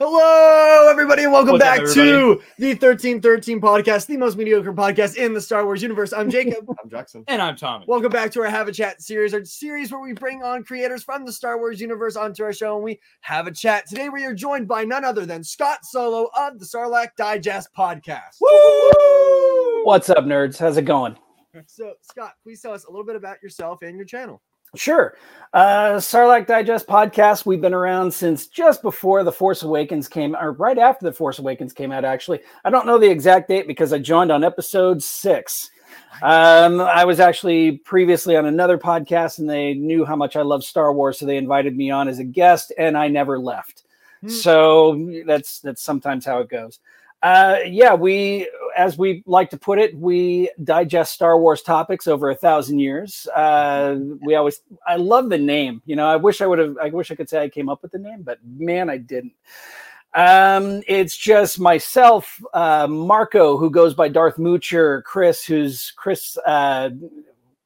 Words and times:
Hello, 0.00 0.90
everybody, 0.90 1.22
and 1.22 1.30
welcome 1.32 1.52
What's 1.52 1.62
back 1.62 1.78
everybody? 1.78 2.00
to 2.10 2.42
the 2.58 2.70
1313 2.70 3.60
podcast, 3.60 4.06
the 4.06 4.16
most 4.16 4.36
mediocre 4.36 4.72
podcast 4.72 5.14
in 5.14 5.32
the 5.32 5.40
Star 5.40 5.64
Wars 5.64 5.82
universe. 5.82 6.12
I'm 6.12 6.28
Jacob. 6.28 6.66
I'm 6.82 6.90
Jackson. 6.90 7.22
And 7.28 7.40
I'm 7.40 7.54
Tommy. 7.54 7.84
welcome 7.86 8.10
back 8.10 8.32
to 8.32 8.40
our 8.40 8.50
Have 8.50 8.66
a 8.66 8.72
Chat 8.72 9.00
series, 9.00 9.32
our 9.34 9.44
series 9.44 9.92
where 9.92 10.00
we 10.00 10.12
bring 10.12 10.42
on 10.42 10.64
creators 10.64 11.04
from 11.04 11.24
the 11.24 11.30
Star 11.32 11.58
Wars 11.58 11.80
universe 11.80 12.16
onto 12.16 12.42
our 12.42 12.52
show 12.52 12.74
and 12.74 12.82
we 12.82 12.98
have 13.20 13.46
a 13.46 13.52
chat. 13.52 13.86
Today, 13.86 14.08
we 14.08 14.24
are 14.24 14.34
joined 14.34 14.66
by 14.66 14.82
none 14.84 15.04
other 15.04 15.24
than 15.26 15.44
Scott 15.44 15.84
Solo 15.84 16.28
of 16.36 16.58
the 16.58 16.64
Sarlacc 16.64 17.10
Digest 17.16 17.68
podcast. 17.78 18.40
Woo! 18.40 19.84
What's 19.84 20.10
up, 20.10 20.24
nerds? 20.24 20.58
How's 20.58 20.76
it 20.76 20.86
going? 20.86 21.16
So, 21.66 21.92
Scott, 22.02 22.32
please 22.42 22.60
tell 22.60 22.72
us 22.72 22.84
a 22.84 22.90
little 22.90 23.06
bit 23.06 23.14
about 23.14 23.40
yourself 23.44 23.82
and 23.82 23.96
your 23.96 24.06
channel. 24.06 24.42
Sure. 24.74 25.16
Uh, 25.52 25.98
Sarlacc 25.98 26.46
Digest 26.46 26.86
podcast. 26.88 27.46
We've 27.46 27.60
been 27.60 27.74
around 27.74 28.12
since 28.12 28.48
just 28.48 28.82
before 28.82 29.22
The 29.22 29.30
Force 29.30 29.62
Awakens 29.62 30.08
came, 30.08 30.34
or 30.34 30.52
right 30.52 30.78
after 30.78 31.04
The 31.04 31.12
Force 31.12 31.38
Awakens 31.38 31.72
came 31.72 31.92
out, 31.92 32.04
actually. 32.04 32.40
I 32.64 32.70
don't 32.70 32.86
know 32.86 32.98
the 32.98 33.08
exact 33.08 33.48
date 33.48 33.68
because 33.68 33.92
I 33.92 33.98
joined 33.98 34.32
on 34.32 34.42
episode 34.42 35.00
six. 35.02 35.70
Um, 36.22 36.80
I 36.80 37.04
was 37.04 37.20
actually 37.20 37.72
previously 37.78 38.36
on 38.36 38.46
another 38.46 38.78
podcast 38.78 39.38
and 39.38 39.48
they 39.48 39.74
knew 39.74 40.04
how 40.04 40.16
much 40.16 40.36
I 40.36 40.42
love 40.42 40.64
Star 40.64 40.92
Wars, 40.92 41.18
so 41.18 41.26
they 41.26 41.36
invited 41.36 41.76
me 41.76 41.90
on 41.90 42.08
as 42.08 42.18
a 42.18 42.24
guest 42.24 42.72
and 42.78 42.96
I 42.96 43.08
never 43.08 43.38
left. 43.38 43.84
Hmm. 44.20 44.28
So 44.28 45.08
that's 45.26 45.60
that's 45.60 45.82
sometimes 45.82 46.24
how 46.24 46.38
it 46.38 46.48
goes. 46.48 46.78
Uh, 47.24 47.60
yeah, 47.66 47.94
we, 47.94 48.46
as 48.76 48.98
we 48.98 49.22
like 49.24 49.48
to 49.48 49.56
put 49.56 49.78
it, 49.78 49.96
we 49.96 50.50
digest 50.62 51.14
Star 51.14 51.38
Wars 51.38 51.62
topics 51.62 52.06
over 52.06 52.28
a 52.28 52.34
thousand 52.34 52.80
years. 52.80 53.26
Uh, 53.34 53.96
we 54.20 54.34
always, 54.34 54.60
I 54.86 54.96
love 54.96 55.30
the 55.30 55.38
name. 55.38 55.80
You 55.86 55.96
know, 55.96 56.06
I 56.06 56.16
wish 56.16 56.42
I 56.42 56.46
would 56.46 56.58
have, 56.58 56.76
I 56.76 56.90
wish 56.90 57.10
I 57.10 57.14
could 57.14 57.30
say 57.30 57.42
I 57.42 57.48
came 57.48 57.70
up 57.70 57.80
with 57.80 57.92
the 57.92 57.98
name, 57.98 58.20
but 58.24 58.40
man, 58.44 58.90
I 58.90 58.98
didn't. 58.98 59.32
Um, 60.12 60.82
it's 60.86 61.16
just 61.16 61.58
myself, 61.58 62.38
uh, 62.52 62.86
Marco, 62.88 63.56
who 63.56 63.70
goes 63.70 63.94
by 63.94 64.08
Darth 64.08 64.36
Moocher, 64.36 65.02
Chris, 65.04 65.46
who's 65.46 65.94
Chris. 65.96 66.36
Uh, 66.46 66.90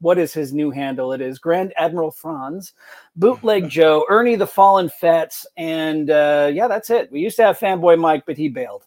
what 0.01 0.19
is 0.19 0.33
his 0.33 0.53
new 0.53 0.71
handle? 0.71 1.13
It 1.13 1.21
is 1.21 1.41
Grand 1.41 1.73
Admiral 1.77 2.13
Franz, 2.13 2.75
Bootleg 3.17 3.69
Joe, 3.69 4.07
Ernie 4.09 4.37
the 4.37 4.47
Fallen 4.47 4.89
Fets, 4.89 5.49
and 5.57 6.11
uh, 6.11 6.49
yeah, 6.55 6.69
that's 6.69 6.91
it. 6.91 7.11
We 7.11 7.19
used 7.19 7.35
to 7.39 7.43
have 7.43 7.59
Fanboy 7.59 7.99
Mike, 7.99 8.23
but 8.25 8.37
he 8.37 8.49
bailed. 8.49 8.85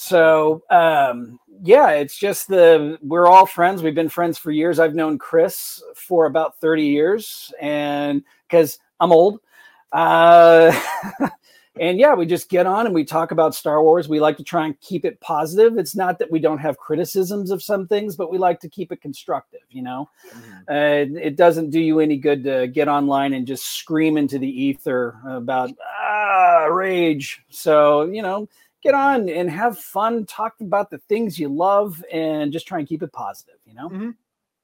So 0.00 0.62
um, 0.70 1.40
yeah, 1.64 1.90
it's 1.90 2.16
just 2.16 2.46
the 2.46 2.98
we're 3.02 3.26
all 3.26 3.46
friends. 3.46 3.82
We've 3.82 3.96
been 3.96 4.08
friends 4.08 4.38
for 4.38 4.52
years. 4.52 4.78
I've 4.78 4.94
known 4.94 5.18
Chris 5.18 5.82
for 5.96 6.26
about 6.26 6.60
thirty 6.60 6.84
years, 6.84 7.52
and 7.60 8.22
because 8.46 8.78
I'm 9.00 9.10
old, 9.10 9.40
uh, 9.90 10.70
and 11.80 11.98
yeah, 11.98 12.14
we 12.14 12.26
just 12.26 12.48
get 12.48 12.64
on 12.64 12.86
and 12.86 12.94
we 12.94 13.04
talk 13.04 13.32
about 13.32 13.56
Star 13.56 13.82
Wars. 13.82 14.08
We 14.08 14.20
like 14.20 14.36
to 14.36 14.44
try 14.44 14.66
and 14.66 14.80
keep 14.80 15.04
it 15.04 15.18
positive. 15.18 15.76
It's 15.78 15.96
not 15.96 16.20
that 16.20 16.30
we 16.30 16.38
don't 16.38 16.58
have 16.58 16.78
criticisms 16.78 17.50
of 17.50 17.60
some 17.60 17.88
things, 17.88 18.14
but 18.14 18.30
we 18.30 18.38
like 18.38 18.60
to 18.60 18.68
keep 18.68 18.92
it 18.92 19.02
constructive. 19.02 19.62
You 19.68 19.82
know, 19.82 20.10
uh, 20.70 21.06
it 21.10 21.34
doesn't 21.34 21.70
do 21.70 21.80
you 21.80 21.98
any 21.98 22.18
good 22.18 22.44
to 22.44 22.68
get 22.68 22.86
online 22.86 23.32
and 23.32 23.48
just 23.48 23.64
scream 23.64 24.16
into 24.16 24.38
the 24.38 24.48
ether 24.48 25.16
about 25.26 25.72
ah 25.82 26.66
rage. 26.70 27.42
So 27.50 28.04
you 28.04 28.22
know 28.22 28.48
get 28.82 28.94
on 28.94 29.28
and 29.28 29.50
have 29.50 29.78
fun 29.78 30.24
talk 30.26 30.54
about 30.60 30.90
the 30.90 30.98
things 31.08 31.38
you 31.38 31.48
love 31.48 32.04
and 32.12 32.52
just 32.52 32.66
try 32.66 32.78
and 32.78 32.88
keep 32.88 33.02
it 33.02 33.12
positive 33.12 33.56
you 33.64 33.74
know 33.74 34.14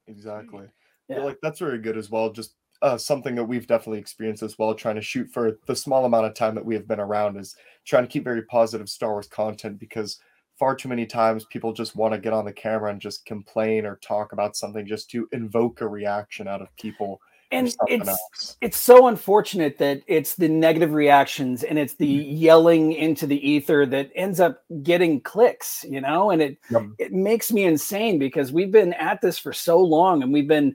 Exactly. 0.06 0.66
Yeah. 1.08 1.18
like 1.18 1.38
that's 1.42 1.58
very 1.58 1.78
good 1.78 1.96
as 1.96 2.10
well. 2.10 2.30
Just 2.30 2.54
uh, 2.82 2.98
something 2.98 3.34
that 3.34 3.44
we've 3.44 3.66
definitely 3.66 3.98
experienced 3.98 4.42
as 4.42 4.58
well, 4.58 4.74
trying 4.74 4.96
to 4.96 5.02
shoot 5.02 5.30
for 5.30 5.58
the 5.66 5.76
small 5.76 6.04
amount 6.04 6.26
of 6.26 6.34
time 6.34 6.54
that 6.54 6.64
we 6.64 6.74
have 6.74 6.88
been 6.88 7.00
around 7.00 7.36
is 7.36 7.56
trying 7.84 8.04
to 8.04 8.08
keep 8.08 8.24
very 8.24 8.42
positive 8.42 8.88
Star 8.88 9.10
Wars 9.10 9.26
content 9.26 9.78
because 9.78 10.18
far 10.58 10.74
too 10.74 10.88
many 10.88 11.06
times 11.06 11.44
people 11.46 11.72
just 11.72 11.96
want 11.96 12.12
to 12.14 12.20
get 12.20 12.32
on 12.32 12.44
the 12.44 12.52
camera 12.52 12.90
and 12.90 13.00
just 13.00 13.26
complain 13.26 13.84
or 13.84 13.96
talk 13.96 14.32
about 14.32 14.56
something 14.56 14.86
just 14.86 15.10
to 15.10 15.28
invoke 15.32 15.80
a 15.80 15.88
reaction 15.88 16.46
out 16.46 16.62
of 16.62 16.74
people 16.76 17.20
or 17.20 17.20
and 17.54 17.74
it's 17.86 18.08
else. 18.08 18.56
it's 18.60 18.76
so 18.78 19.06
unfortunate 19.06 19.78
that 19.78 20.02
it's 20.06 20.34
the 20.34 20.48
negative 20.48 20.92
reactions 20.92 21.62
and 21.62 21.78
it's 21.78 21.94
the 21.94 22.06
yelling 22.06 22.92
into 22.92 23.26
the 23.26 23.48
ether 23.48 23.86
that 23.86 24.10
ends 24.14 24.40
up 24.40 24.62
getting 24.82 25.20
clicks 25.20 25.84
you 25.88 26.00
know 26.00 26.30
and 26.30 26.42
it 26.42 26.58
Yep. 26.70 26.82
it 26.98 27.12
makes 27.12 27.52
me 27.52 27.64
insane 27.64 28.18
because 28.18 28.52
we've 28.52 28.72
been 28.72 28.92
at 28.94 29.20
this 29.20 29.38
for 29.38 29.52
so 29.52 29.80
long 29.80 30.22
and 30.22 30.32
we've 30.32 30.48
been 30.48 30.74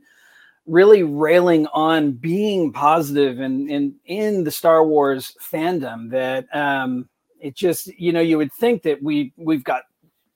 really 0.66 1.04
railing 1.04 1.66
on 1.68 2.12
being 2.12 2.72
positive 2.72 3.40
and 3.40 3.70
in 3.70 3.96
in 4.06 4.44
the 4.44 4.52
Star 4.52 4.86
Wars 4.86 5.36
fandom 5.42 6.10
that 6.12 6.46
um 6.56 7.10
it 7.40 7.56
just 7.56 7.88
you 8.00 8.12
know 8.14 8.20
you 8.22 8.38
would 8.38 8.54
think 8.54 8.84
that 8.84 9.02
we 9.02 9.34
we've 9.38 9.64
got 9.64 9.84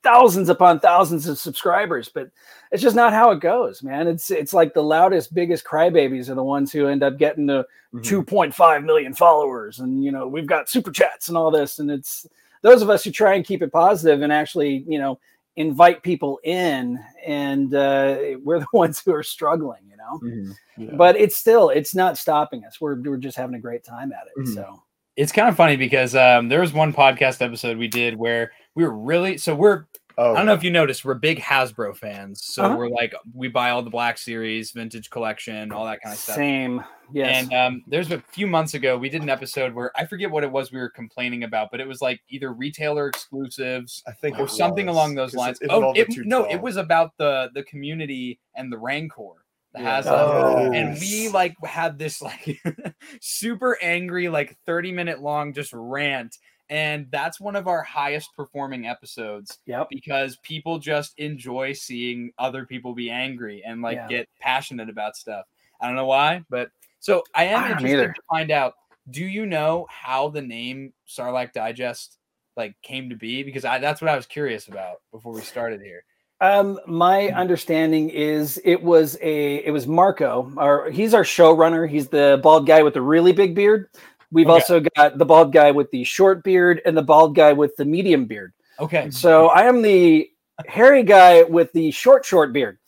thousands 0.04 0.48
upon 0.48 0.78
thousands 0.78 1.26
of 1.26 1.38
subscribers 1.38 2.08
but 2.08 2.28
it's 2.70 2.82
just 2.82 2.94
not 2.94 3.12
how 3.12 3.30
it 3.32 3.40
goes 3.40 3.82
man 3.82 4.06
it's 4.06 4.30
it's 4.30 4.52
like 4.54 4.72
the 4.74 4.82
loudest 4.82 5.34
biggest 5.34 5.64
crybabies 5.64 6.28
are 6.28 6.34
the 6.36 6.42
ones 6.44 6.70
who 6.70 6.86
end 6.86 7.02
up 7.02 7.18
getting 7.18 7.46
the 7.46 7.66
Mhm. 7.94 8.24
2.5 8.26 8.84
million 8.84 9.14
followers 9.14 9.78
and 9.80 10.04
you 10.04 10.10
know 10.12 10.26
we've 10.28 10.46
got 10.48 10.68
super 10.68 10.90
chats 10.90 11.28
and 11.28 11.36
all 11.38 11.50
this 11.50 11.78
and 11.78 11.90
it's 11.90 12.26
those 12.62 12.82
of 12.82 12.90
us 12.90 13.04
who 13.04 13.10
try 13.12 13.34
and 13.34 13.44
keep 13.44 13.62
it 13.62 13.70
positive 13.72 14.20
and 14.22 14.32
actually 14.32 14.84
you 14.88 14.98
know 14.98 15.18
invite 15.56 16.02
people 16.02 16.40
in 16.42 16.98
and 17.24 17.72
uh, 17.74 18.16
we're 18.42 18.58
the 18.58 18.66
ones 18.72 19.00
who 19.04 19.14
are 19.14 19.22
struggling 19.22 19.82
you 19.88 19.96
know 19.96 20.42
Yeah. 20.76 20.96
but 20.96 21.16
it's 21.16 21.36
still 21.36 21.68
it's 21.70 21.94
not 21.94 22.18
stopping 22.18 22.64
us 22.64 22.80
we're, 22.80 23.00
we're 23.00 23.16
just 23.16 23.36
having 23.36 23.54
a 23.54 23.60
great 23.60 23.84
time 23.84 24.12
at 24.12 24.26
it 24.26 24.40
Mhm. 24.48 24.54
so 24.54 24.82
It's 25.16 25.30
kind 25.30 25.48
of 25.48 25.54
funny 25.56 25.76
because 25.76 26.16
um, 26.16 26.48
there 26.48 26.60
was 26.60 26.72
one 26.72 26.92
podcast 26.92 27.40
episode 27.40 27.78
we 27.78 27.86
did 27.86 28.16
where 28.16 28.50
we 28.74 28.84
were 28.84 28.96
really 28.96 29.38
so 29.38 29.54
we're 29.54 29.84
oh, 30.16 30.32
I 30.32 30.36
don't 30.36 30.46
know 30.46 30.54
if 30.54 30.62
you 30.62 30.70
noticed 30.70 31.04
we're 31.04 31.14
big 31.14 31.38
Hasbro 31.40 31.96
fans. 31.96 32.44
So 32.44 32.64
Uh-huh. 32.64 32.76
we're 32.76 32.88
like 32.88 33.14
we 33.34 33.48
buy 33.48 33.70
all 33.70 33.82
the 33.82 33.90
Black 33.90 34.16
Series, 34.18 34.70
vintage 34.72 35.10
collection, 35.10 35.72
all 35.72 35.84
that 35.86 36.00
kind 36.02 36.12
of 36.12 36.18
stuff. 36.18 36.36
same 36.36 36.84
yes 37.12 37.48
And 37.50 37.52
um, 37.52 37.82
there's 37.86 38.10
a 38.12 38.20
few 38.32 38.46
months 38.46 38.74
ago 38.74 38.96
we 38.96 39.08
did 39.08 39.22
an 39.22 39.28
episode 39.28 39.74
where 39.74 39.90
I 39.96 40.06
forget 40.06 40.30
what 40.30 40.42
it 40.44 40.50
was 40.50 40.72
we 40.72 40.78
were 40.78 40.88
complaining 40.88 41.42
about, 41.44 41.68
but 41.70 41.80
it 41.80 41.86
was 41.88 42.00
like 42.00 42.20
either 42.28 42.52
retailer 42.52 43.08
exclusives 43.08 44.02
I 44.06 44.12
think 44.12 44.38
or 44.38 44.48
something 44.48 44.86
was, 44.86 44.94
along 44.94 45.14
those 45.16 45.34
lines. 45.34 45.58
it 45.60 45.68
oh, 45.70 45.92
it, 45.94 46.08
no, 46.24 46.44
it 46.44 46.60
was 46.60 46.76
about 46.76 47.10
the 47.18 47.50
the 47.54 47.62
community 47.64 48.38
and 48.54 48.72
the 48.72 48.78
Rancor. 48.78 49.44
The 49.74 49.80
Yeah. 49.82 50.02
Hasbro. 50.02 50.08
Oh. 50.12 50.72
and 50.72 50.98
we 51.00 51.28
like 51.28 51.56
had 51.64 51.98
this 51.98 52.22
like 52.22 52.60
super 53.20 53.76
angry 53.82 54.28
like 54.28 54.56
30 54.66 54.92
minute 54.92 55.20
long 55.20 55.52
just 55.52 55.72
rant 55.74 56.36
and 56.70 57.06
that's 57.10 57.38
one 57.40 57.56
of 57.56 57.66
our 57.68 57.82
highest 57.82 58.34
performing 58.34 58.86
episodes 58.86 59.58
yep 59.66 59.86
because 59.90 60.36
people 60.38 60.78
just 60.78 61.12
enjoy 61.18 61.72
seeing 61.72 62.32
other 62.38 62.64
people 62.64 62.94
be 62.94 63.10
angry 63.10 63.62
and 63.66 63.82
like 63.82 63.96
Yeah. 63.96 64.08
get 64.08 64.28
passionate 64.40 64.88
about 64.88 65.16
stuff 65.16 65.44
i 65.80 65.86
don't 65.86 65.96
know 65.96 66.06
why 66.06 66.42
but 66.48 66.70
so 67.00 67.22
i 67.34 67.44
am 67.44 67.64
I 67.64 67.72
interested 67.72 67.90
either. 68.00 68.12
to 68.12 68.22
find 68.30 68.50
out 68.50 68.74
do 69.10 69.24
you 69.24 69.44
know 69.46 69.86
how 69.90 70.28
the 70.30 70.40
name 70.42 70.92
sarlacc 71.06 71.52
digest 71.52 72.18
like 72.56 72.74
came 72.82 73.10
to 73.10 73.16
be 73.16 73.42
because 73.42 73.64
I, 73.66 73.78
that's 73.78 74.00
what 74.00 74.10
i 74.10 74.16
was 74.16 74.26
curious 74.26 74.68
about 74.68 75.02
before 75.12 75.32
we 75.34 75.42
started 75.42 75.82
here 75.82 76.04
Um, 76.40 76.78
my 76.86 77.28
understanding 77.30 78.10
is 78.10 78.60
it 78.64 78.82
was 78.82 79.16
a 79.22 79.56
it 79.64 79.70
was 79.70 79.86
Marco, 79.86 80.52
or 80.56 80.90
he's 80.90 81.14
our 81.14 81.22
showrunner. 81.24 81.88
He's 81.88 82.08
the 82.08 82.38
bald 82.42 82.66
guy 82.66 82.82
with 82.82 82.94
the 82.94 83.00
really 83.00 83.32
big 83.32 83.54
beard. 83.54 83.88
We've 84.34 84.46
Okay. 84.48 84.54
also 84.54 84.80
got 84.96 85.16
the 85.16 85.24
bald 85.24 85.52
guy 85.52 85.70
with 85.70 85.90
the 85.92 86.02
short 86.02 86.42
beard 86.42 86.82
and 86.84 86.96
the 86.96 87.02
bald 87.02 87.36
guy 87.36 87.52
with 87.52 87.76
the 87.76 87.84
medium 87.84 88.26
beard. 88.26 88.52
okay 88.80 89.08
So 89.10 89.46
I 89.48 89.62
am 89.62 89.80
the 89.80 90.28
hairy 90.66 91.04
guy 91.04 91.44
with 91.44 91.72
the 91.72 91.92
short 91.92 92.24
short 92.24 92.52
beard. 92.52 92.78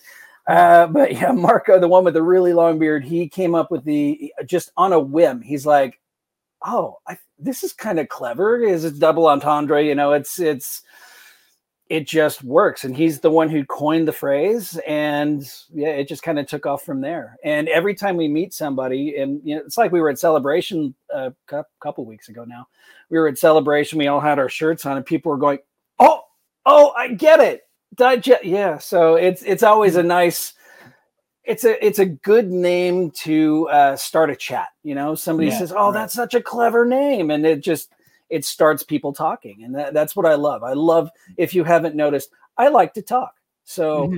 Uh, 0.48 0.88
but 0.88 1.12
yeah, 1.12 1.30
Marco, 1.46 1.78
the 1.78 1.86
one 1.88 2.04
with 2.04 2.14
the 2.14 2.22
really 2.22 2.52
long 2.52 2.80
beard, 2.80 3.04
he 3.04 3.28
came 3.28 3.54
up 3.54 3.70
with 3.70 3.84
the 3.84 4.32
just 4.44 4.72
on 4.76 4.92
a 4.92 4.98
whim. 4.98 5.40
He's 5.40 5.64
like, 5.64 6.00
"Oh, 6.64 6.96
I, 7.06 7.16
this 7.38 7.62
is 7.62 7.72
kind 7.72 8.00
of 8.00 8.08
clever. 8.08 8.58
Is 8.58 8.84
it 8.84 8.98
double 8.98 9.28
entendre? 9.28 9.82
You 9.84 9.94
know, 9.94 10.12
it's 10.12 10.40
it's 10.40 10.82
it 11.90 12.06
just 12.06 12.44
works." 12.44 12.84
And 12.84 12.96
he's 12.96 13.20
the 13.20 13.30
one 13.30 13.50
who 13.50 13.64
coined 13.66 14.08
the 14.08 14.12
phrase, 14.12 14.78
and 14.86 15.42
yeah, 15.74 15.90
it 15.90 16.08
just 16.08 16.22
kind 16.22 16.38
of 16.38 16.46
took 16.46 16.66
off 16.66 16.84
from 16.84 17.00
there. 17.02 17.36
And 17.44 17.68
every 17.68 17.94
time 17.94 18.16
we 18.16 18.28
meet 18.28 18.54
somebody, 18.54 19.16
and 19.18 19.40
you 19.44 19.56
know, 19.56 19.62
it's 19.66 19.78
like 19.78 19.92
we 19.92 20.00
were 20.00 20.10
at 20.10 20.18
celebration 20.20 20.94
a 21.14 21.32
cou- 21.48 21.64
couple 21.80 22.04
weeks 22.06 22.28
ago 22.30 22.44
now. 22.44 22.68
We 23.10 23.18
were 23.18 23.28
at 23.28 23.38
celebration. 23.38 23.98
We 23.98 24.08
all 24.08 24.20
had 24.20 24.38
our 24.38 24.48
shirts 24.50 24.86
on, 24.86 24.96
and 24.98 25.06
people 25.06 25.30
were 25.32 25.38
going, 25.38 25.60
"Oh, 26.00 26.22
oh, 26.66 26.92
I 26.96 27.14
get 27.14 27.40
it." 27.40 27.62
Digest, 27.96 28.44
yeah. 28.44 28.78
So 28.78 29.16
it's 29.16 29.42
it's 29.42 29.62
always 29.64 29.96
a 29.96 30.02
nice 30.04 30.46
it's 31.44 31.64
a 31.64 31.84
it's 31.86 31.98
a 32.00 32.06
good 32.06 32.50
name 32.50 33.10
to 33.12 33.68
uh, 33.70 33.96
start 33.96 34.30
a 34.30 34.36
chat. 34.36 34.68
You 34.84 34.94
know, 34.94 35.14
somebody 35.14 35.48
Yeah, 35.48 35.58
says, 35.58 35.72
"Oh, 35.76 35.92
right. 35.92 35.92
that's 35.92 36.14
such 36.14 36.34
a 36.34 36.42
clever 36.42 36.86
name," 36.86 37.32
and 37.32 37.46
it 37.46 37.62
just 37.62 37.90
it 38.30 38.44
starts 38.44 38.82
people 38.82 39.12
talking, 39.12 39.62
and 39.64 39.74
that, 39.74 39.94
that's 39.94 40.16
what 40.16 40.26
I 40.26 40.34
love. 40.34 40.62
I 40.62 40.72
love 40.72 41.10
if 41.36 41.54
you 41.54 41.64
haven't 41.64 41.94
noticed, 41.96 42.30
I 42.56 42.68
like 42.68 42.92
to 42.94 43.02
talk. 43.02 43.34
So 43.64 44.12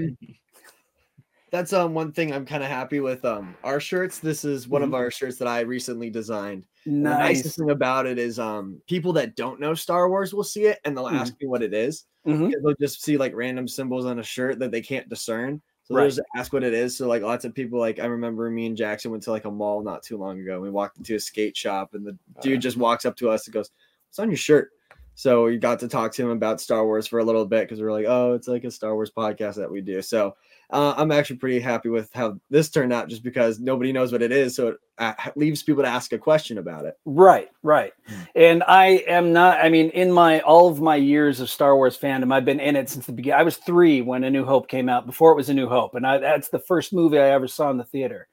That's 1.50 1.72
um 1.72 1.94
one 1.94 2.12
thing 2.12 2.32
I'm 2.32 2.44
kind 2.44 2.62
of 2.62 2.68
happy 2.68 3.00
with 3.00 3.24
um 3.24 3.54
our 3.64 3.80
shirts. 3.80 4.18
This 4.18 4.44
is 4.44 4.68
one 4.68 4.82
Mhm. 4.82 4.86
of 4.86 4.94
our 4.94 5.10
shirts 5.10 5.38
that 5.38 5.48
I 5.48 5.60
recently 5.60 6.10
designed. 6.10 6.66
And 6.86 7.06
The 7.06 7.10
Nice. 7.10 7.38
nicest 7.38 7.56
thing 7.58 7.70
about 7.70 8.06
it 8.06 8.18
is 8.18 8.38
um 8.38 8.82
people 8.86 9.12
that 9.14 9.34
don't 9.34 9.58
know 9.60 9.72
Star 9.74 10.10
Wars 10.10 10.34
will 10.34 10.44
see 10.44 10.66
it 10.66 10.78
and 10.84 10.96
they'll 10.96 11.06
Mhm. 11.06 11.20
ask 11.20 11.34
me 11.40 11.46
what 11.46 11.62
it 11.62 11.72
is. 11.72 12.04
Mhm. 12.26 12.52
They'll 12.62 12.74
just 12.80 13.02
see 13.02 13.16
like 13.16 13.34
random 13.34 13.66
symbols 13.66 14.04
on 14.04 14.18
a 14.18 14.22
shirt 14.22 14.58
that 14.58 14.70
they 14.70 14.82
can't 14.82 15.08
discern. 15.08 15.62
So 15.84 15.94
Right. 15.94 16.02
they'll 16.02 16.10
just 16.16 16.20
ask 16.36 16.52
what 16.52 16.64
it 16.64 16.74
is. 16.74 16.94
So 16.94 17.08
like 17.08 17.22
lots 17.22 17.46
of 17.46 17.54
people 17.54 17.78
like 17.78 17.98
I 17.98 18.04
remember 18.04 18.50
me 18.50 18.66
and 18.66 18.76
Jackson 18.76 19.10
went 19.10 19.22
to 19.22 19.30
like 19.30 19.46
a 19.46 19.50
mall 19.50 19.82
not 19.82 20.02
too 20.02 20.18
long 20.18 20.38
ago. 20.40 20.60
We 20.60 20.68
walked 20.68 20.98
into 20.98 21.14
a 21.14 21.20
skate 21.20 21.56
shop 21.56 21.94
and 21.94 22.06
the 22.06 22.18
dude 22.42 22.60
just 22.60 22.76
walks 22.76 23.06
up 23.06 23.16
to 23.16 23.30
us 23.30 23.46
and 23.46 23.54
goes, 23.54 23.70
What's 24.08 24.18
on 24.18 24.30
your 24.30 24.36
shirt? 24.36 24.70
So 25.14 25.44
we 25.44 25.56
got 25.56 25.80
to 25.80 25.88
talk 25.88 26.12
to 26.12 26.22
him 26.22 26.30
about 26.30 26.60
Star 26.60 26.84
Wars 26.84 27.08
for 27.08 27.18
a 27.18 27.24
little 27.24 27.44
bit 27.44 27.64
because 27.64 27.80
we 27.80 27.86
are 27.86 27.92
like, 27.92 28.06
oh, 28.06 28.34
it's 28.34 28.46
like 28.46 28.62
a 28.62 28.70
Star 28.70 28.94
Wars 28.94 29.10
podcast 29.10 29.56
that 29.56 29.68
we 29.68 29.80
do. 29.80 30.00
So 30.00 30.36
uh, 30.70 30.94
I'm 30.96 31.10
actually 31.10 31.38
pretty 31.38 31.58
happy 31.58 31.88
with 31.88 32.12
how 32.12 32.38
this 32.50 32.70
turned 32.70 32.92
out, 32.92 33.08
just 33.08 33.24
because 33.24 33.58
nobody 33.58 33.90
knows 33.90 34.12
what 34.12 34.22
it 34.22 34.30
is, 34.30 34.54
so 34.54 34.68
it 34.68 34.76
uh, 34.98 35.14
leaves 35.34 35.62
people 35.62 35.82
to 35.82 35.88
ask 35.88 36.12
a 36.12 36.18
question 36.18 36.58
about 36.58 36.84
it. 36.84 36.96
Right, 37.04 37.48
right. 37.62 37.92
Hmm. 38.06 38.14
And 38.36 38.62
I 38.68 39.02
am 39.08 39.32
not, 39.32 39.58
I 39.58 39.70
mean, 39.70 39.90
in 39.90 40.12
my 40.12 40.40
all 40.40 40.68
of 40.68 40.80
my 40.80 40.96
years 40.96 41.40
of 41.40 41.50
Star 41.50 41.74
Wars 41.74 41.98
fandom, 41.98 42.32
I've 42.32 42.44
been 42.44 42.60
in 42.60 42.76
it 42.76 42.88
since 42.88 43.06
the 43.06 43.12
beginning. 43.12 43.40
I 43.40 43.44
was 43.44 43.56
three 43.56 44.02
when 44.02 44.22
A 44.24 44.30
New 44.30 44.44
Hope 44.44 44.68
came 44.68 44.88
out, 44.88 45.06
before 45.06 45.32
it 45.32 45.36
was 45.36 45.48
A 45.48 45.54
New 45.54 45.68
Hope. 45.68 45.94
And 45.96 46.06
I, 46.06 46.18
that's 46.18 46.48
the 46.48 46.60
first 46.60 46.92
movie 46.92 47.18
I 47.18 47.30
ever 47.30 47.48
saw 47.48 47.70
in 47.70 47.76
the 47.76 47.84
theater 47.84 48.28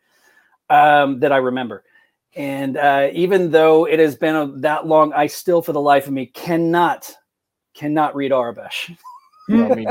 um, 0.69 1.21
that 1.21 1.31
I 1.31 1.37
remember. 1.37 1.83
And 2.35 2.77
uh, 2.77 3.09
even 3.13 3.51
though 3.51 3.85
it 3.85 3.99
has 3.99 4.15
been 4.15 4.35
a, 4.35 4.47
that 4.59 4.85
long, 4.87 5.13
I 5.13 5.27
still, 5.27 5.61
for 5.61 5.71
the 5.71 5.81
life 5.81 6.07
of 6.07 6.13
me, 6.13 6.25
cannot, 6.25 7.11
cannot 7.73 8.15
read 8.15 8.31
Aurebesh. 8.31 8.95
Yeah, 9.47 9.67
I 9.67 9.75
mean, 9.75 9.87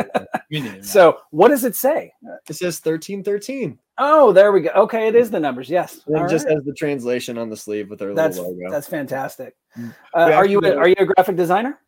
Me 0.51 0.61
neither. 0.63 0.79
So 0.83 1.19
what 1.31 1.51
does 1.51 1.63
it 1.63 1.77
say? 1.77 2.13
It 2.49 2.57
says 2.57 2.81
1313. 2.85 3.79
Oh, 3.99 4.33
there 4.33 4.51
we 4.51 4.63
go. 4.63 4.71
Okay, 4.71 5.07
it 5.07 5.15
is 5.15 5.31
the 5.31 5.39
numbers. 5.39 5.71
Yes. 5.71 6.01
And 6.09 6.17
All 6.17 6.27
it 6.27 6.29
just 6.29 6.47
right. 6.47 6.57
has 6.57 6.65
the 6.65 6.75
translation 6.75 7.39
on 7.39 7.49
the 7.49 7.57
sleeve 7.57 7.89
with 7.89 8.01
their 8.01 8.13
that's 8.15 8.37
little 8.37 8.53
logo. 8.53 8.69
that's 8.69 8.89
fantastic. 8.89 9.55
Mm. 9.79 9.95
Uh, 10.13 10.33
are 10.33 10.45
you 10.45 10.59
a, 10.65 10.75
are 10.75 10.89
you 10.89 10.97
a 10.99 11.05
graphic 11.05 11.37
designer? 11.37 11.79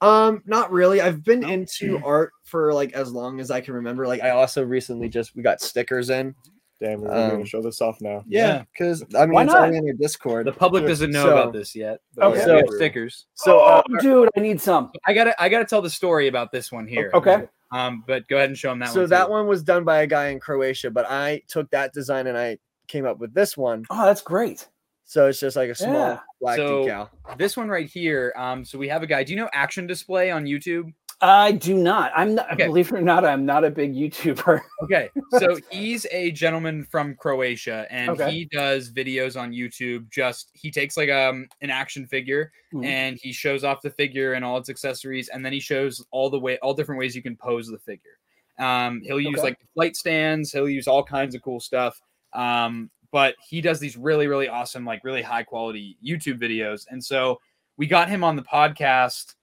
Um, 0.00 0.42
not 0.46 0.70
really. 0.70 1.00
I've 1.00 1.24
been 1.24 1.42
into 1.42 2.00
art 2.04 2.30
for 2.44 2.72
like 2.72 2.92
as 2.92 3.12
long 3.12 3.40
as 3.40 3.50
I 3.50 3.60
can 3.60 3.74
remember. 3.74 4.06
Like 4.06 4.22
I 4.22 4.30
also 4.30 4.64
recently 4.64 5.08
just 5.08 5.34
we 5.34 5.42
got 5.42 5.60
stickers 5.60 6.10
in. 6.10 6.34
Damn, 6.80 7.00
we're 7.00 7.08
going 7.08 7.30
Um, 7.32 7.40
to 7.42 7.46
show 7.46 7.60
this 7.62 7.80
off 7.80 8.00
now. 8.00 8.24
Yeah. 8.26 8.64
because 8.72 9.04
I 9.14 9.26
mean 9.26 9.34
Why 9.34 9.44
it's 9.44 9.52
not? 9.52 9.64
only 9.64 9.78
on 9.78 9.86
your 9.86 9.94
Discord. 9.96 10.46
the 10.46 10.52
public 10.52 10.86
doesn't 10.86 11.10
know 11.10 11.24
So- 11.24 11.32
about 11.38 11.52
this 11.52 11.74
yet. 11.76 12.00
But 12.14 12.26
Okay. 12.26 12.38
we 12.38 12.44
So- 12.44 12.56
have 12.56 12.68
stickers. 12.76 13.26
so 13.34 13.60
uh, 13.60 13.82
oh, 13.88 13.96
dude, 13.98 14.28
I 14.36 14.40
need 14.40 14.60
some. 14.60 14.90
I 15.06 15.12
gotta 15.12 15.40
I 15.42 15.48
gotta 15.48 15.64
tell 15.64 15.82
the 15.82 15.90
story 15.90 16.28
about 16.28 16.52
this 16.52 16.72
one 16.72 16.86
here. 16.86 17.10
Okay. 17.14 17.46
Um, 17.72 18.02
but 18.06 18.26
go 18.28 18.36
ahead 18.36 18.48
and 18.48 18.58
show 18.58 18.70
them 18.70 18.80
that 18.80 18.88
so 18.90 19.02
one. 19.02 19.10
that 19.10 19.26
too. 19.26 19.30
one 19.30 19.46
was 19.46 19.62
done 19.62 19.84
by 19.84 20.02
a 20.02 20.06
guy 20.06 20.28
in 20.28 20.40
Croatia, 20.40 20.90
but 20.90 21.06
I 21.08 21.42
took 21.48 21.70
that 21.70 21.92
design 21.92 22.26
and 22.26 22.36
I 22.36 22.58
came 22.88 23.06
up 23.06 23.18
with 23.18 23.32
this 23.34 23.56
one. 23.56 23.84
Oh, 23.90 24.04
that's 24.06 24.22
great. 24.22 24.66
So 25.04 25.26
it's 25.28 25.40
just 25.40 25.56
like 25.56 25.70
a 25.70 25.74
small 25.74 25.92
Yeah. 25.92 26.18
black 26.40 26.56
So- 26.56 26.84
decal. 26.84 27.08
This 27.36 27.56
one 27.56 27.68
right 27.68 27.88
here. 27.88 28.32
Um, 28.36 28.64
so 28.64 28.78
we 28.78 28.88
have 28.88 29.02
a 29.02 29.06
guy. 29.06 29.22
Do 29.24 29.32
you 29.32 29.38
know 29.38 29.48
Action 29.52 29.86
Display 29.86 30.30
on 30.30 30.44
YouTube? 30.44 30.92
I 31.22 31.52
do 31.52 31.74
not. 31.74 32.12
I'm 32.16 32.34
not. 32.34 32.50
Okay. 32.54 32.66
Believe 32.66 32.88
it 32.90 32.94
or 32.96 33.02
not, 33.02 33.26
I'm 33.26 33.44
not 33.44 33.62
a 33.64 33.70
big 33.70 33.94
YouTuber. 33.94 34.60
Okay, 34.82 35.10
so 35.38 35.58
he's 35.70 36.06
a 36.10 36.30
gentleman 36.30 36.84
from 36.84 37.14
Croatia, 37.14 37.86
and 37.90 38.08
Okay. 38.10 38.30
he 38.30 38.44
does 38.46 38.90
videos 38.90 39.38
on 39.38 39.52
YouTube. 39.52 40.08
Just 40.10 40.48
he 40.54 40.70
takes 40.70 40.96
like 40.96 41.10
um 41.10 41.46
an 41.60 41.68
action 41.68 42.06
figure, 42.06 42.50
Mhm. 42.72 42.86
and 42.86 43.18
he 43.22 43.30
shows 43.32 43.62
off 43.62 43.82
the 43.82 43.90
figure 43.90 44.32
and 44.32 44.42
all 44.42 44.56
its 44.56 44.70
accessories, 44.70 45.28
and 45.28 45.44
then 45.44 45.52
he 45.52 45.60
shows 45.60 46.02
all 46.12 46.30
the 46.30 46.40
way 46.40 46.56
all 46.62 46.72
different 46.72 46.98
ways 46.98 47.14
you 47.14 47.20
can 47.22 47.36
pose 47.36 47.68
the 47.68 47.78
figure. 47.78 48.18
Um, 48.58 49.02
he'll 49.04 49.20
use 49.20 49.38
Okay. 49.38 49.48
like 49.48 49.58
flight 49.74 49.96
stands. 49.96 50.50
He'll 50.52 50.68
use 50.68 50.88
all 50.88 51.04
kinds 51.04 51.34
of 51.34 51.42
cool 51.42 51.60
stuff. 51.60 52.00
Um, 52.32 52.90
but 53.12 53.34
he 53.46 53.60
does 53.60 53.80
these 53.80 53.98
really 53.98 54.26
really 54.28 54.48
awesome 54.48 54.86
like 54.86 55.04
really 55.04 55.20
high 55.22 55.42
quality 55.42 55.98
YouTube 56.02 56.40
videos, 56.40 56.86
and 56.88 57.04
so 57.04 57.38
we 57.76 57.86
got 57.86 58.08
him 58.08 58.24
on 58.24 58.34
the 58.36 58.42
podcast 58.42 59.34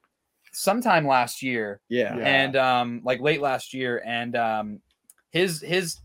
sometime 0.58 1.06
last 1.06 1.42
year 1.44 1.80
Yeah. 1.90 2.18
Yeah. 2.18 2.26
and 2.28 2.56
um 2.56 3.02
like 3.04 3.20
late 3.22 3.42
last 3.42 3.74
year 3.74 4.02
and 4.06 4.36
um 4.36 4.82
his 5.32 5.62
his 5.62 5.98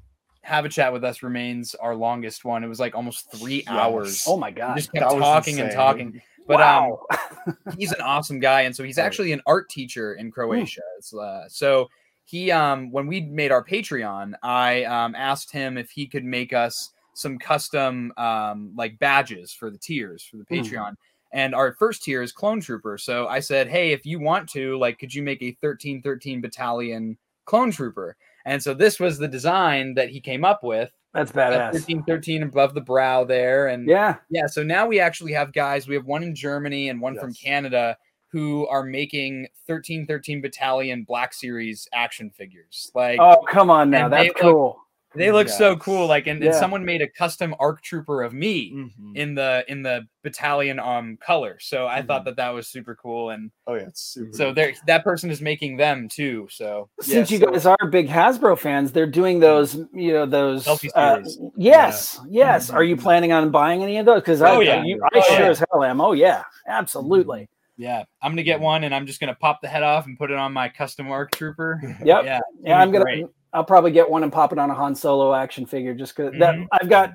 have 0.43 0.64
a 0.64 0.69
chat 0.69 0.93
with 0.93 1.04
us 1.04 1.22
remains 1.22 1.75
our 1.76 1.94
longest 1.94 2.44
one 2.44 2.62
it 2.64 2.69
was 2.69 2.81
like 2.81 2.94
almost 2.94 3.31
three 3.31 3.58
Yes. 3.58 3.69
hours 3.69 4.25
Oh 4.26 4.37
my 4.37 4.50
We 4.50 4.56
god! 4.56 4.76
just 4.76 4.93
That 4.93 5.00
kept 5.00 5.12
was 5.12 5.22
talking 5.22 5.60
and 5.60 5.72
talking 5.72 6.20
but 6.46 6.60
wow. 6.60 7.06
um 7.08 7.56
he's 7.78 7.93
an 7.93 8.00
awesome 8.02 8.40
guy 8.40 8.62
and 8.62 8.75
so 8.75 8.82
he's 8.84 8.99
actually 8.99 9.32
an 9.32 9.40
art 9.46 9.70
teacher 9.70 10.14
in 10.14 10.31
croatia 10.31 10.82
It's, 10.99 11.14
uh, 11.14 11.49
so 11.49 11.88
he 12.25 12.50
um 12.50 12.90
when 12.90 13.06
we 13.06 13.20
made 13.22 13.52
our 13.52 13.64
patreon 13.64 14.34
i 14.43 14.84
um 14.84 15.14
asked 15.14 15.50
him 15.52 15.78
if 15.78 15.90
he 15.90 16.06
could 16.06 16.25
make 16.25 16.52
us 16.52 16.90
some 17.14 17.38
custom 17.38 18.12
um 18.16 18.72
like 18.76 18.99
badges 18.99 19.52
for 19.52 19.70
the 19.70 19.78
tiers 19.78 20.25
for 20.25 20.37
the 20.37 20.44
Mhm. 20.50 20.62
patreon 20.62 20.94
and 21.32 21.55
our 21.55 21.73
first 21.73 22.02
tier 22.02 22.23
is 22.23 22.32
clone 22.32 22.61
trooper 22.61 22.99
so 22.99 23.26
i 23.29 23.40
said 23.40 23.69
hey 23.69 23.93
if 23.93 24.05
you 24.05 24.20
want 24.20 24.49
to 24.49 24.79
like 24.79 24.99
could 24.99 25.14
you 25.14 25.23
make 25.23 25.43
a 25.43 25.56
1313 25.61 26.40
battalion 26.40 27.17
clone 27.44 27.70
trooper 27.70 28.17
and 28.44 28.62
so 28.62 28.75
this 28.75 28.99
was 28.99 29.19
the 29.19 29.29
design 29.29 29.94
that 29.94 30.08
he 30.08 30.20
came 30.20 30.44
up 30.44 30.62
with 30.62 30.93
that's 31.12 31.31
that 31.32 31.52
badass. 31.52 31.73
1313 31.75 32.43
above 32.43 32.75
the 32.75 32.81
brow 32.81 33.25
there 33.25 33.69
and 33.69 33.87
Yeah. 33.87 34.17
yeah, 34.31 34.46
so 34.46 34.62
now 34.62 34.87
we 34.87 34.99
actually 34.99 35.32
have 35.32 35.52
guys. 35.52 35.87
We 35.87 35.94
have 35.94 36.06
one 36.06 36.23
in 36.23 36.34
Germany 36.34 36.88
and 36.88 37.00
one 37.00 37.19
from 37.19 37.35
Canada 37.35 37.99
who 38.28 38.67
are 38.69 38.82
making 38.82 39.43
1313 39.67 40.40
Battalion 40.40 41.05
Black 41.05 41.35
Series 41.35 41.87
action 41.93 42.31
figures. 42.31 42.90
Like 42.94 43.19
Oh 43.20 43.44
come 43.50 43.69
on 43.70 43.90
now. 43.90 44.08
That's 44.08 44.32
cool. 44.40 44.81
They 45.14 45.31
look 45.32 45.49
so 45.49 45.76
cool. 45.76 46.06
Like 46.06 46.26
and, 46.26 46.43
and 46.43 46.55
someone 46.55 46.85
made 46.85 47.03
a 47.03 47.09
custom 47.09 47.55
ARC 47.61 47.82
trooper 47.82 48.23
of 48.23 48.32
me 48.32 48.73
Mhm. 48.73 49.17
in 49.17 49.35
the 49.35 49.64
in 49.69 49.82
the 49.82 50.06
battalion 50.23 50.79
um 50.79 51.19
color. 51.25 51.59
So 51.61 51.87
I 51.87 52.03
thought 52.03 52.25
that 52.25 52.37
that 52.37 52.50
was 52.50 52.69
super 52.69 52.94
cool. 52.94 53.31
And 53.31 53.50
Oh 53.67 53.75
yeah, 53.75 53.82
it's 53.88 54.00
super. 54.00 54.32
so 54.32 54.53
there 54.53 54.73
that 54.87 55.05
person 55.05 55.31
is 55.31 55.41
making 55.41 55.76
them 55.76 56.09
too. 56.09 56.47
So 56.50 56.88
Since 57.00 57.31
Yeah, 57.31 57.38
you 57.38 57.44
so- 57.44 57.50
guys 57.53 57.67
are 57.67 57.88
big 57.91 58.09
Hasbro 58.09 58.59
fans, 58.59 58.93
they're 58.93 59.06
doing 59.06 59.41
those. 59.41 59.75
You 59.93 60.12
know 60.12 60.26
those. 60.26 60.64
Selfie 60.64 60.91
uh, 60.94 61.17
series. 61.25 61.38
yes. 61.56 62.20
Yes. 62.29 62.70
Are 62.70 62.85
you 62.85 62.97
planning 62.97 63.32
on 63.32 63.50
buying 63.50 63.82
any 63.82 63.99
of 63.99 64.06
those? 64.06 64.20
Because 64.20 64.41
I, 64.43 64.50
Oh, 64.56 64.61
yeah. 64.61 64.82
you, 64.85 65.00
I 65.05 65.09
Oh, 65.19 65.20
sure 65.23 65.41
yeah. 65.41 65.50
as 65.50 65.64
hell 65.70 65.82
am. 65.85 66.00
Oh 66.00 66.12
yeah. 66.12 66.43
Absolutely. 66.67 67.49
yeah, 67.76 68.05
I'm 68.23 68.32
gonna 68.32 68.43
get 68.43 68.61
one 68.61 68.85
and 68.85 68.94
I'm 68.94 69.06
just 69.06 69.19
gonna 69.20 69.35
pop 69.35 69.61
the 69.61 69.69
head 69.69 69.82
off 69.82 70.06
and 70.06 70.17
put 70.19 70.31
it 70.31 70.37
on 70.37 70.53
my 70.53 70.69
custom 70.69 71.09
ARC 71.11 71.32
trooper. 71.32 71.81
Yep. 72.05 72.25
Yeah, 72.25 72.41
Yeah, 72.62 72.79
I'm 72.81 72.91
gonna. 72.93 73.05
great. 73.05 73.26
I'll 73.52 73.64
probably 73.64 73.90
get 73.90 74.08
one 74.08 74.22
and 74.22 74.32
pop 74.32 74.52
it 74.52 74.58
on 74.58 74.70
a 74.70 74.75
Han 74.75 74.94
Solo 74.94 75.34
action 75.34 75.66
figure 75.66 75.94
just 75.94 76.16
because 76.16 76.32
that 76.38 76.54
Mhm. 76.54 76.66
I've 76.72 76.88
got 76.88 77.14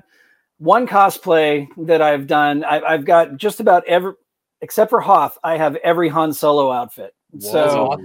one 0.58 0.86
cosplay 0.86 1.66
that 1.86 2.02
I've 2.02 2.26
done. 2.26 2.64
I, 2.64 2.80
I've 2.80 3.04
got 3.04 3.36
just 3.36 3.60
about 3.60 3.84
every, 3.86 4.12
except 4.60 4.90
for 4.90 5.00
Hoth. 5.00 5.38
I 5.44 5.56
have 5.56 5.76
every 5.76 6.08
Han 6.08 6.32
Solo 6.32 6.70
outfit. 6.72 7.14
That's 7.32 7.50
So 7.50 8.00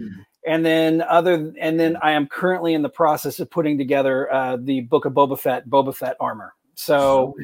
and 0.46 0.66
then 0.66 1.02
other 1.04 1.54
and 1.60 1.80
then 1.80 1.96
I 2.02 2.12
am 2.12 2.28
currently 2.28 2.74
in 2.74 2.82
the 2.82 2.90
process 2.90 3.40
of 3.40 3.50
putting 3.50 3.78
together 3.78 4.32
uh, 4.34 4.58
the 4.60 4.82
Book 4.82 5.06
of 5.06 5.14
Boba 5.14 5.40
Fett 5.40 5.68
Boba 5.70 5.96
Fett 5.96 6.18
armor. 6.20 6.54
So 6.76 7.36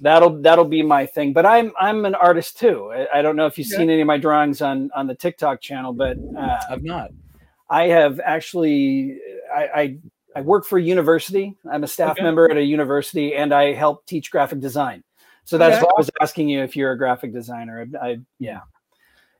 that'll 0.00 0.42
that'll 0.42 0.64
be 0.66 0.82
my 0.82 1.06
thing. 1.06 1.32
But 1.32 1.46
I'm 1.46 1.72
I'm 1.80 2.04
an 2.04 2.14
artist 2.14 2.58
too. 2.58 2.92
I, 2.92 3.18
I 3.18 3.22
don't 3.22 3.36
know 3.36 3.46
if 3.46 3.56
you've 3.56 3.70
Yeah. 3.70 3.78
seen 3.78 3.90
any 3.90 4.00
of 4.02 4.06
my 4.06 4.18
drawings 4.18 4.60
on 4.60 4.90
on 4.94 5.06
the 5.06 5.14
TikTok 5.14 5.60
channel, 5.60 5.92
but 5.92 6.18
uh, 6.36 6.58
I've 6.68 6.82
not. 6.82 7.10
I 7.70 7.84
have 7.88 8.20
actually 8.20 9.18
I, 9.54 9.68
I 9.74 9.98
I 10.34 10.40
work 10.40 10.64
for 10.64 10.78
a 10.78 10.82
university. 10.82 11.56
I'm 11.70 11.84
a 11.84 11.88
staff 11.88 12.12
Okay. 12.12 12.22
member 12.22 12.50
at 12.50 12.56
a 12.56 12.62
university, 12.62 13.34
and 13.34 13.52
I 13.52 13.72
help 13.72 14.06
teach 14.06 14.30
graphic 14.30 14.60
design. 14.60 15.02
So 15.44 15.58
that's 15.58 15.76
Okay. 15.76 15.84
why 15.84 15.90
I 15.96 15.98
was 15.98 16.10
asking 16.20 16.48
you 16.48 16.62
if 16.62 16.76
you're 16.76 16.92
a 16.92 16.98
graphic 16.98 17.32
designer. 17.32 17.86
I, 18.00 18.06
I 18.08 18.18
yeah. 18.38 18.60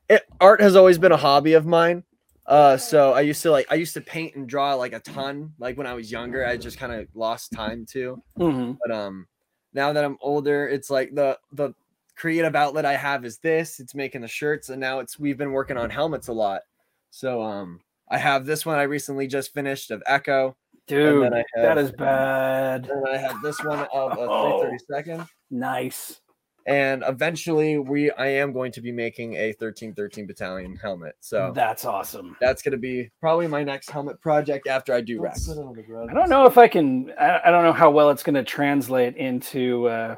it, 0.09 0.23
art 0.41 0.61
has 0.61 0.75
always 0.75 0.97
been 0.97 1.11
a 1.11 1.17
hobby 1.17 1.53
of 1.53 1.65
mine. 1.65 2.03
Uh, 2.45 2.75
so 2.75 3.13
I 3.13 3.21
used 3.21 3.41
to 3.43 3.51
like 3.51 3.67
I 3.71 3.75
used 3.75 3.93
to 3.93 4.01
paint 4.01 4.35
and 4.35 4.47
draw 4.47 4.73
like 4.75 4.91
a 4.93 4.99
ton. 4.99 5.53
Like 5.59 5.77
when 5.77 5.87
I 5.87 5.93
was 5.93 6.11
younger, 6.11 6.45
I 6.45 6.57
just 6.57 6.77
kind 6.77 6.91
of 6.91 7.07
lost 7.15 7.53
time 7.53 7.85
to. 7.91 8.21
Mhm. 8.37 8.77
But 8.85 8.93
um, 8.93 9.27
now 9.73 9.93
that 9.93 10.03
I'm 10.03 10.17
older, 10.21 10.67
it's 10.67 10.89
like 10.89 11.15
the 11.15 11.39
the 11.53 11.73
creative 12.15 12.53
outlet 12.55 12.85
I 12.85 12.97
have 12.97 13.23
is 13.23 13.37
this. 13.37 13.79
It's 13.79 13.95
making 13.95 14.21
the 14.21 14.27
shirts, 14.27 14.69
and 14.69 14.79
now 14.81 14.99
it's 14.99 15.17
we've 15.17 15.37
been 15.37 15.53
working 15.53 15.77
on 15.77 15.89
helmets 15.89 16.27
a 16.27 16.33
lot. 16.33 16.63
So 17.11 17.41
um, 17.41 17.79
I 18.09 18.17
have 18.17 18.45
this 18.45 18.65
one 18.65 18.77
I 18.77 18.83
recently 18.83 19.25
just 19.27 19.53
finished 19.53 19.89
of 19.89 20.03
Echo. 20.05 20.57
Dude, 20.87 21.23
then 21.23 21.33
I 21.33 21.43
have- 21.55 21.77
is 21.77 21.91
bad. 21.91 22.87
And 22.89 23.07
I 23.07 23.17
have 23.17 23.41
this 23.41 23.57
one 23.63 23.79
of 23.93 24.11
a 24.17 24.21
Oh. 24.29 24.69
332nd. 24.89 25.27
Nice. 25.51 26.19
And 26.65 27.03
eventually, 27.05 27.77
we 27.77 28.09
I 28.11 28.27
am 28.27 28.53
going 28.53 28.71
to 28.71 28.81
be 28.81 28.91
making 28.93 29.33
a 29.33 29.47
1313 29.59 30.25
battalion 30.25 30.77
helmet. 30.77 31.15
So 31.19 31.51
That's 31.53 31.83
awesome. 31.83 32.37
that's 32.39 32.61
going 32.61 32.71
to 32.71 32.77
be 32.77 33.09
probably 33.19 33.47
my 33.47 33.63
next 33.65 33.89
helmet 33.89 34.21
project 34.21 34.67
after 34.67 34.93
I 34.93 35.01
do 35.01 35.15
Don't 35.15 35.23
Rex. 35.25 35.45
sit 35.45 35.57
on 35.57 35.75
the 35.75 35.83
ground. 35.83 36.09
I 36.09 36.13
don't 36.13 36.29
know 36.29 36.45
if 36.45 36.57
I 36.57 36.69
can. 36.69 37.11
I, 37.19 37.41
I 37.45 37.51
don't 37.51 37.65
know 37.65 37.73
how 37.73 37.91
well 37.91 38.11
it's 38.11 38.23
going 38.23 38.35
to 38.35 38.43
translate 38.45 39.17
into. 39.17 39.87
Uh, 39.89 40.15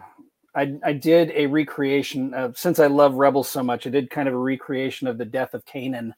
I 0.56 0.74
I 0.84 0.94
did 0.94 1.32
a 1.32 1.48
recreation 1.48 2.36
of 2.36 2.58
since 2.60 2.78
I 2.80 2.88
love 2.88 3.16
Rebels 3.16 3.50
so 3.50 3.64
much. 3.64 3.88
I 3.88 3.90
did 3.90 4.12
kind 4.12 4.28
of 4.28 4.36
a 4.36 4.38
recreation 4.38 5.08
of 5.08 5.18
the 5.18 5.26
death 5.26 5.56
of 5.56 5.66
Kanan. 5.66 6.12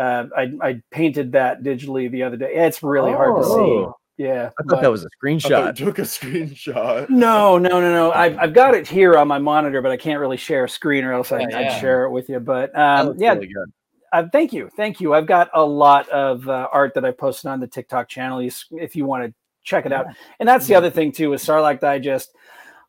Uh, 0.00 0.26
I 0.36 0.52
I 0.62 0.82
painted 0.90 1.32
that 1.32 1.62
digitally 1.62 2.10
the 2.10 2.22
other 2.22 2.36
day. 2.36 2.52
It's 2.54 2.82
really 2.82 3.12
hard 3.12 3.36
to 3.42 3.44
see. 3.48 3.50
Oh. 3.54 3.96
Yeah. 4.16 4.50
I 4.58 4.62
thought 4.64 4.82
that 4.82 4.90
was 4.90 5.02
a 5.02 5.08
thought 5.08 5.30
you 5.30 5.36
screenshot. 5.38 5.76
took 5.76 5.98
a 5.98 6.02
screenshot. 6.02 7.08
No, 7.10 7.56
no, 7.56 7.80
no, 7.80 7.90
no. 7.90 8.12
I've, 8.12 8.36
I've 8.36 8.52
got 8.52 8.74
it 8.74 8.86
here 8.86 9.16
on 9.16 9.26
my 9.26 9.38
monitor, 9.38 9.80
but 9.80 9.90
I 9.92 9.96
can't 9.96 10.20
really 10.20 10.36
share 10.36 10.64
a 10.64 10.68
screen 10.68 11.04
or 11.04 11.12
else 11.14 11.32
I, 11.32 11.40
Yeah, 11.40 11.46
I'd 11.46 11.60
yeah. 11.62 11.80
share 11.80 12.04
it 12.04 12.10
with 12.10 12.28
you. 12.28 12.38
But 12.38 12.76
um, 12.78 13.14
yeah, 13.16 13.32
really 13.32 13.46
good. 13.46 13.72
uh, 14.12 14.24
thank 14.30 14.52
you, 14.52 14.68
thank 14.76 15.00
you. 15.00 15.14
I've 15.14 15.26
got 15.26 15.48
a 15.54 15.64
lot 15.64 16.06
of 16.10 16.46
uh, 16.48 16.68
art 16.70 16.92
that 16.94 17.04
I 17.06 17.12
posted 17.12 17.50
on 17.50 17.60
the 17.60 17.66
TikTok 17.66 18.08
channel. 18.10 18.40
If 18.72 18.94
you 18.94 19.06
want 19.06 19.24
to 19.24 19.34
check 19.62 19.86
it 19.86 19.92
out, 19.92 20.04
and 20.38 20.46
that's 20.46 20.66
the 20.66 20.74
other 20.74 20.90
thing 20.90 21.12
too 21.12 21.30
with 21.30 21.42
Sarlacc 21.42 21.80
Digest. 21.80 22.34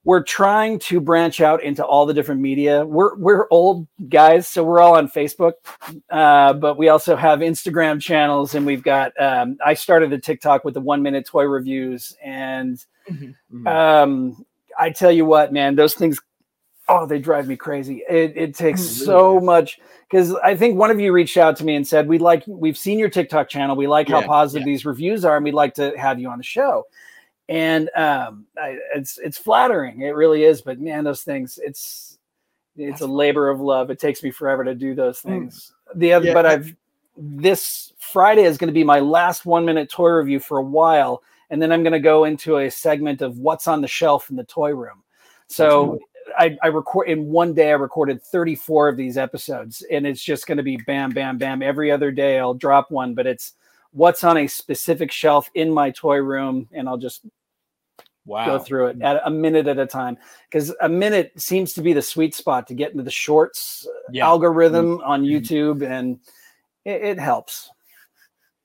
We're 0.03 0.23
trying 0.23 0.79
to 0.79 0.99
branch 0.99 1.41
out 1.41 1.61
into 1.61 1.85
all 1.85 2.07
the 2.07 2.13
different 2.13 2.41
media. 2.41 2.83
We're 2.85 3.15
we're 3.17 3.45
old 3.51 3.87
guys, 4.09 4.47
so 4.47 4.63
we're 4.63 4.79
all 4.79 4.95
on 4.95 5.07
Facebook, 5.07 5.53
uh, 6.09 6.53
but 6.53 6.75
we 6.77 6.89
also 6.89 7.15
have 7.15 7.39
Instagram 7.39 8.01
channels, 8.01 8.55
and 8.55 8.65
we've 8.65 8.81
got. 8.81 9.11
Um, 9.21 9.57
I 9.63 9.75
started 9.75 10.09
the 10.09 10.17
TikTok 10.17 10.65
with 10.65 10.73
the 10.73 10.81
one 10.81 11.03
minute 11.03 11.27
toy 11.27 11.43
reviews, 11.43 12.17
and 12.23 12.83
Mhm. 13.53 13.67
um, 13.67 14.45
I 14.79 14.89
tell 14.89 15.11
you 15.11 15.25
what, 15.25 15.53
man, 15.53 15.75
those 15.75 15.93
things, 15.93 16.19
oh, 16.89 17.05
they 17.05 17.19
drive 17.19 17.47
me 17.47 17.55
crazy. 17.55 18.03
It, 18.09 18.33
it 18.35 18.55
takes 18.55 18.81
Mm, 18.81 19.05
so 19.05 19.33
really? 19.33 19.45
much 19.45 19.79
because 20.09 20.33
I 20.37 20.55
think 20.55 20.79
one 20.79 20.89
of 20.89 20.99
you 20.99 21.11
reached 21.13 21.37
out 21.37 21.57
to 21.57 21.63
me 21.63 21.75
and 21.75 21.87
said, 21.87 22.07
"We'd 22.07 22.21
like, 22.21 22.43
we've 22.47 22.77
seen 22.77 22.97
your 22.97 23.09
TikTok 23.09 23.49
channel. 23.49 23.75
We 23.75 23.85
like 23.85 24.07
how 24.09 24.21
Yeah, 24.21 24.25
positive 24.25 24.65
these 24.65 24.83
reviews 24.83 25.23
are, 25.25 25.35
and 25.35 25.43
we'd 25.45 25.53
like 25.53 25.75
to 25.75 25.95
have 25.95 26.19
you 26.19 26.27
on 26.29 26.39
the 26.39 26.43
show." 26.43 26.85
And 27.51 27.89
um, 27.95 28.45
I, 28.57 28.77
it's 28.95 29.17
it's 29.17 29.37
flattering, 29.37 30.01
it 30.01 30.15
really 30.15 30.43
is. 30.43 30.61
But 30.61 30.79
man, 30.79 31.03
those 31.03 31.23
things, 31.23 31.59
it's 31.61 32.17
it's 32.77 33.01
a 33.01 33.07
labor 33.07 33.49
of 33.49 33.59
love. 33.59 33.89
It 33.89 33.99
takes 33.99 34.23
me 34.23 34.31
forever 34.31 34.63
to 34.63 34.73
do 34.73 34.95
those 34.95 35.19
things. 35.19 35.73
The 35.95 36.13
other, 36.13 36.27
Yeah. 36.27 36.33
but 36.33 36.45
I've 36.45 36.75
this 37.17 37.91
Friday 37.99 38.43
is 38.43 38.57
going 38.57 38.69
to 38.69 38.73
be 38.73 38.85
my 38.85 38.99
last 38.99 39.45
one 39.45 39.65
minute 39.65 39.89
toy 39.89 40.09
review 40.11 40.39
for 40.39 40.59
a 40.59 40.63
while, 40.63 41.21
and 41.49 41.61
then 41.61 41.71
I'm 41.71 41.83
going 41.83 41.93
to 41.93 41.99
go 41.99 42.23
into 42.23 42.59
a 42.59 42.71
segment 42.71 43.21
of 43.21 43.37
what's 43.37 43.67
on 43.67 43.81
the 43.81 43.87
shelf 43.87 44.29
in 44.29 44.37
the 44.37 44.45
toy 44.45 44.73
room. 44.73 45.03
So 45.47 45.99
I, 46.39 46.57
I 46.63 46.67
record 46.67 47.09
in 47.09 47.27
one 47.27 47.53
day. 47.53 47.71
I 47.71 47.73
recorded 47.75 48.23
34 48.23 48.87
of 48.87 48.97
these 48.97 49.17
episodes, 49.17 49.83
and 49.91 50.07
it's 50.07 50.23
just 50.23 50.47
going 50.47 50.57
to 50.57 50.63
be 50.63 50.77
bam, 50.77 51.11
bam, 51.11 51.37
bam. 51.37 51.61
Every 51.61 51.91
other 51.91 52.11
day, 52.11 52.39
I'll 52.39 52.53
drop 52.53 52.89
one, 52.91 53.13
but 53.13 53.27
it's 53.27 53.53
what's 53.91 54.23
on 54.23 54.37
a 54.37 54.47
specific 54.47 55.11
shelf 55.11 55.49
in 55.53 55.69
my 55.69 55.91
toy 55.91 56.17
room, 56.17 56.69
and 56.71 56.87
I'll 56.87 56.97
just 56.97 57.25
Wow. 58.25 58.45
go 58.45 58.59
through 58.59 58.87
it 58.87 59.01
at 59.01 59.21
a 59.25 59.31
minute 59.31 59.67
at 59.67 59.79
a 59.79 59.85
time 59.85 60.17
because 60.49 60.73
a 60.81 60.89
minute 60.89 61.31
seems 61.37 61.73
to 61.73 61.81
be 61.81 61.91
the 61.93 62.01
sweet 62.01 62.35
spot 62.35 62.67
to 62.67 62.75
get 62.75 62.91
into 62.91 63.03
the 63.03 63.11
shorts 63.11 63.87
uh, 63.87 64.11
Yeah. 64.11 64.25
algorithm 64.25 64.97
mm-hmm. 64.97 65.09
on 65.09 65.23
mm-hmm. 65.23 65.35
YouTube, 65.35 65.83
and 65.89 66.19
it, 66.85 67.01
it 67.03 67.19
helps. 67.19 67.69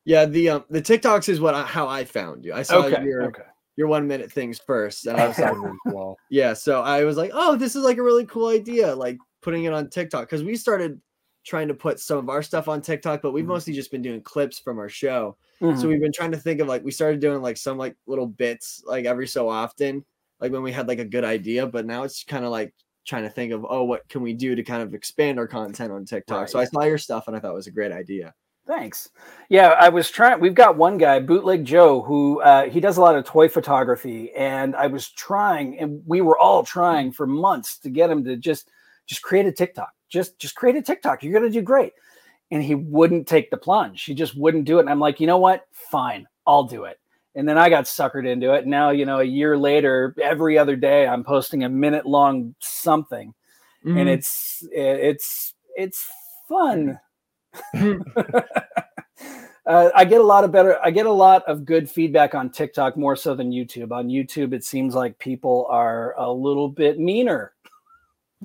Yeah, 0.05 0.25
the 0.25 0.51
um, 0.51 0.65
the 0.71 0.83
TikToks 0.83 1.29
is 1.29 1.41
what 1.41 1.55
I, 1.55 1.63
how 1.63 1.89
I 1.89 2.05
found 2.05 2.45
you. 2.45 2.53
I 2.55 2.63
saw 2.63 2.85
Okay, 2.85 3.03
your 3.05 3.25
okay. 3.25 3.43
your 3.77 3.89
one 3.89 4.07
minute 4.07 4.31
things 4.31 4.59
first, 4.59 5.07
and 5.07 5.19
I 5.19 5.29
was 5.29 5.39
like, 5.39 5.55
well. 5.87 6.17
yeah. 6.31 6.53
So 6.53 6.83
I 6.83 7.05
was 7.05 7.17
like, 7.17 7.33
oh, 7.35 7.57
this 7.57 7.75
is 7.75 7.83
like 7.83 7.97
a 7.97 8.03
really 8.03 8.27
cool 8.27 8.49
idea, 8.49 8.95
like 8.95 9.19
putting 9.43 9.65
it 9.65 9.73
on 9.73 9.89
TikTok 9.91 10.23
because 10.23 10.45
we 10.45 10.55
started 10.55 11.01
trying 11.47 11.69
to 11.69 11.75
put 11.75 12.00
some 12.00 12.19
of 12.19 12.29
our 12.29 12.43
stuff 12.43 12.69
on 12.69 12.83
TikTok, 12.83 13.23
but 13.23 13.33
we've 13.33 13.45
Mhm. 13.45 13.49
mostly 13.49 13.73
just 13.73 13.91
been 13.91 14.03
doing 14.03 14.21
clips 14.21 14.59
from 14.59 14.79
our 14.79 14.88
show. 14.88 15.37
Mhm. 15.61 15.81
So 15.81 15.88
we've 15.88 16.00
been 16.00 16.12
trying 16.12 16.33
to 16.33 16.38
think 16.38 16.61
of 16.61 16.69
like 16.69 16.85
we 16.85 16.91
started 16.91 17.21
doing 17.21 17.41
like 17.41 17.57
some 17.57 17.79
like 17.79 17.97
little 18.07 18.26
bits 18.26 18.83
like 18.85 19.05
every 19.07 19.29
so 19.29 19.49
often, 19.49 20.05
like 20.41 20.53
when 20.53 20.62
we 20.62 20.73
had 20.73 20.88
like 20.88 20.99
a 20.99 21.05
good 21.05 21.25
idea, 21.25 21.67
but 21.67 21.87
now 21.87 22.03
it's 22.03 22.25
kind 22.25 22.45
of 22.45 22.50
like 22.50 22.75
trying 23.07 23.23
to 23.23 23.31
think 23.31 23.53
of 23.53 23.65
oh 23.71 23.85
what 23.85 24.07
can 24.09 24.21
we 24.23 24.33
do 24.33 24.57
to 24.57 24.65
kind 24.65 24.83
of 24.83 24.93
expand 24.93 25.38
our 25.38 25.47
content 25.47 25.93
on 25.93 26.05
TikTok. 26.05 26.49
So 26.49 26.59
I 26.59 26.65
saw 26.65 26.83
your 26.83 26.99
stuff 26.99 27.29
and 27.29 27.37
I 27.37 27.41
thought 27.41 27.53
it 27.53 27.55
was 27.55 27.69
a 27.69 27.71
great 27.71 27.93
idea. 27.93 28.35
Thanks. 28.67 29.11
Yeah, 29.49 29.69
I 29.79 29.88
was 29.88 30.11
trying. 30.11 30.41
We've 30.41 30.53
got 30.53 30.76
one 30.76 30.99
guy, 30.99 31.21
Bootleg 31.21 31.65
Joe, 31.65 32.03
who 32.03 32.41
uh, 32.41 32.69
he 32.69 32.81
does 32.81 32.97
a 32.97 33.00
lot 33.00 33.15
of 33.15 33.25
toy 33.25 33.49
photography, 33.49 34.33
and 34.35 34.75
I 34.75 34.88
was 34.88 35.09
trying, 35.12 35.79
and 35.79 36.03
we 36.05 36.21
were 36.21 36.37
all 36.37 36.65
trying 36.65 37.12
for 37.12 37.29
months 37.29 37.79
to 37.79 37.91
get 37.91 38.11
him 38.11 38.25
to 38.25 38.37
just 38.37 38.69
just 39.07 39.23
create 39.23 39.47
a 39.47 39.53
TikTok. 39.53 39.91
Just 40.09 40.39
just 40.39 40.55
create 40.55 40.77
a 40.77 40.83
TikTok. 40.83 41.23
You're 41.23 41.33
gonna 41.39 41.51
do 41.53 41.63
great. 41.63 41.93
And 42.51 42.63
he 42.63 42.75
wouldn't 42.77 43.27
take 43.27 43.51
the 43.51 43.57
plunge. 43.57 44.05
He 44.05 44.15
just 44.15 44.37
wouldn't 44.37 44.67
do 44.67 44.79
it. 44.79 44.83
And 44.83 44.91
I'm 44.91 45.01
like, 45.01 45.19
you 45.19 45.27
know 45.27 45.39
what? 45.39 45.67
Fine, 45.73 46.29
I'll 46.47 46.63
do 46.65 46.85
it. 46.85 47.01
And 47.35 47.49
then 47.49 47.59
I 47.59 47.69
got 47.69 47.85
suckered 47.85 48.27
into 48.27 48.55
it. 48.55 48.67
Now, 48.67 48.91
you 48.91 49.05
know, 49.05 49.19
a 49.21 49.25
year 49.25 49.59
later, 49.59 50.15
every 50.23 50.57
other 50.57 50.77
day, 50.77 51.07
I'm 51.07 51.25
posting 51.25 51.65
a 51.65 51.69
minute 51.69 52.07
long 52.07 52.55
something, 52.61 53.35
Mm-hmm. 53.85 53.99
and 53.99 54.09
it's 54.09 54.67
it's 54.73 55.55
it's 55.77 56.09
fun. 56.49 56.99
uh, 57.75 58.43
I 59.67 60.05
get 60.05 60.21
a 60.21 60.25
lot 60.25 60.45
of 60.45 60.53
better. 60.53 60.79
I 60.85 60.91
get 60.91 61.07
a 61.07 61.13
lot 61.13 61.45
of 61.47 61.65
good 61.65 61.89
feedback 61.89 62.35
on 62.35 62.51
TikTok 62.51 62.97
more 62.97 63.17
so 63.17 63.35
than 63.35 63.51
YouTube. 63.53 63.93
On 63.93 64.09
YouTube, 64.09 64.53
it 64.53 64.65
seems 64.65 64.95
like 64.95 65.19
people 65.19 65.67
are 65.69 66.15
a 66.19 66.31
little 66.33 66.69
bit 66.69 66.99
meaner. 66.99 67.53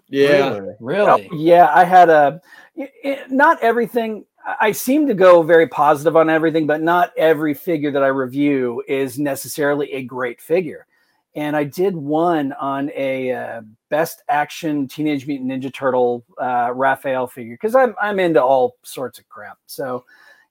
Yeah. 0.08 0.58
Really? 0.58 0.76
Really? 0.80 1.30
Yeah, 1.34 1.72
I 1.74 1.84
had 1.84 2.10
a 2.10 2.42
it- 2.76 2.94
it- 3.04 3.32
not 3.32 3.62
everything. 3.62 4.26
I 4.46 4.56
I 4.60 4.72
seem 4.72 5.08
to 5.08 5.14
go 5.14 5.44
very 5.44 5.68
positive 5.68 6.16
on 6.18 6.30
everything, 6.30 6.66
but 6.66 6.82
not 6.82 7.12
every 7.16 7.54
figure 7.54 7.92
that 7.92 8.04
I 8.04 8.08
review 8.08 8.84
is 8.88 9.20
necessarily 9.20 9.92
a 9.94 10.04
great 10.04 10.42
figure. 10.42 10.88
And 11.36 11.56
I 11.56 11.64
did 11.64 11.96
one 11.96 12.52
on 12.54 12.92
a 12.96 13.32
uh, 13.32 13.62
best 13.90 14.22
action 14.28 14.88
Teenage 14.88 15.28
Mutant 15.28 15.50
Ninja 15.52 15.74
Turtle 15.74 16.26
uh, 16.42 16.72
Raphael 16.74 17.28
figure 17.28 17.54
because 17.54 17.76
I'm 17.76 17.96
I'm 18.02 18.20
into 18.20 18.44
all 18.44 18.78
sorts 18.84 19.20
of 19.20 19.30
crap. 19.30 19.58
So, 19.66 20.04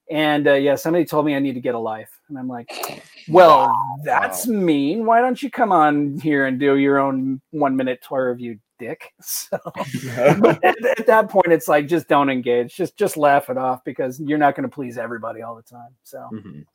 and 0.09 0.47
uh, 0.47 0.53
yeah, 0.53 0.75
somebody 0.75 1.05
told 1.05 1.25
me 1.25 1.35
I 1.35 1.39
need 1.39 1.53
to 1.53 1.61
get 1.61 1.75
a 1.75 1.79
life, 1.79 2.19
and 2.29 2.37
I'm 2.39 2.47
like, 2.47 2.71
well, 3.29 3.75
that's 4.03 4.47
mean. 4.47 5.05
Why 5.05 5.21
don't 5.21 5.41
you 5.43 5.51
come 5.51 5.71
on 5.71 6.17
here 6.19 6.47
and 6.47 6.59
do 6.59 6.77
your 6.77 6.97
own 6.97 7.41
one 7.51 7.75
minute 7.75 8.01
toy 8.01 8.19
review, 8.19 8.57
dick? 8.81 9.13
So 9.21 9.57
at, 10.63 10.85
at 10.99 11.05
that 11.07 11.29
point 11.29 11.53
it's 11.53 11.67
like 11.67 11.87
just 11.87 12.07
don't 12.07 12.29
engage 12.29 12.75
just 12.75 12.97
just 12.97 13.15
laugh 13.15 13.49
it 13.49 13.57
off 13.57 13.83
because 13.85 14.19
you're 14.19 14.37
not 14.37 14.55
going 14.55 14.67
to 14.69 14.73
please 14.73 14.97
everybody 14.97 15.41
all 15.41 15.55
the 15.55 15.61
time 15.61 15.95
so 16.03 16.27
Mhm. 16.33 16.65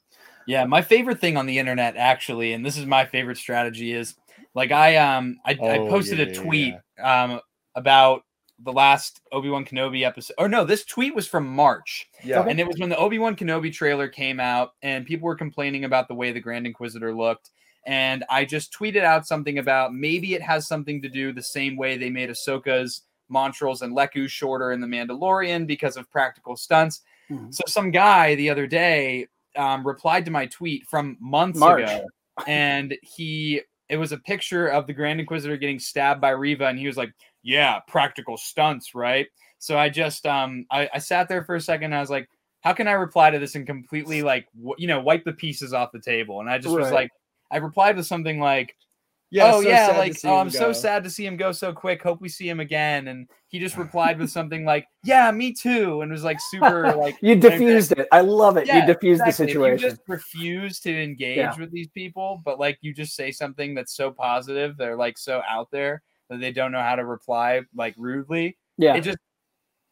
Yeah, 0.46 0.64
my 0.64 0.80
favorite 0.80 1.20
thing 1.20 1.36
on 1.36 1.46
the 1.46 1.58
internet 1.58 1.96
actually, 1.96 2.52
and 2.52 2.64
this 2.64 2.78
is 2.78 2.86
my 2.86 3.04
favorite 3.04 3.36
strategy, 3.36 3.92
is 3.92 4.14
like 4.54 4.70
I 4.70 4.96
um 4.96 5.38
I, 5.44 5.52
I 5.60 5.78
Oh, 5.78 5.88
posted 5.88 6.18
yeah, 6.18 6.24
a 6.24 6.28
yeah, 6.28 6.40
tweet 6.40 6.74
um 7.02 7.40
about 7.74 8.22
the 8.60 8.72
last 8.72 9.20
Obi 9.32 9.50
Wan 9.50 9.64
Kenobi 9.64 10.06
episode. 10.06 10.34
Or 10.38 10.48
no, 10.48 10.64
this 10.64 10.84
tweet 10.84 11.14
was 11.14 11.26
from 11.26 11.46
March, 11.46 12.08
yeah. 12.24 12.42
and 12.48 12.58
it 12.60 12.66
was 12.66 12.78
when 12.78 12.88
the 12.88 12.96
Obi 12.96 13.18
Wan 13.18 13.36
Kenobi 13.36 13.72
trailer 13.72 14.08
came 14.08 14.38
out, 14.40 14.70
and 14.82 15.04
people 15.04 15.26
were 15.26 15.34
complaining 15.34 15.84
about 15.84 16.08
the 16.08 16.14
way 16.14 16.30
the 16.32 16.40
Grand 16.40 16.66
Inquisitor 16.66 17.12
looked. 17.12 17.50
And 17.86 18.24
I 18.28 18.44
just 18.44 18.72
tweeted 18.72 19.04
out 19.04 19.26
something 19.26 19.58
about 19.58 19.94
maybe 19.94 20.34
it 20.34 20.42
has 20.42 20.66
something 20.66 21.00
to 21.02 21.08
do 21.08 21.32
the 21.32 21.42
same 21.42 21.76
way 21.76 21.96
they 21.96 22.10
made 22.10 22.28
Ahsoka's 22.28 23.02
Montrals 23.32 23.82
and 23.82 23.96
Leku 23.96 24.28
shorter 24.28 24.72
in 24.72 24.80
The 24.80 24.86
Mandalorian 24.86 25.66
because 25.66 25.96
of 25.96 26.10
practical 26.10 26.56
stunts. 26.56 27.02
Mhm. 27.30 27.54
So 27.54 27.62
some 27.66 27.90
guy 27.92 28.34
the 28.34 28.50
other 28.50 28.66
day 28.66 29.28
um, 29.56 29.86
replied 29.86 30.24
to 30.26 30.30
my 30.30 30.46
tweet 30.46 30.86
from 30.86 31.16
months 31.20 31.58
March. 31.58 31.82
ago, 31.82 32.06
and 32.46 32.96
he 33.02 33.62
it 33.88 33.96
was 33.96 34.10
a 34.12 34.18
picture 34.18 34.66
of 34.66 34.86
the 34.88 34.92
Grand 34.92 35.20
Inquisitor 35.20 35.56
getting 35.56 35.78
stabbed 35.78 36.20
by 36.20 36.30
Reva, 36.30 36.66
and 36.66 36.78
he 36.78 36.86
was 36.86 36.96
like, 36.96 37.12
"Yeah, 37.42 37.80
practical 37.86 38.36
stunts, 38.36 38.94
right?" 38.94 39.26
So 39.58 39.78
I 39.78 39.88
just 39.88 40.26
um 40.26 40.66
I, 40.70 40.88
I 40.92 40.98
sat 40.98 41.28
there 41.28 41.44
for 41.44 41.54
a 41.54 41.60
second, 41.60 41.86
and 41.86 41.94
I 41.94 42.00
was 42.00 42.10
like, 42.10 42.28
"How 42.60 42.72
can 42.72 42.88
I 42.88 42.92
reply 42.92 43.30
to 43.30 43.38
this 43.38 43.54
and 43.54 43.66
completely 43.66 44.22
like 44.22 44.46
w- 44.56 44.74
you 44.78 44.86
know 44.86 45.00
wipe 45.00 45.24
the 45.24 45.32
pieces 45.32 45.72
off 45.72 45.92
the 45.92 46.00
table?" 46.00 46.40
And 46.40 46.50
I 46.50 46.58
just 46.58 46.74
was 46.74 46.92
like, 46.92 47.10
I 47.50 47.58
replied 47.58 47.96
with 47.96 48.06
something 48.06 48.40
like, 48.40 48.76
Yeah. 49.30 49.52
oh 49.52 49.62
so 49.62 49.68
yeah, 49.68 49.88
like 49.98 50.16
oh, 50.24 50.36
I'm 50.36 50.50
so 50.50 50.72
sad 50.72 51.04
to 51.04 51.10
see 51.10 51.26
him 51.26 51.36
go 51.36 51.52
so 51.52 51.72
quick. 51.72 52.02
Hope 52.02 52.20
we 52.20 52.28
see 52.28 52.48
him 52.48 52.60
again. 52.60 53.08
And 53.08 53.28
he 53.48 53.58
just 53.58 53.76
replied 53.84 54.18
with 54.18 54.30
something 54.30 54.64
like, 54.64 54.86
"Yeah, 55.04 55.30
me 55.30 55.52
too," 55.52 56.00
and 56.02 56.10
was 56.12 56.24
like 56.24 56.38
super 56.40 56.94
like 56.96 57.16
you 57.20 57.36
diffused 57.36 57.92
it 57.92 58.06
i 58.12 58.20
love 58.20 58.56
it 58.56 58.66
Yeah, 58.66 58.80
you 58.80 58.86
diffused 58.86 59.22
exactly. 59.22 59.46
the 59.46 59.50
If 59.50 59.54
situation 59.54 59.84
you 59.84 59.90
just 59.90 60.02
refuse 60.08 60.80
to 60.80 61.02
engage 61.02 61.36
Yeah. 61.38 61.56
with 61.58 61.70
these 61.72 61.88
people, 61.88 62.40
but 62.44 62.58
like 62.58 62.78
you 62.82 62.92
just 62.94 63.14
say 63.16 63.30
something 63.32 63.74
that's 63.74 63.94
so 63.96 64.10
positive, 64.10 64.76
they're 64.76 64.96
like 64.96 65.18
so 65.18 65.42
out 65.48 65.68
there 65.70 66.02
that 66.30 66.40
they 66.40 66.52
don't 66.52 66.72
know 66.72 66.82
how 66.82 66.96
to 66.96 67.04
reply 67.04 67.62
like 67.74 67.94
rudely. 67.96 68.56
yeah 68.78 68.94
It 68.96 69.02
just 69.02 69.18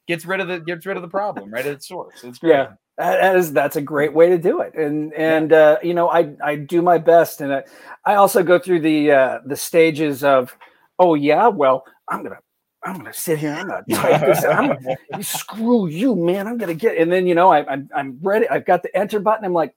gets 0.07 0.27
rid 0.27 0.41
of 0.41 0.49
the 0.49 0.61
gets 0.61 0.85
rid 0.85 0.97
of 0.97 1.03
the 1.03 1.09
problem 1.09 1.51
right 1.53 1.65
at 1.65 1.73
its 1.73 1.89
source. 1.89 2.23
It's 2.25 2.39
great. 2.39 2.51
Yeah. 2.53 2.73
That 2.97 3.35
is 3.37 3.53
that's 3.53 3.75
a 3.75 3.83
great 3.83 4.15
way 4.15 4.29
to 4.29 4.39
do 4.39 4.61
it, 4.61 4.75
and 4.75 5.13
and 5.15 5.53
uh, 5.53 5.79
you 5.83 5.95
know 5.95 6.09
I 6.09 6.37
I 6.43 6.55
do 6.55 6.81
my 6.81 6.99
best, 6.99 7.41
and 7.41 7.53
I, 7.53 7.65
I 8.05 8.15
also 8.15 8.45
go 8.45 8.57
through 8.59 8.81
the 8.81 9.11
uh, 9.11 9.39
the 9.45 9.57
stages 9.57 10.23
of, 10.23 10.57
oh 11.01 11.15
yeah, 11.15 11.49
well 11.49 11.85
I'm 12.09 12.23
gonna 12.23 12.39
I'm 12.85 12.99
gonna 12.99 13.13
sit 13.13 13.41
here, 13.41 13.53
I'm 13.53 13.67
gonna 13.67 13.85
type 13.91 14.21
this, 14.21 14.45
I'm 14.45 14.69
gonna, 15.11 15.25
screw 15.25 15.89
you, 15.89 16.15
man, 16.15 16.47
I'm 16.47 16.57
gonna 16.57 16.75
get, 16.75 16.97
and 16.97 17.11
then 17.11 17.27
you 17.27 17.35
know 17.35 17.51
I 17.51 17.67
I'm, 17.67 17.89
I'm 17.93 18.19
ready, 18.23 18.49
I've 18.49 18.65
got 18.65 18.85
the 18.85 18.97
enter 18.97 19.19
button, 19.19 19.45
I'm 19.45 19.53
like 19.53 19.75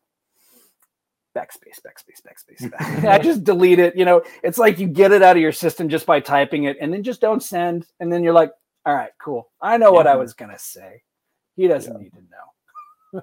backspace, 1.36 1.80
backspace, 1.86 2.22
backspace, 2.22 2.72
back. 2.72 3.04
I 3.04 3.18
just 3.20 3.44
delete 3.44 3.80
it. 3.80 3.96
You 3.96 4.06
know, 4.06 4.24
it's 4.44 4.58
like 4.58 4.80
you 4.80 4.88
get 4.88 5.12
it 5.12 5.22
out 5.22 5.36
of 5.36 5.42
your 5.42 5.52
system 5.52 5.88
just 5.90 6.06
by 6.06 6.20
typing 6.20 6.66
it, 6.66 6.78
and 6.82 6.94
then 6.94 7.02
just 7.02 7.22
don't 7.22 7.42
send, 7.42 7.88
and 8.00 8.14
then 8.14 8.24
you're 8.24 8.34
like, 8.34 8.52
all 8.86 8.94
right, 8.94 9.12
cool, 9.20 9.50
I 9.60 9.78
know 9.78 9.92
what 9.92 10.06
I 10.06 10.18
was 10.18 10.34
gonna 10.34 10.60
say. 10.60 11.02
He 11.56 11.68
doesn't 11.68 12.00
need 12.00 12.14
to 12.14 12.22
know. 12.22 12.54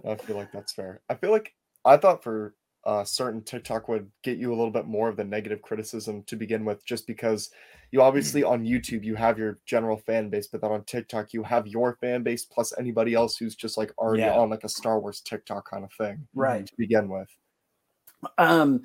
I 0.06 0.16
feel 0.16 0.36
like 0.36 0.52
that's 0.52 0.72
fair. 0.72 1.00
I 1.08 1.14
feel 1.14 1.30
like 1.30 1.52
I 1.84 1.96
thought 1.96 2.22
for 2.22 2.54
uh, 2.84 3.04
certain 3.04 3.42
TikTok 3.42 3.88
would 3.88 4.10
get 4.22 4.36
you 4.38 4.50
a 4.50 4.56
little 4.56 4.70
bit 4.70 4.86
more 4.86 5.08
of 5.08 5.16
the 5.16 5.24
negative 5.24 5.62
criticism 5.62 6.22
to 6.26 6.36
begin 6.36 6.64
with, 6.64 6.84
just 6.84 7.06
because 7.06 7.50
you 7.92 8.02
obviously 8.02 8.42
on 8.42 8.64
YouTube 8.64 9.04
you 9.04 9.14
have 9.14 9.38
your 9.38 9.58
general 9.66 9.96
fan 9.96 10.28
base, 10.28 10.48
but 10.48 10.60
then 10.60 10.70
on 10.72 10.84
TikTok 10.84 11.32
you 11.32 11.42
have 11.44 11.66
your 11.66 11.96
fan 12.00 12.22
base 12.22 12.44
plus 12.44 12.76
anybody 12.78 13.14
else 13.14 13.36
who's 13.36 13.54
just 13.54 13.78
like 13.78 13.92
already 13.98 14.22
Yeah. 14.24 14.34
on 14.34 14.50
like 14.50 14.64
a 14.64 14.68
Star 14.68 15.00
Wars 15.00 15.20
TikTok 15.20 15.70
kind 15.70 15.84
of 15.84 15.92
thing 15.96 16.26
Right. 16.34 16.66
to 16.66 16.72
begin 16.76 17.08
with. 17.08 17.28
um, 18.38 18.82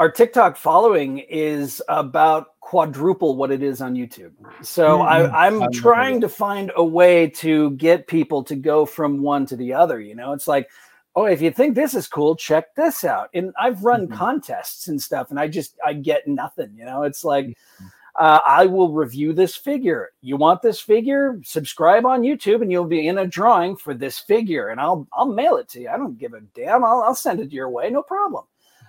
our 0.00 0.10
TikTok 0.10 0.56
following 0.56 1.18
is 1.18 1.82
about 1.88 2.58
quadruple 2.60 3.36
what 3.36 3.50
it 3.52 3.62
is 3.62 3.82
on 3.82 3.94
YouTube. 3.94 4.32
So 4.62 5.00
Mhm. 5.00 5.06
I, 5.08 5.46
I'm 5.46 5.62
I'm 5.62 5.72
trying 5.72 6.20
to 6.22 6.28
find 6.28 6.72
a 6.76 6.84
way 6.84 7.28
to 7.28 7.72
get 7.72 8.06
people 8.08 8.42
to 8.44 8.56
go 8.56 8.86
from 8.86 9.22
one 9.22 9.46
to 9.46 9.56
the 9.56 9.74
other. 9.74 10.00
You 10.00 10.14
know, 10.14 10.32
it's 10.32 10.48
like, 10.48 10.70
oh, 11.16 11.26
if 11.26 11.42
you 11.42 11.50
think 11.50 11.74
this 11.74 11.94
is 11.94 12.08
cool, 12.08 12.34
check 12.34 12.74
this 12.76 13.04
out. 13.04 13.28
And 13.34 13.52
I've 13.60 13.84
run 13.84 14.08
Mhm. 14.08 14.12
contests 14.16 14.88
and 14.88 15.00
stuff, 15.00 15.30
and 15.30 15.38
I 15.38 15.48
just 15.48 15.78
I 15.84 15.92
get 15.94 16.26
nothing. 16.26 16.72
You 16.76 16.86
know, 16.86 17.04
it's 17.04 17.24
like. 17.24 17.56
Uh, 18.16 18.40
I 18.44 18.66
will 18.66 18.92
review 18.92 19.32
this 19.32 19.56
figure. 19.56 20.10
You 20.20 20.36
want 20.36 20.62
this 20.62 20.80
figure? 20.80 21.40
Subscribe 21.44 22.04
on 22.04 22.22
YouTube, 22.22 22.60
and 22.62 22.70
you'll 22.70 22.84
be 22.84 23.06
in 23.08 23.18
a 23.18 23.26
drawing 23.26 23.76
for 23.76 23.94
this 23.94 24.18
figure, 24.18 24.68
and 24.70 24.80
I'll 24.80 25.06
I'll 25.14 25.26
mail 25.32 25.56
it 25.56 25.68
to 25.70 25.80
you. 25.80 25.88
I 25.88 25.96
don't 25.96 26.18
give 26.18 26.34
a 26.34 26.40
damn. 26.54 26.84
I'll 26.84 27.02
I'll 27.02 27.14
send 27.14 27.40
it 27.40 27.52
your 27.52 27.70
way, 27.70 27.88
no 27.90 28.02
problem. 28.02 28.44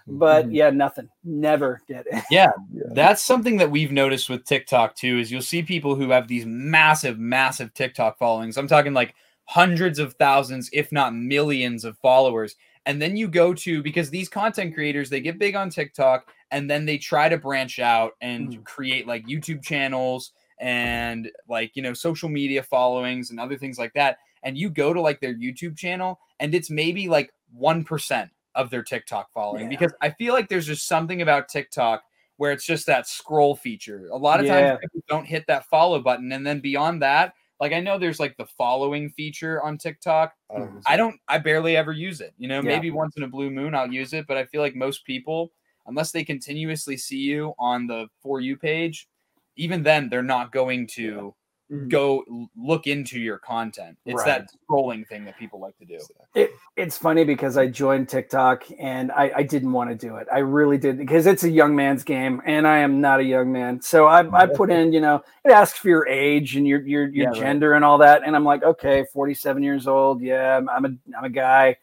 But 0.07 0.47
Mhm. 0.47 0.53
yeah, 0.55 0.69
nothing. 0.71 1.09
Never 1.23 1.81
did 1.87 2.05
it. 2.11 2.23
Yeah, 2.31 2.51
Yeah. 2.73 2.83
that's 2.93 3.23
something 3.23 3.57
that 3.57 3.71
we've 3.71 3.91
noticed 3.91 4.29
with 4.29 4.45
TikTok 4.45 4.95
too. 4.95 5.19
Is 5.19 5.31
you'll 5.31 5.41
see 5.41 5.61
people 5.63 5.95
who 5.95 6.09
have 6.11 6.27
these 6.27 6.45
massive, 6.45 7.19
massive 7.19 7.73
TikTok 7.73 8.17
followings. 8.17 8.57
I'm 8.57 8.67
talking 8.67 8.93
like 8.93 9.13
hundreds 9.45 9.99
of 9.99 10.13
thousands, 10.15 10.69
if 10.73 10.91
not 10.91 11.13
millions, 11.15 11.83
of 11.85 11.97
followers. 11.97 12.55
And 12.85 13.01
then 13.01 13.15
you 13.15 13.27
go 13.27 13.53
to 13.53 13.83
because 13.83 14.09
these 14.09 14.27
content 14.29 14.73
creators 14.73 15.09
they 15.09 15.21
get 15.21 15.37
big 15.37 15.55
on 15.55 15.69
TikTok 15.69 16.27
and 16.51 16.69
then 16.69 16.85
they 16.85 16.97
try 16.97 17.29
to 17.29 17.37
branch 17.37 17.77
out 17.79 18.13
and 18.21 18.49
Mhm. 18.49 18.63
create 18.63 19.05
like 19.07 19.25
YouTube 19.27 19.61
channels 19.63 20.31
and 20.59 21.29
like 21.47 21.75
you 21.75 21.81
know 21.81 21.93
social 21.93 22.29
media 22.29 22.63
followings 22.63 23.29
and 23.31 23.39
other 23.39 23.57
things 23.57 23.77
like 23.77 23.93
that. 23.93 24.17
And 24.43 24.57
you 24.57 24.69
go 24.71 24.93
to 24.93 25.01
like 25.01 25.19
their 25.21 25.35
YouTube 25.35 25.77
channel 25.77 26.19
and 26.39 26.55
it's 26.55 26.69
maybe 26.71 27.07
like 27.07 27.31
one 27.53 27.83
percent 27.83 28.31
of 28.55 28.69
their 28.69 28.83
TikTok 28.83 29.31
following 29.31 29.63
Yeah. 29.63 29.69
because 29.69 29.93
I 30.01 30.09
feel 30.11 30.33
like 30.33 30.49
there's 30.49 30.67
just 30.67 30.87
something 30.87 31.21
about 31.21 31.49
TikTok 31.49 32.03
where 32.37 32.51
it's 32.51 32.65
just 32.65 32.85
that 32.87 33.07
scroll 33.07 33.55
feature. 33.55 34.07
A 34.11 34.17
lot 34.17 34.39
of 34.39 34.45
Yeah. 34.45 34.61
times 34.71 34.79
people 34.81 35.03
don't 35.07 35.25
hit 35.25 35.45
that 35.47 35.65
follow 35.65 35.99
button, 35.99 36.31
and 36.31 36.45
then 36.45 36.59
beyond 36.59 37.01
that, 37.01 37.33
like 37.59 37.71
I 37.73 37.79
know 37.79 37.99
there's 37.99 38.19
like 38.19 38.35
the 38.37 38.47
following 38.47 39.09
feature 39.11 39.61
on 39.61 39.77
TikTok. 39.77 40.33
Oh, 40.49 40.55
mm-hmm. 40.55 40.63
I 40.63 40.67
don't 40.67 40.83
I 40.87 40.97
don't, 40.97 41.19
I 41.27 41.37
barely 41.37 41.77
ever 41.77 41.91
use 41.91 42.19
it. 42.21 42.33
You 42.37 42.47
know, 42.47 42.55
Yeah. 42.57 42.61
maybe 42.69 42.89
once 42.91 43.15
in 43.17 43.23
a 43.23 43.27
blue 43.27 43.51
moon 43.51 43.75
I'll 43.75 43.91
use 43.91 44.13
it, 44.13 44.25
but 44.27 44.37
I 44.37 44.45
feel 44.45 44.61
like 44.61 44.75
most 44.75 45.05
people, 45.05 45.51
unless 45.85 46.11
they 46.11 46.23
continuously 46.23 46.97
see 46.97 47.19
you 47.19 47.53
on 47.59 47.85
the 47.87 48.07
for 48.21 48.39
you 48.41 48.57
page, 48.57 49.07
even 49.55 49.83
then 49.83 50.09
they're 50.09 50.23
not 50.23 50.51
going 50.51 50.87
to 50.87 51.35
Mhm. 51.71 51.89
go 51.89 52.25
look 52.57 52.85
into 52.85 53.19
your 53.19 53.37
content. 53.37 53.97
It's 54.05 54.23
that 54.25 54.49
scrolling 54.69 55.07
thing 55.07 55.23
that 55.25 55.37
people 55.37 55.59
like 55.59 55.77
to 55.77 55.85
do. 55.85 55.99
It, 56.35 56.51
it's 56.75 56.97
funny 56.97 57.23
because 57.23 57.55
I 57.57 57.67
joined 57.67 58.09
TikTok 58.09 58.63
and 58.77 59.11
I, 59.11 59.31
I 59.37 59.43
didn't 59.43 59.71
want 59.71 59.89
to 59.89 59.95
do 59.95 60.17
it. 60.17 60.27
I 60.31 60.39
really 60.39 60.77
did 60.77 60.97
because 60.97 61.25
it's 61.27 61.43
a 61.43 61.49
young 61.49 61.75
man's 61.75 62.03
game 62.03 62.41
and 62.45 62.67
I 62.67 62.79
am 62.79 62.99
not 62.99 63.21
a 63.21 63.23
young 63.23 63.51
man. 63.51 63.81
So 63.81 64.07
I, 64.07 64.19
I 64.37 64.47
put 64.47 64.69
in, 64.69 64.91
you 64.91 64.99
know, 64.99 65.23
it 65.45 65.51
asks 65.51 65.79
for 65.79 65.87
your 65.87 66.07
age 66.07 66.57
and 66.57 66.67
your 66.67 66.81
your, 66.81 67.03
your 67.03 67.11
Yeah, 67.13 67.27
right. 67.29 67.35
gender 67.37 67.73
and 67.73 67.85
all 67.85 67.97
that. 67.99 68.23
And 68.25 68.35
I'm 68.35 68.43
like, 68.43 68.63
okay, 68.63 69.05
47 69.13 69.63
years 69.63 69.87
old. 69.87 70.21
Yeah, 70.21 70.57
I'm, 70.57 70.67
I'm 70.69 70.85
a 70.85 71.17
I'm 71.17 71.23
a 71.23 71.29
guy. 71.29 71.77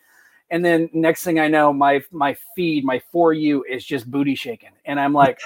And 0.50 0.64
then 0.64 0.88
next 0.92 1.24
thing 1.24 1.38
I 1.38 1.48
know, 1.48 1.72
my 1.72 2.02
my 2.10 2.36
feed, 2.56 2.84
my 2.84 3.00
for 3.12 3.32
you 3.32 3.64
is 3.68 3.84
just 3.84 4.10
booty 4.10 4.34
shaking. 4.34 4.70
And 4.86 4.98
I'm 4.98 5.12
like, 5.12 5.38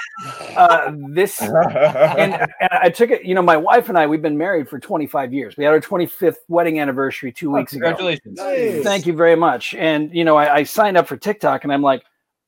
uh, 0.57 0.93
this 1.09 1.41
and, 1.41 2.35
and 2.61 2.69
I 2.71 2.89
took 2.89 3.11
it, 3.11 3.25
you 3.25 3.35
know, 3.35 3.43
my 3.43 3.57
wife 3.57 3.89
and 3.89 3.99
I, 3.99 4.07
we've 4.07 4.23
been 4.23 4.39
married 4.39 4.69
for 4.69 4.79
25 4.79 5.33
years. 5.33 5.57
We 5.57 5.65
had 5.65 5.73
our 5.73 5.81
25th 5.81 6.37
wedding 6.49 6.79
anniversary 6.79 7.33
two 7.33 7.51
Oh, 7.51 7.55
weeks 7.59 7.73
ago. 7.73 7.81
congratulations. 7.81 8.39
Nice. 8.39 8.85
Thank 8.85 9.07
you 9.07 9.13
very 9.13 9.35
much. 9.35 9.75
And 9.75 10.15
you 10.15 10.25
know, 10.25 10.37
I, 10.37 10.57
I 10.59 10.63
signed 10.63 10.97
up 10.97 11.09
for 11.09 11.17
TikTok, 11.17 11.65
and 11.65 11.73
I'm 11.73 11.83
like, 11.83 12.05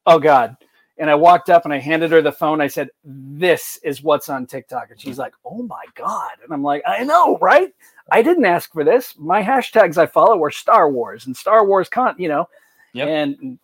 oh 0.06 0.18
god. 0.18 0.56
And 0.96 1.10
I 1.10 1.16
walked 1.16 1.50
up 1.50 1.64
and 1.64 1.74
I 1.74 1.80
handed 1.80 2.12
her 2.12 2.22
the 2.22 2.30
phone. 2.30 2.60
I 2.60 2.68
said, 2.68 2.88
"This 3.02 3.80
is 3.82 4.00
what's 4.00 4.28
on 4.28 4.46
TikTok." 4.46 4.92
And 4.92 5.00
she's 5.00 5.18
like, 5.18 5.34
"Oh 5.44 5.64
my 5.64 5.84
god!" 5.96 6.30
And 6.44 6.52
I'm 6.52 6.62
like, 6.62 6.84
"I 6.86 7.02
know, 7.02 7.36
right? 7.38 7.74
I 8.10 8.22
didn't 8.22 8.44
ask 8.44 8.72
for 8.72 8.84
this. 8.84 9.14
My 9.18 9.42
hashtags 9.42 9.96
I 9.98 10.06
follow 10.06 10.42
are 10.44 10.50
Star 10.50 10.90
Wars 10.90 11.26
and 11.26 11.36
Star 11.36 11.66
Wars 11.66 11.88
con, 11.88 12.14
you 12.18 12.28
know." 12.28 12.48
Yep. 12.94 13.08
And 13.08 13.58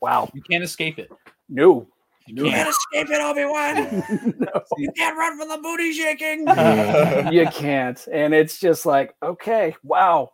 wow, 0.00 0.30
You 0.34 0.42
can't 0.42 0.64
escape 0.64 0.98
it. 0.98 1.10
no, 1.48 1.86
You 2.26 2.44
can't 2.44 2.68
escape 2.70 3.08
it, 3.10 3.20
Obi 3.20 3.44
Wan. 3.44 4.34
no. 4.38 4.62
You 4.78 4.90
can't 4.96 5.16
run 5.16 5.38
from 5.38 5.48
the 5.48 5.58
booty 5.58 5.92
shaking. 5.92 6.40
you 7.32 7.46
can't. 7.48 8.06
And 8.10 8.34
it's 8.34 8.58
just 8.58 8.86
like, 8.86 9.14
okay, 9.22 9.76
wow. 9.82 10.32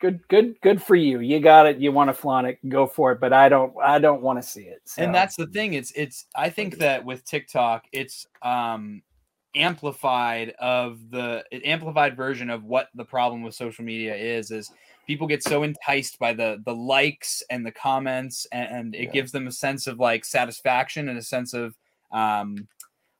Good, 0.00 0.20
good, 0.28 0.54
good 0.62 0.80
for 0.80 0.94
you. 0.94 1.18
You 1.20 1.40
got 1.40 1.66
it. 1.66 1.78
You 1.78 1.90
want 1.90 2.08
to 2.08 2.14
flaunt 2.14 2.46
it, 2.46 2.58
go 2.68 2.86
for 2.86 3.10
it. 3.12 3.20
But 3.20 3.32
I 3.32 3.48
don't 3.48 3.74
I 3.82 3.98
don't 3.98 4.22
want 4.22 4.40
to 4.40 4.48
see 4.48 4.62
it. 4.62 4.80
So. 4.84 5.02
and 5.02 5.12
that's 5.12 5.34
the 5.34 5.48
thing 5.48 5.74
it's 5.74 5.90
it's 5.96 6.26
i 6.36 6.48
think 6.48 6.78
that 6.78 7.04
with 7.04 7.24
tiktok 7.24 7.84
it's 7.90 8.24
um 8.42 9.02
amplified 9.54 10.50
of 10.58 10.98
the 11.10 11.42
amplified 11.64 12.16
version 12.16 12.50
of 12.50 12.64
what 12.64 12.88
the 12.94 13.04
problem 13.04 13.42
with 13.42 13.54
social 13.54 13.84
media 13.84 14.14
is 14.14 14.50
is 14.50 14.70
people 15.06 15.26
get 15.26 15.42
so 15.42 15.62
enticed 15.62 16.18
by 16.18 16.32
the 16.34 16.60
the 16.66 16.74
likes 16.74 17.42
and 17.50 17.64
the 17.64 17.72
comments 17.72 18.46
and, 18.52 18.70
and 18.70 18.94
it 18.94 19.04
Yeah. 19.04 19.10
gives 19.10 19.32
them 19.32 19.46
a 19.46 19.52
sense 19.52 19.86
of 19.86 19.98
like 19.98 20.24
satisfaction 20.24 21.08
and 21.08 21.18
a 21.18 21.22
sense 21.22 21.54
of 21.54 21.74
um 22.12 22.68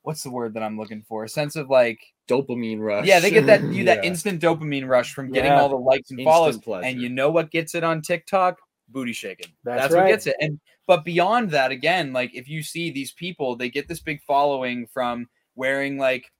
what's 0.03 0.23
the 0.23 0.31
word 0.31 0.53
that 0.55 0.63
i'm 0.63 0.79
looking 0.79 1.03
for 1.03 1.25
a 1.25 1.29
sense 1.29 1.57
of 1.57 1.71
like 1.71 1.99
Dopamine 2.29 2.81
rush. 2.81 3.07
yeah 3.07 3.21
they 3.21 3.31
get 3.31 3.47
that 3.47 3.63
you 3.73 3.85
that 3.85 4.05
instant 4.05 4.41
dopamine 4.43 4.87
rush 4.87 5.15
from 5.15 5.33
getting 5.33 5.53
Yeah. 5.53 5.61
all 5.61 5.71
the 5.71 5.77
likes 5.77 6.11
and 6.11 6.21
Instant 6.21 6.25
follows 6.35 6.59
pleasure. 6.59 6.87
and 6.89 7.01
you 7.01 7.09
know 7.09 7.31
what 7.31 7.51
gets 7.51 7.75
it 7.75 7.83
on 7.85 8.03
tiktok 8.03 8.59
booty 8.91 9.15
shaking 9.15 9.51
That's 9.65 9.83
that's, 9.85 9.95
what 9.95 10.07
gets 10.09 10.27
it 10.27 10.37
and 10.41 10.61
but 10.87 11.05
beyond 11.07 11.51
that 11.53 11.71
again 11.71 12.13
like 12.13 12.35
if 12.35 12.49
you 12.49 12.63
see 12.63 12.91
these 12.91 13.13
people 13.13 13.57
they 13.57 13.71
get 13.71 13.89
this 13.89 14.01
big 14.01 14.23
following 14.23 14.87
from 14.93 15.27
wearing 15.59 15.99
like 15.99 16.33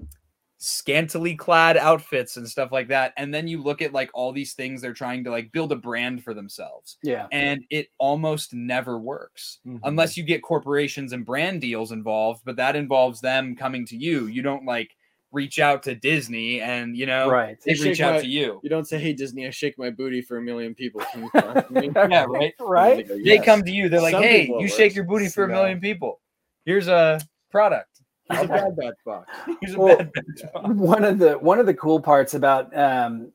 scantily 0.61 1.37
clad 1.37 1.77
outfits 1.77 2.37
and 2.37 2.49
stuff 2.49 2.73
like 2.73 2.89
that 2.89 3.13
and 3.17 3.33
then 3.33 3.47
you 3.47 3.63
look 3.63 3.81
at 3.81 3.93
like 3.93 4.11
all 4.13 4.33
these 4.33 4.55
things 4.55 4.81
they're 4.83 4.93
trying 4.93 5.23
to 5.23 5.31
like 5.31 5.53
build 5.53 5.71
a 5.71 5.77
brand 5.77 6.25
for 6.25 6.35
themselves 6.35 6.97
yeah. 7.05 7.29
and 7.31 7.63
it 7.71 7.87
almost 7.99 8.53
never 8.53 8.99
works 8.99 9.61
Mhm. 9.65 9.79
unless 9.85 10.17
you 10.17 10.25
get 10.25 10.43
corporations 10.43 11.13
and 11.13 11.25
brand 11.25 11.61
deals 11.61 11.93
involved 11.93 12.43
but 12.45 12.57
that 12.57 12.75
involves 12.75 13.21
them 13.21 13.55
coming 13.55 13.87
to 13.87 13.97
you 13.97 14.27
you 14.27 14.43
don't 14.43 14.65
like 14.65 14.91
reach 15.31 15.61
out 15.61 15.85
to 15.85 15.95
disney 15.95 16.61
and 16.61 16.97
you 16.97 17.07
know 17.07 17.31
Right. 17.31 17.57
they 17.65 17.75
reach 17.75 18.01
out 18.01 18.15
my- 18.17 18.21
to 18.23 18.27
you 18.27 18.59
You 18.65 18.71
don't 18.71 18.87
say, 18.89 18.99
"Hey 18.99 19.13
Disney, 19.13 19.47
I 19.47 19.51
shake 19.51 19.79
my 19.79 19.91
booty 19.91 20.23
for 20.23 20.39
a 20.39 20.43
million 20.43 20.75
people." 20.75 21.03
Can 21.13 21.23
you 21.23 21.31
yeah 21.95 22.25
right 22.29 22.55
Right. 22.59 22.97
They 23.07 23.15
go, 23.15 23.23
they 23.25 23.39
come 23.39 23.63
to 23.63 23.71
you 23.71 23.89
they're 23.89 24.01
like 24.03 24.15
Some 24.15 24.23
hey 24.25 24.49
you 24.59 24.67
shake 24.67 24.97
your 24.97 25.05
booty 25.05 25.29
for 25.29 25.45
a 25.45 25.49
million 25.49 25.79
people 25.81 26.21
here's 26.65 26.89
a 26.89 27.21
product 27.53 27.98
He's 28.31 28.41
a 28.43 28.49
bad 28.49 28.77
bad 28.77 28.95
box. 29.05 29.31
here's 29.61 29.75
a 29.75 29.79
Well, 29.79 29.97
bad 29.97 30.13
bitch. 30.13 30.75
one 30.75 31.05
of 31.05 31.19
the 31.19 31.35
one 31.39 31.59
of 31.59 31.67
the 31.67 31.75
cool 31.75 32.01
parts 32.01 32.35
about 32.35 32.77
um, 32.77 33.33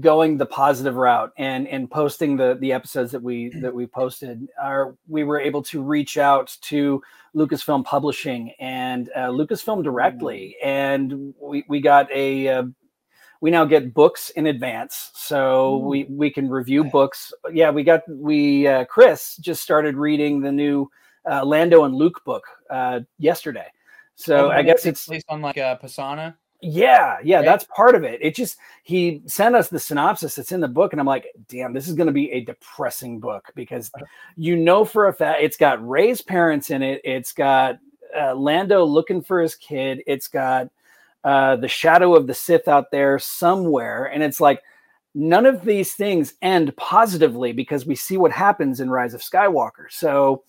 going 0.00 0.38
the 0.38 0.46
positive 0.46 0.96
route 0.96 1.32
and 1.36 1.66
and 1.68 1.90
posting 1.90 2.36
the 2.36 2.56
the 2.60 2.72
episodes 2.72 3.12
that 3.12 3.22
we 3.22 3.50
that 3.60 3.74
we 3.74 3.86
posted 3.86 4.48
are 4.60 4.94
we 5.08 5.24
were 5.24 5.40
able 5.40 5.62
to 5.62 5.82
reach 5.82 6.16
out 6.18 6.56
to 6.62 7.02
Lucasfilm 7.34 7.84
Publishing 7.84 8.52
and 8.60 9.10
uh, 9.16 9.28
Lucasfilm 9.28 9.82
directly, 9.82 10.56
and 10.62 11.34
we 11.40 11.64
we 11.68 11.80
got 11.80 12.10
a. 12.12 12.48
Uh, 12.48 12.62
we 13.40 13.50
now 13.50 13.66
get 13.66 13.92
books 13.92 14.30
in 14.30 14.46
advance, 14.46 15.10
so 15.14 15.76
we 15.76 16.04
we 16.04 16.30
can 16.30 16.48
review 16.48 16.84
books. 16.84 17.30
Yeah, 17.52 17.70
we 17.70 17.82
got 17.84 18.00
we 18.08 18.66
uh, 18.66 18.86
Chris 18.86 19.36
just 19.36 19.62
started 19.62 19.96
reading 19.96 20.40
the 20.40 20.50
new 20.52 20.90
uh, 21.30 21.44
Lando 21.44 21.84
and 21.84 21.94
Luke 21.94 22.22
book 22.24 22.44
uh, 22.70 23.00
yesterday. 23.18 23.66
So 24.16 24.46
Oh, 24.46 24.50
I 24.50 24.62
guess 24.62 24.86
it's 24.86 25.06
based 25.06 25.26
on 25.28 25.40
like 25.42 25.56
a 25.56 25.78
Pasaana. 25.82 26.34
yeah, 26.60 27.18
yeah, 27.22 27.36
Right? 27.36 27.44
that's 27.44 27.64
part 27.64 27.94
of 27.94 28.04
it. 28.04 28.20
It 28.22 28.34
just 28.34 28.58
he 28.84 29.22
sent 29.26 29.54
us 29.54 29.68
the 29.68 29.78
synopsis 29.80 30.36
that's 30.36 30.52
in 30.52 30.60
the 30.60 30.68
book, 30.68 30.92
and 30.92 31.00
I'm 31.00 31.06
like, 31.06 31.26
damn, 31.48 31.72
this 31.72 31.88
is 31.88 31.94
going 31.94 32.06
to 32.06 32.12
be 32.12 32.30
a 32.30 32.44
depressing 32.44 33.20
book 33.20 33.50
because 33.54 33.90
you 34.36 34.56
know 34.56 34.84
for 34.84 35.08
a 35.08 35.12
fact 35.12 35.42
it's 35.42 35.56
got 35.56 35.86
Rey's 35.86 36.22
parents 36.22 36.70
in 36.70 36.82
it. 36.82 37.00
It's 37.04 37.32
got 37.32 37.78
uh, 38.16 38.34
Lando 38.34 38.84
looking 38.84 39.20
for 39.22 39.40
his 39.42 39.56
kid. 39.56 40.02
It's 40.06 40.28
got 40.28 40.70
uh, 41.24 41.56
the 41.56 41.68
shadow 41.68 42.14
of 42.14 42.26
the 42.26 42.34
Sith 42.34 42.68
out 42.68 42.90
there 42.90 43.18
somewhere, 43.18 44.06
and 44.06 44.22
it's 44.22 44.40
like 44.40 44.62
none 45.14 45.46
of 45.46 45.64
these 45.64 45.94
things 45.94 46.34
end 46.42 46.76
positively 46.76 47.52
because 47.52 47.86
we 47.86 47.94
see 47.94 48.16
what 48.16 48.32
happens 48.32 48.80
in 48.80 48.90
Rise 48.90 49.14
of 49.14 49.20
Skywalker. 49.20 49.86
So 49.90 50.44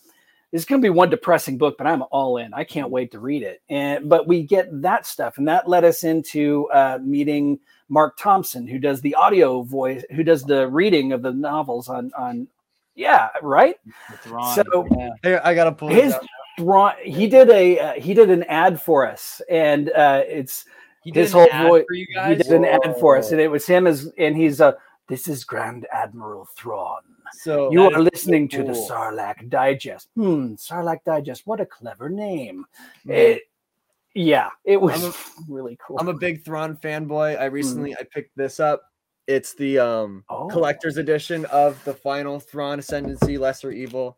this 0.55 0.61
is 0.61 0.65
going 0.65 0.81
to 0.81 0.85
be 0.85 0.89
one 0.89 1.09
depressing 1.09 1.57
book, 1.57 1.77
but 1.77 1.85
I'm 1.85 2.01
all 2.11 2.37
in. 2.37 2.53
I 2.53 2.63
can't 2.63 2.89
wait 2.89 3.11
to 3.11 3.19
read 3.19 3.43
it. 3.43 3.61
And 3.69 4.07
but 4.07 4.25
we 4.25 4.41
get 4.43 4.69
that 4.81 5.05
stuff, 5.05 5.37
and 5.37 5.45
that 5.49 5.67
led 5.67 5.83
us 5.83 6.05
into 6.05 6.69
uh, 6.71 6.97
meeting 7.03 7.59
Marc 7.89 8.15
Thompson, 8.17 8.65
who 8.65 8.79
does 8.79 9.01
the 9.01 9.15
audio 9.15 9.63
voice, 9.63 10.05
who 10.15 10.23
does 10.23 10.43
the 10.43 10.65
reading 10.69 11.11
of 11.11 11.21
the 11.21 11.33
novels 11.33 11.89
on 11.89 12.09
on 12.17 12.47
Yeah, 12.95 13.27
right. 13.41 13.75
Thrawn, 14.23 14.55
So- 14.55 14.87
yeah. 14.97 15.09
Here, 15.23 15.41
I 15.43 15.53
gotta 15.55 15.73
pull 15.73 15.89
His 15.89 16.13
it 16.13 16.21
he 17.03 17.27
did 17.27 17.49
a 17.49 17.77
uh, 17.79 17.93
he 17.99 18.13
did 18.13 18.29
an 18.29 18.43
ad 18.43 18.81
for 18.81 19.05
us, 19.05 19.41
and 19.49 19.89
uh, 19.91 20.23
it's 20.25 20.63
He 21.03 21.11
his 21.11 21.33
an 21.33 21.39
whole 21.39 21.47
ad 21.51 21.67
voice. 21.67 21.83
for 21.85 21.93
you 21.95 22.05
He 22.07 22.13
guys. 22.13 22.37
did 22.37 22.47
an 22.53 22.63
ad 22.63 22.95
for 23.01 23.17
us, 23.17 23.31
and 23.33 23.41
it 23.41 23.49
was 23.51 23.67
him 23.67 23.87
as 23.87 24.09
and 24.17 24.37
he's 24.37 24.61
uh 24.61 24.71
this 25.07 25.27
is 25.27 25.43
Grand 25.43 25.85
Admiral 25.91 26.47
Thrawn. 26.57 27.01
So 27.33 27.71
You 27.71 27.83
are 27.89 27.99
listening 28.01 28.49
so 28.49 28.57
to 28.59 28.63
the 28.63 28.73
cool. 28.73 28.87
Sarlacc 28.89 29.49
Digest. 29.49 30.09
Hmm, 30.15 30.53
Sarlacc 30.55 31.03
Digest. 31.05 31.45
What 31.45 31.59
a 31.61 31.65
clever 31.65 32.09
name. 32.09 32.65
Hmm. 33.03 33.11
It, 33.11 33.41
yeah, 34.13 34.49
it 34.63 34.79
was 34.79 35.03
I'm 35.03 35.13
really 35.53 35.77
cool. 35.85 35.97
I'm 35.99 36.07
a 36.07 36.13
big 36.13 36.43
Thrawn 36.45 36.77
fanboy. 36.77 37.39
I 37.39 37.45
recently 37.45 37.93
I 37.95 38.03
picked 38.13 38.35
this 38.37 38.59
up. 38.59 38.83
It's 39.27 39.53
the 39.55 39.79
um 39.79 40.23
Oh. 40.29 40.47
collector's 40.47 40.97
edition 40.97 41.45
of 41.45 41.83
the 41.83 41.93
final 41.93 42.39
Thrawn 42.39 42.79
Ascendancy 42.79 43.37
Lesser 43.37 43.71
Evil. 43.71 44.17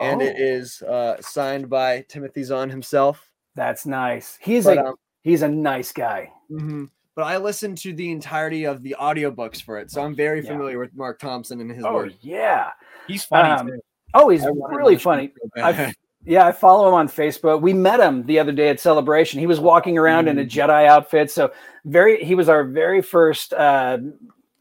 And 0.00 0.20
it 0.22 0.34
Oh. 0.38 0.42
is 0.42 0.82
uh 0.82 1.20
signed 1.22 1.70
by 1.70 2.04
Timothy 2.08 2.42
Zahn 2.42 2.68
himself. 2.68 3.30
That's 3.54 3.86
nice. 3.86 4.38
He's 4.40 4.64
But, 4.64 4.78
a 4.78 4.84
um, 4.88 4.94
he's 5.22 5.42
a 5.42 5.48
nice 5.48 5.92
guy. 5.92 6.32
mhm. 6.50 6.90
But 7.16 7.22
I 7.24 7.36
listened 7.38 7.78
to 7.78 7.92
the 7.92 8.10
entirety 8.10 8.64
of 8.64 8.82
the 8.82 8.96
audiobooks 9.00 9.60
for 9.62 9.78
it. 9.78 9.90
So 9.90 10.02
I'm 10.02 10.14
very 10.14 10.42
Yeah. 10.42 10.52
familiar 10.52 10.78
with 10.78 10.94
Marc 10.94 11.18
Thompson 11.18 11.60
and 11.60 11.70
his 11.70 11.84
Oh 11.84 11.94
work. 11.94 12.12
yeah. 12.20 12.70
He's 13.06 13.24
funny 13.24 13.50
Um, 13.50 13.66
too. 13.66 13.80
Oh, 14.14 14.28
he's 14.28 14.44
I 14.44 14.50
really 14.68 14.96
funny. 14.96 15.32
I 15.56 15.92
yeah, 16.24 16.46
I 16.46 16.52
follow 16.52 16.88
him 16.88 16.94
on 16.94 17.08
Facebook. 17.08 17.60
We 17.62 17.72
met 17.72 18.00
him 18.00 18.24
the 18.26 18.38
other 18.38 18.52
day 18.52 18.68
at 18.68 18.80
celebration. 18.80 19.40
He 19.40 19.46
was 19.46 19.60
walking 19.60 19.98
around 19.98 20.28
in 20.28 20.38
a 20.38 20.44
Mm. 20.44 20.48
Jedi 20.50 20.86
outfit. 20.86 21.30
So 21.30 21.50
very, 21.84 22.22
he 22.24 22.34
was 22.34 22.48
our 22.48 22.64
very 22.64 23.02
first 23.02 23.52
uh, 23.54 23.98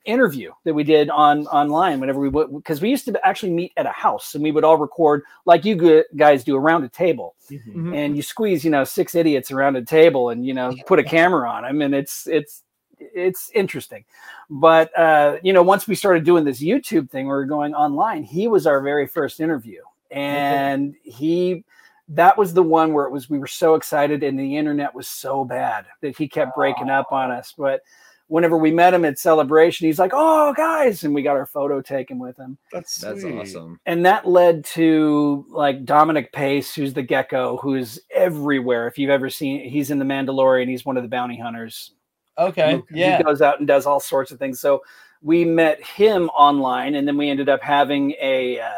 interview 0.10 0.52
that 0.66 0.74
we 0.74 0.84
did 0.84 1.10
on 1.10 1.48
online. 1.48 2.00
Whenever 2.00 2.20
we 2.20 2.30
would, 2.30 2.54
because 2.56 2.82
we 2.82 2.90
used 2.90 3.06
to 3.06 3.20
actually 3.26 3.52
meet 3.52 3.72
at 3.78 3.86
a 3.86 3.92
house 3.92 4.36
and 4.36 4.44
we 4.44 4.52
would 4.52 4.64
all 4.64 4.78
record 4.78 5.24
like 5.46 5.64
you 5.66 6.04
guys 6.16 6.44
do 6.44 6.56
around 6.58 6.84
a 6.84 6.90
table, 6.90 7.36
Mhm. 7.50 7.96
and 7.96 8.16
you 8.16 8.22
squeeze 8.22 8.66
you 8.66 8.72
know 8.72 8.84
six 8.84 9.16
idiots 9.16 9.52
around 9.52 9.76
a 9.76 9.84
table 9.86 10.30
and 10.30 10.46
you 10.46 10.54
know 10.54 10.74
put 10.88 11.00
a 11.00 11.04
camera 11.04 11.50
on 11.50 11.64
them, 11.64 11.82
and 11.82 11.94
it's 11.96 12.28
it's 12.28 12.64
it's 13.00 13.50
interesting. 13.54 14.04
But 14.50 14.98
uh, 14.98 15.38
you 15.44 15.54
know, 15.54 15.64
once 15.64 15.88
we 15.88 15.96
started 15.96 16.26
doing 16.26 16.44
this 16.44 16.62
YouTube 16.62 17.10
thing, 17.10 17.26
we 17.26 17.32
were 17.32 17.46
going 17.46 17.74
online. 17.74 18.24
He 18.24 18.48
was 18.48 18.68
our 18.68 18.82
very 18.82 19.08
first 19.08 19.40
interview, 19.40 19.82
and 20.12 20.96
he 21.04 21.64
that 22.12 22.36
was 22.38 22.54
the 22.56 22.64
one 22.64 22.92
where 22.94 23.06
it 23.06 23.12
was 23.12 23.30
we 23.30 23.38
were 23.38 23.46
so 23.46 23.76
excited 23.76 24.24
and 24.24 24.40
the 24.40 24.58
internet 24.58 24.96
was 24.96 25.08
so 25.08 25.46
bad 25.46 25.86
that 26.02 26.18
he 26.18 26.28
kept 26.28 26.56
breaking 26.56 26.90
up 26.90 27.12
on 27.12 27.30
us. 27.30 27.54
But 27.56 27.82
whenever 28.30 28.58
we 28.58 28.72
met 28.72 28.94
him 28.94 29.04
at 29.06 29.20
celebration, 29.20 29.86
he's 29.88 30.00
like, 30.00 30.12
"Oh, 30.14 30.54
guys," 30.56 31.04
and 31.04 31.14
we 31.14 31.22
got 31.22 31.36
our 31.36 31.46
photo 31.46 31.82
taken 31.82 32.18
with 32.20 32.38
him 32.38 32.58
That's 32.72 32.96
That's 32.98 33.22
sweet. 33.22 33.36
awesome. 33.38 33.80
and 33.86 34.06
that 34.06 34.26
led 34.28 34.64
to 34.66 35.46
like 35.50 35.84
Dominic 35.84 36.32
Pace, 36.32 36.74
who's 36.74 36.94
the 36.94 37.02
gecko, 37.04 37.58
who's 37.58 38.00
everywhere. 38.12 38.88
If 38.88 38.98
you've 38.98 39.10
ever 39.10 39.30
seen, 39.30 39.68
he's 39.70 39.92
in 39.92 40.00
the 40.00 40.06
Mandalorian. 40.06 40.70
He's 40.70 40.86
one 40.86 40.96
of 40.98 41.04
the 41.04 41.10
bounty 41.10 41.38
hunters. 41.38 41.92
Okay. 42.38 42.82
He 42.90 43.00
Yeah. 43.02 43.22
goes 43.22 43.42
out 43.42 43.60
and 43.60 43.68
does 43.68 43.86
all 43.86 44.00
sorts 44.00 44.32
of 44.32 44.40
things. 44.40 44.62
So 44.62 44.82
we 45.22 45.44
met 45.44 45.84
him 45.84 46.30
online, 46.30 46.96
and 46.96 47.06
then 47.06 47.18
we 47.18 47.30
ended 47.30 47.50
up 47.50 47.62
having 47.62 48.12
a. 48.22 48.60
Uh, 48.62 48.72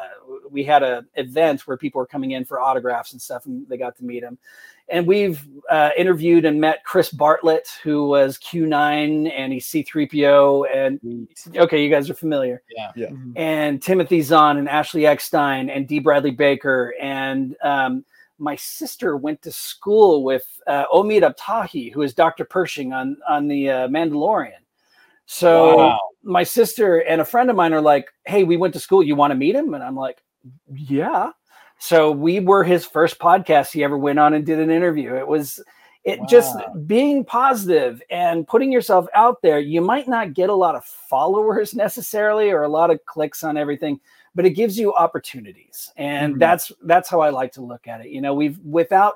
we 0.50 0.64
had 0.64 0.82
a 0.84 1.06
event 1.16 1.66
where 1.68 1.78
people 1.78 2.00
were 2.00 2.06
coming 2.08 2.32
in 2.32 2.44
for 2.44 2.60
autographs 2.60 3.12
and 3.14 3.22
stuff, 3.22 3.46
and 3.46 3.68
they 3.70 3.78
got 3.78 3.96
to 3.98 4.04
meet 4.04 4.24
him. 4.24 4.38
And 4.92 5.08
we've 5.08 5.46
uh, 5.70 5.92
interviewed 5.98 6.44
and 6.44 6.60
met 6.60 6.84
Chris 6.84 7.10
Bartlett, 7.12 7.68
who 7.82 8.08
was 8.08 8.38
Q9, 8.40 9.32
and 9.32 9.54
he's 9.54 9.68
C3PO. 9.68 10.66
And 10.76 11.28
okay, 11.56 11.82
you 11.84 11.90
guys 11.90 12.10
are 12.10 12.14
familiar 12.14 12.62
Mhm. 13.10 13.34
and 13.38 13.82
Timothy 13.82 14.22
Zahn 14.22 14.58
and 14.58 14.68
Ashley 14.68 15.06
Eckstein 15.06 15.70
and 15.70 15.88
D. 15.88 16.00
Bradley 16.00 16.32
Baker. 16.32 16.94
And 17.00 17.56
um, 17.64 18.04
my 18.38 18.56
sister 18.58 19.16
went 19.16 19.42
to 19.44 19.52
school 19.52 20.24
with 20.24 20.46
uh, 20.68 20.86
Omid 20.94 21.22
Abtahi, 21.24 21.94
who 21.94 22.02
is 22.02 22.14
Dr. 22.14 22.44
Pershing 22.44 22.92
on, 22.92 23.16
on 23.30 23.48
the 23.48 23.70
uh, 23.70 23.88
Mandalorian. 23.88 24.60
So 25.26 25.78
Wow. 25.78 26.00
my 26.24 26.44
sister 26.44 26.98
and 27.04 27.22
a 27.22 27.26
friend 27.26 27.50
of 27.50 27.56
mine 27.56 27.72
are 27.72 27.80
like, 27.82 28.10
hey, 28.26 28.44
we 28.44 28.58
went 28.58 28.74
to 28.74 28.80
school. 28.82 29.02
You 29.04 29.16
want 29.16 29.32
to 29.32 29.36
meet 29.36 29.56
him? 29.56 29.74
And 29.74 29.84
I'm 29.84 29.96
like, 29.96 30.22
yeah. 30.76 31.32
So 31.82 32.12
we 32.12 32.40
were 32.40 32.64
his 32.64 32.86
first 32.86 33.18
podcast 33.18 33.72
he 33.72 33.84
ever 33.84 33.98
went 33.98 34.20
on 34.20 34.36
and 34.36 34.46
did 34.46 34.60
an 34.60 34.70
interview. 34.70 35.16
It 35.16 35.28
was 35.28 35.60
it 36.04 36.20
just 36.30 36.56
being 36.86 37.26
positive 37.26 38.04
and 38.12 38.48
putting 38.48 38.72
yourself 38.72 39.08
out 39.16 39.42
there. 39.42 39.60
You 39.60 39.82
might 39.82 40.08
not 40.08 40.36
get 40.36 40.52
a 40.52 40.56
lot 40.56 40.76
of 40.76 40.86
followers 40.86 41.74
necessarily 41.86 42.52
or 42.52 42.62
a 42.62 42.70
lot 42.70 42.92
of 42.92 43.04
clicks 43.08 43.44
on 43.44 43.58
everything, 43.58 44.00
but 44.36 44.46
it 44.46 44.52
gives 44.52 44.78
you 44.78 44.94
opportunities. 44.94 45.92
And 45.98 46.36
Mhm. 46.36 46.40
that's 46.40 46.72
that's 46.84 47.10
how 47.10 47.20
I 47.20 47.32
like 47.32 47.52
to 47.54 47.62
look 47.62 47.88
at 47.88 48.02
it. 48.02 48.10
You 48.10 48.22
know, 48.22 48.36
we've 48.36 48.60
without 48.60 49.16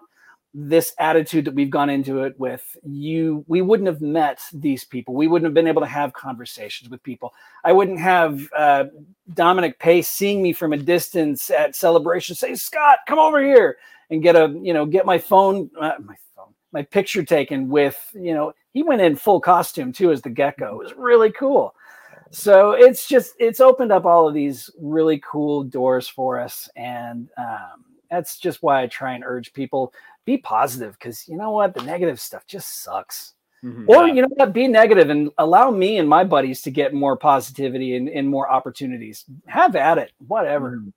this 0.57 0.93
attitude 0.99 1.43
that 1.43 1.53
we've 1.53 1.69
gone 1.69 1.89
into 1.89 2.23
it 2.23 2.39
with 2.39 2.77
you 2.83 3.43
we 3.49 3.61
wouldn't 3.61 3.87
have 3.87 3.99
met 3.99 4.39
these 4.53 4.85
people. 4.85 5.13
We 5.13 5.27
wouldn't 5.27 5.45
have 5.45 5.53
been 5.53 5.67
able 5.67 5.81
to 5.81 5.87
have 5.87 6.13
conversations 6.13 6.89
with 6.89 7.03
people. 7.03 7.33
I 7.65 7.73
wouldn't 7.73 7.99
have 7.99 8.47
uh, 8.57 8.85
dominic 9.33 9.79
pace 9.79 10.07
seeing 10.07 10.41
me 10.41 10.53
from 10.53 10.71
a 10.71 10.77
distance 10.77 11.49
at 11.49 11.75
celebration 11.75 12.35
say 12.35 12.55
scott 12.55 12.99
come 13.05 13.19
over 13.19 13.43
here 13.43 13.77
and 14.09 14.23
get 14.23 14.37
a 14.37 14.57
you 14.61 14.73
know 14.73 14.85
get 14.85 15.05
my 15.05 15.17
phone 15.17 15.69
uh, 15.79 15.93
my 16.01 16.15
phone 16.33 16.53
my 16.71 16.83
picture 16.83 17.23
taken 17.23 17.67
with 17.67 18.09
you 18.13 18.33
know 18.33 18.53
he 18.71 18.81
went 18.81 19.01
in 19.01 19.17
full 19.17 19.41
costume 19.41 19.91
too 19.91 20.11
as 20.11 20.21
the 20.21 20.29
gecko. 20.29 20.79
It 20.79 20.83
was 20.83 20.93
really 20.95 21.31
cool. 21.31 21.75
So 22.31 22.71
it's 22.71 23.09
just 23.09 23.33
it's 23.39 23.59
opened 23.59 23.91
up 23.91 24.05
all 24.05 24.25
of 24.25 24.33
these 24.33 24.69
really 24.79 25.21
cool 25.29 25.63
doors 25.63 26.07
for 26.07 26.39
us 26.39 26.69
and 26.77 27.27
um, 27.37 27.83
that's 28.09 28.37
just 28.37 28.61
why 28.61 28.83
i 28.83 28.87
try 28.87 29.13
and 29.13 29.23
urge 29.25 29.53
people 29.53 29.93
be 30.25 30.37
positive 30.37 30.93
because 30.99 31.27
you 31.27 31.37
know 31.37 31.51
what 31.51 31.73
the 31.73 31.83
negative 31.83 32.19
stuff 32.19 32.45
just 32.47 32.83
sucks 32.83 33.33
Mhm. 33.63 33.87
or 33.87 34.07
Yeah. 34.07 34.13
you 34.13 34.21
know 34.21 34.27
what 34.35 34.53
be 34.53 34.67
negative 34.67 35.09
and 35.09 35.31
allow 35.37 35.71
me 35.71 35.97
and 35.97 36.09
my 36.09 36.23
buddies 36.23 36.61
to 36.63 36.71
get 36.71 36.93
more 36.93 37.15
positivity 37.17 37.95
and, 37.95 38.09
and 38.09 38.27
more 38.29 38.49
opportunities 38.49 39.23
have 39.47 39.75
at 39.75 39.97
it 39.97 40.11
whatever 40.27 40.77
Mhm. 40.77 40.93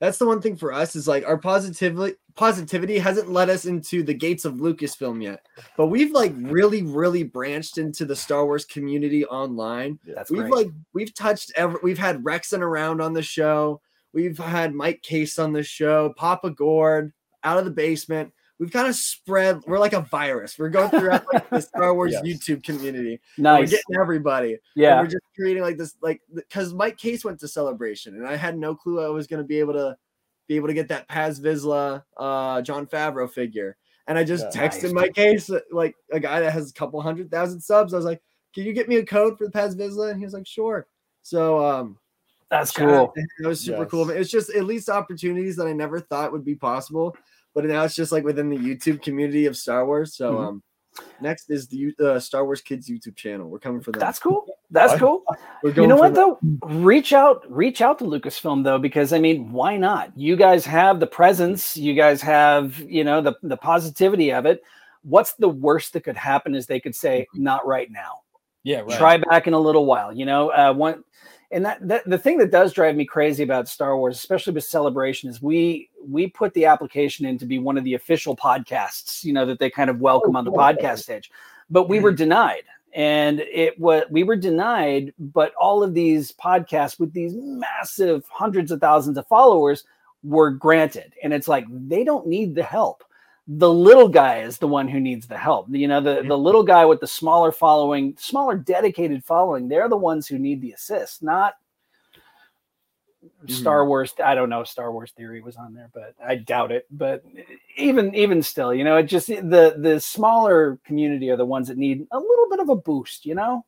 That's 0.00 0.18
the 0.18 0.26
one 0.26 0.40
thing 0.42 0.56
for 0.56 0.72
us 0.72 0.96
is 0.96 1.06
like 1.06 1.24
our 1.24 1.38
positivity 1.38 2.16
positivity 2.34 2.98
hasn't 2.98 3.30
led 3.30 3.48
us 3.48 3.66
into 3.66 4.02
the 4.02 4.12
gates 4.14 4.44
of 4.44 4.54
Lucasfilm 4.54 5.22
yet, 5.22 5.46
but 5.76 5.86
we've 5.86 6.10
like 6.10 6.32
really 6.36 6.82
really 6.82 7.22
branched 7.22 7.78
into 7.78 8.04
the 8.04 8.16
Star 8.16 8.44
Wars 8.44 8.64
community 8.64 9.24
online. 9.26 10.00
that's 10.04 10.28
we've 10.28 10.40
great 10.50 10.52
like 10.52 10.68
we've 10.92 11.14
touched 11.14 11.52
ever 11.54 11.78
we've 11.84 11.98
had 11.98 12.24
Rexon 12.24 12.62
around 12.62 13.00
on 13.00 13.12
the 13.12 13.22
show. 13.22 13.80
We've 14.12 14.36
had 14.36 14.74
Mike 14.74 15.02
Case 15.02 15.38
on 15.38 15.52
the 15.52 15.62
show, 15.62 16.12
Papa 16.16 16.50
Gord 16.50 17.12
out 17.44 17.58
of 17.58 17.64
the 17.64 17.70
basement. 17.70 18.32
We've 18.62 18.70
kind 18.70 18.86
of 18.86 18.94
spread. 18.94 19.60
We're 19.66 19.80
like 19.80 19.92
a 19.92 20.02
virus. 20.02 20.56
We're 20.56 20.68
going 20.68 20.88
throughout 20.90 21.24
like 21.32 21.50
the 21.50 21.60
Star 21.60 21.92
Wars 21.94 22.12
Yes. 22.12 22.22
YouTube 22.22 22.62
community. 22.62 23.20
Nice. 23.36 23.58
We're 23.58 23.66
getting 23.78 24.00
everybody. 24.00 24.50
And 24.52 24.60
yeah 24.76 25.00
we're 25.00 25.08
just 25.08 25.24
creating 25.34 25.64
like 25.64 25.76
this, 25.78 25.96
like 26.00 26.20
because 26.32 26.72
Mike 26.72 26.96
Case 26.96 27.24
went 27.24 27.40
to 27.40 27.48
celebration, 27.48 28.14
and 28.14 28.24
I 28.24 28.36
had 28.36 28.56
no 28.56 28.76
clue 28.76 29.04
I 29.04 29.08
was 29.08 29.26
going 29.26 29.42
to 29.42 29.46
be 29.46 29.58
able 29.58 29.72
to 29.72 29.96
be 30.46 30.54
able 30.54 30.68
to 30.68 30.74
get 30.74 30.86
that 30.88 31.08
Paz 31.08 31.40
Vizsla, 31.40 32.04
uh, 32.16 32.62
Jon 32.62 32.86
Favreau 32.86 33.28
figure. 33.28 33.76
And 34.06 34.16
I 34.16 34.22
just 34.22 34.46
Yeah. 34.54 34.68
texted 34.68 34.82
Nice. 34.84 34.92
Mike 34.92 35.14
Case, 35.14 35.50
uh, 35.50 35.58
like 35.72 35.96
a 36.12 36.20
guy 36.20 36.38
that 36.38 36.52
has 36.52 36.70
a 36.70 36.74
couple 36.74 37.00
hundred 37.02 37.32
thousand 37.32 37.60
subs. 37.60 37.92
I 37.92 37.96
was 37.96 38.06
like, 38.06 38.22
"Can 38.54 38.62
you 38.62 38.72
get 38.74 38.88
me 38.88 38.96
a 38.98 39.04
code 39.04 39.38
for 39.38 39.44
the 39.44 39.50
Paz 39.50 39.74
Vizsla?" 39.74 40.10
And 40.12 40.20
he 40.20 40.24
was 40.24 40.34
like, 40.34 40.46
"Sure." 40.46 40.86
So 41.22 41.64
um, 41.64 41.98
that's 42.48 42.70
cool. 42.70 43.12
That 43.40 43.48
was 43.48 43.58
super 43.58 43.86
cool. 43.86 44.06
Yes. 44.08 44.18
It's 44.20 44.30
just 44.30 44.50
at 44.50 44.66
least 44.66 44.88
opportunities 44.88 45.56
that 45.56 45.66
I 45.66 45.72
never 45.72 45.98
thought 45.98 46.30
would 46.30 46.44
be 46.44 46.54
possible, 46.54 47.16
but 47.54 47.64
now 47.64 47.84
it's 47.84 47.94
just 47.94 48.12
like 48.12 48.24
within 48.24 48.48
the 48.50 48.56
YouTube 48.58 49.02
community 49.02 49.46
of 49.46 49.56
Star 49.56 49.86
Wars. 49.86 50.14
So 50.16 50.34
Mhm. 50.34 50.46
um, 50.48 50.62
next 51.20 51.50
is 51.50 51.68
the 51.68 51.94
uh, 52.00 52.18
Star 52.18 52.44
Wars 52.44 52.60
Kids 52.60 52.88
YouTube 52.88 53.16
channel. 53.16 53.48
We're 53.48 53.58
coming 53.58 53.80
for 53.80 53.92
that. 53.92 53.98
that's 54.00 54.18
cool 54.18 54.44
that's 54.70 54.98
cool 54.98 55.22
We're 55.62 55.72
you 55.72 55.86
know 55.86 55.96
what 55.96 56.14
that. 56.14 56.38
though 56.40 56.68
reach 56.80 57.12
out 57.12 57.44
reach 57.50 57.82
out 57.82 57.98
to 57.98 58.04
lucasfilm 58.06 58.64
though 58.64 58.78
because 58.78 59.12
i 59.12 59.18
mean 59.18 59.52
why 59.52 59.76
not 59.76 60.10
you 60.16 60.34
guys 60.34 60.64
have 60.64 60.98
the 60.98 61.06
presence 61.06 61.76
you 61.76 61.92
guys 61.92 62.22
have 62.22 62.78
you 62.80 63.04
know 63.04 63.20
the, 63.20 63.34
the 63.42 63.56
positivity 63.58 64.32
of 64.32 64.46
it 64.46 64.62
what's 65.02 65.34
the 65.34 65.48
worst 65.48 65.92
that 65.92 66.04
could 66.04 66.16
happen 66.16 66.54
is 66.54 66.66
they 66.66 66.80
could 66.80 66.94
say 66.94 67.26
not 67.34 67.66
right 67.66 67.90
now 67.90 68.20
Yeah. 68.64 68.80
Right. 68.80 68.96
try 68.98 69.16
back 69.18 69.46
in 69.46 69.52
a 69.52 69.58
little 69.60 69.84
while 69.84 70.10
you 70.10 70.24
know 70.24 70.48
uh 70.50 70.72
one 70.72 71.04
and 71.52 71.64
that, 71.64 71.86
that 71.86 72.08
the 72.08 72.18
thing 72.18 72.38
that 72.38 72.50
does 72.50 72.72
drive 72.72 72.96
me 72.96 73.04
crazy 73.04 73.42
about 73.42 73.68
star 73.68 73.96
wars 73.96 74.16
especially 74.16 74.52
with 74.52 74.64
celebration 74.64 75.28
is 75.28 75.42
we 75.42 75.88
we 76.06 76.26
put 76.26 76.54
the 76.54 76.64
application 76.64 77.26
in 77.26 77.38
to 77.38 77.46
be 77.46 77.58
one 77.58 77.78
of 77.78 77.84
the 77.84 77.94
official 77.94 78.34
podcasts 78.34 79.22
you 79.22 79.32
know 79.32 79.46
that 79.46 79.58
they 79.58 79.70
kind 79.70 79.90
of 79.90 80.00
welcome 80.00 80.34
on 80.34 80.44
the 80.44 80.50
oh, 80.50 80.56
podcast 80.56 81.00
stage. 81.00 81.30
But 81.70 81.88
we 81.88 82.00
were 82.00 82.10
mm-hmm. 82.10 82.16
denied. 82.16 82.64
And 82.94 83.40
it 83.40 83.80
was 83.80 84.04
we 84.10 84.22
were 84.22 84.36
denied 84.36 85.14
but 85.18 85.54
all 85.54 85.82
of 85.82 85.94
these 85.94 86.32
podcasts 86.32 87.00
with 87.00 87.14
these 87.14 87.32
massive 87.34 88.26
hundreds 88.30 88.70
of 88.70 88.80
thousands 88.80 89.16
of 89.16 89.26
followers 89.26 89.84
were 90.22 90.50
granted. 90.50 91.14
And 91.22 91.32
it's 91.32 91.48
like 91.48 91.64
they 91.70 92.04
don't 92.04 92.26
need 92.26 92.54
the 92.54 92.62
help 92.62 93.02
the 93.58 93.72
little 93.72 94.08
guy 94.08 94.38
is 94.38 94.58
the 94.58 94.68
one 94.68 94.88
who 94.88 95.00
needs 95.00 95.26
the 95.26 95.36
help 95.36 95.66
you 95.70 95.88
know 95.88 96.00
the, 96.00 96.22
the 96.26 96.36
little 96.36 96.62
guy 96.62 96.84
with 96.84 97.00
the 97.00 97.06
smaller 97.06 97.52
following 97.52 98.14
smaller 98.18 98.56
dedicated 98.56 99.24
following 99.24 99.68
they're 99.68 99.88
the 99.88 99.96
ones 99.96 100.26
who 100.26 100.38
need 100.38 100.60
the 100.60 100.72
assist 100.72 101.22
not 101.22 101.54
Star 103.46 103.86
Wars. 103.86 104.14
I 104.22 104.34
don't 104.34 104.48
know. 104.48 104.60
if 104.60 104.68
Star 104.68 104.92
Wars 104.92 105.12
Theory 105.12 105.40
was 105.40 105.56
on 105.56 105.74
there, 105.74 105.90
but 105.92 106.14
I 106.24 106.36
doubt 106.36 106.72
it. 106.72 106.86
But 106.90 107.24
even 107.76 108.14
even 108.14 108.42
still, 108.42 108.74
you 108.74 108.84
know, 108.84 108.96
it 108.96 109.04
just 109.04 109.28
the 109.28 109.76
the 109.78 110.00
smaller 110.00 110.78
community 110.84 111.30
are 111.30 111.36
the 111.36 111.46
ones 111.46 111.68
that 111.68 111.78
need 111.78 112.06
a 112.10 112.18
little 112.18 112.48
bit 112.50 112.60
of 112.60 112.68
a 112.68 112.76
boost. 112.76 113.24
You 113.24 113.34
know. 113.34 113.64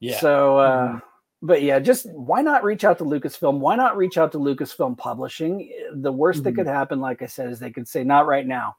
Yeah. 0.00 0.20
So, 0.20 0.58
uh, 0.58 1.00
but 1.44 1.62
yeah, 1.62 1.78
just 1.78 2.10
why 2.12 2.40
not 2.42 2.64
reach 2.64 2.84
out 2.84 2.98
to 2.98 3.04
Lucasfilm? 3.04 3.58
Why 3.60 3.76
not 3.76 3.96
reach 3.96 4.18
out 4.18 4.32
to 4.32 4.38
Lucasfilm 4.38 4.96
Publishing? 4.98 5.70
The 5.92 6.10
worst 6.10 6.42
that 6.44 6.52
Mhm. 6.54 6.56
could 6.56 6.66
happen, 6.66 7.00
like 7.00 7.22
I 7.22 7.26
said, 7.26 7.50
is 7.50 7.60
they 7.60 7.70
could 7.70 7.86
say, 7.86 8.02
"Not 8.02 8.26
right 8.26 8.46
now." 8.46 8.76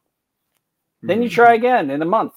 Then 1.02 1.22
you 1.22 1.30
try 1.30 1.54
again 1.54 1.90
in 1.92 2.02
a 2.02 2.06
month. 2.06 2.34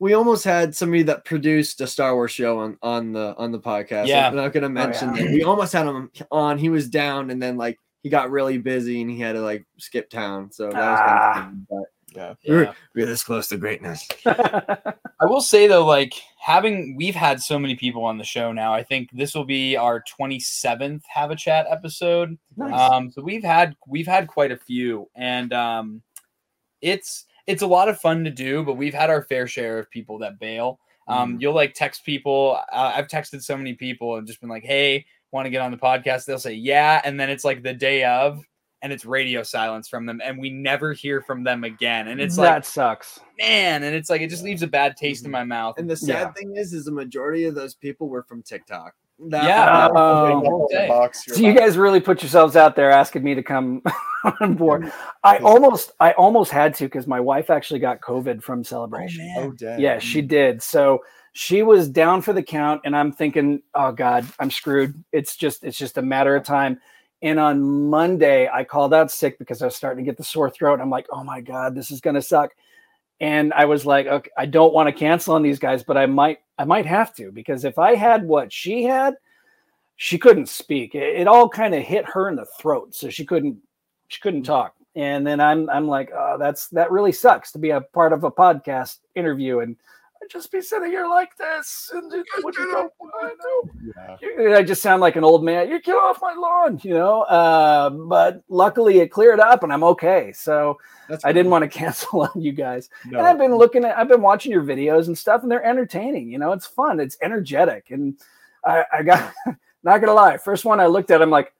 we 0.00 0.14
almost 0.14 0.44
had 0.44 0.76
somebody 0.76 1.02
that 1.02 1.24
produced 1.24 1.80
a 1.80 1.86
Star 1.86 2.14
Wars 2.14 2.30
show 2.30 2.60
on 2.60 2.78
on 2.82 3.12
the 3.12 3.34
on 3.36 3.50
the 3.52 3.58
podcast. 3.58 4.06
Yeah. 4.06 4.28
I'm 4.28 4.36
not 4.36 4.52
gonna 4.52 4.68
mention 4.68 5.14
yeah. 5.14 5.24
that. 5.24 5.32
We 5.32 5.42
almost 5.42 5.72
had 5.72 5.86
him 5.86 6.10
on. 6.30 6.56
He 6.56 6.68
was 6.68 6.88
down, 6.88 7.30
and 7.30 7.42
then 7.42 7.56
like 7.56 7.78
he 8.04 8.08
got 8.08 8.30
really 8.30 8.58
busy, 8.58 9.02
and 9.02 9.10
he 9.10 9.18
had 9.18 9.32
to 9.32 9.40
like 9.42 9.66
skip 9.76 10.08
town. 10.08 10.52
So 10.52 10.70
that 10.70 10.74
was 10.90 11.00
kind 11.00 11.10
Ah. 11.10 11.30
of 11.30 11.34
fun, 11.36 11.66
but 11.68 11.84
Yeah. 12.14 12.34
Yeah. 12.42 12.72
we're 12.94 13.06
this 13.06 13.24
close 13.24 13.48
to 13.48 13.56
greatness. 13.58 14.06
I 14.26 15.26
will 15.26 15.40
say 15.40 15.66
though, 15.66 15.84
like 15.84 16.14
having 16.48 16.96
we've 16.96 17.14
had 17.14 17.42
so 17.42 17.58
many 17.58 17.76
people 17.76 18.04
on 18.06 18.16
the 18.16 18.24
show 18.24 18.52
now. 18.52 18.72
I 18.72 18.82
think 18.82 19.10
this 19.12 19.34
will 19.34 19.44
be 19.44 19.76
our 19.76 20.02
27th 20.18 21.02
have 21.06 21.30
a 21.30 21.36
chat 21.36 21.66
episode. 21.68 22.38
nice. 22.56 22.90
Um, 22.90 23.10
so 23.10 23.20
we've 23.20 23.44
had 23.44 23.76
we've 23.86 24.06
had 24.06 24.28
quite 24.28 24.50
a 24.50 24.56
few, 24.56 25.10
and 25.14 25.52
um, 25.52 26.02
it's 26.80 27.26
it's 27.46 27.60
a 27.60 27.66
lot 27.66 27.90
of 27.90 28.00
fun 28.00 28.24
to 28.24 28.30
do, 28.30 28.64
but 28.64 28.78
we've 28.78 28.94
had 28.94 29.10
our 29.10 29.22
fair 29.22 29.46
share 29.46 29.78
of 29.78 29.90
people 29.90 30.18
that 30.20 30.38
bail. 30.38 30.80
Um, 31.06 31.38
you'll 31.40 31.54
like 31.54 31.74
text 31.74 32.04
people. 32.04 32.58
Uh, 32.72 32.92
I've 32.94 33.08
texted 33.08 33.42
so 33.42 33.56
many 33.56 33.74
people 33.74 34.16
and 34.16 34.26
just 34.26 34.40
been 34.40 34.50
like, 34.50 34.64
"Hey, 34.64 35.04
want 35.32 35.44
to 35.44 35.50
get 35.50 35.60
on 35.60 35.70
the 35.70 35.76
podcast?" 35.76 36.24
They'll 36.24 36.38
say, 36.38 36.54
"Yeah," 36.54 37.02
and 37.04 37.20
then 37.20 37.28
it's 37.28 37.44
like 37.44 37.62
the 37.62 37.74
day 37.74 38.04
of, 38.04 38.42
and 38.82 38.92
it's 38.92 39.04
radio 39.04 39.42
silence 39.42 39.88
from 39.88 40.06
them, 40.06 40.20
and 40.24 40.38
we 40.38 40.50
never 40.50 40.92
hear 40.92 41.20
from 41.20 41.42
them 41.44 41.64
again. 41.64 42.08
And 42.08 42.20
it's 42.20 42.38
like 42.38 42.48
that 42.48 42.66
sucks. 42.66 43.18
man, 43.38 43.82
and 43.82 43.94
it's 43.94 44.08
like 44.10 44.20
it 44.20 44.30
just 44.30 44.44
leaves 44.44 44.62
a 44.62 44.66
bad 44.68 44.96
taste 44.96 45.24
in 45.24 45.30
Mhm. 45.30 45.32
my 45.32 45.44
mouth. 45.44 45.78
And 45.78 45.88
the 45.90 45.96
sad 45.96 46.08
Yeah. 46.28 46.32
thing 46.32 46.56
is, 46.56 46.72
is 46.72 46.84
the 46.84 46.92
majority 46.92 47.44
of 47.44 47.54
those 47.54 47.74
people 47.74 48.08
were 48.08 48.22
from 48.22 48.42
TikTok. 48.42 48.94
That- 49.30 49.42
Yeah. 49.44 49.64
that- 49.66 49.90
Oh. 49.96 50.64
Okay. 50.72 50.86
Box, 50.86 51.26
you're 51.26 51.34
So 51.36 51.42
you 51.42 51.52
guys 51.52 51.76
really 51.76 51.98
put 52.00 52.22
yourselves 52.22 52.54
out 52.54 52.76
there 52.76 52.90
asking 52.92 53.24
me 53.24 53.34
to 53.34 53.42
come 53.42 53.82
on 54.40 54.54
board. 54.54 54.92
I 55.24 55.38
almost, 55.38 55.90
I 55.98 56.12
almost 56.12 56.52
had 56.52 56.72
to 56.76 56.84
because 56.84 57.08
my 57.08 57.18
wife 57.18 57.50
actually 57.50 57.80
got 57.80 58.00
COVID 58.00 58.42
from 58.44 58.62
celebration. 58.62 59.28
Oh, 59.38 59.50
dang. 59.50 59.80
Yeah, 59.80 59.98
she 59.98 60.22
did. 60.22 60.62
So 60.62 61.02
she 61.32 61.62
was 61.64 61.88
down 61.88 62.22
for 62.22 62.32
the 62.32 62.44
count, 62.44 62.82
and 62.84 62.96
I'm 62.96 63.10
thinking, 63.10 63.60
oh 63.74 63.90
God, 63.90 64.24
I'm 64.38 64.52
screwed. 64.52 65.02
It's 65.10 65.36
just, 65.36 65.64
it's 65.64 65.76
just 65.78 65.98
a 65.98 66.02
matter 66.02 66.36
of 66.36 66.44
time. 66.44 66.80
And 67.22 67.40
on 67.40 67.88
Monday, 67.90 68.48
I 68.48 68.64
called 68.64 68.94
out 68.94 69.10
sick 69.10 69.38
because 69.38 69.60
I 69.60 69.66
was 69.66 69.76
starting 69.76 70.04
to 70.04 70.08
get 70.08 70.16
the 70.16 70.24
sore 70.24 70.50
throat. 70.50 70.80
I'm 70.80 70.90
like, 70.90 71.06
oh 71.10 71.24
my 71.24 71.40
God, 71.40 71.74
this 71.74 71.90
is 71.90 72.00
gonna 72.00 72.22
suck. 72.22 72.52
And 73.20 73.52
I 73.52 73.64
was 73.64 73.84
like, 73.84 74.06
okay, 74.06 74.30
I 74.36 74.46
don't 74.46 74.72
want 74.72 74.86
to 74.88 74.92
cancel 74.92 75.34
on 75.34 75.42
these 75.42 75.58
guys, 75.58 75.82
but 75.82 75.96
I 75.96 76.06
might, 76.06 76.38
I 76.56 76.64
might 76.64 76.86
have 76.86 77.14
to 77.16 77.32
because 77.32 77.64
if 77.64 77.78
I 77.78 77.96
had 77.96 78.24
what 78.24 78.52
she 78.52 78.84
had, 78.84 79.16
she 79.96 80.18
couldn't 80.18 80.48
speak. 80.48 80.94
It, 80.94 81.20
it 81.20 81.26
all 81.26 81.48
kind 81.48 81.74
of 81.74 81.82
hit 81.82 82.06
her 82.06 82.28
in 82.28 82.36
the 82.36 82.46
throat, 82.60 82.94
so 82.94 83.10
she 83.10 83.24
couldn't, 83.24 83.58
she 84.06 84.20
couldn't 84.20 84.42
mm. 84.42 84.46
talk. 84.46 84.74
And 84.94 85.26
then 85.26 85.40
I'm, 85.40 85.68
I'm 85.68 85.88
like, 85.88 86.10
oh, 86.16 86.36
that's 86.38 86.68
that 86.68 86.90
really 86.90 87.12
sucks 87.12 87.52
to 87.52 87.58
be 87.58 87.70
a 87.70 87.80
part 87.80 88.12
of 88.12 88.24
a 88.24 88.30
podcast 88.30 88.98
interview 89.14 89.60
and 89.60 89.76
I'd 90.22 90.30
just 90.30 90.50
be 90.50 90.60
sitting 90.60 90.90
here 90.90 91.06
like 91.06 91.36
this, 91.36 91.90
and 91.94 92.10
just, 92.10 92.26
what 92.42 92.56
you 92.56 92.72
know, 92.72 92.90
I 93.20 93.28
know. 93.28 93.70
Yeah. 93.96 94.16
You- 94.20 94.54
I 94.56 94.62
just 94.62 94.82
sound 94.82 95.00
like 95.00 95.16
an 95.16 95.24
old 95.24 95.44
man. 95.44 95.68
You 95.70 95.80
get 95.80 95.94
off 95.94 96.18
my 96.20 96.34
lawn, 96.34 96.80
you 96.82 96.94
know. 96.94 97.22
Uh, 97.22 97.90
but 97.90 98.42
luckily, 98.48 98.98
it 99.00 99.08
cleared 99.08 99.40
up, 99.40 99.62
and 99.62 99.72
I'm 99.72 99.84
okay. 99.84 100.32
So 100.32 100.78
That's 101.08 101.24
I 101.24 101.32
didn't 101.32 101.50
want 101.50 101.62
to 101.62 101.68
cancel 101.78 102.22
on 102.22 102.40
you 102.40 102.52
guys. 102.52 102.90
No. 103.06 103.18
And 103.18 103.26
I've 103.26 103.38
been 103.38 103.54
looking 103.54 103.84
at, 103.84 103.96
I've 103.96 104.08
been 104.08 104.22
watching 104.22 104.50
your 104.52 104.62
videos 104.64 105.06
and 105.06 105.16
stuff, 105.16 105.42
and 105.42 105.50
they're 105.50 105.64
entertaining. 105.64 106.30
You 106.30 106.38
know, 106.38 106.52
it's 106.52 106.66
fun, 106.66 106.98
it's 107.00 107.16
energetic, 107.22 107.90
and 107.90 108.18
I, 108.64 108.84
I 108.92 109.02
got 109.02 109.32
not 109.84 109.98
gonna 109.98 110.14
lie. 110.14 110.36
First 110.36 110.64
one 110.64 110.80
I 110.80 110.86
looked 110.86 111.10
at, 111.12 111.22
I'm 111.22 111.30
like, 111.30 111.52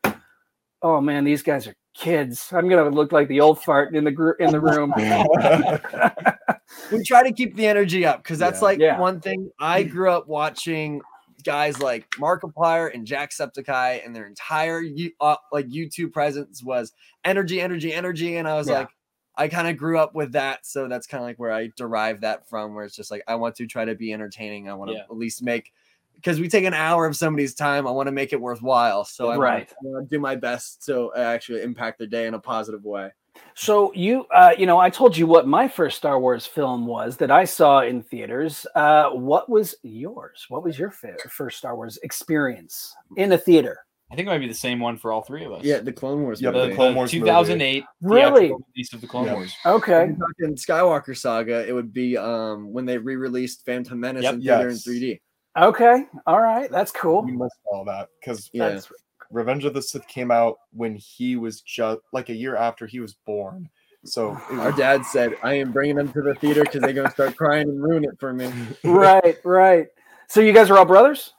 oh 0.82 1.00
man, 1.00 1.24
these 1.24 1.42
guys 1.42 1.66
are 1.68 1.76
kids. 1.94 2.52
I'm 2.52 2.68
gonna 2.68 2.90
look 2.90 3.12
like 3.12 3.28
the 3.28 3.40
old 3.40 3.62
fart 3.62 3.94
in 3.94 4.04
the 4.04 4.10
gr- 4.10 4.32
in 4.32 4.50
the 4.50 4.60
room. 4.60 4.92
we 6.92 7.02
try 7.02 7.22
to 7.22 7.32
keep 7.32 7.56
the 7.56 7.66
energy 7.66 8.04
up 8.04 8.22
because 8.22 8.38
that's 8.38 8.60
Yeah. 8.60 8.64
like 8.64 8.78
Yeah. 8.78 8.98
one 8.98 9.20
thing 9.20 9.50
I 9.58 9.82
grew 9.82 10.10
up 10.10 10.28
watching 10.28 11.00
guys 11.44 11.80
like 11.80 12.10
Markiplier 12.12 12.92
and 12.92 13.06
Jacksepticeye 13.06 14.04
and 14.04 14.14
their 14.14 14.26
entire 14.26 14.80
you 14.80 15.12
uh, 15.20 15.36
like 15.52 15.66
YouTube 15.68 16.12
presence 16.12 16.62
was 16.62 16.92
energy, 17.24 17.60
energy, 17.60 17.92
energy, 17.92 18.36
and 18.36 18.48
I 18.48 18.56
was 18.56 18.68
Yeah. 18.68 18.80
like, 18.80 18.88
I 19.36 19.46
kind 19.46 19.68
of 19.68 19.76
grew 19.76 19.98
up 19.98 20.16
with 20.16 20.32
that, 20.32 20.66
so 20.66 20.88
that's 20.88 21.06
kind 21.06 21.22
of 21.22 21.28
like 21.28 21.38
where 21.38 21.52
I 21.52 21.70
derive 21.76 22.22
that 22.22 22.48
from. 22.48 22.74
Where 22.74 22.84
it's 22.84 22.96
just 22.96 23.10
like 23.12 23.22
I 23.28 23.36
want 23.36 23.54
to 23.56 23.66
try 23.68 23.84
to 23.84 23.94
be 23.94 24.12
entertaining. 24.12 24.68
I 24.68 24.74
want 24.74 24.90
to 24.90 24.96
Yeah. 24.96 25.02
at 25.04 25.16
least 25.16 25.42
make 25.44 25.72
because 26.16 26.40
we 26.40 26.48
take 26.48 26.64
an 26.64 26.74
hour 26.74 27.06
of 27.06 27.14
somebody's 27.16 27.54
time. 27.54 27.86
I 27.86 27.92
want 27.92 28.08
to 28.08 28.12
make 28.12 28.32
it 28.32 28.40
worthwhile, 28.40 29.04
so 29.04 29.28
I 29.28 29.36
Right. 29.36 29.72
want 29.82 30.10
to 30.10 30.16
do 30.16 30.20
my 30.20 30.34
best 30.34 30.84
to 30.86 31.14
actually 31.14 31.62
impact 31.62 31.98
their 31.98 32.08
day 32.08 32.26
in 32.26 32.34
a 32.34 32.40
positive 32.40 32.84
way. 32.84 33.12
So 33.54 33.92
you, 33.94 34.24
uh, 34.32 34.52
you 34.56 34.66
know, 34.66 34.78
I 34.78 34.88
told 34.90 35.16
you 35.16 35.26
what 35.26 35.46
my 35.48 35.66
first 35.68 35.96
Star 35.96 36.20
Wars 36.20 36.46
film 36.46 36.86
was 36.86 37.16
that 37.16 37.30
I 37.30 37.44
saw 37.44 37.80
in 37.80 38.02
theaters. 38.02 38.66
Uh, 38.74 39.10
what 39.10 39.48
was 39.48 39.74
yours? 39.82 40.46
What 40.48 40.62
was 40.62 40.78
your 40.78 40.90
fa- 40.90 41.16
first 41.30 41.58
Star 41.58 41.74
Wars 41.74 41.98
experience 42.02 42.94
in 43.16 43.32
a 43.32 43.38
theater? 43.38 43.78
I 44.10 44.14
think 44.14 44.26
it 44.26 44.30
might 44.30 44.38
be 44.38 44.48
the 44.48 44.54
same 44.54 44.80
one 44.80 44.96
for 44.96 45.12
all 45.12 45.20
three 45.22 45.44
of 45.44 45.52
us. 45.52 45.64
Yeah, 45.64 45.80
the 45.80 45.92
Clone 45.92 46.22
Wars. 46.22 46.40
Yeah, 46.40 46.50
the, 46.50 46.68
the 46.68 46.74
Clone 46.74 46.94
Wars 46.94 47.10
2008 47.10 47.84
Really? 48.00 48.30
theatrical 48.40 48.66
release 48.74 48.92
of 48.94 49.00
the 49.02 49.06
Clone 49.06 49.26
Yeah. 49.26 49.34
Wars. 49.34 49.54
Okay, 49.66 50.02
I'm 50.02 50.54
Skywalker 50.54 51.14
Saga, 51.16 51.68
it 51.68 51.72
would 51.72 51.92
be 51.92 52.16
um 52.16 52.72
when 52.72 52.86
they 52.86 52.96
re-released 52.96 53.66
Phantom 53.66 53.98
Menace 54.00 54.22
Yep. 54.22 54.34
in 54.34 54.40
theater 54.40 54.70
Yes. 54.70 54.86
in 54.86 54.92
3D. 54.94 55.20
okay, 55.58 56.06
all 56.26 56.40
right, 56.40 56.70
that's 56.70 56.90
cool. 56.92 57.22
We 57.22 57.32
missed 57.32 57.58
all 57.70 57.84
that 57.84 58.08
because 58.20 58.48
Yeah. 58.52 58.70
That's 58.70 58.90
Revenge 59.30 59.64
of 59.64 59.74
the 59.74 59.82
Sith 59.82 60.06
came 60.08 60.30
out 60.30 60.56
when 60.72 60.96
he 60.96 61.36
was 61.36 61.60
just 61.60 62.00
like 62.12 62.28
a 62.28 62.34
year 62.34 62.56
after 62.56 62.86
he 62.86 63.00
was 63.00 63.14
born. 63.26 63.68
So 64.04 64.38
it 64.50 64.58
Our 64.58 64.72
dad 64.72 65.04
said, 65.04 65.36
"I 65.42 65.54
am 65.54 65.72
bringing 65.72 65.96
them 65.96 66.12
to 66.12 66.22
the 66.22 66.34
theater 66.36 66.62
because 66.64 66.80
they're 66.82 66.92
gonna 66.92 67.10
start 67.10 67.36
crying 67.36 67.68
and 67.68 67.82
ruin 67.82 68.04
it 68.04 68.18
for 68.18 68.32
me." 68.32 68.50
right, 68.84 69.36
right. 69.44 69.88
So 70.28 70.40
you 70.40 70.52
guys 70.52 70.70
are 70.70 70.78
all 70.78 70.84
brothers? 70.84 71.34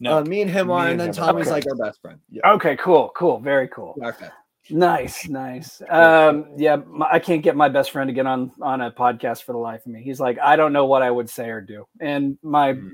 No, 0.00 0.18
Uh, 0.18 0.24
me 0.24 0.42
and 0.42 0.50
him 0.50 0.66
Me 0.66 0.72
are, 0.74 0.82
and 0.88 0.90
and 0.92 1.00
then 1.00 1.12
Tommy's 1.12 1.46
okay. 1.46 1.54
like 1.54 1.64
our 1.70 1.76
best 1.76 2.00
friend. 2.00 2.18
Okay, 2.44 2.76
cool, 2.76 3.12
cool, 3.16 3.38
very 3.38 3.68
cool. 3.68 3.96
Okay. 4.02 4.28
Nice, 4.70 5.28
nice. 5.28 5.82
Um, 5.88 6.46
yeah, 6.56 6.76
my, 6.76 7.08
I 7.12 7.18
can't 7.18 7.42
get 7.42 7.56
my 7.56 7.68
best 7.68 7.90
friend 7.90 8.08
to 8.08 8.12
get 8.14 8.26
on 8.26 8.52
on 8.60 8.80
a 8.80 8.90
podcast 8.90 9.42
for 9.44 9.52
the 9.52 9.58
life 9.58 9.84
of 9.86 9.92
me. 9.92 10.02
He's 10.02 10.20
like, 10.20 10.38
I 10.40 10.56
don't 10.56 10.72
know 10.72 10.86
what 10.86 11.02
I 11.02 11.10
would 11.10 11.28
say 11.30 11.50
or 11.50 11.60
do, 11.60 11.84
and 12.00 12.38
my 12.42 12.74
Mhm. 12.74 12.90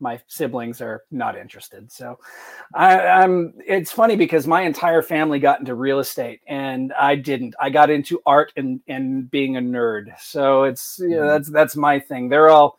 My 0.00 0.20
siblings 0.26 0.80
are 0.80 1.04
not 1.10 1.36
interested. 1.36 1.90
So, 1.92 2.18
I, 2.74 2.98
I'm. 3.06 3.54
It's 3.66 3.92
funny 3.92 4.16
because 4.16 4.46
my 4.46 4.62
entire 4.62 5.02
family 5.02 5.38
got 5.38 5.60
into 5.60 5.74
real 5.74 5.98
estate, 5.98 6.40
and 6.46 6.92
I 6.94 7.14
didn't. 7.16 7.54
I 7.60 7.70
got 7.70 7.90
into 7.90 8.20
art 8.26 8.52
and 8.56 8.80
and 8.88 9.30
being 9.30 9.56
a 9.56 9.60
nerd. 9.60 10.06
So 10.18 10.64
it's 10.64 10.98
yeah, 11.02 11.16
Mhm. 11.18 11.28
that's 11.28 11.48
that's 11.50 11.76
my 11.76 12.00
thing. 12.00 12.28
They're 12.28 12.48
all 12.48 12.78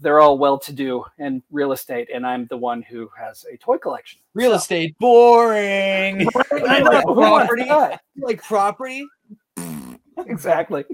they're 0.00 0.20
all 0.20 0.36
well 0.38 0.58
to 0.58 0.72
do 0.74 1.04
in 1.18 1.42
real 1.50 1.72
estate, 1.72 2.08
and 2.14 2.26
I'm 2.26 2.46
the 2.48 2.56
one 2.58 2.82
who 2.82 3.08
has 3.18 3.44
a 3.52 3.56
toy 3.56 3.78
collection. 3.78 4.20
real 4.34 4.50
So- 4.50 4.56
estate 4.56 4.96
boring. 4.98 6.26
I 6.52 6.80
know, 6.80 7.00
who 7.06 7.14
Property? 7.14 7.68
Like 8.18 8.42
property? 8.42 9.06
exactly. 10.26 10.84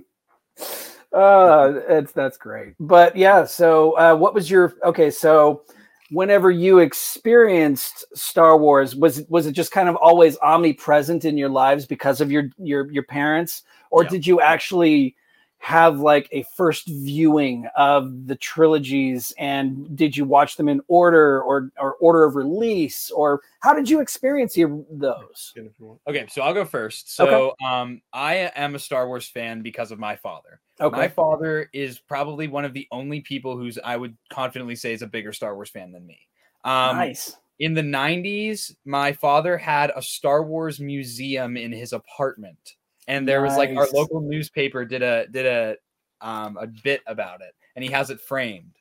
Uh, 1.13 1.81
it's 1.89 2.13
that's 2.13 2.37
great. 2.39 2.75
But 2.81 3.17
yeah, 3.17 3.45
so 3.45 3.93
uh, 3.99 4.15
what 4.17 4.35
was 4.35 4.51
your 4.51 4.75
okay? 4.85 5.11
So 5.11 5.63
whenever 6.11 6.51
you 6.51 6.79
experienced 6.79 8.05
Star 8.17 8.57
Wars, 8.57 8.97
was 8.97 9.23
was 9.29 9.47
it 9.47 9.53
just 9.53 9.73
kind 9.73 9.89
of 9.89 9.97
always 9.97 10.39
omnipresent 10.39 11.25
in 11.25 11.37
your 11.37 11.51
lives 11.51 11.87
because 11.87 12.21
of 12.21 12.33
your 12.33 12.45
your 12.59 12.91
your 12.91 13.03
parents, 13.05 13.63
or 13.91 14.05
Yeah. 14.05 14.11
did 14.11 14.27
you 14.27 14.41
actually 14.41 15.17
have 15.63 16.01
like 16.01 16.29
a 16.33 16.45
first 16.57 16.89
viewing 16.89 17.69
of 17.77 18.27
the 18.27 18.35
trilogies 18.35 19.33
and 19.39 19.97
did 19.97 20.17
you 20.17 20.25
watch 20.25 20.57
them 20.57 20.69
in 20.69 20.81
order 20.89 21.41
or 21.41 21.71
or 21.79 21.95
order 22.01 22.25
of 22.25 22.35
release 22.35 23.13
or 23.13 23.41
how 23.61 23.73
did 23.73 23.89
you 23.89 24.01
experience 24.01 24.55
those 24.55 25.53
if 25.55 25.63
you 25.79 25.87
want. 25.87 26.01
Okay, 26.09 26.27
so 26.29 26.43
I'll 26.43 26.53
go 26.53 26.65
first. 26.65 27.15
So, 27.15 27.55
um, 27.65 28.03
I 28.13 28.51
am 28.57 28.75
a 28.75 28.79
Star 28.81 29.07
Wars 29.07 29.29
fan 29.29 29.63
because 29.63 29.93
of 29.93 30.01
my 30.01 30.17
father. 30.17 30.61
okay. 30.81 30.97
My 30.97 31.07
father 31.07 31.71
is 31.73 32.01
probably 32.01 32.49
one 32.49 32.65
of 32.65 32.73
the 32.73 32.89
only 32.91 33.21
people 33.21 33.57
who's 33.57 33.79
I 33.85 33.97
would 33.97 34.17
confidently 34.31 34.75
say 34.75 34.93
is 34.93 35.03
a 35.03 35.07
bigger 35.07 35.33
Star 35.33 35.55
Wars 35.55 35.71
fan 35.71 35.93
than 35.93 36.05
me. 36.05 36.19
Um, 36.65 36.97
nice 36.97 37.37
in 37.61 37.75
the 37.75 37.83
90s, 37.83 38.75
my 38.85 39.13
father 39.13 39.57
had 39.57 39.93
a 39.95 40.03
Star 40.03 40.43
Wars 40.43 40.81
museum 40.81 41.57
in 41.57 41.71
his 41.71 41.93
apartment. 41.93 42.75
And 43.09 43.27
there 43.27 43.43
was 43.43 43.57
like 43.57 43.71
our 43.71 43.89
local 43.93 44.21
newspaper 44.21 44.85
did 44.85 45.03
a 45.03 45.27
did 45.29 45.47
a 45.47 45.77
um 46.21 46.57
a 46.57 46.67
bit 46.67 47.01
about 47.07 47.41
it 47.41 47.55
and 47.75 47.85
he 47.85 47.91
has 47.91 48.11
it 48.11 48.21
framed. 48.21 48.73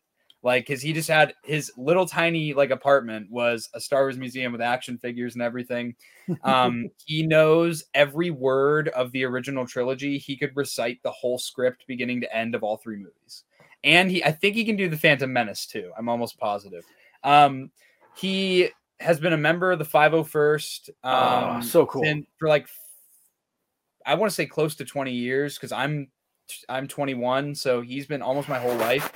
Like, 0.44 0.68
cause 0.68 0.82
he 0.82 0.92
just 0.92 1.08
had 1.08 1.36
his 1.44 1.72
little 1.78 2.08
tiny 2.08 2.54
like 2.54 2.72
apartment 2.72 3.30
was 3.30 3.70
a 3.76 3.80
Star 3.80 4.02
Wars 4.02 4.18
museum 4.18 4.52
with 4.52 4.62
action 4.62 4.98
figures 4.98 5.36
and 5.36 5.44
everything. 5.44 5.96
Um, 6.44 6.90
he 7.06 7.26
knows 7.26 7.84
every 7.94 8.32
word 8.32 8.90
of 8.90 9.12
the 9.12 9.24
original 9.24 9.68
trilogy. 9.68 10.18
He 10.18 10.36
could 10.36 10.56
recite 10.56 11.02
the 11.04 11.12
whole 11.12 11.38
script 11.38 11.86
beginning 11.88 12.22
to 12.22 12.36
end 12.36 12.56
of 12.56 12.64
all 12.64 12.78
three 12.78 12.98
movies. 12.98 13.44
And 13.84 14.10
he 14.10 14.24
I 14.24 14.32
think 14.32 14.56
he 14.56 14.66
can 14.66 14.76
do 14.76 14.90
the 14.90 14.98
Phantom 14.98 15.32
Menace 15.32 15.68
too. 15.68 15.92
I'm 15.96 16.10
almost 16.10 16.40
positive. 16.40 16.86
Um, 17.24 17.70
he 18.16 18.70
has 19.00 19.20
been 19.20 19.34
a 19.34 19.38
member 19.38 19.72
of 19.72 19.80
the 19.80 19.86
501st 19.86 20.90
um, 21.04 21.58
Oh, 21.58 21.62
so 21.62 21.86
cool. 21.86 22.04
for 22.40 22.48
like 22.48 22.68
I 24.06 24.16
want 24.16 24.30
to 24.30 24.36
say 24.36 24.46
close 24.46 24.76
to 24.76 24.86
20 24.86 25.12
years 25.12 25.56
because 25.56 25.72
I'm 25.72 26.08
I'm 26.68 26.88
21, 26.88 27.56
so 27.56 27.82
he's 27.82 28.06
been 28.08 28.22
almost 28.22 28.50
my 28.50 28.60
whole 28.60 28.76
life. 28.76 29.10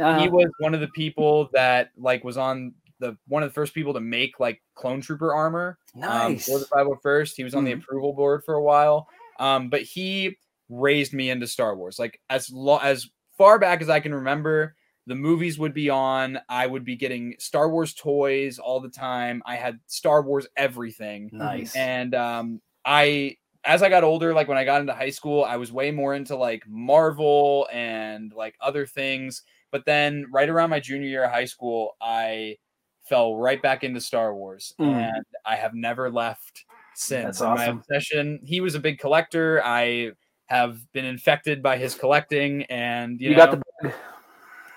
Uh, 0.00 0.18
He 0.20 0.28
was 0.28 0.48
one 0.58 0.74
of 0.74 0.80
the 0.80 0.88
people 0.88 1.48
that 1.54 1.90
like 1.96 2.22
was 2.24 2.36
on 2.36 2.74
the 2.98 3.16
one 3.28 3.42
of 3.42 3.48
the 3.48 3.54
first 3.54 3.74
people 3.74 3.94
to 3.94 4.00
make 4.00 4.38
like 4.40 4.62
clone 4.74 5.00
trooper 5.00 5.32
armor 5.34 5.78
um, 5.96 6.34
nice. 6.34 6.46
for 6.46 6.58
the 6.58 6.66
501st. 6.66 7.36
He 7.36 7.44
was 7.44 7.54
on 7.54 7.64
the 7.64 7.72
Mhm. 7.72 7.82
approval 7.82 8.12
board 8.12 8.44
for 8.44 8.54
a 8.54 8.62
while. 8.62 9.08
Um, 9.40 9.70
but 9.70 9.82
he 9.82 10.36
raised 10.68 11.12
me 11.12 11.30
into 11.30 11.46
Star 11.46 11.74
Wars. 11.76 11.98
Like 11.98 12.20
as 12.30 12.50
lo- 12.50 12.78
as 12.82 13.08
far 13.36 13.58
back 13.58 13.80
as 13.82 13.88
I 13.88 14.00
can 14.00 14.14
remember, 14.14 14.76
the 15.06 15.14
movies 15.16 15.58
would 15.58 15.74
be 15.74 15.90
on. 15.90 16.38
I 16.48 16.66
would 16.66 16.84
be 16.84 16.94
getting 16.96 17.34
Star 17.38 17.68
Wars 17.70 17.92
toys 17.94 18.58
all 18.58 18.80
the 18.80 18.88
time. 18.88 19.42
I 19.46 19.56
had 19.56 19.80
Star 19.86 20.22
Wars 20.22 20.46
everything. 20.56 21.28
nice. 21.32 21.74
And 21.74 22.14
um, 22.14 22.60
I, 22.84 23.36
as 23.64 23.82
I 23.82 23.88
got 23.88 24.04
older, 24.04 24.34
like 24.34 24.48
when 24.48 24.58
I 24.58 24.64
got 24.64 24.80
into 24.80 24.94
high 24.94 25.10
school, 25.10 25.44
I 25.44 25.56
was 25.56 25.72
way 25.72 25.90
more 25.90 26.14
into 26.14 26.36
like 26.36 26.64
Marvel 26.68 27.68
and 27.72 28.32
like 28.34 28.56
other 28.60 28.86
things. 28.86 29.42
But 29.70 29.84
then, 29.86 30.26
right 30.30 30.48
around 30.48 30.70
my 30.70 30.80
junior 30.80 31.08
year 31.08 31.24
of 31.24 31.30
high 31.30 31.46
school, 31.46 31.96
I 32.00 32.58
fell 33.04 33.36
right 33.36 33.60
back 33.62 33.84
into 33.84 34.00
Star 34.00 34.34
Wars, 34.34 34.74
Mm. 34.78 34.92
and 34.92 35.24
I 35.44 35.56
have 35.56 35.74
never 35.74 36.10
left 36.10 36.64
since. 36.94 37.38
That's 37.38 37.40
And 37.40 37.54
My 37.54 37.64
obsession. 37.66 38.40
He 38.44 38.60
was 38.60 38.74
a 38.74 38.80
big 38.80 38.98
collector. 38.98 39.62
I 39.64 40.12
have 40.46 40.92
been 40.92 41.04
infected 41.04 41.62
by 41.62 41.78
his 41.78 41.94
collecting, 41.94 42.64
and 42.64 43.20
you, 43.20 43.30
you, 43.30 43.36
know, 43.36 43.46
got 43.46 43.62
the 43.82 43.94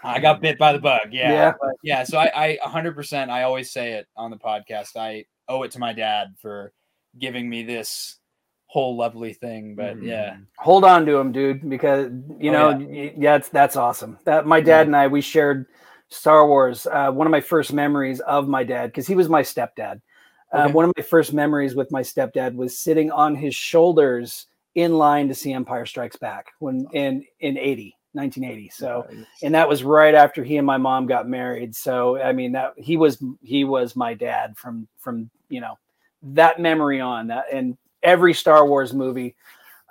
I 0.05 0.19
got 0.19 0.39
bit 0.39 0.57
by 0.57 0.71
the 0.71 0.79
bug. 0.79 1.09
Yeah. 1.11 1.31
Yeah. 1.31 1.53
But 1.59 1.71
yeah. 1.83 2.03
So 2.03 2.17
I, 2.17 2.31
I 2.35 2.59
100%, 2.63 3.29
I 3.29 3.43
always 3.43 3.71
say 3.71 3.93
it 3.93 4.07
on 4.15 4.29
the 4.31 4.37
podcast. 4.37 4.95
I 4.95 5.25
owe 5.47 5.63
it 5.63 5.71
to 5.71 5.79
my 5.79 5.93
dad 5.93 6.35
for 6.39 6.73
giving 7.17 7.49
me 7.49 7.63
this 7.63 8.19
whole 8.75 8.97
lovely 8.97 9.31
thing. 9.31 9.73
But 9.73 9.95
Mhm. 9.95 10.03
yeah. 10.03 10.35
hold 10.57 10.83
on 10.83 11.05
to 11.05 11.15
him, 11.15 11.31
dude, 11.31 11.69
because 11.69 12.11
you 12.39 12.49
Oh, 12.51 12.53
know, 12.73 12.85
y- 12.85 13.13
yeah, 13.17 13.35
it's, 13.38 13.47
that's 13.47 13.77
awesome. 13.77 14.19
That 14.25 14.45
my 14.45 14.59
dad 14.59 14.85
and 14.88 14.95
I 14.95 15.07
we 15.07 15.21
shared 15.21 15.67
Star 16.09 16.45
Wars. 16.45 16.85
Uh, 16.85 17.09
one 17.09 17.25
of 17.25 17.31
my 17.31 17.39
first 17.39 17.71
memories 17.71 18.19
of 18.19 18.49
my 18.49 18.65
dad, 18.65 18.88
because 18.88 19.07
he 19.07 19.15
was 19.15 19.29
my 19.29 19.41
stepdad. 19.43 20.01
Uh, 20.51 20.67
one 20.69 20.83
of 20.83 20.91
my 20.97 21.03
first 21.03 21.31
memories 21.33 21.73
with 21.73 21.89
my 21.89 22.01
stepdad 22.01 22.53
was 22.55 22.77
sitting 22.77 23.11
on 23.11 23.33
his 23.33 23.55
shoulders 23.55 24.47
in 24.75 24.97
line 24.97 25.29
to 25.29 25.33
see 25.33 25.53
Empire 25.53 25.85
Strikes 25.85 26.17
Back 26.17 26.47
when 26.59 26.85
in 26.91 27.23
in 27.39 27.57
80, 27.57 27.95
1980. 28.13 28.69
So 28.69 29.07
and 29.41 29.55
that 29.55 29.69
was 29.69 29.85
right 29.85 30.13
after 30.15 30.43
he 30.43 30.57
and 30.57 30.67
my 30.67 30.77
mom 30.77 31.05
got 31.05 31.29
married. 31.29 31.73
So 31.75 32.17
I 32.21 32.33
mean 32.33 32.51
that 32.51 32.73
he 32.75 32.97
was 32.97 33.23
he 33.41 33.63
was 33.63 33.95
my 33.95 34.13
dad 34.13 34.57
from 34.57 34.88
from 34.99 35.29
you 35.47 35.61
know 35.61 35.77
that 36.23 36.59
memory 36.59 36.99
on 36.99 37.27
that 37.27 37.45
and 37.53 37.77
every 38.05 38.33
Star 38.33 38.65
Wars 38.67 38.93
movie 38.93 39.35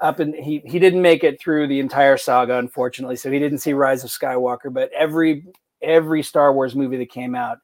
up 0.00 0.18
and 0.20 0.34
he 0.34 0.60
he 0.64 0.78
didn't 0.78 1.02
make 1.02 1.22
it 1.22 1.38
through 1.40 1.68
the 1.68 1.78
entire 1.80 2.16
saga 2.16 2.58
unfortunately 2.58 3.16
so 3.16 3.30
he 3.30 3.38
didn't 3.38 3.58
see 3.58 3.72
Rise 3.74 4.02
of 4.04 4.10
Skywalker 4.10 4.72
but 4.72 4.90
every 4.92 5.44
every 5.82 6.22
Star 6.22 6.52
Wars 6.54 6.74
movie 6.74 6.96
that 6.96 7.10
came 7.10 7.34
out 7.34 7.58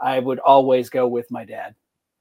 I 0.00 0.18
would 0.18 0.38
always 0.40 0.90
go 0.90 1.06
with 1.08 1.30
my 1.30 1.44
dad. 1.44 1.74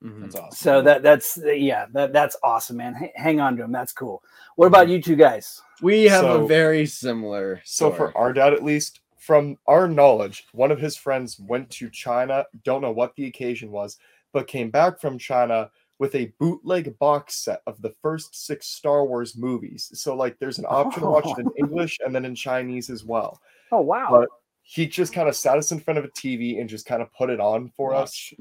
Mhm. 0.03 0.21
That's 0.21 0.35
awesome. 0.35 0.51
So 0.55 0.81
that 0.81 1.01
that's 1.03 1.37
yeah 1.45 1.87
that 1.93 2.13
that's 2.13 2.37
awesome 2.43 2.77
man. 2.77 2.95
H- 3.01 3.11
hang 3.15 3.39
on 3.39 3.57
to 3.57 3.63
him 3.63 3.71
that's 3.71 3.91
cool. 3.91 4.21
What 4.55 4.67
about 4.67 4.87
you 4.87 5.01
two 5.01 5.15
guys? 5.15 5.61
We 5.81 6.03
have 6.05 6.21
So- 6.21 6.43
a 6.43 6.47
very 6.47 6.85
similar. 6.85 7.61
So 7.65 7.91
for 7.91 8.15
our 8.17 8.31
dad, 8.33 8.53
at 8.53 8.63
least, 8.63 9.01
from 9.17 9.57
our 9.67 9.87
knowledge, 9.87 10.47
one 10.53 10.71
of 10.71 10.79
his 10.79 10.95
friends 10.95 11.39
went 11.39 11.69
to 11.71 11.89
China. 11.89 12.45
Don't 12.63 12.81
know 12.81 12.91
what 12.91 13.15
the 13.15 13.25
occasion 13.25 13.71
was, 13.71 13.97
but 14.31 14.47
came 14.47 14.69
back 14.69 14.99
from 15.01 15.17
China 15.17 15.69
with 15.99 16.13
a 16.15 16.33
bootleg 16.39 16.97
box 16.99 17.35
set 17.43 17.61
of 17.67 17.81
the 17.81 17.93
first 18.01 18.35
six 18.45 18.67
Star 18.67 19.05
Wars 19.05 19.37
movies. 19.37 19.89
So 19.93 20.15
like, 20.15 20.37
there's 20.39 20.59
an 20.59 20.65
option 20.67 21.03
to 21.03 21.09
watch 21.09 21.25
it 21.25 21.39
in 21.39 21.49
English 21.57 21.99
and 22.05 22.13
then 22.13 22.25
in 22.25 22.35
Chinese 22.35 22.89
as 22.89 23.03
well. 23.03 23.39
Oh 23.71 23.81
wow. 23.81 24.07
But 24.11 24.29
he 24.63 24.87
just 24.87 25.13
kind 25.13 25.29
of 25.29 25.35
sat 25.35 25.57
us 25.57 25.71
in 25.71 25.79
front 25.79 25.97
of 25.99 26.05
a 26.05 26.09
TV 26.09 26.59
and 26.59 26.67
just 26.69 26.85
kind 26.85 27.01
of 27.01 27.13
put 27.13 27.29
it 27.29 27.39
on 27.39 27.71
for 27.77 27.93
us. 27.93 28.33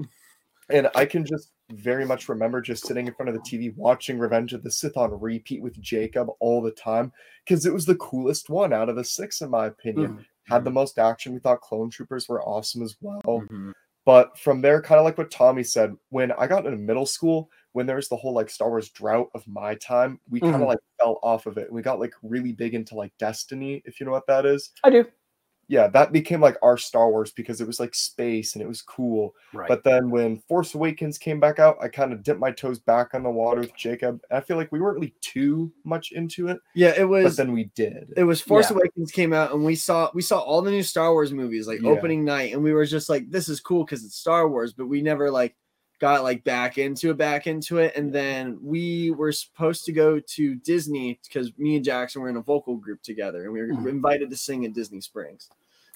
And 0.70 0.88
I 0.94 1.04
can 1.04 1.26
just 1.26 1.52
very 1.70 2.06
much 2.06 2.28
remember 2.28 2.60
just 2.62 2.86
sitting 2.86 3.06
in 3.06 3.14
front 3.14 3.28
of 3.28 3.34
the 3.34 3.40
TV 3.42 3.74
watching 3.76 4.18
Revenge 4.18 4.54
of 4.54 4.62
the 4.62 4.70
Sith 4.70 4.96
on 4.96 5.18
repeat 5.20 5.62
with 5.62 5.78
Jacob 5.80 6.28
all 6.40 6.62
the 6.62 6.70
time 6.70 7.12
because 7.44 7.66
it 7.66 7.72
was 7.74 7.84
the 7.84 7.96
coolest 7.96 8.48
one 8.48 8.72
out 8.72 8.88
of 8.88 8.96
the 8.96 9.04
six, 9.04 9.42
in 9.42 9.50
my 9.50 9.66
opinion. 9.66 10.16
Mhm. 10.18 10.24
Had 10.46 10.64
the 10.64 10.70
most 10.70 10.98
action. 10.98 11.32
We 11.34 11.40
thought 11.40 11.60
Clone 11.60 11.90
Troopers 11.90 12.28
were 12.28 12.42
awesome 12.42 12.82
as 12.82 12.96
well. 13.00 13.20
Mhm. 13.26 13.72
But 14.04 14.38
from 14.38 14.60
there, 14.60 14.82
kind 14.82 14.98
of 14.98 15.04
like 15.04 15.16
what 15.18 15.30
Tommy 15.30 15.62
said, 15.62 15.96
when 16.10 16.32
I 16.32 16.46
got 16.46 16.66
into 16.66 16.76
middle 16.78 17.06
school, 17.06 17.50
when 17.72 17.86
there 17.86 17.96
was 17.96 18.08
the 18.08 18.16
whole 18.16 18.34
like 18.34 18.50
Star 18.50 18.68
Wars 18.68 18.90
drought 18.90 19.30
of 19.34 19.46
my 19.48 19.74
time, 19.76 20.20
we 20.30 20.40
kind 20.40 20.54
of 20.56 20.60
Mhm. 20.62 20.66
like 20.68 20.78
fell 21.00 21.18
off 21.22 21.46
of 21.46 21.56
it. 21.58 21.66
And 21.68 21.74
we 21.74 21.82
got 21.82 22.00
like 22.00 22.14
really 22.22 22.52
big 22.52 22.74
into 22.74 22.94
like 22.94 23.12
Destiny, 23.18 23.82
if 23.86 23.98
you 24.00 24.06
know 24.06 24.12
what 24.12 24.26
that 24.26 24.46
is 24.46 24.70
I 24.84 24.90
do. 24.90 25.06
Yeah, 25.68 25.86
that 25.88 26.12
became 26.12 26.40
like 26.40 26.56
our 26.62 26.76
Star 26.76 27.10
Wars 27.10 27.30
because 27.32 27.60
it 27.60 27.66
was 27.66 27.80
like 27.80 27.94
space 27.94 28.54
and 28.54 28.62
it 28.62 28.68
was 28.68 28.82
cool. 28.82 29.34
Right. 29.52 29.68
But 29.68 29.84
then 29.84 30.10
when 30.10 30.38
Force 30.48 30.74
Awakens 30.74 31.18
came 31.18 31.40
back 31.40 31.58
out, 31.58 31.76
I 31.80 31.88
kind 31.88 32.12
of 32.12 32.22
dipped 32.22 32.40
my 32.40 32.50
toes 32.50 32.78
back 32.78 33.14
on 33.14 33.22
the 33.22 33.30
water 33.30 33.60
with 33.60 33.74
Jacob. 33.76 34.20
I 34.30 34.40
feel 34.40 34.56
like 34.56 34.70
we 34.72 34.80
weren't 34.80 34.96
really 34.96 35.14
too 35.20 35.72
much 35.84 36.12
into 36.12 36.48
it, 36.48 36.58
Yeah, 36.74 36.90
it 36.90 37.00
but 37.00 37.08
was. 37.24 37.36
then 37.36 37.52
we 37.52 37.64
did. 37.74 38.12
it 38.16 38.24
was 38.24 38.40
Force 38.40 38.70
Yeah. 38.70 38.76
Awakens 38.76 39.10
came 39.10 39.32
out, 39.32 39.52
and 39.52 39.64
we 39.64 39.74
saw 39.74 40.10
we 40.14 40.22
saw 40.22 40.38
all 40.40 40.62
the 40.62 40.70
new 40.70 40.82
Star 40.82 41.12
Wars 41.12 41.32
movies 41.32 41.66
like 41.66 41.80
Yeah. 41.80 41.90
opening 41.90 42.24
night, 42.24 42.52
and 42.52 42.62
we 42.62 42.72
were 42.72 42.86
just 42.86 43.08
like, 43.08 43.30
"This 43.30 43.48
is 43.48 43.60
cool" 43.60 43.84
because 43.84 44.04
it's 44.04 44.16
Star 44.16 44.48
Wars, 44.48 44.72
but 44.72 44.86
we 44.86 45.02
never 45.02 45.30
like 45.30 45.56
got 46.00 46.22
like 46.22 46.44
back 46.44 46.76
into 46.78 47.10
it, 47.10 47.16
back 47.16 47.46
into 47.46 47.78
it, 47.78 47.94
and 47.96 48.12
then 48.12 48.58
we 48.62 49.10
were 49.12 49.32
supposed 49.32 49.84
to 49.86 49.92
go 49.92 50.18
to 50.20 50.54
Disney 50.56 51.18
because 51.24 51.56
me 51.56 51.76
and 51.76 51.84
Jackson 51.84 52.20
were 52.20 52.28
in 52.28 52.36
a 52.36 52.42
vocal 52.42 52.76
group 52.76 53.02
together, 53.02 53.44
and 53.44 53.52
we 53.52 53.60
were 53.60 53.68
Mhm. 53.68 53.88
invited 53.88 54.30
to 54.30 54.36
sing 54.36 54.64
at 54.64 54.72
Disney 54.72 55.00
Springs. 55.00 55.48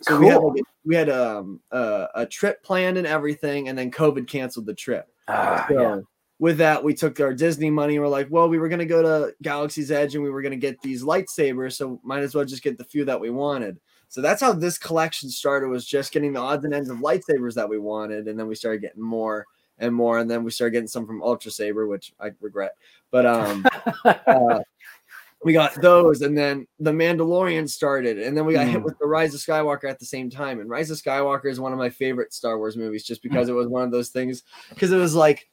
So 0.02 0.18
we 0.18 0.28
had 0.28 0.36
like, 0.38 0.62
we 0.84 0.94
had 0.94 1.10
um 1.10 1.60
uh, 1.72 2.06
a 2.14 2.24
trip 2.24 2.62
planned 2.62 2.96
and 2.98 3.06
everything, 3.06 3.68
and 3.68 3.76
then 3.76 3.90
COVID 3.90 4.26
canceled 4.28 4.66
the 4.66 4.74
trip. 4.74 5.08
Ah, 5.26 5.66
So 5.68 5.80
yeah. 5.80 6.00
with 6.38 6.58
that, 6.58 6.82
we 6.84 6.94
took 6.94 7.18
our 7.20 7.34
Disney 7.34 7.68
money. 7.68 7.98
We're 7.98 8.06
like, 8.06 8.28
well, 8.30 8.48
we 8.48 8.58
were 8.58 8.68
gonna 8.68 8.86
go 8.86 9.02
to 9.02 9.34
Galaxy's 9.42 9.90
Edge 9.90 10.14
and 10.14 10.22
we 10.22 10.30
were 10.30 10.40
gonna 10.42 10.56
get 10.56 10.80
these 10.82 11.02
lightsabers, 11.02 11.72
so 11.72 12.00
might 12.04 12.22
as 12.22 12.34
well 12.34 12.44
just 12.44 12.62
get 12.62 12.78
the 12.78 12.84
few 12.84 13.04
that 13.06 13.20
we 13.20 13.30
wanted. 13.30 13.78
So 14.08 14.22
that's 14.22 14.40
how 14.40 14.52
this 14.52 14.78
collection 14.78 15.28
started. 15.28 15.68
Was 15.68 15.84
just 15.84 16.12
getting 16.12 16.32
the 16.32 16.40
odds 16.40 16.64
and 16.64 16.72
ends 16.72 16.88
of 16.88 16.98
lightsabers 16.98 17.54
that 17.54 17.68
we 17.68 17.78
wanted, 17.78 18.28
and 18.28 18.38
then 18.38 18.46
we 18.46 18.54
started 18.54 18.80
getting 18.80 19.02
more 19.02 19.46
and 19.78 19.94
more, 19.94 20.18
and 20.18 20.30
then 20.30 20.44
we 20.44 20.50
started 20.50 20.72
getting 20.72 20.88
some 20.88 21.06
from 21.06 21.22
Ultra 21.22 21.50
Saber, 21.50 21.86
which 21.86 22.12
I 22.20 22.30
regret. 22.40 22.72
But 23.10 23.26
um, 23.26 23.66
uh, 24.04 24.60
we 25.44 25.52
got 25.52 25.80
those, 25.80 26.22
and 26.22 26.36
then 26.36 26.66
the 26.80 26.90
Mandalorian 26.90 27.68
started, 27.68 28.18
and 28.18 28.36
then 28.36 28.44
we 28.44 28.52
got 28.54 28.66
hit 28.66 28.80
Mm. 28.80 28.84
with 28.84 28.98
the 28.98 29.06
Rise 29.06 29.34
of 29.34 29.40
Skywalker 29.40 29.88
at 29.88 29.98
the 29.98 30.04
same 30.04 30.30
time. 30.30 30.60
And 30.60 30.68
Rise 30.68 30.90
of 30.90 30.98
Skywalker 30.98 31.46
is 31.46 31.60
one 31.60 31.72
of 31.72 31.78
my 31.78 31.90
favorite 31.90 32.32
Star 32.32 32.58
Wars 32.58 32.76
movies, 32.76 33.04
just 33.04 33.22
because 33.22 33.48
it 33.48 33.52
was 33.52 33.68
one 33.68 33.84
of 33.84 33.90
those 33.92 34.08
things, 34.08 34.42
because 34.70 34.90
it 34.90 34.96
was 34.96 35.14
like 35.14 35.48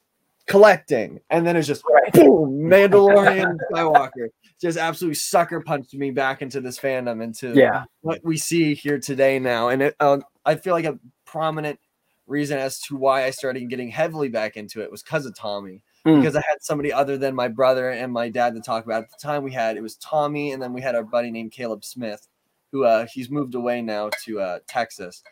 collecting, 0.46 1.20
and 1.30 1.46
then 1.46 1.56
it's 1.56 1.66
just 1.66 1.82
boom, 2.12 2.68
Mandalorian 2.68 3.56
Skywalker 3.72 4.28
just 4.60 4.78
absolutely 4.78 5.16
sucker 5.16 5.60
punched 5.60 5.92
me 5.94 6.10
back 6.10 6.40
into 6.40 6.60
this 6.60 6.78
fandom, 6.78 7.22
into 7.22 7.54
Yeah. 7.54 7.84
what 8.00 8.20
we 8.24 8.38
see 8.38 8.74
here 8.74 8.98
today 8.98 9.38
now, 9.38 9.68
and 9.68 9.82
it, 9.82 9.96
um, 10.00 10.24
I 10.44 10.54
feel 10.54 10.72
like 10.74 10.84
a 10.84 10.98
prominent 11.26 11.78
reason 12.26 12.58
as 12.58 12.80
to 12.80 12.96
why 12.96 13.24
I 13.24 13.30
started 13.30 13.68
getting 13.70 13.88
heavily 13.90 14.28
back 14.28 14.56
into 14.56 14.82
it 14.82 14.90
was 14.90 15.02
because 15.02 15.26
of 15.26 15.36
Tommy 15.36 15.82
Mm. 16.06 16.20
because 16.20 16.36
I 16.36 16.42
had 16.48 16.62
somebody 16.62 16.92
other 16.92 17.18
than 17.18 17.34
my 17.34 17.48
brother 17.48 17.90
and 17.90 18.12
my 18.12 18.28
dad 18.28 18.54
to 18.54 18.60
talk 18.60 18.84
about. 18.84 19.02
At 19.02 19.10
the 19.10 19.16
time, 19.20 19.42
we 19.42 19.50
had 19.50 19.76
it 19.76 19.82
was 19.82 19.96
Tommy, 19.96 20.52
and 20.52 20.62
then 20.62 20.72
we 20.72 20.80
had 20.80 20.94
our 20.94 21.02
buddy 21.02 21.32
named 21.32 21.50
Caleb 21.50 21.84
Smith, 21.84 22.28
who 22.70 22.84
uh, 22.84 23.06
he's 23.12 23.28
moved 23.28 23.56
away 23.56 23.82
now 23.82 24.10
to 24.24 24.40
uh, 24.40 24.58
Texas. 24.68 25.24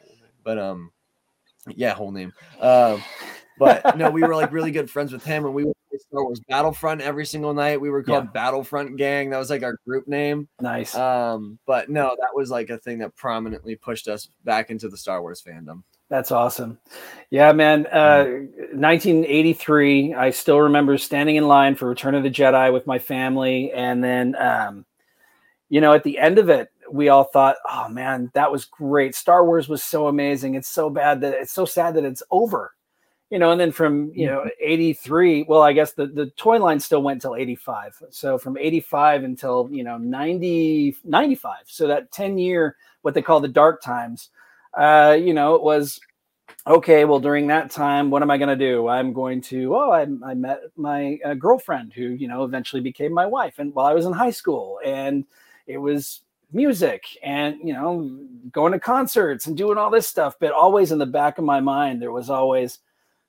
But 0.42 0.58
um, 0.58 0.90
yeah, 1.68 1.94
whole 1.94 2.10
name. 2.10 2.32
Um, 2.60 3.04
but 3.56 3.96
no, 3.96 4.10
we 4.10 4.22
were 4.22 4.34
like 4.34 4.50
really 4.50 4.72
good 4.72 4.90
friends 4.90 5.12
with 5.12 5.24
him, 5.24 5.44
and 5.44 5.54
we 5.54 5.64
would 5.64 5.76
play 5.90 5.98
Star 5.98 6.24
Wars 6.24 6.40
Battlefront 6.48 7.02
every 7.02 7.24
single 7.24 7.54
night. 7.54 7.80
We 7.80 7.90
were 7.90 8.02
called 8.02 8.32
Battlefront 8.32 8.96
Gang. 8.96 9.30
That 9.30 9.38
was 9.38 9.50
like 9.50 9.62
our 9.62 9.76
group 9.86 10.08
name. 10.08 10.48
Nice. 10.60 10.96
Um, 10.96 11.60
but 11.66 11.88
no, 11.88 12.16
that 12.18 12.30
was 12.34 12.50
like 12.50 12.70
a 12.70 12.78
thing 12.78 12.98
that 12.98 13.14
prominently 13.14 13.76
pushed 13.76 14.08
us 14.08 14.28
back 14.42 14.70
into 14.70 14.88
the 14.88 14.96
Star 14.96 15.22
Wars 15.22 15.40
fandom. 15.40 15.84
That's 16.14 16.30
awesome. 16.30 16.78
Yeah, 17.30 17.50
man. 17.50 17.88
Uh, 17.88 18.24
1983. 18.72 20.14
I 20.14 20.30
still 20.30 20.60
remember 20.60 20.96
standing 20.96 21.34
in 21.34 21.48
line 21.48 21.74
for 21.74 21.88
Return 21.88 22.14
of 22.14 22.22
the 22.22 22.30
Jedi 22.30 22.72
with 22.72 22.86
my 22.86 23.00
family, 23.00 23.72
and 23.72 24.04
then, 24.04 24.36
um, 24.36 24.86
you 25.70 25.80
know, 25.80 25.92
at 25.92 26.04
the 26.04 26.20
end 26.20 26.38
of 26.38 26.50
it, 26.50 26.70
we 26.88 27.08
all 27.08 27.24
thought, 27.24 27.56
oh 27.68 27.88
man, 27.88 28.30
that 28.34 28.52
was 28.52 28.64
great. 28.64 29.16
Star 29.16 29.44
Wars 29.44 29.68
was 29.68 29.82
so 29.82 30.06
amazing. 30.06 30.54
It's 30.54 30.68
so 30.68 30.88
bad 30.88 31.20
that 31.22 31.34
it's 31.34 31.52
so 31.52 31.64
sad 31.64 31.94
that 31.94 32.04
it's 32.04 32.22
over. 32.30 32.76
You 33.30 33.40
know, 33.40 33.50
and 33.50 33.60
then 33.60 33.72
from 33.72 34.12
you 34.14 34.26
know 34.26 34.48
83, 34.60 35.46
well, 35.48 35.62
I 35.62 35.72
guess 35.72 35.94
the, 35.94 36.06
the 36.06 36.26
toy 36.36 36.60
line 36.60 36.78
still 36.78 37.02
went 37.02 37.22
till 37.22 37.34
85. 37.34 38.04
So 38.10 38.38
from 38.38 38.56
85 38.56 39.24
until 39.24 39.68
you 39.72 39.82
know 39.82 39.98
90, 39.98 40.96
95. 41.02 41.56
So 41.66 41.88
that 41.88 42.12
10 42.12 42.38
year, 42.38 42.76
what 43.02 43.14
they 43.14 43.22
call 43.22 43.40
the 43.40 43.48
dark 43.48 43.82
times, 43.82 44.30
uh, 44.76 45.16
you 45.18 45.34
know, 45.34 45.54
it 45.54 45.62
was 45.62 46.00
okay, 46.66 47.04
well, 47.04 47.20
during 47.20 47.46
that 47.48 47.70
time, 47.70 48.10
what 48.10 48.22
am 48.22 48.30
I 48.30 48.38
going 48.38 48.48
to 48.48 48.56
do? 48.56 48.88
I'm 48.88 49.12
going 49.12 49.40
to, 49.42 49.76
oh, 49.76 49.90
I, 49.90 50.02
I 50.26 50.34
met 50.34 50.62
my 50.76 51.18
uh, 51.24 51.34
girlfriend 51.34 51.92
who, 51.92 52.04
you 52.04 52.26
know, 52.26 52.44
eventually 52.44 52.80
became 52.80 53.12
my 53.12 53.26
wife. 53.26 53.58
And 53.58 53.74
while 53.74 53.86
I 53.86 53.92
was 53.92 54.06
in 54.06 54.12
high 54.12 54.30
school, 54.30 54.80
and 54.84 55.26
it 55.66 55.76
was 55.76 56.22
music 56.52 57.04
and, 57.22 57.56
you 57.62 57.74
know, 57.74 58.18
going 58.50 58.72
to 58.72 58.80
concerts 58.80 59.46
and 59.46 59.56
doing 59.56 59.76
all 59.76 59.90
this 59.90 60.06
stuff. 60.06 60.36
But 60.40 60.52
always 60.52 60.90
in 60.90 60.98
the 60.98 61.06
back 61.06 61.38
of 61.38 61.44
my 61.44 61.60
mind, 61.60 62.00
there 62.00 62.12
was 62.12 62.30
always 62.30 62.78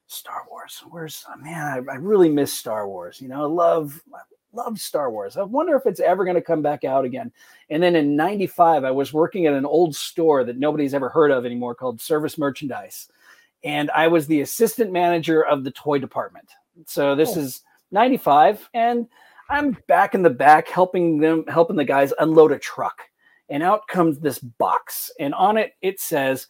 Star 0.07 0.43
Wars. 0.49 0.83
Where's, 0.89 1.25
man, 1.41 1.65
I, 1.65 1.91
I 1.91 1.95
really 1.95 2.29
miss 2.29 2.53
Star 2.53 2.87
Wars. 2.87 3.19
You 3.19 3.27
know, 3.27 3.43
I 3.43 3.47
love, 3.47 4.01
I 4.57 4.63
love 4.63 4.79
Star 4.79 5.11
Wars. 5.11 5.37
I 5.37 5.43
wonder 5.43 5.75
if 5.75 5.85
it's 5.85 5.99
ever 5.99 6.23
going 6.23 6.35
to 6.35 6.41
come 6.41 6.61
back 6.61 6.83
out 6.83 7.05
again. 7.05 7.31
And 7.69 7.81
then 7.81 7.95
in 7.95 8.15
95, 8.15 8.83
I 8.83 8.91
was 8.91 9.13
working 9.13 9.45
at 9.47 9.53
an 9.53 9.65
old 9.65 9.95
store 9.95 10.43
that 10.43 10.57
nobody's 10.57 10.93
ever 10.93 11.09
heard 11.09 11.31
of 11.31 11.45
anymore 11.45 11.75
called 11.75 11.99
Service 11.99 12.37
Merchandise 12.37 13.09
and 13.65 13.89
I 13.91 14.07
was 14.07 14.27
the 14.27 14.41
assistant 14.41 14.91
manager 14.91 15.43
of 15.43 15.63
the 15.63 15.71
toy 15.71 15.97
department. 15.97 16.49
So 16.85 17.15
this 17.15 17.35
oh. 17.35 17.41
is 17.41 17.61
95 17.91 18.69
and 18.73 19.07
I'm 19.49 19.77
back 19.87 20.15
in 20.15 20.21
the 20.21 20.29
back 20.29 20.69
helping 20.69 21.17
them 21.17 21.45
helping 21.47 21.75
the 21.75 21.83
guys 21.83 22.13
unload 22.19 22.51
a 22.51 22.59
truck. 22.59 23.01
And 23.49 23.61
out 23.61 23.87
comes 23.87 24.19
this 24.19 24.39
box 24.39 25.11
and 25.19 25.33
on 25.33 25.57
it 25.57 25.73
it 25.81 25.99
says 25.99 26.47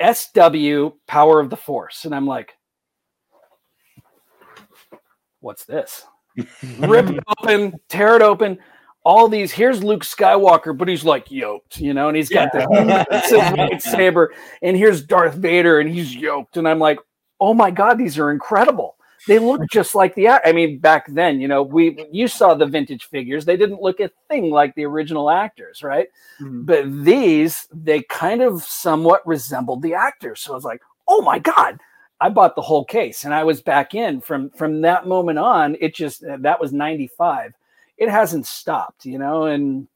SW 0.00 0.88
Power 1.06 1.38
of 1.38 1.50
the 1.50 1.56
Force 1.56 2.04
and 2.06 2.14
I'm 2.14 2.26
like 2.26 2.54
what's 5.40 5.64
this? 5.64 6.04
Rip 6.78 7.08
it 7.10 7.24
open, 7.38 7.78
tear 7.88 8.16
it 8.16 8.22
open 8.22 8.58
all 9.06 9.28
these 9.28 9.52
here's 9.52 9.84
Luke 9.84 10.02
Skywalker, 10.02 10.76
but 10.76 10.88
he's 10.88 11.04
like 11.04 11.30
yoked, 11.30 11.78
you 11.78 11.94
know, 11.94 12.08
and 12.08 12.16
he's 12.16 12.28
got 12.28 12.50
yeah. 12.52 12.66
the 13.08 13.54
lightsaber, 13.56 14.30
and 14.62 14.76
here's 14.76 15.00
Darth 15.00 15.34
Vader, 15.34 15.78
and 15.78 15.88
he's 15.88 16.12
yoked, 16.12 16.56
and 16.56 16.68
I'm 16.68 16.80
like, 16.80 16.98
oh 17.38 17.54
my 17.54 17.70
god, 17.70 17.98
these 17.98 18.18
are 18.18 18.32
incredible. 18.32 18.96
They 19.28 19.38
look 19.38 19.62
just 19.70 19.94
like 19.94 20.16
the 20.16 20.28
I 20.28 20.50
mean, 20.50 20.80
back 20.80 21.06
then, 21.06 21.40
you 21.40 21.46
know, 21.46 21.62
we 21.62 22.04
you 22.10 22.26
saw 22.26 22.54
the 22.54 22.66
vintage 22.66 23.04
figures, 23.04 23.44
they 23.44 23.56
didn't 23.56 23.80
look 23.80 24.00
a 24.00 24.10
thing 24.28 24.50
like 24.50 24.74
the 24.74 24.86
original 24.86 25.30
actors, 25.30 25.84
right? 25.84 26.08
Mm-hmm. 26.40 26.64
But 26.64 27.04
these, 27.04 27.68
they 27.72 28.02
kind 28.02 28.42
of 28.42 28.64
somewhat 28.64 29.24
resembled 29.24 29.82
the 29.82 29.94
actors. 29.94 30.40
So 30.40 30.50
I 30.50 30.56
was 30.56 30.64
like, 30.64 30.82
oh 31.06 31.22
my 31.22 31.38
god. 31.38 31.78
I 32.20 32.30
bought 32.30 32.56
the 32.56 32.62
whole 32.62 32.84
case 32.84 33.24
and 33.24 33.34
I 33.34 33.44
was 33.44 33.60
back 33.60 33.94
in 33.94 34.20
from 34.20 34.50
from 34.50 34.80
that 34.82 35.06
moment 35.06 35.38
on. 35.38 35.76
It 35.80 35.94
just 35.94 36.24
uh, 36.24 36.38
that 36.40 36.60
was 36.60 36.72
95 36.72 37.52
it 37.96 38.08
hasn't 38.08 38.46
stopped, 38.46 39.06
you 39.06 39.18
know. 39.18 39.44
And 39.44 39.88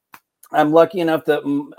I'm 0.51 0.71
lucky 0.71 0.99
enough 0.99 1.25
that 1.25 1.43
mm, 1.43 1.71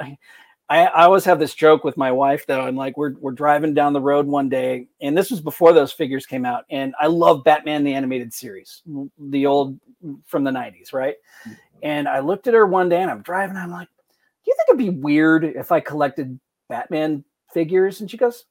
I, 0.68 0.86
I 0.86 1.05
always 1.05 1.24
have 1.24 1.38
this 1.38 1.55
joke 1.55 1.84
with 1.84 1.97
my 1.97 2.12
wife 2.12 2.47
though. 2.47 2.61
I'm 2.61 2.76
like, 2.76 2.97
we're 2.97 3.14
we're 3.18 3.32
driving 3.32 3.74
down 3.74 3.93
the 3.93 4.01
road 4.01 4.26
one 4.26 4.49
day, 4.49 4.88
and 5.01 5.16
this 5.16 5.30
was 5.30 5.40
before 5.40 5.72
those 5.72 5.93
figures 5.93 6.26
came 6.26 6.45
out. 6.45 6.64
And 6.70 6.95
I 7.01 7.09
love 7.09 7.45
Batman 7.45 7.84
the 7.84 7.95
animated 7.95 8.32
series, 8.32 8.82
the 9.18 9.47
old 9.47 9.78
from 10.26 10.45
the 10.45 10.51
'90s, 10.51 10.93
right? 10.93 11.16
Mm-hmm. 11.43 11.53
And 11.82 12.09
I 12.09 12.20
looked 12.20 12.47
at 12.47 12.55
her 12.55 12.66
one 12.66 12.88
day, 12.88 13.03
and 13.03 13.11
I'm 13.11 13.22
driving. 13.22 13.57
I'm 13.57 13.72
like, 13.72 13.88
do 13.88 14.51
you 14.51 14.57
think 14.57 14.68
it'd 14.68 14.95
be 14.95 15.01
weird 15.01 15.45
if 15.45 15.72
I 15.72 15.80
collected 15.80 16.38
Batman 16.68 17.24
figures? 17.53 18.01
And 18.01 18.11
she 18.11 18.16
goes, 18.16 18.45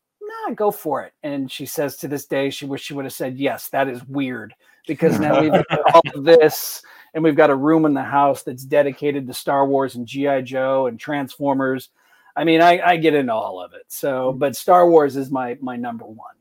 Nah, 0.47 0.53
go 0.53 0.71
for 0.71 1.03
it. 1.03 1.13
And 1.23 1.51
she 1.51 1.65
says 1.65 1.97
to 1.97 2.07
this 2.07 2.25
day, 2.25 2.49
she 2.49 2.65
wish 2.65 2.81
she 2.81 2.93
would 2.93 3.05
have 3.05 3.13
said, 3.13 3.37
Yes, 3.37 3.69
that 3.69 3.87
is 3.87 4.03
weird 4.05 4.53
because 4.87 5.19
now 5.19 5.41
we've 5.41 5.51
got 5.51 5.65
all 5.93 6.01
of 6.15 6.23
this 6.23 6.81
and 7.13 7.23
we've 7.23 7.35
got 7.35 7.49
a 7.49 7.55
room 7.55 7.85
in 7.85 7.93
the 7.93 8.03
house 8.03 8.43
that's 8.43 8.63
dedicated 8.63 9.27
to 9.27 9.33
Star 9.33 9.67
Wars 9.67 9.95
and 9.95 10.07
GI 10.07 10.43
Joe 10.43 10.87
and 10.87 10.99
Transformers. 10.99 11.89
I 12.35 12.43
mean, 12.43 12.61
I, 12.61 12.79
I 12.81 12.97
get 12.97 13.13
into 13.13 13.33
all 13.33 13.61
of 13.61 13.73
it. 13.73 13.83
So, 13.87 14.29
mm-hmm. 14.29 14.39
but 14.39 14.55
Star 14.55 14.89
Wars 14.89 15.15
is 15.17 15.31
my 15.31 15.57
my 15.61 15.75
number 15.75 16.05
one. 16.05 16.35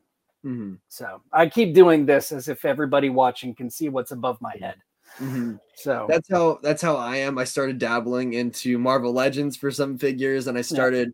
Mm-hmm. 0.45 0.75
So 0.89 1.21
I 1.33 1.49
keep 1.49 1.75
doing 1.75 2.07
this 2.07 2.33
as 2.33 2.49
if 2.49 2.65
everybody 2.65 3.11
watching 3.11 3.55
can 3.55 3.69
see 3.69 3.89
what's 3.89 4.13
above 4.13 4.41
my 4.41 4.55
head. 4.61 4.77
Mm-hmm. 5.19 5.57
So 5.75 6.07
that's 6.09 6.29
how 6.31 6.61
that's 6.63 6.81
how 6.81 6.97
I 6.97 7.17
am. 7.17 7.37
I 7.37 7.45
started 7.45 7.79
dabbling 7.79 8.35
into 8.35 8.79
Marvel 8.79 9.13
Legends 9.13 9.57
for 9.57 9.71
some 9.71 9.99
figures, 9.99 10.47
and 10.47 10.57
I 10.57 10.63
started. 10.63 11.13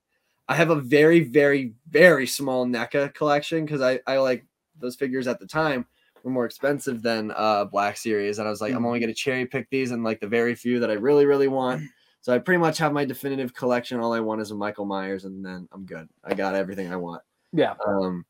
I 0.49 0.55
have 0.55 0.71
a 0.71 0.77
very, 0.77 1.21
very, 1.21 1.75
very 1.89 2.27
small 2.27 2.67
NECA 2.67 3.15
collection 3.15 3.65
because 3.65 3.81
I 3.81 4.01
I 4.07 4.19
like 4.19 4.45
those 4.79 4.97
figures 4.97 5.27
at 5.27 5.41
the 5.41 5.47
time 5.47 5.87
were 6.23 6.31
more 6.31 6.45
expensive 6.47 7.03
than 7.03 7.33
uh 7.37 7.65
Black 7.65 7.97
Series, 7.97 8.39
and 8.39 8.47
I 8.47 8.51
was 8.51 8.61
like, 8.61 8.71
mm-hmm. 8.71 8.79
I'm 8.79 8.87
only 8.87 9.01
gonna 9.01 9.15
cherry 9.15 9.47
pick 9.47 9.69
these 9.71 9.91
and 9.91 10.05
like 10.05 10.21
the 10.21 10.29
very 10.29 10.55
few 10.55 10.81
that 10.81 10.91
I 10.91 10.95
really 10.95 11.27
really 11.27 11.49
want. 11.49 11.83
So 12.21 12.35
I 12.35 12.39
pretty 12.39 12.59
much 12.59 12.79
have 12.79 12.93
my 12.93 13.05
definitive 13.05 13.55
collection. 13.55 14.01
All 14.01 14.13
I 14.13 14.19
want 14.19 14.41
is 14.41 14.51
a 14.51 14.55
Michael 14.57 14.85
Myers, 14.85 15.25
and 15.25 15.45
then 15.45 15.69
I'm 15.73 15.87
good. 15.87 16.09
I 16.25 16.35
got 16.35 16.57
everything 16.57 16.93
I 16.93 16.97
want. 16.97 17.23
Yeah. 17.53 17.75
Um, 17.87 18.25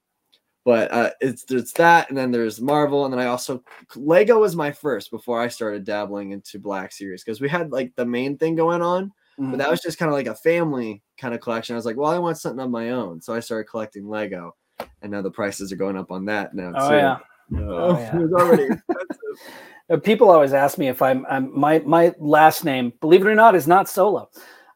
but 0.67 0.93
uh, 0.93 1.11
it's 1.21 1.51
it's 1.51 1.73
that, 1.75 2.09
and 2.09 2.19
then 2.19 2.31
there's 2.31 2.61
Marvel, 2.61 3.05
and 3.05 3.15
then 3.15 3.21
I 3.21 3.27
also 3.27 3.63
Lego 3.95 4.41
was 4.41 4.57
my 4.57 4.73
first 4.73 5.11
before 5.11 5.41
I 5.41 5.49
started 5.49 5.85
dabbling 5.85 6.33
into 6.33 6.59
Black 6.59 6.93
Series 6.93 7.25
because 7.25 7.41
we 7.41 7.49
had 7.49 7.73
like 7.73 7.95
the 7.95 8.05
main 8.05 8.37
thing 8.37 8.57
going 8.57 8.83
on, 8.83 9.13
mm-hmm. 9.39 9.51
but 9.51 9.59
that 9.59 9.71
was 9.71 9.81
just 9.81 9.99
kind 9.99 10.09
of 10.09 10.15
like 10.15 10.27
a 10.27 10.35
family 10.35 11.03
kind 11.19 11.35
of 11.35 11.41
collection. 11.41 11.75
I 11.75 11.77
was 11.77 11.87
like, 11.87 11.97
well, 11.97 12.11
I 12.11 12.19
want 12.19 12.39
something 12.39 12.65
of 12.65 12.71
my 12.71 12.91
own, 12.91 13.21
so 13.21 13.35
I 13.35 13.41
started 13.41 13.65
collecting 13.65 14.09
Lego, 14.09 14.55
and 15.03 15.11
now 15.11 15.23
the 15.23 15.31
prices 15.31 15.73
are 15.73 15.77
going 15.77 15.97
up 15.97 16.11
on 16.11 16.25
that 16.27 16.55
now. 16.55 16.73
Oh 16.77 16.89
too. 16.89 16.97
yeah. 16.97 17.19
Oh, 17.59 17.99
yeah. 17.99 18.17
it 18.17 18.23
was 18.23 18.33
already 18.33 18.63
expensive. 18.65 18.83
Uh, 19.89 19.97
people 19.97 20.31
always 20.31 20.53
ask 20.53 20.79
me 20.79 20.89
if 20.89 21.01
I'm, 21.01 21.25
I'm, 21.31 21.57
my 21.57 21.79
my 21.81 22.13
last 22.19 22.65
name, 22.65 22.93
believe 23.01 23.21
it 23.21 23.29
or 23.29 23.37
not, 23.37 23.55
is 23.55 23.69
not 23.69 23.89
Solo. 23.89 24.29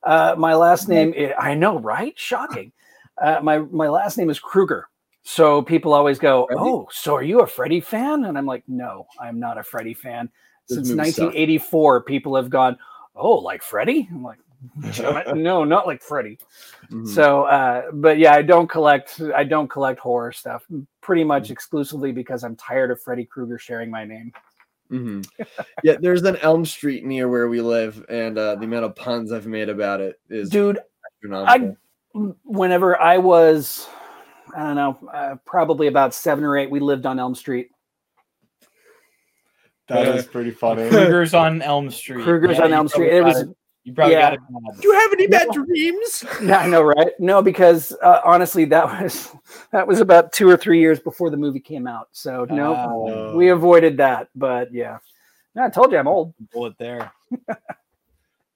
Uh, 0.05 0.35
my 0.39 0.55
last 0.55 0.89
name, 0.89 1.13
is, 1.15 1.33
I 1.39 1.55
know, 1.55 1.79
right? 1.81 2.17
Shocking. 2.17 2.73
Uh, 3.21 3.41
my 3.43 3.59
my 3.59 3.89
last 3.89 4.17
name 4.17 4.31
is 4.31 4.39
Kruger. 4.39 4.87
So 5.23 5.63
people 5.63 5.93
always 5.93 6.19
go, 6.19 6.47
Freddy? 6.47 6.61
"Oh, 6.63 6.89
so 6.91 7.15
are 7.15 7.23
you 7.23 7.41
a 7.41 7.47
Freddy 7.47 7.81
fan?" 7.81 8.25
And 8.25 8.39
I'm 8.39 8.47
like, 8.47 8.63
"No, 8.67 9.07
I'm 9.21 9.39
not 9.39 9.59
a 9.59 9.63
Freddy 9.63 9.95
fan." 9.95 10.31
This 10.69 10.77
Since 10.77 10.91
1984, 10.91 11.99
sucks. 11.99 12.09
people 12.09 12.37
have 12.37 12.49
gone, 12.49 12.79
"Oh, 13.15 13.35
like 13.35 13.63
Freddy?" 13.63 14.09
I'm 14.11 14.23
like, 14.23 14.39
no, 15.35 15.65
not 15.65 15.87
like 15.87 16.03
Freddy. 16.03 16.39
Mm-hmm. 16.91 17.07
So, 17.07 17.45
uh, 17.45 17.91
but 17.93 18.19
yeah, 18.19 18.35
I 18.35 18.43
don't 18.43 18.69
collect. 18.69 19.21
I 19.35 19.45
don't 19.45 19.69
collect 19.69 20.01
horror 20.01 20.33
stuff 20.33 20.65
pretty 21.01 21.25
much 21.25 21.45
mm-hmm. 21.45 21.53
exclusively 21.53 22.13
because 22.13 22.45
I'm 22.45 22.57
tired 22.57 22.91
of 22.91 23.01
Freddy 23.01 23.25
Krueger 23.25 23.59
sharing 23.59 23.91
my 23.91 24.05
name. 24.05 24.33
Mm-hmm. 24.91 25.43
yeah, 25.85 25.97
there's 26.01 26.23
an 26.25 26.37
Elm 26.39 26.65
Street 26.65 27.05
near 27.05 27.29
where 27.29 27.49
we 27.49 27.61
live, 27.61 28.05
and 28.09 28.37
uh, 28.37 28.57
the 28.57 28.65
amount 28.65 28.85
of 28.85 28.97
puns 28.97 29.33
I've 29.33 29.47
made 29.47 29.69
about 29.69 30.01
it 30.01 30.21
is 30.29 30.51
dude. 30.51 30.81
I 31.33 31.75
whenever 32.45 33.01
I 33.01 33.19
was, 33.19 33.89
I 34.57 34.65
don't 34.65 34.75
know, 34.75 35.09
uh, 35.13 35.37
probably 35.45 35.87
about 35.87 36.13
seven 36.15 36.45
or 36.45 36.57
eight, 36.57 36.71
we 36.71 36.81
lived 36.81 37.07
on 37.07 37.19
Elm 37.19 37.35
Street. 37.35 37.69
That 39.89 40.09
is 40.17 40.27
pretty 40.33 40.51
funny. 40.51 40.89
Krueger's 40.89 41.35
on 41.35 41.63
Elm 41.63 41.91
Street. 41.91 42.25
Krueger's 42.25 42.59
yeah, 42.59 42.65
on 42.65 42.73
Elm 42.73 42.89
Street. 42.89 43.13
It 43.13 43.23
was 43.23 43.45
you 43.85 43.95
probably 43.95 44.15
yeah. 44.15 44.21
got 44.21 44.35
it. 44.35 44.41
Do 44.81 44.89
you 44.89 44.95
have 44.95 45.13
any 45.13 45.27
bad 45.27 45.49
no. 45.49 45.65
dreams? 45.65 46.25
Yeah, 46.43 46.59
I 46.59 46.67
know, 46.69 46.83
right? 46.83 47.13
No, 47.19 47.43
because 47.43 47.93
uh, 48.03 48.21
honestly, 48.25 48.65
that 48.67 48.85
was 49.03 49.31
that 49.73 49.87
was 49.87 50.01
about 50.01 50.33
two 50.33 50.49
or 50.49 50.57
three 50.57 50.81
years 50.81 51.01
before 51.01 51.31
the 51.31 51.37
movie 51.37 51.61
came 51.61 51.87
out. 51.87 52.09
So 52.13 52.47
no, 52.51 52.75
oh. 52.75 53.37
we 53.37 53.49
avoided 53.49 53.97
that. 53.99 54.29
But 54.35 54.73
yeah, 54.73 54.99
no, 55.55 55.65
I 55.65 55.71
told 55.71 55.93
you 55.93 55.99
I'm 55.99 56.09
old. 56.09 56.35
Bullet 56.53 56.77
there. 56.79 57.13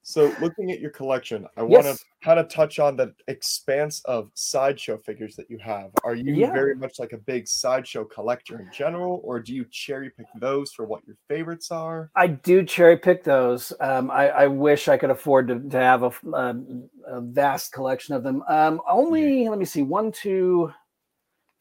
So, 0.07 0.31
looking 0.39 0.71
at 0.71 0.79
your 0.79 0.91
collection, 0.91 1.47
I 1.57 1.61
yes. 1.61 1.83
want 1.83 1.85
to 1.87 2.05
kind 2.23 2.39
of 2.39 2.47
touch 2.47 2.77
on 2.77 2.95
the 2.95 3.15
expanse 3.27 4.03
of 4.05 4.29
sideshow 4.35 4.99
figures 4.99 5.35
that 5.35 5.49
you 5.49 5.57
have. 5.57 5.89
Are 6.03 6.13
you 6.13 6.35
yeah. 6.35 6.53
very 6.53 6.75
much 6.75 6.99
like 6.99 7.11
a 7.13 7.17
big 7.17 7.47
sideshow 7.47 8.05
collector 8.05 8.59
in 8.59 8.69
general, 8.71 9.19
or 9.23 9.39
do 9.39 9.55
you 9.55 9.65
cherry 9.71 10.11
pick 10.11 10.27
those 10.35 10.71
for 10.73 10.85
what 10.85 11.01
your 11.07 11.15
favorites 11.27 11.71
are? 11.71 12.11
I 12.15 12.27
do 12.27 12.63
cherry 12.63 12.97
pick 12.97 13.23
those. 13.23 13.73
Um, 13.79 14.11
I, 14.11 14.29
I, 14.29 14.45
wish 14.45 14.89
I 14.89 14.97
could 14.97 15.09
afford 15.09 15.47
to, 15.47 15.59
to 15.59 15.77
have 15.79 16.03
a, 16.03 16.11
a, 16.33 16.55
a, 17.07 17.21
vast 17.21 17.73
collection 17.73 18.13
of 18.13 18.21
them. 18.21 18.43
Um, 18.47 18.81
only, 18.87 19.45
yeah. 19.45 19.49
let 19.49 19.57
me 19.57 19.65
see, 19.65 19.81
one, 19.81 20.11
two, 20.11 20.71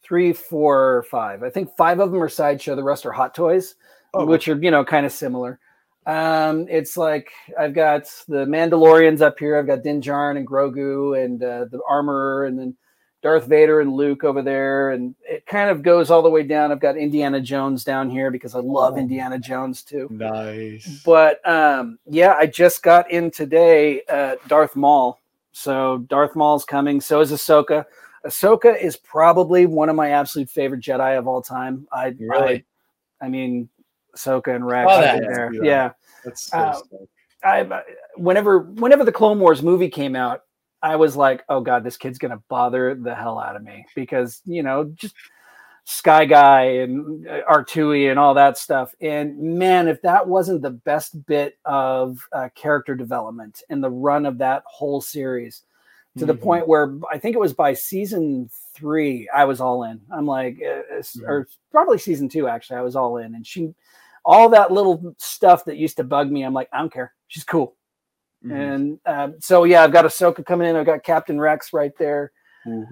three, 0.02 0.34
four, 0.34 1.06
five. 1.10 1.42
I 1.42 1.48
think 1.48 1.70
five 1.78 1.98
of 1.98 2.12
them 2.12 2.22
are 2.22 2.28
sideshow. 2.28 2.76
The 2.76 2.84
rest 2.84 3.06
are 3.06 3.12
hot 3.12 3.34
toys, 3.34 3.76
oh, 4.12 4.26
which 4.26 4.48
are 4.48 4.62
you 4.62 4.70
know 4.70 4.84
kind 4.84 5.06
of 5.06 5.12
similar. 5.12 5.58
Um, 6.06 6.66
it's 6.68 6.96
like 6.96 7.32
I've 7.58 7.74
got 7.74 8.04
the 8.28 8.44
Mandalorians 8.44 9.20
up 9.22 9.38
here. 9.38 9.56
I've 9.58 9.66
got 9.66 9.82
Din 9.82 10.00
Djarin 10.00 10.36
and 10.36 10.46
Grogu 10.46 11.22
and 11.22 11.42
uh, 11.42 11.64
the 11.70 11.80
armorer, 11.88 12.44
and 12.46 12.58
then 12.58 12.76
Darth 13.22 13.46
Vader 13.46 13.80
and 13.80 13.94
Luke 13.94 14.22
over 14.22 14.42
there, 14.42 14.90
and 14.90 15.14
it 15.22 15.46
kind 15.46 15.70
of 15.70 15.82
goes 15.82 16.10
all 16.10 16.20
the 16.20 16.28
way 16.28 16.42
down. 16.42 16.70
I've 16.70 16.80
got 16.80 16.98
Indiana 16.98 17.40
Jones 17.40 17.82
down 17.82 18.10
here 18.10 18.30
because 18.30 18.54
I 18.54 18.58
love 18.58 18.94
Oh. 18.94 18.98
Indiana 18.98 19.38
Jones 19.38 19.82
too. 19.82 20.08
Nice. 20.10 21.02
But 21.06 21.46
um, 21.48 21.98
yeah, 22.06 22.34
I 22.38 22.46
just 22.46 22.82
got 22.82 23.10
in 23.10 23.30
today 23.30 24.02
uh, 24.10 24.36
Darth 24.46 24.76
Maul. 24.76 25.20
So 25.52 25.98
Darth 26.08 26.36
Maul's 26.36 26.66
coming. 26.66 27.00
So 27.00 27.20
is 27.20 27.32
Ahsoka. 27.32 27.86
Ahsoka 28.26 28.78
is 28.78 28.96
probably 28.96 29.64
one 29.66 29.88
of 29.88 29.96
my 29.96 30.10
absolute 30.10 30.50
favorite 30.50 30.80
Jedi 30.82 31.16
of 31.18 31.26
all 31.26 31.40
time. 31.40 31.86
I 31.92 32.14
Really? 32.18 32.64
I, 33.20 33.26
I 33.26 33.28
mean, 33.30 33.68
Ahsoka 34.14 34.54
and 34.54 34.66
Rex. 34.66 34.90
Saw 34.90 35.00
right 35.00 35.20
that. 35.20 35.28
there. 35.34 35.52
Yeah. 35.54 35.62
Yeah. 35.62 35.90
That's 36.24 36.42
so 36.50 36.58
Uh. 36.58 36.80
I 37.42 37.82
whenever 38.16 38.60
whenever 38.60 39.04
the 39.04 39.12
Clone 39.12 39.38
Wars 39.38 39.62
movie 39.62 39.90
came 39.90 40.16
out, 40.16 40.42
I 40.82 40.96
was 40.96 41.14
like, 41.16 41.44
oh 41.48 41.60
god, 41.60 41.84
this 41.84 41.96
kid's 41.98 42.18
gonna 42.18 42.42
bother 42.48 42.94
the 42.94 43.14
hell 43.14 43.38
out 43.38 43.56
of 43.56 43.62
me 43.62 43.84
because 43.94 44.40
you 44.46 44.62
know 44.62 44.84
just 44.94 45.14
Sky 45.86 46.24
Guy 46.24 46.62
and 46.62 47.28
uh, 47.28 47.40
Artoo 47.50 48.10
and 48.10 48.18
all 48.18 48.32
that 48.34 48.56
stuff. 48.56 48.94
And 49.02 49.38
man, 49.58 49.88
if 49.88 50.00
that 50.02 50.26
wasn't 50.26 50.62
the 50.62 50.70
best 50.70 51.26
bit 51.26 51.58
of 51.66 52.18
uh, 52.32 52.48
character 52.54 52.94
development 52.94 53.60
in 53.68 53.82
the 53.82 53.90
run 53.90 54.24
of 54.24 54.38
that 54.38 54.62
whole 54.66 55.02
series, 55.02 55.62
to 56.16 56.24
the 56.24 56.32
Mhm. 56.34 56.40
point 56.40 56.68
where 56.68 56.94
I 57.12 57.18
think 57.18 57.36
it 57.36 57.40
was 57.40 57.52
by 57.52 57.74
season 57.74 58.48
three, 58.72 59.28
I 59.34 59.44
was 59.44 59.60
all 59.60 59.82
in. 59.82 60.00
I'm 60.10 60.24
like, 60.26 60.58
uh, 60.62 60.96
s- 60.96 61.20
or 61.26 61.46
probably 61.70 61.98
season 61.98 62.30
two 62.30 62.48
actually, 62.48 62.78
I 62.78 62.82
was 62.82 62.96
all 62.96 63.18
in. 63.18 63.34
And 63.34 63.46
she, 63.46 63.74
all 64.24 64.48
that 64.50 64.72
little 64.72 65.14
stuff 65.18 65.64
that 65.66 65.76
used 65.76 65.96
to 65.98 66.04
bug 66.04 66.30
me, 66.30 66.42
I'm 66.42 66.54
like, 66.54 66.68
I 66.72 66.78
don't 66.78 66.92
care. 66.92 67.12
She's 67.28 67.44
cool. 67.44 67.76
Mhm. 68.44 68.52
And 68.52 69.00
um, 69.06 69.34
so 69.40 69.64
yeah, 69.64 69.82
I've 69.82 69.92
got 69.92 70.04
Ahsoka 70.04 70.44
coming 70.44 70.68
in. 70.68 70.76
I've 70.76 70.86
got 70.86 71.02
Captain 71.02 71.40
Rex 71.40 71.72
right 71.72 71.92
there. 71.98 72.32
Ooh, 72.66 72.86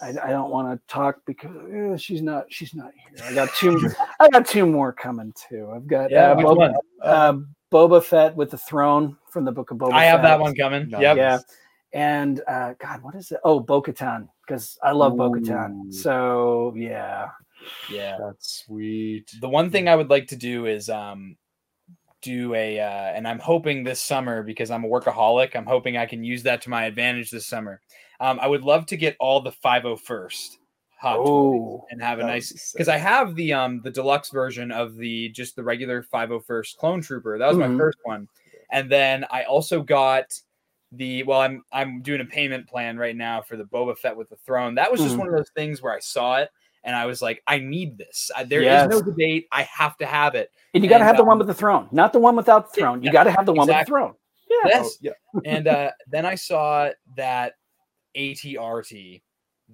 I, 0.00 0.12
nice. 0.12 0.24
I 0.24 0.30
don't 0.30 0.50
want 0.50 0.78
to 0.78 0.92
talk 0.92 1.16
because 1.26 1.50
uh, 1.50 1.96
she's 1.96 2.22
not 2.22 2.46
she's 2.48 2.74
not 2.74 2.92
here. 2.94 3.24
I 3.28 3.34
got 3.34 3.52
two 3.54 3.90
I 4.20 4.28
got 4.28 4.46
two 4.46 4.66
more 4.66 4.92
coming 4.92 5.32
too. 5.48 5.70
I've 5.74 5.86
got 5.86 6.10
Yeah, 6.10 6.32
uh, 6.32 6.36
Boba, 6.36 6.74
uh, 7.02 7.34
Boba 7.72 8.02
Fett 8.02 8.36
with 8.36 8.50
the 8.50 8.58
throne 8.58 9.16
from 9.30 9.44
the 9.44 9.52
book 9.52 9.70
of 9.70 9.78
Boba. 9.78 9.92
I 9.92 10.04
have 10.04 10.22
that 10.22 10.38
one 10.38 10.54
coming. 10.54 10.88
Nice. 10.90 11.02
Yep. 11.02 11.16
Yeah. 11.16 11.38
And 11.92 12.42
uh, 12.46 12.74
God, 12.78 13.02
what 13.02 13.14
is 13.14 13.30
it? 13.32 13.40
Oh, 13.42 13.58
Bo 13.58 13.80
Katan, 13.80 14.28
because 14.46 14.78
I 14.82 14.92
love 14.92 15.16
Bo 15.16 15.28
Ooh. 15.28 15.40
Katan. 15.40 15.92
So 15.92 16.74
yeah. 16.76 17.28
Yeah. 17.88 18.18
That's 18.18 18.64
sweet. 18.64 19.30
The 19.40 19.48
one 19.48 19.70
thing 19.70 19.88
I 19.88 19.96
would 19.96 20.10
like 20.10 20.28
to 20.28 20.36
do 20.36 20.66
is 20.66 20.88
um 20.88 21.36
do 22.22 22.54
a 22.54 22.80
uh 22.80 23.12
and 23.14 23.28
I'm 23.28 23.38
hoping 23.40 23.84
this 23.84 24.02
summer 24.02 24.42
because 24.42 24.70
I'm 24.70 24.84
a 24.84 24.88
workaholic, 24.88 25.56
I'm 25.56 25.66
hoping 25.66 25.96
I 25.96 26.06
can 26.06 26.24
use 26.24 26.42
that 26.44 26.62
to 26.62 26.70
my 26.70 26.84
advantage 26.86 27.30
this 27.30 27.46
summer. 27.46 27.80
Um 28.20 28.40
I 28.40 28.46
would 28.48 28.62
love 28.64 28.86
to 28.86 28.96
get 28.96 29.16
all 29.20 29.40
the 29.40 29.52
501st 29.52 30.58
hot 30.98 31.22
Oh, 31.22 31.88
and 31.90 32.02
have 32.02 32.18
a 32.20 32.24
nice 32.24 32.50
would 32.50 32.54
be 32.54 32.58
sick. 32.58 32.78
because 32.78 32.88
I 32.88 32.98
have 32.98 33.34
the 33.36 33.52
um 33.52 33.82
the 33.82 33.90
deluxe 33.90 34.30
version 34.30 34.72
of 34.72 34.96
the 34.96 35.30
just 35.30 35.56
the 35.56 35.64
regular 35.64 36.02
501st 36.02 36.78
clone 36.78 37.00
trooper. 37.02 37.38
That 37.38 37.48
was 37.48 37.58
Mhm. 37.58 37.60
my 37.60 37.70
first 37.76 37.98
one. 38.04 38.28
And 38.72 38.90
then 38.90 39.24
I 39.30 39.44
also 39.44 39.82
got 39.82 40.32
the 40.92 41.22
well, 41.24 41.40
I'm 41.40 41.64
I'm 41.72 42.02
doing 42.02 42.20
a 42.20 42.24
payment 42.24 42.68
plan 42.68 42.96
right 42.98 43.16
now 43.16 43.42
for 43.42 43.56
the 43.56 43.64
Boba 43.64 43.96
Fett 43.98 44.16
with 44.16 44.28
the 44.30 44.36
throne. 44.36 44.74
That 44.76 44.90
was 44.92 45.02
just 45.02 45.18
Mhm. 45.18 45.18
one 45.18 45.28
of 45.28 45.34
those 45.34 45.50
things 45.56 45.82
where 45.82 45.92
I 45.94 45.98
saw 46.00 46.38
it 46.38 46.50
and 46.86 46.96
I 46.96 47.04
was 47.04 47.20
like, 47.20 47.42
I 47.46 47.58
need 47.58 47.98
this. 47.98 48.30
I, 48.34 48.44
there 48.44 48.60
is 48.60 48.66
Yes. 48.66 48.88
no 48.88 49.02
debate. 49.02 49.46
I 49.52 49.62
have 49.64 49.98
to 49.98 50.06
have 50.06 50.34
it. 50.34 50.50
and 50.72 50.82
you 50.82 50.88
got 50.88 50.98
to 50.98 51.04
have 51.04 51.16
the 51.18 51.24
one 51.24 51.32
um, 51.34 51.38
with 51.38 51.48
the 51.48 51.54
throne, 51.54 51.88
not 51.92 52.12
the 52.14 52.18
one 52.20 52.36
without 52.36 52.72
the 52.72 52.80
throne. 52.80 53.02
You 53.02 53.10
got 53.12 53.24
to 53.24 53.32
have 53.32 53.44
the 53.44 53.52
one 53.52 53.68
exactly. 53.68 53.92
with 53.92 54.02
the 54.02 54.06
throne. 54.06 54.14
Yeah. 54.48 54.56
Oh, 54.64 54.68
Yes. 54.68 54.98
yeah. 55.02 55.40
and 55.44 55.68
uh, 55.68 55.90
then 56.08 56.24
I 56.24 56.36
saw 56.36 56.90
that 57.16 57.54
ATRT 58.16 59.20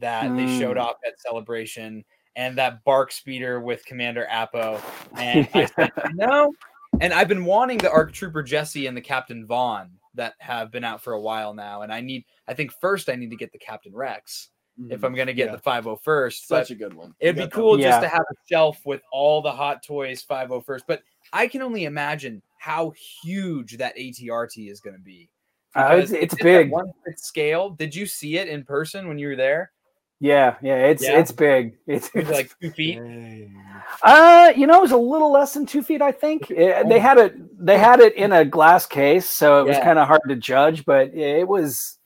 that 0.00 0.36
they 0.36 0.58
showed 0.58 0.76
Mm. 0.76 0.80
off 0.82 0.96
at 1.06 1.20
Celebration 1.20 2.04
and 2.34 2.56
that 2.56 2.82
BARC 2.84 3.12
Speeder 3.12 3.60
with 3.60 3.84
Commander 3.84 4.26
Appo. 4.30 4.80
And 5.16 5.46
I 5.54 5.66
said, 5.66 5.92
no. 6.14 6.52
And 7.00 7.12
I've 7.12 7.28
been 7.28 7.44
wanting 7.44 7.78
the 7.78 7.90
ARC 7.90 8.12
Trooper 8.12 8.42
Jesse 8.42 8.86
and 8.86 8.96
the 8.96 9.00
Captain 9.02 9.46
Vaughn 9.46 9.90
that 10.14 10.34
have 10.38 10.70
been 10.70 10.84
out 10.84 11.02
for 11.02 11.12
a 11.12 11.20
while 11.20 11.52
now. 11.54 11.82
And 11.82 11.92
I 11.92 12.00
need, 12.00 12.24
I 12.48 12.54
think 12.54 12.72
first 12.80 13.08
I 13.10 13.16
need 13.16 13.30
to 13.30 13.36
get 13.36 13.52
the 13.52 13.58
Captain 13.58 13.94
Rex 13.94 14.48
if 14.90 15.04
I'm 15.04 15.14
going 15.14 15.26
to 15.26 15.32
get 15.34 15.46
Yeah. 15.50 15.56
the 15.56 15.62
501st. 15.62 16.46
Such 16.46 16.70
a 16.70 16.74
good 16.74 16.94
one. 16.94 17.14
It'd 17.20 17.36
be 17.36 17.46
cool 17.48 17.70
one. 17.70 17.80
just 17.80 18.00
to 18.02 18.08
have 18.08 18.22
a 18.22 18.34
shelf 18.48 18.80
with 18.84 19.02
all 19.12 19.42
the 19.42 19.52
Hot 19.52 19.82
Toys 19.82 20.24
501st. 20.28 20.82
But 20.86 21.02
I 21.32 21.46
can 21.48 21.62
only 21.62 21.84
imagine 21.84 22.42
how 22.58 22.92
huge 23.22 23.76
that 23.78 23.96
ATRT 23.96 24.70
is 24.70 24.80
going 24.80 24.96
to 24.96 25.02
be. 25.02 25.28
Uh, 25.74 25.80
it's- 25.80 26.10
Because 26.10 26.12
it's 26.12 26.32
at 26.34 26.38
that 26.38 26.44
big. 26.44 26.70
One 26.70 26.92
fifth 27.04 27.20
scale. 27.20 27.70
Did 27.70 27.94
you 27.94 28.06
see 28.06 28.36
it 28.38 28.48
in 28.48 28.64
person 28.64 29.08
when 29.08 29.18
you 29.18 29.28
were 29.28 29.36
there? 29.36 29.72
Yeah, 30.20 30.54
yeah, 30.62 30.76
it's 30.86 31.02
Yeah. 31.02 31.18
it's 31.18 31.32
big. 31.32 31.76
It's, 31.88 32.08
It 32.14 32.26
was 32.26 32.30
like 32.30 32.52
two 32.60 32.70
feet. 32.70 32.96
Dang. 32.98 33.60
uh, 34.04 34.52
you 34.54 34.68
know, 34.68 34.78
it 34.78 34.82
was 34.82 34.92
a 34.92 34.96
little 34.96 35.32
less 35.32 35.52
than 35.52 35.66
two 35.66 35.82
feet. 35.82 36.00
I 36.00 36.12
think 36.12 36.48
Eh, 36.50 36.84
they 36.84 37.00
had 37.00 37.18
it. 37.18 37.34
They 37.58 37.76
had 37.76 37.98
it 37.98 38.14
in 38.14 38.30
a 38.30 38.44
glass 38.44 38.86
case, 38.86 39.28
so 39.28 39.60
it 39.60 39.66
was 39.66 39.78
Yeah. 39.78 39.84
kind 39.84 39.98
of 39.98 40.06
hard 40.06 40.20
to 40.28 40.36
judge. 40.36 40.84
But 40.84 41.12
it 41.12 41.48
was, 41.48 41.98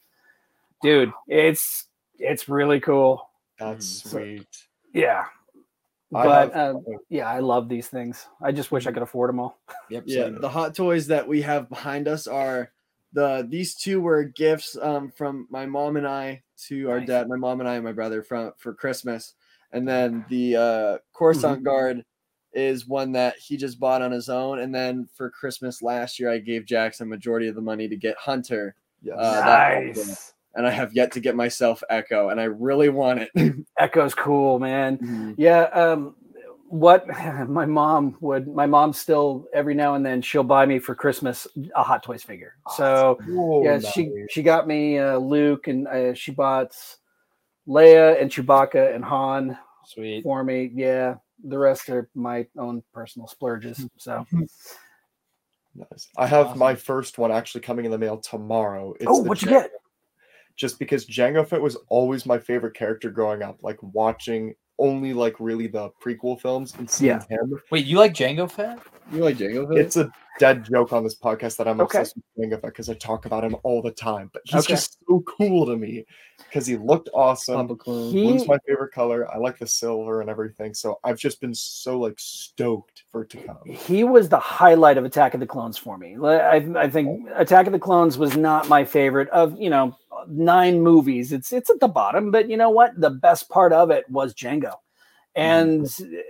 dude, 0.82 1.12
it's 1.28 1.85
it's 2.18 2.48
really 2.48 2.80
cool. 2.80 3.28
That's 3.58 4.02
Mhm. 4.02 4.08
sweet. 4.08 4.66
Yeah, 4.92 5.24
I 6.14 6.24
but 6.24 6.52
have- 6.54 6.76
uh, 6.76 6.80
yeah, 7.08 7.28
I 7.28 7.40
love 7.40 7.68
these 7.68 7.88
things. 7.88 8.26
I 8.42 8.52
just 8.52 8.70
wish 8.72 8.86
I 8.86 8.92
could 8.92 9.02
afford 9.02 9.28
them 9.30 9.40
all. 9.40 9.58
Yep. 9.90 10.04
Yeah, 10.06 10.24
same. 10.24 10.40
the 10.40 10.48
hot 10.48 10.74
toys 10.74 11.06
that 11.08 11.26
we 11.26 11.42
have 11.42 11.68
behind 11.68 12.08
us 12.08 12.26
are 12.26 12.70
the 13.12 13.46
these 13.48 13.74
two 13.74 14.00
were 14.00 14.24
gifts 14.24 14.76
um 14.80 15.10
from 15.10 15.46
my 15.50 15.64
mom 15.66 15.96
and 15.96 16.06
I 16.06 16.42
to 16.68 16.90
our 16.90 16.98
Nice. 17.00 17.08
dad, 17.08 17.28
my 17.28 17.36
mom 17.36 17.60
and 17.60 17.68
I 17.68 17.74
and 17.76 17.84
my 17.84 17.92
brother 17.92 18.22
from 18.22 18.52
for 18.58 18.74
Christmas. 18.74 19.34
And 19.72 19.86
then 19.88 20.24
the 20.28 20.56
uh 20.56 20.98
Coruscant 21.12 21.62
guard 21.64 22.04
is 22.52 22.86
one 22.86 23.12
that 23.12 23.36
he 23.38 23.56
just 23.56 23.78
bought 23.78 24.00
on 24.02 24.12
his 24.12 24.28
own. 24.30 24.60
And 24.60 24.74
then 24.74 25.06
for 25.14 25.28
Christmas 25.30 25.82
last 25.82 26.18
year, 26.18 26.30
I 26.30 26.38
gave 26.38 26.64
Jackson 26.64 27.08
majority 27.08 27.48
of 27.48 27.54
the 27.54 27.60
money 27.60 27.86
to 27.88 27.96
get 27.96 28.16
Hunter. 28.16 28.74
Yes. 29.02 29.16
Uh, 29.18 29.32
that- 29.44 29.84
nice. 29.84 30.32
And 30.56 30.66
I 30.66 30.70
have 30.70 30.92
yet 30.94 31.12
to 31.12 31.20
get 31.20 31.36
myself 31.36 31.82
Echo, 31.90 32.30
and 32.30 32.40
I 32.40 32.44
really 32.44 32.88
want 32.88 33.20
it. 33.20 33.66
Echo's 33.78 34.14
cool, 34.14 34.58
man. 34.58 34.98
Mhm. 34.98 35.34
Yeah. 35.36 35.64
Um, 35.64 36.16
what 36.68 37.06
my 37.48 37.66
mom 37.66 38.16
would, 38.20 38.48
my 38.48 38.66
mom 38.66 38.92
still 38.92 39.46
every 39.54 39.74
now 39.74 39.94
and 39.94 40.04
then 40.04 40.20
she'll 40.22 40.42
buy 40.42 40.66
me 40.66 40.78
for 40.78 40.94
Christmas 40.94 41.46
a 41.76 41.82
Hot 41.82 42.02
Toys 42.02 42.22
figure. 42.22 42.54
So 42.74 43.18
Oh, 43.28 43.62
yeah, 43.62 43.78
she 43.78 44.10
she 44.30 44.42
got 44.42 44.66
me 44.66 44.98
uh, 44.98 45.18
Luke 45.18 45.68
and 45.68 45.86
uh, 45.86 46.14
she 46.14 46.32
bought 46.32 46.74
Leia 47.68 48.20
and 48.20 48.30
Chewbacca 48.30 48.94
and 48.94 49.04
Han 49.04 49.56
Sweet. 49.84 50.22
for 50.24 50.42
me. 50.42 50.72
Yeah, 50.74 51.16
the 51.44 51.58
rest 51.58 51.88
are 51.88 52.08
my 52.14 52.46
own 52.58 52.82
personal 52.92 53.28
splurges. 53.28 53.86
So 53.98 54.26
Nice. 55.74 56.08
I 56.16 56.26
have 56.26 56.46
Awesome. 56.46 56.58
my 56.58 56.74
first 56.74 57.18
one 57.18 57.30
actually 57.30 57.60
coming 57.60 57.84
in 57.84 57.90
the 57.90 57.98
mail 57.98 58.16
tomorrow. 58.16 58.94
It's 58.94 59.04
oh, 59.08 59.18
what'd 59.18 59.42
you 59.42 59.50
get? 59.50 59.70
Just 60.56 60.78
because 60.78 61.06
Jango 61.06 61.46
Fett 61.46 61.60
was 61.60 61.76
always 61.88 62.24
my 62.26 62.38
favorite 62.38 62.74
character 62.74 63.10
growing 63.10 63.42
up, 63.42 63.62
like 63.62 63.78
watching 63.82 64.54
only 64.78 65.12
like 65.12 65.34
really 65.38 65.66
the 65.66 65.90
prequel 66.04 66.40
films 66.40 66.74
and 66.78 66.88
seeing 66.90 67.10
Yeah. 67.10 67.22
him. 67.28 67.60
Wait, 67.70 67.86
you 67.86 67.98
like 67.98 68.12
Jango 68.14 68.50
Fett? 68.50 68.78
You 69.12 69.22
like 69.24 69.36
Jango 69.36 69.68
Fett? 69.68 69.78
It's 69.78 69.96
a 69.96 70.10
dead 70.38 70.64
joke 70.64 70.92
on 70.92 71.02
this 71.04 71.16
podcast 71.16 71.56
that 71.56 71.68
I'm 71.68 71.80
Okay. 71.80 71.98
obsessed 72.00 72.16
with 72.16 72.50
Jango 72.50 72.60
Fett 72.60 72.62
because 72.72 72.88
I 72.88 72.94
talk 72.94 73.26
about 73.26 73.44
him 73.44 73.56
all 73.62 73.82
the 73.82 73.90
time. 73.90 74.30
But 74.32 74.42
he's 74.44 74.64
Okay. 74.64 74.74
just 74.74 74.98
so 75.08 75.22
cool 75.26 75.66
to 75.66 75.76
me 75.76 76.04
because 76.38 76.66
he 76.66 76.76
looked 76.76 77.08
awesome. 77.14 77.68
Papa 77.68 77.76
Clone. 77.76 78.12
He- 78.12 78.24
Blue's 78.26 78.46
my 78.46 78.58
favorite 78.66 78.92
color. 78.92 79.26
I 79.32 79.38
like 79.38 79.58
the 79.58 79.66
silver 79.66 80.20
and 80.20 80.28
everything. 80.30 80.74
So 80.74 80.98
I've 81.04 81.18
just 81.18 81.40
been 81.40 81.54
so 81.54 81.98
like 81.98 82.14
stoked 82.18 83.04
for 83.10 83.22
it 83.22 83.30
to 83.30 83.38
come. 83.38 83.58
He 83.64 84.04
was 84.04 84.28
the 84.28 84.38
highlight 84.38 84.98
of 84.98 85.04
Attack 85.04 85.34
of 85.34 85.40
the 85.40 85.46
Clones 85.46 85.78
for 85.78 85.96
me. 85.98 86.16
I, 86.22 86.56
I 86.76 86.88
think 86.90 87.28
Attack 87.34 87.66
of 87.66 87.72
the 87.72 87.78
Clones 87.78 88.18
was 88.18 88.36
not 88.36 88.68
my 88.68 88.84
favorite 88.84 89.28
of 89.30 89.58
you 89.60 89.70
know 89.70 89.96
nine 90.28 90.80
movies. 90.80 91.32
It's 91.32 91.52
it's 91.52 91.70
at 91.70 91.80
the 91.80 91.88
bottom, 91.88 92.30
but 92.30 92.48
you 92.48 92.56
know 92.56 92.70
what? 92.70 92.98
The 93.00 93.10
best 93.10 93.48
part 93.48 93.72
of 93.72 93.90
it 93.90 94.08
was 94.10 94.34
Jango, 94.34 94.62
mm-hmm. 94.62 95.40
and 95.40 95.86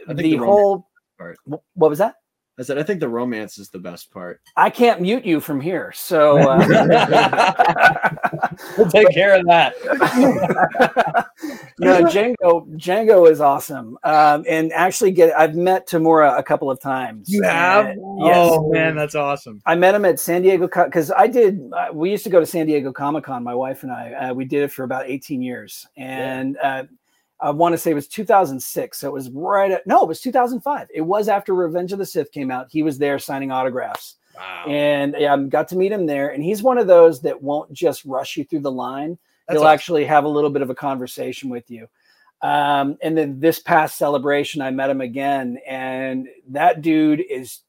the 0.09 0.15
the 0.15 0.37
whole. 0.37 0.89
part. 1.19 1.39
What 1.45 1.63
was 1.91 1.99
that? 1.99 2.17
I 2.59 2.63
said 2.63 2.79
I 2.79 2.83
think 2.83 3.01
the 3.01 3.09
romance 3.09 3.59
is 3.59 3.69
the 3.69 3.79
best 3.79 4.11
part. 4.11 4.41
I 4.57 4.71
can't 4.71 5.01
mute 5.01 5.25
you 5.25 5.41
from 5.41 5.61
here, 5.61 5.93
so. 5.95 6.39
Uh, 6.39 8.13
We'll 8.77 8.91
take 8.91 9.11
care 9.11 9.39
of 9.39 9.47
that. 9.47 9.75
no, 11.79 12.03
Jango. 12.05 12.67
Jango 12.77 13.31
is 13.31 13.41
awesome, 13.41 13.99
um, 14.05 14.45
and 14.49 14.73
actually, 14.73 15.11
get 15.13 15.37
I've 15.37 15.55
met 15.55 15.89
Temuera 15.89 16.39
a 16.39 16.43
couple 16.43 16.71
of 16.71 16.81
times. 16.81 17.29
You 17.29 17.43
have? 17.43 17.87
Yes. 17.87 17.97
Oh 18.51 18.71
man, 18.71 18.97
that's 18.97 19.15
awesome. 19.15 19.61
I 19.67 19.75
met 19.75 19.95
him 19.95 20.05
at 20.05 20.19
San 20.21 20.43
Diego 20.43 20.69
because 20.69 21.11
I 21.11 21.27
did. 21.27 21.61
Uh, 21.73 21.89
we 21.93 22.11
used 22.11 22.25
to 22.25 22.31
go 22.31 22.41
to 22.41 22.47
San 22.47 22.67
Diego 22.67 22.93
Comic 22.93 23.25
Con. 23.25 23.43
My 23.43 23.55
wife 23.55 23.83
and 23.83 23.93
I. 23.93 24.13
Uh, 24.13 24.35
we 24.35 24.45
did 24.45 24.63
it 24.63 24.73
for 24.73 24.85
about 24.85 25.07
eighteen 25.07 25.43
years, 25.43 25.87
and 25.97 26.57
uh, 26.63 26.85
I 27.41 27.51
want 27.51 27.73
to 27.75 27.79
say 27.79 27.91
it 27.91 27.95
was 27.95 28.09
2006. 28.09 28.99
So 28.99 29.09
it 29.09 29.13
was 29.13 29.31
right 29.31 29.71
at 29.71 29.87
no, 29.87 30.03
it 30.03 30.09
was 30.09 30.21
2005. 30.21 30.89
It 30.95 31.03
was 31.03 31.29
after 31.29 31.55
Revenge 31.55 31.93
of 31.93 31.99
the 31.99 32.07
Sith 32.07 32.33
came 32.33 32.51
out. 32.51 32.69
He 32.71 32.83
was 32.83 32.99
there 32.99 33.19
signing 33.19 33.51
autographs, 33.51 34.17
Wow. 34.37 34.65
and 34.69 35.15
yeah, 35.19 35.35
I 35.35 35.43
got 35.45 35.69
to 35.69 35.77
meet 35.77 35.93
him 35.93 36.07
there. 36.07 36.31
And 36.31 36.43
he's 36.43 36.63
one 36.63 36.79
of 36.79 36.87
those 36.87 37.21
that 37.23 37.43
won't 37.43 37.73
just 37.73 38.05
rush 38.05 38.37
you 38.37 38.45
through 38.45 38.61
the 38.61 38.73
line. 38.73 39.19
That's 39.49 39.59
He'll 39.59 39.63
awesome. 39.67 39.75
actually 39.75 40.05
have 40.07 40.25
a 40.25 40.29
little 40.29 40.51
bit 40.51 40.63
of 40.63 40.71
a 40.71 40.75
conversation 40.75 41.51
with 41.51 41.71
you. 41.71 41.87
Um, 42.43 42.99
and 43.03 43.17
then 43.17 43.41
this 43.41 43.61
past 43.61 43.97
celebration, 43.97 44.61
I 44.61 44.71
met 44.71 44.91
him 44.91 45.01
again, 45.01 45.59
and 45.67 46.29
that 46.51 46.83
dude 46.83 47.21
is 47.31 47.61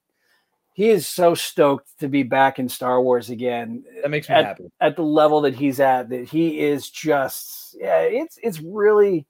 he 0.73 0.89
is 0.89 1.07
so 1.07 1.33
stoked 1.35 1.87
to 1.99 2.07
be 2.07 2.21
back 2.23 2.59
in 2.59 2.69
Star 2.69 3.01
Wars 3.01 3.29
again 3.31 3.83
That 4.01 4.11
makes 4.11 4.29
me 4.29 4.35
at- 4.35 4.45
happy. 4.45 4.71
at 4.79 4.95
the 4.95 5.03
level 5.03 5.41
that 5.41 5.55
he's 5.55 5.79
at. 5.79 6.09
That 6.09 6.27
he 6.29 6.59
is 6.59 6.89
just 6.89 7.75
yeah, 7.79 8.01
it's 8.01 8.37
it's 8.43 8.59
really 8.61 9.25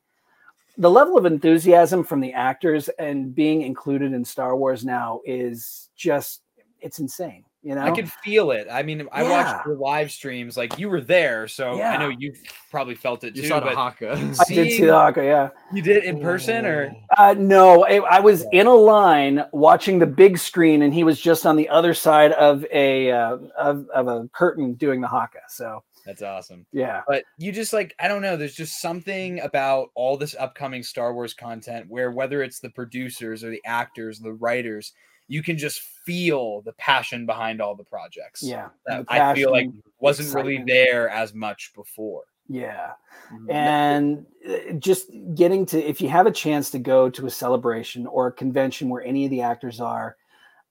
the 0.77 0.89
level 0.89 1.17
of 1.17 1.25
enthusiasm 1.25 2.03
from 2.03 2.21
the 2.21 2.33
actors 2.33 2.87
and 2.99 3.33
being 3.33 3.63
included 3.63 4.13
in 4.13 4.23
Star 4.23 4.55
Wars 4.55 4.85
now 4.85 5.21
is 5.25 5.89
just 5.95 6.41
it's 6.79 6.99
insane. 6.99 7.43
You 7.63 7.75
know, 7.75 7.81
I 7.81 7.91
could 7.91 8.09
feel 8.23 8.51
it. 8.51 8.67
I 8.71 8.83
mean, 8.83 9.07
I 9.11 9.23
Yeah. 9.23 9.29
watched 9.29 9.65
your 9.65 9.75
live 9.75 10.11
streams. 10.11 10.55
Like 10.55 10.77
you 10.77 10.89
were 10.89 11.01
there, 11.01 11.47
so 11.47 11.81
I 11.81 11.97
know 11.97 12.07
you 12.09 12.33
probably 12.71 12.95
felt 12.95 13.23
it 13.23 13.35
You 13.35 13.41
too. 13.41 13.47
saw 13.49 13.59
the 13.59 13.65
but 13.67 13.75
Haka. 13.75 14.11
I 14.13 14.43
did 14.53 14.71
see 14.71 14.85
the 14.85 14.93
Haka, 14.93 15.23
yeah. 15.23 15.49
you 15.73 15.81
did 15.81 15.97
it 15.97 16.03
in 16.05 16.21
person, 16.21 16.65
or 16.65 16.95
Uh, 17.17 17.35
no, 17.37 17.83
I, 17.85 17.95
I 17.97 18.19
was 18.19 18.45
in 18.51 18.67
a 18.67 18.73
line 18.73 19.43
watching 19.51 19.99
the 19.99 20.05
big 20.05 20.37
screen, 20.37 20.81
and 20.83 20.93
he 20.93 21.03
was 21.03 21.19
just 21.19 21.45
on 21.45 21.55
the 21.55 21.67
other 21.69 21.93
side 21.93 22.31
of 22.33 22.63
a 22.71 23.11
uh, 23.11 23.37
of, 23.57 23.87
of 23.89 24.07
a 24.07 24.29
curtain 24.33 24.75
doing 24.75 25.01
the 25.01 25.07
haka. 25.07 25.39
So 25.49 25.83
that's 26.05 26.21
awesome. 26.21 26.65
yeah, 26.71 27.01
But 27.07 27.23
you 27.37 27.51
just 27.51 27.73
like 27.73 27.95
I 27.99 28.07
don't 28.07 28.21
know. 28.21 28.37
There's 28.37 28.55
just 28.55 28.79
something 28.81 29.39
about 29.41 29.89
all 29.95 30.15
this 30.15 30.35
upcoming 30.39 30.83
Star 30.83 31.13
Wars 31.13 31.33
content 31.33 31.87
where 31.89 32.11
whether 32.11 32.43
it's 32.43 32.59
the 32.59 32.69
producers 32.69 33.43
or 33.43 33.49
the 33.49 33.61
actors, 33.65 34.19
the 34.19 34.33
writers, 34.33 34.93
you 35.27 35.43
can 35.43 35.57
just 35.57 35.81
feel 35.81 36.61
the 36.61 36.71
passion 36.73 37.25
behind 37.25 37.61
all 37.61 37.75
the 37.75 37.83
projects. 37.83 38.41
yeah. 38.43 38.69
that 38.85 39.05
the 39.07 39.13
I 39.13 39.35
feel 39.35 39.51
like 39.51 39.67
wasn't 39.99 40.33
really 40.33 40.63
there 40.65 41.09
as 41.09 41.33
much 41.33 41.73
before. 41.75 42.23
Yeah, 42.49 42.93
Mhm. 43.29 43.51
and 43.51 44.25
uh, 44.49 44.71
just 44.79 45.09
getting 45.35 45.65
to 45.65 45.83
if 45.83 45.99
you 45.99 46.07
have 46.07 46.27
a 46.27 46.31
chance 46.31 46.69
to 46.71 46.79
go 46.79 47.09
to 47.09 47.25
a 47.25 47.29
celebration 47.29 48.07
or 48.07 48.27
a 48.27 48.31
convention 48.31 48.87
where 48.87 49.03
any 49.03 49.25
of 49.25 49.31
the 49.31 49.41
actors 49.41 49.81
are, 49.81 50.15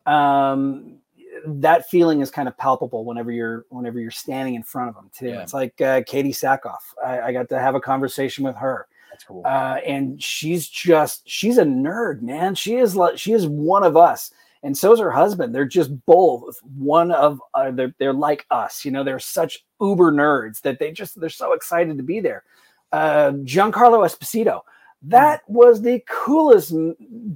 um, 0.07 0.99
that 1.47 1.87
feeling 1.91 2.21
is 2.23 2.31
kind 2.31 2.49
of 2.49 2.57
palpable 2.57 3.05
whenever 3.05 3.31
you're 3.31 3.67
whenever 3.69 4.01
you're 4.01 4.11
standing 4.11 4.55
in 4.55 4.63
front 4.63 4.89
of 4.89 4.95
them 4.95 5.11
too. 5.15 5.29
Yeah. 5.29 5.43
It's 5.43 5.53
like 5.53 5.79
uh, 5.83 6.01
Katee 6.03 6.31
Sackhoff. 6.31 6.79
I, 7.05 7.21
I 7.21 7.33
got 7.33 7.49
to 7.51 7.59
have 7.59 7.75
a 7.75 7.81
conversation 7.81 8.43
with 8.45 8.57
her. 8.57 8.87
That's 9.11 9.25
cool. 9.25 9.43
uh, 9.45 9.79
and 9.87 10.23
she's 10.23 10.67
just 10.69 11.29
she's 11.29 11.59
a 11.59 11.65
nerd, 11.65 12.23
man. 12.23 12.55
She 12.55 12.77
is 12.77 12.97
like 12.97 13.19
she 13.19 13.33
is 13.33 13.47
one 13.47 13.83
of 13.83 13.97
us, 13.99 14.33
and 14.63 14.77
so 14.77 14.93
is 14.93 15.01
her 15.01 15.11
husband. 15.11 15.55
They're 15.55 15.65
just 15.65 15.91
both 16.07 16.59
one 16.77 17.11
of 17.13 17.41
uh, 17.55 17.71
they're 17.71 17.95
they're 17.99 18.13
like 18.13 18.47
us, 18.51 18.85
you 18.85 18.91
know. 18.91 19.05
They're 19.05 19.19
such 19.19 19.65
uber 19.81 20.13
nerds 20.13 20.61
that 20.63 20.79
they 20.79 20.93
just 20.93 21.21
they're 21.21 21.29
so 21.31 21.53
excited 21.53 21.97
to 21.97 22.03
be 22.03 22.21
there. 22.21 22.45
Uh, 22.93 23.33
Giancarlo 23.45 24.07
Esposito, 24.07 24.61
that 25.03 25.43
was 25.49 25.83
the 25.83 26.03
coolest 26.09 26.73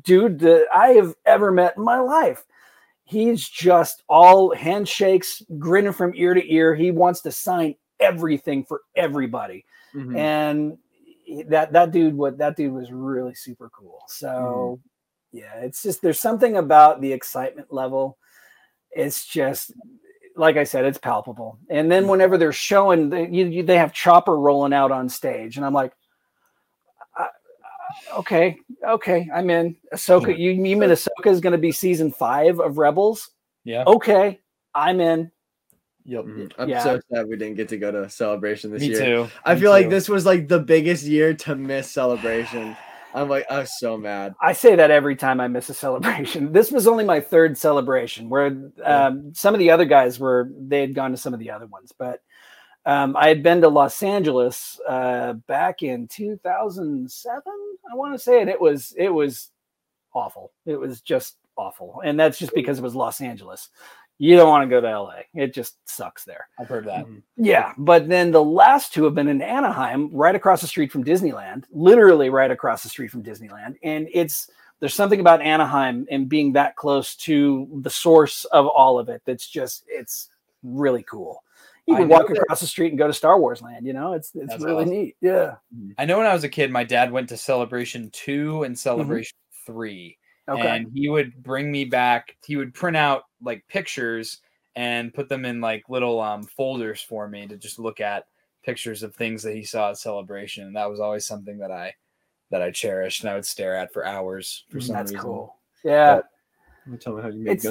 dude 0.03 0.39
that 0.41 0.66
I 0.75 0.89
have 0.91 1.14
ever 1.27 1.51
met 1.51 1.77
in 1.77 1.83
my 1.83 1.99
life. 1.99 2.45
He's 3.05 3.49
just 3.49 4.03
all 4.09 4.55
handshakes, 4.55 5.43
grinning 5.59 5.93
from 5.93 6.12
ear 6.14 6.33
to 6.35 6.53
ear. 6.53 6.75
He 6.75 6.91
wants 6.93 7.21
to 7.23 7.33
sign 7.33 7.75
everything 7.99 8.64
for 8.64 8.81
everybody 8.97 9.64
Mhm. 9.95 10.16
and 10.16 10.79
that 11.49 11.73
that 11.73 11.91
dude 11.91 12.16
what 12.16 12.39
that 12.39 12.57
dude 12.57 12.73
was 12.73 12.91
really 12.91 13.35
super 13.35 13.68
cool 13.71 14.03
so 14.09 14.81
yeah 15.33 15.57
it's 15.61 15.83
just 15.83 16.03
there's 16.03 16.18
something 16.20 16.57
about 16.57 17.01
the 17.01 17.12
excitement 17.12 17.72
level 17.72 18.18
it's 18.91 19.26
just 19.26 19.72
like 20.37 20.57
i 20.57 20.64
said 20.64 20.85
it's 20.85 20.99
palpable 20.99 21.59
and 21.68 21.91
then 21.91 22.09
whenever 22.09 22.37
they're 22.39 22.53
showing 22.53 23.11
they, 23.11 23.28
you, 23.28 23.47
you, 23.47 23.62
they 23.62 23.76
have 23.76 23.93
chopper 23.93 24.37
rolling 24.37 24.72
out 24.72 24.91
on 24.91 25.09
stage 25.09 25.57
and 25.57 25.64
i'm 25.64 25.72
like 25.74 25.93
I- 27.16 27.22
I- 27.24 28.16
okay 28.18 28.59
okay 28.87 29.28
i'm 29.33 29.51
in 29.51 29.76
ahsoka 29.95 30.37
you, 30.37 30.51
you 30.53 30.61
mean 30.61 30.78
ahsoka 30.91 31.26
is 31.26 31.41
going 31.41 31.53
to 31.53 31.59
be 31.59 31.72
season 31.72 32.11
five 32.11 32.59
of 32.61 32.78
rebels 32.78 33.31
yeah. 33.64 33.85
okay 33.87 34.41
i'm 34.74 35.01
in 35.01 35.31
Yep. 36.07 36.24
Mhm. 36.24 36.53
I'm 36.59 36.68
Yeah. 36.70 36.83
so 36.83 37.01
sad 37.12 37.28
we 37.28 37.37
didn't 37.37 37.57
get 37.57 37.68
to 37.68 37.76
go 37.76 37.93
to 37.93 38.09
celebration 38.09 38.72
this 38.72 38.81
Me 38.81 38.89
year. 38.89 38.99
too. 39.26 39.28
I 39.45 39.55
Me 39.55 39.61
feel 39.61 39.70
like 39.70 39.91
this 39.91 40.09
was 40.09 40.24
like 40.24 40.49
the 40.49 40.59
biggest 40.59 41.05
year 41.05 41.35
to 41.35 41.55
miss 41.55 41.91
celebration. 41.91 42.74
I'm 43.15 43.29
like, 43.29 43.47
I 43.51 43.59
was 43.61 43.79
so 43.79 43.97
mad. 43.97 44.35
I 44.41 44.53
say 44.53 44.77
that 44.77 44.91
every 44.91 45.17
time 45.17 45.41
I 45.41 45.49
miss 45.49 45.69
a 45.69 45.75
celebration. 45.75 46.53
This 46.61 46.71
was 46.71 46.87
only 46.87 47.05
my 47.05 47.21
third 47.21 47.57
celebration, 47.57 48.29
where 48.29 48.71
um, 48.85 49.33
some 49.35 49.55
of 49.55 49.59
the 49.59 49.71
other 49.71 49.85
guys 49.85 50.19
were 50.19 50.51
they 50.59 50.81
had 50.81 50.95
gone 50.95 51.11
to 51.11 51.17
some 51.17 51.35
of 51.35 51.41
the 51.41 51.51
other 51.51 51.67
ones, 51.67 51.93
but 51.97 52.21
um, 52.87 53.17
I 53.17 53.29
had 53.29 53.43
been 53.43 53.61
to 53.61 53.69
Los 53.69 54.03
Angeles 54.03 54.81
uh, 54.89 55.35
back 55.47 55.83
in 55.83 56.09
2007. 56.09 57.43
I 57.91 57.95
want 57.95 58.15
to 58.15 58.19
say 58.19 58.41
it. 58.41 58.49
It 58.49 58.61
was 58.61 58.95
it 58.97 59.11
was 59.11 59.51
awful. 60.15 60.53
It 60.67 60.77
was 60.77 61.01
just 61.01 61.37
awful, 61.57 62.01
and 62.05 62.19
that's 62.19 62.39
just 62.39 62.55
because 62.55 62.79
it 62.79 62.83
was 62.83 62.95
Los 62.95 63.21
Angeles. 63.21 63.69
You 64.23 64.37
don't 64.37 64.51
want 64.51 64.68
to 64.68 64.68
go 64.68 64.83
to 64.83 65.01
LA. 65.01 65.21
It 65.33 65.55
just 65.55 65.79
sucks 65.89 66.27
there. 66.27 66.47
I've 66.59 66.68
heard 66.68 66.85
that. 66.85 67.07
Mm-hmm. 67.07 67.43
Yeah, 67.43 67.73
but 67.79 68.07
then 68.07 68.31
the 68.31 68.45
last 68.45 68.93
two 68.93 69.05
have 69.05 69.14
been 69.14 69.29
in 69.29 69.41
Anaheim, 69.41 70.11
right 70.12 70.35
across 70.35 70.61
the 70.61 70.66
street 70.66 70.93
from 70.93 71.05
Disneyland, 71.05 71.64
literally 71.73 72.29
right 72.29 72.51
across 72.51 72.83
the 72.83 72.91
street 72.91 73.11
from 73.11 73.23
Disneyland. 73.23 73.77
And 73.83 74.11
it's 74.12 74.51
there's 74.79 74.93
something 74.93 75.21
about 75.21 75.41
Anaheim 75.41 76.07
and 76.11 76.29
being 76.29 76.53
that 76.53 76.77
close 76.77 77.16
to 77.16 77.66
the 77.81 77.89
source 77.89 78.45
of 78.45 78.66
all 78.66 78.99
of 78.99 79.09
it 79.09 79.23
that's 79.25 79.49
just 79.49 79.85
it's 79.89 80.29
really 80.62 81.03
cool. 81.03 81.43
You 81.87 81.97
can 81.97 82.09
walk 82.09 82.29
that- 82.29 82.37
across 82.37 82.61
the 82.61 82.66
street 82.66 82.89
and 82.89 82.99
go 82.99 83.07
to 83.07 83.14
Star 83.14 83.41
Wars 83.41 83.62
Land, 83.62 83.87
you 83.87 83.95
know? 83.95 84.12
It's 84.12 84.33
it's 84.35 84.51
That's 84.51 84.62
really 84.62 84.83
awesome. 84.83 84.91
neat. 84.91 85.16
Yeah. 85.23 85.55
Mm-hmm. 85.75 85.93
I 85.97 86.05
know 86.05 86.18
when 86.18 86.27
I 86.27 86.35
was 86.35 86.45
a 86.45 86.49
kid, 86.51 86.71
my 86.71 86.85
dad 86.85 87.11
went 87.11 87.31
to 87.31 87.39
Celebration 87.39 88.11
two 88.11 88.64
and 88.64 88.75
mm-hmm. 88.75 88.81
Celebration 88.81 89.37
three, 89.64 90.18
Okay. 90.51 90.76
and 90.76 90.90
he 90.92 91.09
would 91.09 91.42
bring 91.42 91.70
me 91.70 91.84
back. 91.84 92.36
He 92.44 92.57
would 92.57 92.74
print 92.74 92.96
out 92.96 93.24
like 93.40 93.64
pictures 93.68 94.38
and 94.76 95.14
put 95.14 95.28
them 95.28 95.44
in 95.44 95.61
like 95.61 95.84
little 95.88 96.20
um, 96.20 96.42
folders 96.42 97.01
for 97.01 97.28
me 97.28 97.46
to 97.46 97.57
just 97.57 97.78
look 97.78 98.01
at 98.01 98.24
pictures 98.64 99.03
of 99.03 99.14
things 99.14 99.42
that 99.42 99.55
he 99.55 99.62
saw 99.62 99.90
at 99.90 99.98
Celebration. 99.98 100.64
And 100.66 100.76
that 100.76 100.90
was 100.90 101.01
always 101.01 101.24
something 101.24 101.59
that 101.59 101.70
I 101.70 101.94
that 102.51 102.62
I 102.62 102.70
cherished 102.70 103.22
and 103.22 103.30
I 103.30 103.34
would 103.34 103.46
stare 103.46 103.76
at 103.76 103.92
for 103.92 104.05
hours 104.05 104.64
for 104.70 104.80
some 104.80 104.96
that's 104.96 105.12
reason. 105.12 105.24
cool. 105.24 105.57
Yeah. 105.84 106.20
Tell 106.98 107.14
me 107.14 107.22
how 107.22 107.28
you 107.28 107.44
make 107.44 107.62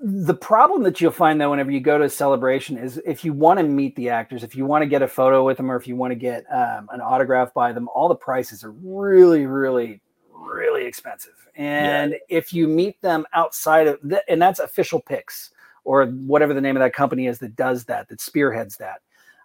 the 0.00 0.34
problem 0.34 0.82
that 0.82 1.00
you'll 1.00 1.12
find 1.12 1.40
though 1.40 1.50
whenever 1.50 1.70
you 1.70 1.80
go 1.80 1.98
to 1.98 2.04
a 2.04 2.10
celebration 2.10 2.76
is 2.76 3.00
if 3.06 3.24
you 3.24 3.32
want 3.32 3.58
to 3.58 3.62
meet 3.62 3.94
the 3.94 4.08
actors 4.08 4.42
if 4.42 4.56
you 4.56 4.64
want 4.64 4.82
to 4.82 4.86
get 4.86 5.02
a 5.02 5.06
photo 5.06 5.44
with 5.44 5.58
them 5.58 5.70
or 5.70 5.76
if 5.76 5.86
you 5.86 5.94
want 5.94 6.10
to 6.10 6.16
get 6.16 6.44
um, 6.52 6.88
an 6.92 7.00
autograph 7.00 7.54
by 7.54 7.72
them 7.72 7.88
all 7.94 8.08
the 8.08 8.14
prices 8.16 8.64
are 8.64 8.72
really 8.72 9.46
really 9.46 10.00
really 10.44 10.84
expensive 10.84 11.48
and 11.56 12.16
if 12.28 12.52
you 12.52 12.66
meet 12.66 13.00
them 13.00 13.24
outside 13.32 13.86
of 13.86 13.98
the, 14.02 14.22
and 14.28 14.40
that's 14.40 14.58
Official 14.58 15.00
Pix 15.00 15.50
or 15.84 16.06
whatever 16.06 16.54
the 16.54 16.60
name 16.60 16.76
of 16.76 16.80
that 16.80 16.94
company 16.94 17.26
is 17.26 17.38
that 17.38 17.56
does 17.56 17.84
that 17.84 18.08
that 18.08 18.20
spearheads 18.20 18.76
that 18.76 19.00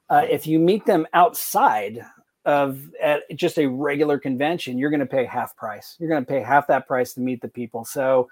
uh, 0.10 0.26
if 0.30 0.48
you 0.48 0.60
meet 0.60 0.86
them 0.86 1.06
outside 1.14 2.04
of 2.46 2.90
at 3.02 3.24
just 3.36 3.60
a 3.60 3.66
regular 3.68 4.18
convention 4.18 4.78
you're 4.78 4.90
going 4.90 5.00
to 5.00 5.06
pay 5.06 5.26
half 5.26 5.56
price 5.56 5.96
you're 6.00 6.10
going 6.10 6.24
to 6.24 6.30
pay 6.30 6.42
half 6.42 6.68
that 6.68 6.88
price 6.88 7.14
to 7.14 7.20
meet 7.20 7.42
the 7.42 7.48
people 7.48 7.84
so 7.84 8.28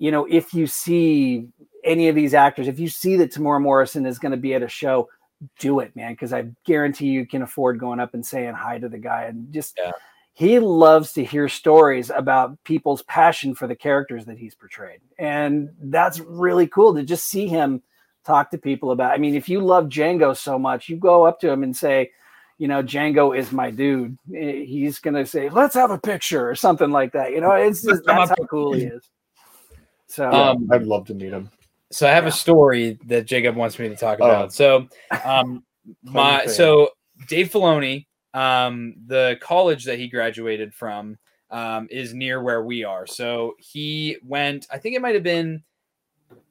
you 0.00 0.10
know, 0.10 0.26
if 0.28 0.54
you 0.54 0.66
see 0.66 1.46
any 1.84 2.08
of 2.08 2.16
these 2.16 2.32
actors, 2.32 2.66
if 2.66 2.80
you 2.80 2.88
see 2.88 3.16
that 3.16 3.32
Temuera 3.32 3.60
Morrison 3.60 4.06
is 4.06 4.18
going 4.18 4.32
to 4.32 4.38
be 4.38 4.54
at 4.54 4.62
a 4.62 4.68
show, 4.68 5.10
do 5.58 5.80
it, 5.80 5.94
man, 5.94 6.14
because 6.14 6.32
I 6.32 6.48
guarantee 6.64 7.08
you 7.08 7.26
can 7.26 7.42
afford 7.42 7.78
going 7.78 8.00
up 8.00 8.14
and 8.14 8.24
saying 8.24 8.54
hi 8.54 8.78
to 8.78 8.88
the 8.88 8.98
guy. 8.98 9.24
And 9.24 9.52
just, 9.52 9.78
Yeah. 9.78 9.92
He 10.40 10.58
loves 10.58 11.12
to 11.12 11.22
hear 11.22 11.50
stories 11.50 12.08
about 12.08 12.56
people's 12.64 13.02
passion 13.02 13.54
for 13.54 13.66
the 13.66 13.76
characters 13.76 14.24
that 14.24 14.38
he's 14.38 14.54
portrayed. 14.54 15.00
And 15.18 15.68
that's 15.78 16.18
really 16.18 16.66
cool 16.66 16.94
to 16.94 17.02
just 17.02 17.26
see 17.26 17.46
him 17.46 17.82
talk 18.24 18.50
to 18.52 18.56
people 18.56 18.90
about. 18.90 19.12
I 19.12 19.18
mean, 19.18 19.34
if 19.34 19.50
you 19.50 19.60
love 19.60 19.90
Jango 19.90 20.34
so 20.34 20.58
much, 20.58 20.88
you 20.88 20.96
go 20.96 21.26
up 21.26 21.40
to 21.40 21.50
him 21.50 21.62
and 21.62 21.76
say, 21.76 22.10
you 22.56 22.68
know, 22.68 22.82
Jango 22.82 23.36
is 23.36 23.52
my 23.52 23.70
dude. 23.70 24.16
Eh, 24.34 24.64
He's 24.64 24.98
gonna 24.98 25.26
say, 25.26 25.50
"Let's 25.50 25.74
have 25.74 25.90
a 25.90 25.98
picture" 25.98 26.48
or 26.48 26.54
something 26.54 26.90
like 26.90 27.12
that. 27.12 27.32
You 27.32 27.42
know, 27.42 27.52
it's 27.52 27.82
just 27.82 28.04
that's 28.06 28.30
how 28.30 28.46
cool 28.48 28.72
he 28.72 28.84
is. 28.84 29.10
So 30.06 30.24
Um, 30.24 30.68
I'd 30.72 30.84
love 30.84 31.06
to 31.08 31.14
meet 31.14 31.34
him. 31.34 31.50
So 31.92 32.08
I 32.08 32.12
have 32.12 32.24
Yeah. 32.24 32.30
a 32.30 32.32
story 32.32 32.98
that 33.08 33.26
Jacob 33.26 33.56
wants 33.56 33.78
me 33.78 33.90
to 33.90 33.94
talk 33.96 34.18
Oh. 34.22 34.24
about. 34.24 34.54
So, 34.54 34.88
um, 35.22 35.64
my 36.02 36.46
so 36.46 36.92
Dave 37.28 37.50
Filoni, 37.50 38.06
um, 38.34 38.94
the 39.06 39.38
college 39.40 39.84
that 39.84 39.98
he 39.98 40.08
graduated 40.08 40.74
from, 40.74 41.18
um, 41.50 41.88
is 41.90 42.14
near 42.14 42.42
where 42.42 42.62
we 42.62 42.84
are. 42.84 43.06
So 43.06 43.54
he 43.58 44.16
went. 44.24 44.66
I 44.70 44.78
think 44.78 44.94
it 44.94 45.02
might 45.02 45.14
have 45.14 45.24
been 45.24 45.62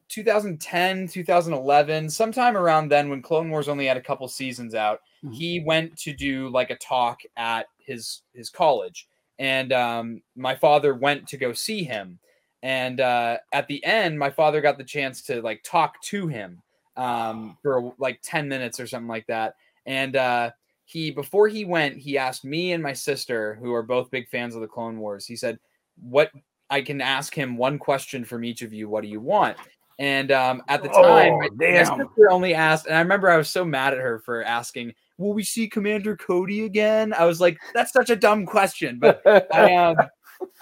2010, 0.10 1.08
2011, 1.08 2.10
sometime 2.10 2.58
around 2.58 2.90
then 2.90 3.10
when 3.10 3.22
Clone 3.22 3.50
Wars 3.50 3.68
only 3.70 3.86
had 3.86 3.98
a 3.98 4.02
couple 4.02 4.28
seasons 4.28 4.76
out. 4.76 5.02
Mhm. 5.24 5.34
He 5.34 5.60
went 5.62 5.98
to 6.00 6.14
do 6.14 6.50
like 6.50 6.70
a 6.70 6.76
talk 6.78 7.22
at 7.38 7.68
his 7.78 8.24
his 8.34 8.50
college, 8.50 9.08
and 9.38 9.72
um, 9.72 10.22
my 10.36 10.56
father 10.56 10.94
went 10.94 11.28
to 11.30 11.38
go 11.38 11.54
see 11.54 11.84
him 11.84 12.20
and 12.62 13.00
uh, 13.00 13.38
at 13.54 13.68
the 13.68 13.84
end 13.86 14.18
my 14.18 14.30
father 14.30 14.62
got 14.62 14.78
the 14.78 14.84
chance 14.84 15.22
to 15.22 15.42
like 15.42 15.64
talk 15.64 16.02
to 16.02 16.28
him 16.28 16.62
um, 16.98 17.58
for 17.62 17.94
like 17.98 18.20
10 18.22 18.48
minutes 18.48 18.80
or 18.80 18.88
something 18.88 19.08
like 19.08 19.28
that 19.28 19.56
and 19.86 20.16
uh, 20.16 20.52
he 20.90 21.12
before 21.12 21.48
he 21.48 21.66
went, 21.66 21.98
he 21.98 22.18
asked 22.18 22.44
me 22.44 22.74
and 22.74 22.82
my 22.82 22.94
sister, 22.94 23.56
who 23.62 23.74
are 23.74 23.84
both 23.84 24.10
big 24.10 24.28
fans 24.28 24.56
of 24.56 24.62
the 24.62 24.68
Clone 24.68 24.98
Wars. 24.98 25.28
He 25.28 25.36
said, 25.36 25.60
"What 26.02 26.32
I 26.72 26.82
can 26.82 27.00
ask 27.00 27.34
him 27.34 27.58
one 27.58 27.78
question 27.78 28.26
from 28.26 28.44
each 28.44 28.64
of 28.64 28.74
you. 28.74 28.90
What 28.90 29.04
do 29.04 29.08
you 29.08 29.20
want?" 29.22 29.56
And 30.00 30.32
um, 30.32 30.64
at 30.68 30.82
the 30.82 30.90
time, 30.90 31.34
Oh, 31.34 31.38
my, 31.38 31.50
sister 31.86 32.32
only 32.32 32.56
asked, 32.56 32.88
and 32.88 32.96
I 32.96 33.02
remember 33.02 33.30
I 33.30 33.38
was 33.38 33.50
so 33.50 33.64
mad 33.64 33.94
at 33.94 34.00
her 34.00 34.18
for 34.18 34.44
asking, 34.44 34.94
"Will 35.20 35.34
we 35.34 35.44
see 35.44 35.68
Commander 35.68 36.18
Cody 36.18 36.66
again?" 36.66 37.14
I 37.14 37.26
was 37.26 37.40
like, 37.40 37.60
"That's 37.76 37.94
such 37.94 38.10
a 38.10 38.16
dumb 38.16 38.48
question," 38.48 38.98
but 38.98 39.22
I 39.54 39.76
um, 39.76 39.96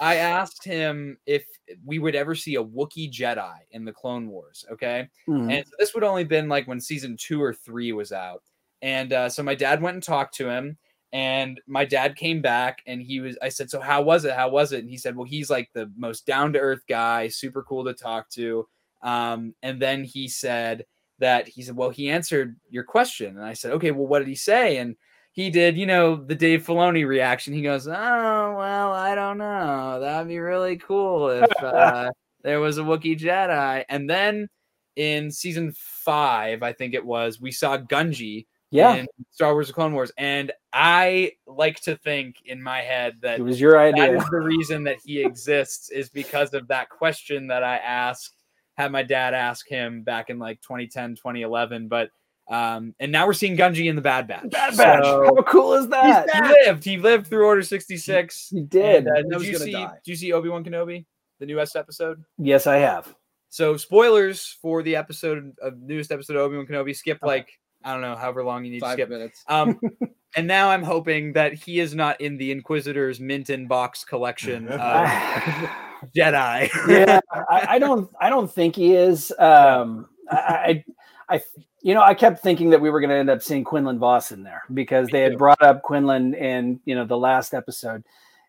I 0.00 0.16
asked 0.16 0.62
him 0.62 1.16
if 1.24 1.46
we 1.86 2.00
would 2.00 2.14
ever 2.14 2.34
see 2.34 2.56
a 2.56 2.62
Wookiee 2.62 3.10
Jedi 3.10 3.56
in 3.70 3.86
the 3.86 3.92
Clone 3.92 4.28
Wars. 4.28 4.66
Okay, 4.70 5.08
Mhm. 5.26 5.50
and 5.50 5.64
so 5.66 5.72
this 5.78 5.94
would 5.94 6.04
only 6.04 6.24
been 6.24 6.50
like 6.50 6.68
when 6.68 6.82
season 6.82 7.16
two 7.18 7.42
or 7.42 7.54
three 7.54 7.92
was 7.92 8.12
out. 8.12 8.42
And 8.82 9.12
uh, 9.12 9.28
so 9.28 9.42
my 9.42 9.54
dad 9.54 9.82
went 9.82 9.94
and 9.94 10.02
talked 10.02 10.34
to 10.36 10.48
him, 10.48 10.76
and 11.12 11.60
my 11.66 11.84
dad 11.84 12.16
came 12.16 12.40
back 12.42 12.82
and 12.86 13.00
he 13.00 13.20
was. 13.20 13.36
I 13.42 13.48
said, 13.48 13.70
"So 13.70 13.80
how 13.80 14.02
was 14.02 14.24
it? 14.24 14.34
How 14.34 14.48
was 14.48 14.72
it?" 14.72 14.80
And 14.80 14.90
he 14.90 14.96
said, 14.96 15.16
"Well, 15.16 15.26
he's 15.26 15.50
like 15.50 15.70
the 15.72 15.90
most 15.96 16.26
down 16.26 16.52
to 16.52 16.58
earth 16.58 16.82
guy, 16.88 17.28
super 17.28 17.62
cool 17.62 17.84
to 17.84 17.94
talk 17.94 18.28
to." 18.30 18.68
Um, 19.02 19.54
and 19.62 19.80
then 19.80 20.04
he 20.04 20.28
said 20.28 20.84
that 21.18 21.48
he 21.48 21.62
said, 21.62 21.76
"Well, 21.76 21.90
he 21.90 22.10
answered 22.10 22.56
your 22.70 22.84
question," 22.84 23.36
and 23.36 23.44
I 23.44 23.54
said, 23.54 23.72
"Okay, 23.72 23.90
well, 23.90 24.06
what 24.06 24.20
did 24.20 24.28
he 24.28 24.34
say?" 24.34 24.78
And 24.78 24.96
he 25.32 25.50
did, 25.50 25.76
you 25.76 25.86
know, 25.86 26.16
the 26.16 26.34
Dave 26.34 26.66
Filoni 26.66 27.06
reaction. 27.06 27.54
He 27.54 27.62
goes, 27.62 27.86
"Oh, 27.88 27.92
well, 27.92 28.92
I 28.92 29.14
don't 29.14 29.38
know. 29.38 30.00
That'd 30.00 30.28
be 30.28 30.38
really 30.38 30.76
cool 30.76 31.30
if 31.30 31.50
uh, 31.62 32.10
there 32.42 32.60
was 32.60 32.78
a 32.78 32.82
Wookiee 32.82 33.18
Jedi." 33.18 33.84
And 33.88 34.10
then 34.10 34.48
in 34.96 35.30
season 35.30 35.72
five, 35.76 36.62
I 36.62 36.72
think 36.72 36.92
it 36.92 37.04
was, 37.04 37.40
we 37.40 37.52
saw 37.52 37.78
Gungi 37.78 38.46
yeah, 38.70 38.94
in 38.96 39.06
Star 39.30 39.52
Wars: 39.54 39.68
The 39.68 39.72
Clone 39.72 39.92
Wars, 39.94 40.12
and 40.18 40.52
I 40.72 41.32
like 41.46 41.80
to 41.82 41.96
think 41.96 42.36
in 42.44 42.62
my 42.62 42.80
head 42.80 43.14
that 43.22 43.38
it 43.38 43.42
was 43.42 43.60
your 43.60 43.78
idea. 43.78 44.16
is 44.16 44.24
the 44.30 44.40
reason 44.40 44.84
that 44.84 44.98
he 45.04 45.22
exists 45.22 45.90
is 45.90 46.08
because 46.10 46.52
of 46.54 46.68
that 46.68 46.88
question 46.90 47.46
that 47.48 47.62
I 47.64 47.76
asked, 47.78 48.34
had 48.76 48.92
my 48.92 49.02
dad 49.02 49.34
ask 49.34 49.66
him 49.68 50.02
back 50.02 50.30
in 50.30 50.38
like 50.38 50.60
2010, 50.62 51.16
2011. 51.16 51.88
But 51.88 52.10
um, 52.50 52.94
and 53.00 53.12
now 53.12 53.26
we're 53.26 53.32
seeing 53.34 53.56
Gungi 53.56 53.90
in 53.90 53.96
the 53.96 54.02
Bad 54.02 54.26
Batch. 54.26 54.50
Bad 54.50 54.76
Batch. 54.76 55.04
So- 55.04 55.24
How 55.36 55.42
cool 55.42 55.74
is 55.74 55.88
that? 55.88 56.28
he 56.30 56.40
lived. 56.70 56.84
He 56.84 56.96
lived 56.96 57.26
through 57.26 57.44
Order 57.46 57.62
66. 57.62 58.48
He 58.50 58.62
did. 58.62 59.06
And, 59.06 59.32
uh, 59.34 59.38
He 59.38 59.38
was 59.38 59.42
did 59.44 59.52
you 59.52 59.58
see? 59.58 59.72
die. 59.72 59.92
Did 60.04 60.10
you 60.10 60.16
see 60.16 60.32
Obi 60.32 60.48
Wan 60.48 60.64
Kenobi, 60.64 61.04
the 61.40 61.46
newest 61.46 61.76
episode? 61.76 62.22
yes, 62.38 62.66
I 62.66 62.76
have. 62.76 63.14
So 63.50 63.76
spoilers 63.78 64.56
for 64.62 64.82
the 64.82 64.96
episode 64.96 65.52
of 65.62 65.78
newest 65.80 66.12
episode 66.12 66.36
of 66.36 66.42
Obi 66.42 66.56
Wan 66.56 66.66
Kenobi. 66.66 66.94
Skip 66.96 67.18
like 67.22 67.48
I 67.84 67.92
don't 67.92 68.00
know, 68.02 68.16
however 68.16 68.42
long 68.44 68.64
you 68.64 68.70
need 68.72 68.80
to 68.80 68.86
Five 68.86 68.94
skip. 68.94 69.08
minutes. 69.08 69.44
Um, 69.48 69.80
and 70.36 70.46
now 70.46 70.70
I'm 70.70 70.82
hoping 70.82 71.32
that 71.34 71.54
he 71.54 71.80
is 71.80 71.94
not 71.94 72.20
in 72.20 72.36
the 72.36 72.50
Inquisitor's 72.50 73.20
mint 73.20 73.50
in 73.50 73.66
box 73.66 74.04
collection 74.04 74.68
of 74.68 74.80
Jedi. 76.16 76.68
yeah, 76.88 77.20
I, 77.32 77.66
I 77.70 77.78
don't. 77.78 78.10
I 78.20 78.28
don't 78.30 78.50
think 78.50 78.76
he 78.76 78.94
is. 78.94 79.32
Um, 79.38 80.08
I, 80.30 80.84
I, 81.28 81.36
I, 81.36 81.42
you 81.82 81.94
know, 81.94 82.02
I 82.02 82.14
kept 82.14 82.42
thinking 82.42 82.70
that 82.70 82.80
we 82.80 82.90
were 82.90 83.00
going 83.00 83.10
to 83.10 83.16
end 83.16 83.30
up 83.30 83.42
seeing 83.42 83.64
Quinlan 83.64 83.98
Vos 83.98 84.32
in 84.32 84.42
there 84.42 84.62
because 84.74 85.08
they 85.08 85.20
too. 85.20 85.30
had 85.30 85.38
brought 85.38 85.62
up 85.62 85.82
Quinlan 85.82 86.34
in, 86.34 86.80
you 86.84 86.94
know, 86.94 87.04
the 87.06 87.16
last 87.16 87.54
episode, 87.54 88.02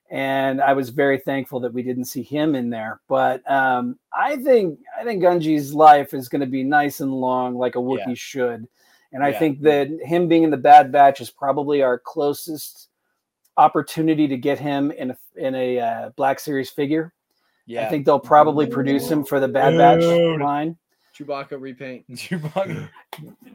and 0.09 0.61
I 0.61 0.73
was 0.73 0.89
very 0.89 1.19
thankful 1.19 1.59
that 1.61 1.73
we 1.73 1.84
didn't 1.84 2.05
see 2.05 2.23
him 2.23 2.55
in 2.55 2.69
there. 2.69 2.99
But 3.07 3.49
um, 3.49 3.97
I 4.13 4.36
think 4.38 4.80
I 4.99 5.03
think 5.03 5.23
Gungi's 5.23 5.73
life 5.73 6.13
is 6.13 6.27
going 6.30 6.41
to 6.41 6.47
be 6.47 6.63
nice 6.63 6.99
and 6.99 7.13
long, 7.13 7.55
like 7.55 7.75
a 7.75 7.80
Wookiee 7.80 8.07
Yeah. 8.07 8.13
should, 8.15 8.67
and 9.12 9.24
I 9.24 9.30
Yeah. 9.30 9.39
think 9.39 9.62
that 9.62 9.88
him 10.03 10.28
being 10.28 10.43
in 10.43 10.49
the 10.49 10.57
Bad 10.57 10.91
Batch 10.91 11.22
is 11.22 11.30
probably 11.30 11.82
our 11.82 11.97
closest 11.99 12.89
opportunity 13.57 14.28
to 14.28 14.38
get 14.38 14.60
him 14.60 14.91
in 14.91 15.12
a 15.12 15.18
in 15.36 15.55
a 15.55 15.80
uh, 15.80 16.10
Black 16.16 16.39
Series 16.39 16.70
figure. 16.70 17.14
yeah. 17.66 17.86
I 17.86 17.89
think 17.89 18.05
they'll 18.05 18.20
probably 18.20 18.66
produce 18.68 19.10
him 19.10 19.24
for 19.24 19.39
the 19.39 19.47
Bad 19.47 19.78
Batch 19.78 20.01
Dude. 20.01 20.39
line. 20.41 20.78
Chewbacca 21.18 21.60
repaint. 21.60 22.07
Chewbacca. 22.12 22.88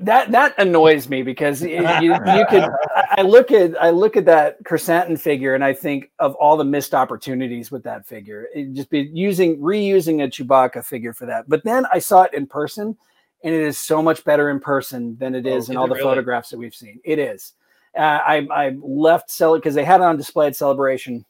That 0.01 0.31
that 0.33 0.55
annoys 0.59 1.09
me 1.09 1.23
because 1.23 1.63
it- 1.63 1.71
you, 2.03 2.13
you 2.13 2.47
could. 2.51 2.65
I 2.95 3.15
I 3.19 3.23
look 3.23 3.51
at 3.53 3.81
I 3.83 3.89
look 3.91 4.17
at 4.19 4.27
that 4.27 4.63
Krrsantan 4.65 5.19
figure 5.19 5.55
and 5.55 5.65
I 5.65 5.73
think 5.73 6.11
of 6.19 6.35
all 6.35 6.57
the 6.59 6.65
missed 6.65 6.95
opportunities 6.95 7.71
with 7.71 7.83
that 7.85 8.07
figure. 8.07 8.49
It 8.55 8.75
just 8.75 8.91
be 8.91 9.09
using 9.15 9.59
reusing 9.61 10.23
a 10.25 10.29
Chewbacca 10.29 10.85
figure 10.85 11.15
for 11.15 11.25
that. 11.27 11.49
But 11.49 11.65
then 11.65 11.87
I 11.93 11.99
saw 12.01 12.25
it 12.25 12.35
in 12.35 12.47
person, 12.47 12.99
and 13.45 13.55
it 13.55 13.61
is 13.63 13.79
so 13.79 14.03
much 14.03 14.25
better 14.25 14.51
in 14.51 14.59
person 14.59 15.17
than 15.19 15.35
it 15.37 15.47
is 15.47 15.69
Oh, 15.69 15.73
in 15.73 15.77
all 15.77 15.87
the 15.87 15.95
really? 15.95 16.03
photographs 16.05 16.51
that 16.51 16.59
we've 16.59 16.75
seen. 16.75 16.99
It 17.05 17.19
is. 17.21 17.53
Uh, 17.97 18.01
I 18.01 18.49
I 18.51 18.77
left 18.83 19.31
sell 19.31 19.55
it 19.55 19.59
because 19.59 19.75
they 19.77 19.85
had 19.85 20.01
it 20.01 20.05
on 20.05 20.17
display 20.17 20.49
at 20.49 20.57
Celebration. 20.57 21.25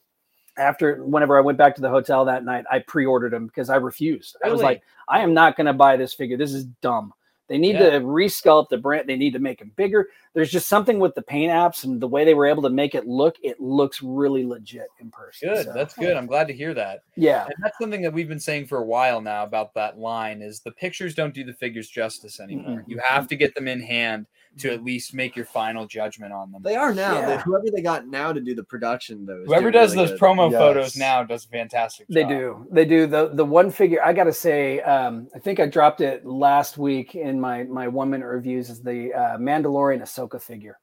After 0.57 1.05
whenever 1.05 1.37
I 1.37 1.41
went 1.41 1.59
back 1.59 1.75
to 1.75 1.83
the 1.83 1.91
hotel 1.91 2.25
that 2.25 2.45
night, 2.45 2.65
I 2.71 2.79
pre-ordered 2.79 3.33
them 3.33 3.49
because 3.49 3.69
I 3.69 3.77
refused. 3.77 4.37
I 4.45 4.49
was 4.51 4.63
like, 4.63 4.83
I 5.09 5.21
am 5.21 5.35
not 5.35 5.57
going 5.57 5.67
to 5.67 5.73
buy 5.73 5.97
this 5.97 6.15
figure. 6.15 6.37
This 6.37 6.55
is 6.55 6.65
dumb. 6.81 7.13
They 7.49 7.59
need 7.59 7.75
Yeah. 7.75 7.91
to 7.91 8.01
resculpt 8.01 8.71
the 8.71 8.79
brand. 8.79 9.09
They 9.09 9.17
need 9.17 9.33
to 9.35 9.39
make 9.39 9.59
them 9.59 9.73
bigger. 9.77 10.09
There's 10.33 10.51
just 10.51 10.69
something 10.69 10.99
with 10.99 11.15
the 11.15 11.23
paint 11.23 11.53
apps 11.53 11.85
and 11.85 12.01
the 12.01 12.09
way 12.09 12.25
they 12.25 12.35
were 12.35 12.47
able 12.47 12.63
to 12.63 12.71
make 12.71 12.95
it 12.95 13.07
look. 13.07 13.37
It 13.43 13.61
looks 13.61 14.03
really 14.03 14.45
legit 14.47 14.89
in 15.01 15.11
person. 15.11 15.51
Good. 15.51 15.67
So, 15.67 15.73
That's 15.75 15.95
good. 15.95 16.17
I'm 16.17 16.27
glad 16.27 16.49
to 16.49 16.55
hear 16.55 16.73
that. 16.75 17.01
yeah. 17.17 17.45
And 17.45 17.55
that's 17.63 17.79
something 17.79 18.03
that 18.03 18.13
we've 18.13 18.29
been 18.29 18.41
saying 18.41 18.67
for 18.67 18.79
a 18.79 18.85
while 18.85 19.21
now 19.21 19.43
about 19.45 19.75
that 19.75 19.99
line 19.99 20.43
is 20.43 20.61
the 20.61 20.73
pictures 20.73 21.15
don't 21.15 21.35
do 21.35 21.45
the 21.45 21.53
figures 21.53 21.89
justice 21.89 22.41
anymore. 22.41 22.81
Mm-mm. 22.81 22.89
You 22.89 22.99
have 23.07 23.29
to 23.29 23.37
get 23.37 23.55
them 23.55 23.69
in 23.69 23.81
hand 23.81 24.27
to 24.59 24.73
at 24.73 24.85
least 24.85 25.15
make 25.15 25.35
your 25.35 25.45
final 25.45 25.87
judgment 25.87 26.33
on 26.33 26.53
them. 26.53 26.63
They 26.63 26.77
are 26.77 26.95
now. 26.95 27.15
Yeah. 27.15 27.27
They- 27.37 27.43
whoever 27.43 27.65
they 27.75 27.83
got 27.83 28.07
now 28.07 28.33
to 28.33 28.41
do 28.41 28.55
the 28.55 28.63
production, 28.65 29.27
though. 29.27 29.43
Whoever 29.47 29.71
does 29.71 29.95
really 29.95 30.07
those 30.09 30.19
good. 30.19 30.21
promo 30.21 30.51
Yes. 30.51 30.61
photos 30.61 30.97
now 30.97 31.23
does 31.25 31.45
a 31.45 31.49
fantastic 31.49 32.07
They 32.09 32.25
do. 32.25 32.67
They 32.71 32.85
do. 32.85 33.07
The 33.07 33.29
the 33.29 33.45
one 33.45 33.71
figure 33.71 34.01
I 34.05 34.13
gotta 34.13 34.33
say, 34.33 34.81
um, 34.83 35.29
I 35.35 35.39
think 35.39 35.59
I 35.61 35.67
dropped 35.67 36.01
it 36.01 36.25
last 36.25 36.79
week 36.79 37.15
in 37.15 37.41
my 37.41 37.65
my 37.65 37.89
one 37.89 38.11
minute 38.11 38.27
reviews 38.27 38.71
is 38.71 38.81
the 38.83 39.13
uh, 39.13 39.39
Mandalorian 39.39 40.01
Ahsoka 40.03 40.41
figure. 40.41 40.79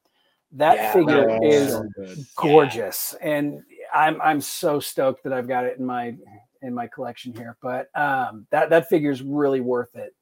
That 0.54 0.76
Yeah, 0.76 0.92
figure 0.94 1.28
that 1.28 1.44
is 1.46 1.72
so 1.72 1.84
good. 1.96 2.18
gorgeous, 2.36 3.16
and 3.22 3.62
I'm 3.94 4.22
I'm 4.22 4.42
so 4.42 4.82
stoked 4.82 5.24
that 5.24 5.32
I've 5.32 5.48
got 5.48 5.64
it 5.66 5.78
in 5.80 5.86
my 5.86 6.14
in 6.62 6.74
my 6.74 6.88
collection 6.88 7.34
here. 7.34 7.56
But 7.62 7.88
um, 7.96 8.48
that 8.50 8.70
that 8.72 8.90
figure 8.90 9.12
is 9.12 9.22
really 9.22 9.62
worth 9.62 9.96
it. 9.96 10.14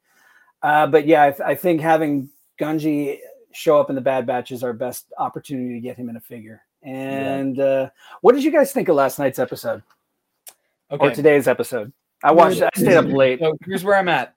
Uh, 0.61 0.85
but 0.87 1.07
yeah, 1.07 1.23
I, 1.23 1.29
th- 1.31 1.41
I 1.41 1.55
think 1.55 1.81
having 1.81 2.29
Gungi 2.59 3.17
show 3.51 3.79
up 3.79 3.89
in 3.89 3.95
the 3.95 4.01
Bad 4.01 4.25
Batch 4.25 4.51
is 4.51 4.63
our 4.63 4.73
best 4.73 5.11
opportunity 5.17 5.73
to 5.73 5.79
get 5.79 5.97
him 5.97 6.09
in 6.09 6.15
a 6.15 6.19
figure. 6.21 6.61
And 6.83 7.59
uh, 7.59 7.89
what 8.21 8.33
did 8.35 8.43
you 8.43 8.51
guys 8.51 8.71
think 8.71 8.87
of 8.87 8.95
last 8.95 9.19
night's 9.19 9.39
episode 9.39 9.83
or 10.89 11.07
Okay. 11.07 11.13
today's 11.15 11.47
episode? 11.47 11.91
I 12.23 12.31
watched. 12.31 12.61
I 12.61 12.69
stayed 12.75 12.95
up 12.95 13.05
late. 13.05 13.39
So 13.39 13.57
here's 13.65 13.83
where 13.83 13.95
I'm 13.95 14.09
at. 14.09 14.35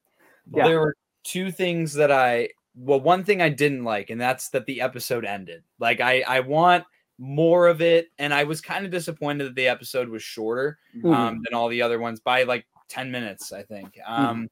Yeah. 0.52 0.68
There 0.68 0.80
were 0.80 0.96
two 1.24 1.50
things 1.52 1.92
that 1.94 2.10
I 2.10 2.50
well, 2.74 3.00
one 3.00 3.22
thing 3.22 3.42
I 3.42 3.48
didn't 3.50 3.84
like, 3.84 4.08
and 4.10 4.20
that's 4.20 4.48
that 4.50 4.64
the 4.66 4.80
episode 4.80 5.24
ended. 5.24 5.62
Like 5.78 6.00
I 6.00 6.22
I 6.22 6.40
want 6.40 6.84
more 7.18 7.68
of 7.68 7.80
it, 7.82 8.08
and 8.18 8.32
I 8.32 8.44
was 8.44 8.60
kind 8.60 8.84
of 8.84 8.90
disappointed 8.90 9.44
that 9.44 9.54
the 9.54 9.68
episode 9.68 10.08
was 10.08 10.22
shorter 10.22 10.78
Mhm. 10.96 11.14
um, 11.14 11.42
than 11.44 11.54
all 11.54 11.68
the 11.68 11.82
other 11.82 11.98
ones 11.98 12.18
by 12.20 12.42
like 12.44 12.66
10 12.88 13.10
minutes, 13.10 13.52
I 13.52 13.62
think. 13.62 13.98
Hmm. 14.04 14.12
Um, 14.24 14.50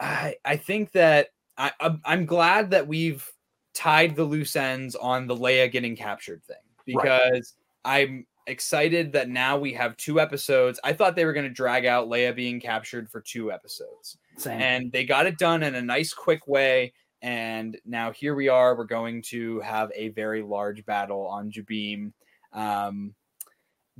I 0.00 0.36
I 0.44 0.56
think 0.56 0.92
that 0.92 1.28
I 1.58 1.72
I'm 2.04 2.26
glad 2.26 2.70
that 2.70 2.86
we've 2.86 3.28
tied 3.74 4.14
the 4.16 4.24
loose 4.24 4.56
ends 4.56 4.94
on 4.94 5.26
the 5.26 5.36
Leia 5.36 5.70
getting 5.70 5.96
captured 5.96 6.42
thing 6.44 6.56
because 6.86 7.54
I'm 7.84 8.26
excited 8.46 9.12
that 9.12 9.28
now 9.28 9.56
we 9.58 9.72
have 9.74 9.96
two 9.96 10.20
episodes. 10.20 10.78
I 10.84 10.92
thought 10.92 11.14
they 11.16 11.24
were 11.24 11.32
going 11.32 11.46
to 11.46 11.52
drag 11.52 11.86
out 11.86 12.08
Leia 12.08 12.34
being 12.34 12.60
captured 12.60 13.08
for 13.08 13.20
two 13.20 13.52
episodes, 13.52 14.18
Same. 14.36 14.60
and 14.60 14.92
they 14.92 15.04
got 15.04 15.26
it 15.26 15.38
done 15.38 15.62
in 15.62 15.74
a 15.74 15.82
nice, 15.82 16.12
quick 16.12 16.46
way. 16.46 16.92
And 17.22 17.78
now 17.84 18.10
here 18.10 18.34
we 18.34 18.48
are. 18.48 18.76
We're 18.76 18.84
going 18.84 19.22
to 19.28 19.60
have 19.60 19.92
a 19.94 20.08
very 20.08 20.42
large 20.42 20.84
battle 20.84 21.26
on 21.28 21.52
Jabiim. 21.52 22.12
Um, 22.52 23.14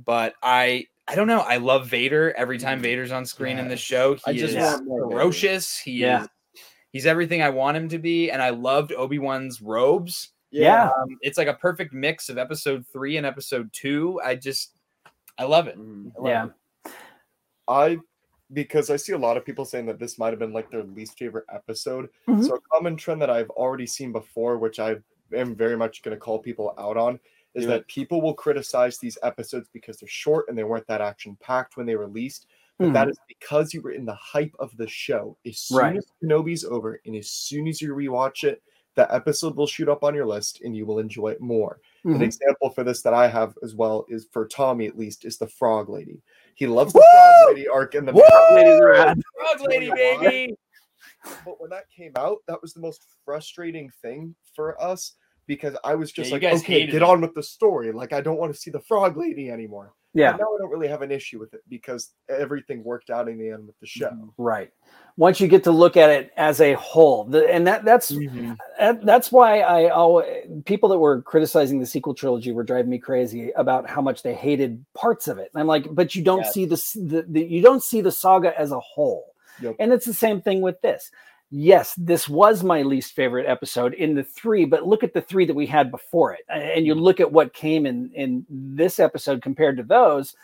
but 0.03 0.33
I 0.43 0.87
I 1.07 1.15
don't 1.15 1.27
know. 1.27 1.39
I 1.39 1.57
love 1.57 1.87
Vader 1.87 2.33
every 2.37 2.57
time 2.57 2.79
Vader's 2.81 3.11
on 3.11 3.25
screen 3.25 3.59
in 3.59 3.67
this 3.67 3.79
show. 3.79 4.15
He 4.25 4.39
is 4.41 4.53
Vader. 4.53 4.79
ferocious. 4.87 5.77
He 5.77 5.91
Yeah. 5.93 6.23
is 6.23 6.27
he's 6.93 7.05
everything 7.05 7.41
I 7.41 7.49
want 7.49 7.75
him 7.75 7.89
to 7.89 7.99
be. 7.99 8.31
And 8.31 8.41
I 8.41 8.51
loved 8.51 8.93
Obi-Wan's 8.93 9.61
robes. 9.61 10.29
Yeah. 10.51 10.85
Um, 10.85 11.17
it's 11.21 11.37
like 11.37 11.47
a 11.47 11.55
perfect 11.55 11.93
mix 11.93 12.29
of 12.29 12.37
episode 12.37 12.85
three 12.93 13.17
and 13.17 13.25
episode 13.25 13.69
two. 13.73 14.21
I 14.23 14.35
just 14.35 14.77
I 15.37 15.43
love 15.45 15.67
it. 15.67 15.77
Mhm. 15.77 16.11
I 16.15 16.21
love 16.21 16.27
Yeah. 16.27 16.45
it. 16.85 16.91
I 17.67 17.97
because 18.51 18.91
I 18.91 18.97
see 18.97 19.13
a 19.13 19.17
lot 19.17 19.35
of 19.35 19.43
people 19.43 19.65
saying 19.65 19.87
that 19.87 19.97
this 19.97 20.19
might 20.19 20.29
have 20.29 20.37
been 20.37 20.53
like 20.53 20.69
their 20.69 20.83
least 20.83 21.17
favorite 21.17 21.45
episode. 21.51 22.09
Mhm. 22.27 22.45
So 22.45 22.55
a 22.55 22.61
common 22.71 22.95
trend 22.95 23.19
that 23.23 23.31
I've 23.31 23.49
already 23.49 23.87
seen 23.87 24.11
before, 24.11 24.59
which 24.59 24.79
I 24.79 24.97
am 25.33 25.55
very 25.55 25.75
much 25.75 26.03
going 26.03 26.15
to 26.15 26.19
call 26.19 26.37
people 26.37 26.75
out 26.77 26.95
on, 26.97 27.19
is 27.55 27.63
Do 27.63 27.69
that 27.69 27.87
people 27.87 28.21
will 28.21 28.35
criticize 28.35 28.99
these 28.99 29.17
episodes 29.23 29.69
because 29.73 29.97
they're 29.97 30.07
short 30.07 30.49
and 30.49 30.57
they 30.57 30.63
weren't 30.63 30.85
that 30.85 31.01
action 31.01 31.35
packed 31.41 31.77
when 31.77 31.87
they 31.87 31.95
released. 31.95 32.45
But 32.79 32.87
Mhm. 32.89 32.93
that 32.93 33.09
is 33.09 33.19
because 33.27 33.73
you 33.73 33.81
were 33.81 33.91
in 33.91 34.05
the 34.05 34.15
hype 34.15 34.53
of 34.59 34.75
the 34.77 34.87
show. 34.87 35.37
As 35.45 35.59
soon 35.59 35.77
Right. 35.77 35.97
as 35.97 36.05
Kenobi's 36.23 36.65
over 36.65 36.99
and 37.05 37.15
as 37.15 37.29
soon 37.29 37.67
as 37.67 37.81
you 37.81 37.93
rewatch 37.93 38.43
it, 38.43 38.61
that 38.95 39.11
episode 39.11 39.55
will 39.55 39.67
shoot 39.67 39.89
up 39.89 40.03
on 40.03 40.13
your 40.15 40.25
list 40.25 40.61
and 40.61 40.75
you 40.75 40.85
will 40.85 40.99
enjoy 40.99 41.29
it 41.29 41.41
more. 41.41 41.79
An 42.03 42.15
Mhm. 42.15 42.21
example 42.23 42.69
for 42.71 42.83
this 42.83 43.01
that 43.03 43.13
I 43.13 43.27
have 43.27 43.57
as 43.63 43.73
well 43.75 44.05
is 44.09 44.25
for 44.31 44.47
Tommy 44.47 44.85
at 44.87 44.97
least 44.97 45.23
is 45.25 45.37
the 45.37 45.47
Frog 45.47 45.89
Lady. 45.89 46.21
He 46.55 46.67
loves 46.67 46.93
the 46.93 46.99
Woo! 46.99 47.19
Frog 47.45 47.55
Lady 47.55 47.67
arc 47.67 47.95
and 47.95 48.07
the 48.07 48.13
Woo! 48.13 48.21
Ladies 48.55 48.79
are 48.81 48.89
rad. 48.89 49.21
Frog 49.37 49.61
lady, 49.67 49.87
Tell 49.87 49.97
you 49.97 50.17
why. 50.17 50.23
baby. 50.29 50.57
but 51.45 51.59
when 51.61 51.69
that 51.69 51.89
came 51.89 52.11
out, 52.17 52.39
that 52.47 52.61
was 52.61 52.73
the 52.73 52.81
most 52.81 53.03
frustrating 53.25 53.89
thing 54.01 54.35
for 54.55 54.81
us 54.81 55.15
because 55.47 55.75
I 55.83 55.95
was 55.95 56.11
just 56.11 56.29
you 56.29 56.35
like, 56.37 56.43
okay, 56.43 56.85
get 56.85 56.95
it. 56.95 57.03
on 57.03 57.21
with 57.21 57.33
the 57.33 57.43
story. 57.43 57.91
Like, 57.91 58.13
I 58.13 58.21
don't 58.21 58.37
want 58.37 58.53
to 58.53 58.59
see 58.59 58.71
the 58.71 58.79
frog 58.81 59.15
lady 59.17 59.49
anymore. 59.49 59.93
Yeah, 60.15 60.33
But 60.33 60.41
now 60.41 60.53
I 60.55 60.57
don't 60.59 60.69
really 60.69 60.87
have 60.87 61.01
an 61.01 61.11
issue 61.11 61.39
with 61.39 61.53
it 61.55 61.61
because 61.69 62.11
everything 62.29 62.83
worked 62.83 63.09
out 63.09 63.27
in 63.27 63.37
the 63.39 63.49
end 63.49 63.65
with 63.65 63.79
the 63.79 63.87
show. 63.87 64.11
right. 64.37 64.71
Once 65.17 65.39
you 65.39 65.47
get 65.47 65.63
to 65.63 65.71
look 65.71 65.95
at 65.97 66.09
it 66.09 66.31
as 66.37 66.59
a 66.61 66.73
whole, 66.73 67.23
the, 67.25 67.47
and 67.51 67.65
that 67.67 67.83
that's 67.85 68.11
Mm-hmm. 68.11 68.53
that, 68.79 69.05
that's 69.05 69.31
why 69.31 69.59
I 69.61 69.89
always 69.89 70.27
people 70.65 70.89
that 70.89 70.97
were 70.99 71.21
criticizing 71.21 71.79
the 71.79 71.85
sequel 71.85 72.13
trilogy 72.13 72.51
were 72.51 72.63
driving 72.63 72.89
me 72.91 72.99
crazy 72.99 73.51
about 73.51 73.89
how 73.89 74.01
much 74.01 74.23
they 74.23 74.33
hated 74.33 74.83
parts 74.93 75.27
of 75.27 75.37
it. 75.39 75.49
And 75.53 75.61
I'm 75.61 75.67
like, 75.67 75.87
but 75.93 76.15
you 76.15 76.23
don't 76.23 76.39
Yes. 76.41 76.53
see 76.53 76.65
this 76.65 76.93
the, 76.93 77.25
the 77.27 77.43
you 77.43 77.61
don't 77.61 77.83
see 77.83 78.01
the 78.01 78.11
saga 78.11 78.59
as 78.59 78.71
a 78.71 78.79
whole. 78.79 79.33
Yep. 79.61 79.75
And 79.79 79.93
it's 79.93 80.05
the 80.05 80.13
same 80.13 80.41
thing 80.41 80.61
with 80.61 80.81
this. 80.81 81.11
Yes, 81.55 81.93
this 81.97 82.27
was 82.27 82.63
my 82.63 82.81
least 82.81 83.13
favorite 83.13 83.45
episode 83.45 83.93
in 83.93 84.15
the 84.15 84.23
three, 84.23 84.65
but 84.65 84.87
look 84.87 85.03
at 85.03 85.13
the 85.13 85.21
three 85.21 85.45
that 85.45 85.53
we 85.55 85.67
had 85.67 85.91
before 85.91 86.33
it, 86.33 86.39
and 86.49 86.83
you 86.83 86.95
look 86.95 87.19
at 87.19 87.31
what 87.31 87.53
came 87.53 87.85
in 87.85 88.09
in 88.15 88.43
this 88.49 88.97
episode 88.99 89.43
compared 89.43 89.77
to 89.77 89.83
those. 89.83 90.35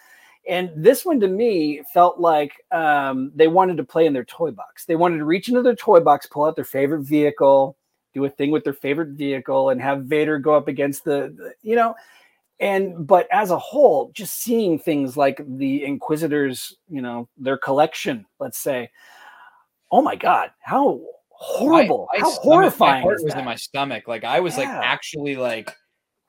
And 0.47 0.69
this 0.75 1.05
one 1.05 1.19
to 1.21 1.27
me 1.27 1.81
felt 1.93 2.19
like 2.19 2.53
um, 2.71 3.31
they 3.33 3.47
wanted 3.47 3.77
to 3.77 3.83
play 3.83 4.05
in 4.05 4.13
their 4.13 4.23
toy 4.25 4.51
box. 4.51 4.85
They 4.85 4.95
wanted 4.95 5.17
to 5.17 5.25
reach 5.25 5.47
into 5.49 5.63
their 5.63 5.75
toy 5.75 5.99
box, 5.99 6.27
pull 6.27 6.45
out 6.45 6.55
their 6.55 6.63
favorite 6.63 7.01
vehicle, 7.03 7.75
do 8.13 8.25
a 8.25 8.29
thing 8.29 8.51
with 8.51 8.63
their 8.63 8.73
favorite 8.73 9.09
vehicle, 9.09 9.69
and 9.71 9.81
have 9.81 10.05
Vader 10.05 10.37
go 10.37 10.53
up 10.53 10.67
against 10.67 11.05
the, 11.05 11.33
the- 11.35 11.53
you 11.63 11.75
know. 11.75 11.95
And 12.59 13.07
but 13.07 13.27
as 13.31 13.51
a 13.51 13.57
whole, 13.57 14.11
just 14.13 14.39
seeing 14.41 14.77
things 14.77 15.15
like 15.15 15.41
the 15.47 15.85
Inquisitors, 15.85 16.75
you 16.89 17.01
know, 17.01 17.29
their 17.37 17.57
collection, 17.57 18.25
let's 18.39 18.57
say, 18.59 18.89
oh 19.91 20.01
my 20.01 20.15
God, 20.15 20.51
how 20.61 20.99
horrible, 21.29 22.07
My- 22.13 22.19
my 22.19 22.23
how 22.25 22.29
stomach- 22.31 22.43
horrifying 22.43 22.93
My 22.95 23.01
heart 23.01 23.23
was 23.23 23.33
that? 23.33 23.39
in 23.39 23.45
my 23.45 23.55
stomach. 23.55 24.07
Like 24.07 24.23
I 24.23 24.39
was 24.39 24.57
like 24.57 24.67
actually 24.67 25.35
like 25.35 25.71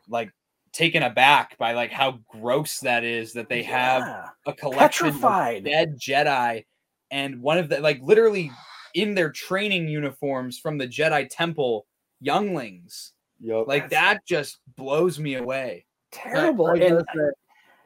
like 0.09 0.31
taken 0.73 1.03
aback 1.03 1.59
by 1.59 1.73
like 1.73 1.91
how 1.91 2.19
gross 2.29 2.79
that 2.81 3.03
is 3.05 3.33
that 3.33 3.49
they 3.49 3.63
have 3.65 4.31
a 4.47 4.53
collection 4.53 5.09
of 5.09 5.21
dead 5.65 5.99
Jedi 5.99 6.65
and 7.11 7.43
one 7.43 7.59
of 7.59 7.69
the 7.69 7.81
like 7.81 8.01
literally 8.03 8.53
in 8.95 9.15
their 9.15 9.31
training 9.33 9.89
uniforms 9.89 10.59
from 10.59 10.79
the 10.79 10.87
Jedi 10.87 11.29
Temple 11.31 11.87
younglings. 12.21 13.13
Yep. 13.41 13.65
Like 13.67 13.91
that 13.91 14.25
just 14.27 14.59
blows 14.77 15.19
me 15.19 15.35
away. 15.35 15.87
terrible. 16.13 16.67
I, 16.67 16.71
I, 16.71 16.75
and 16.75 16.91
gotta 16.99 17.05
say, 17.15 17.31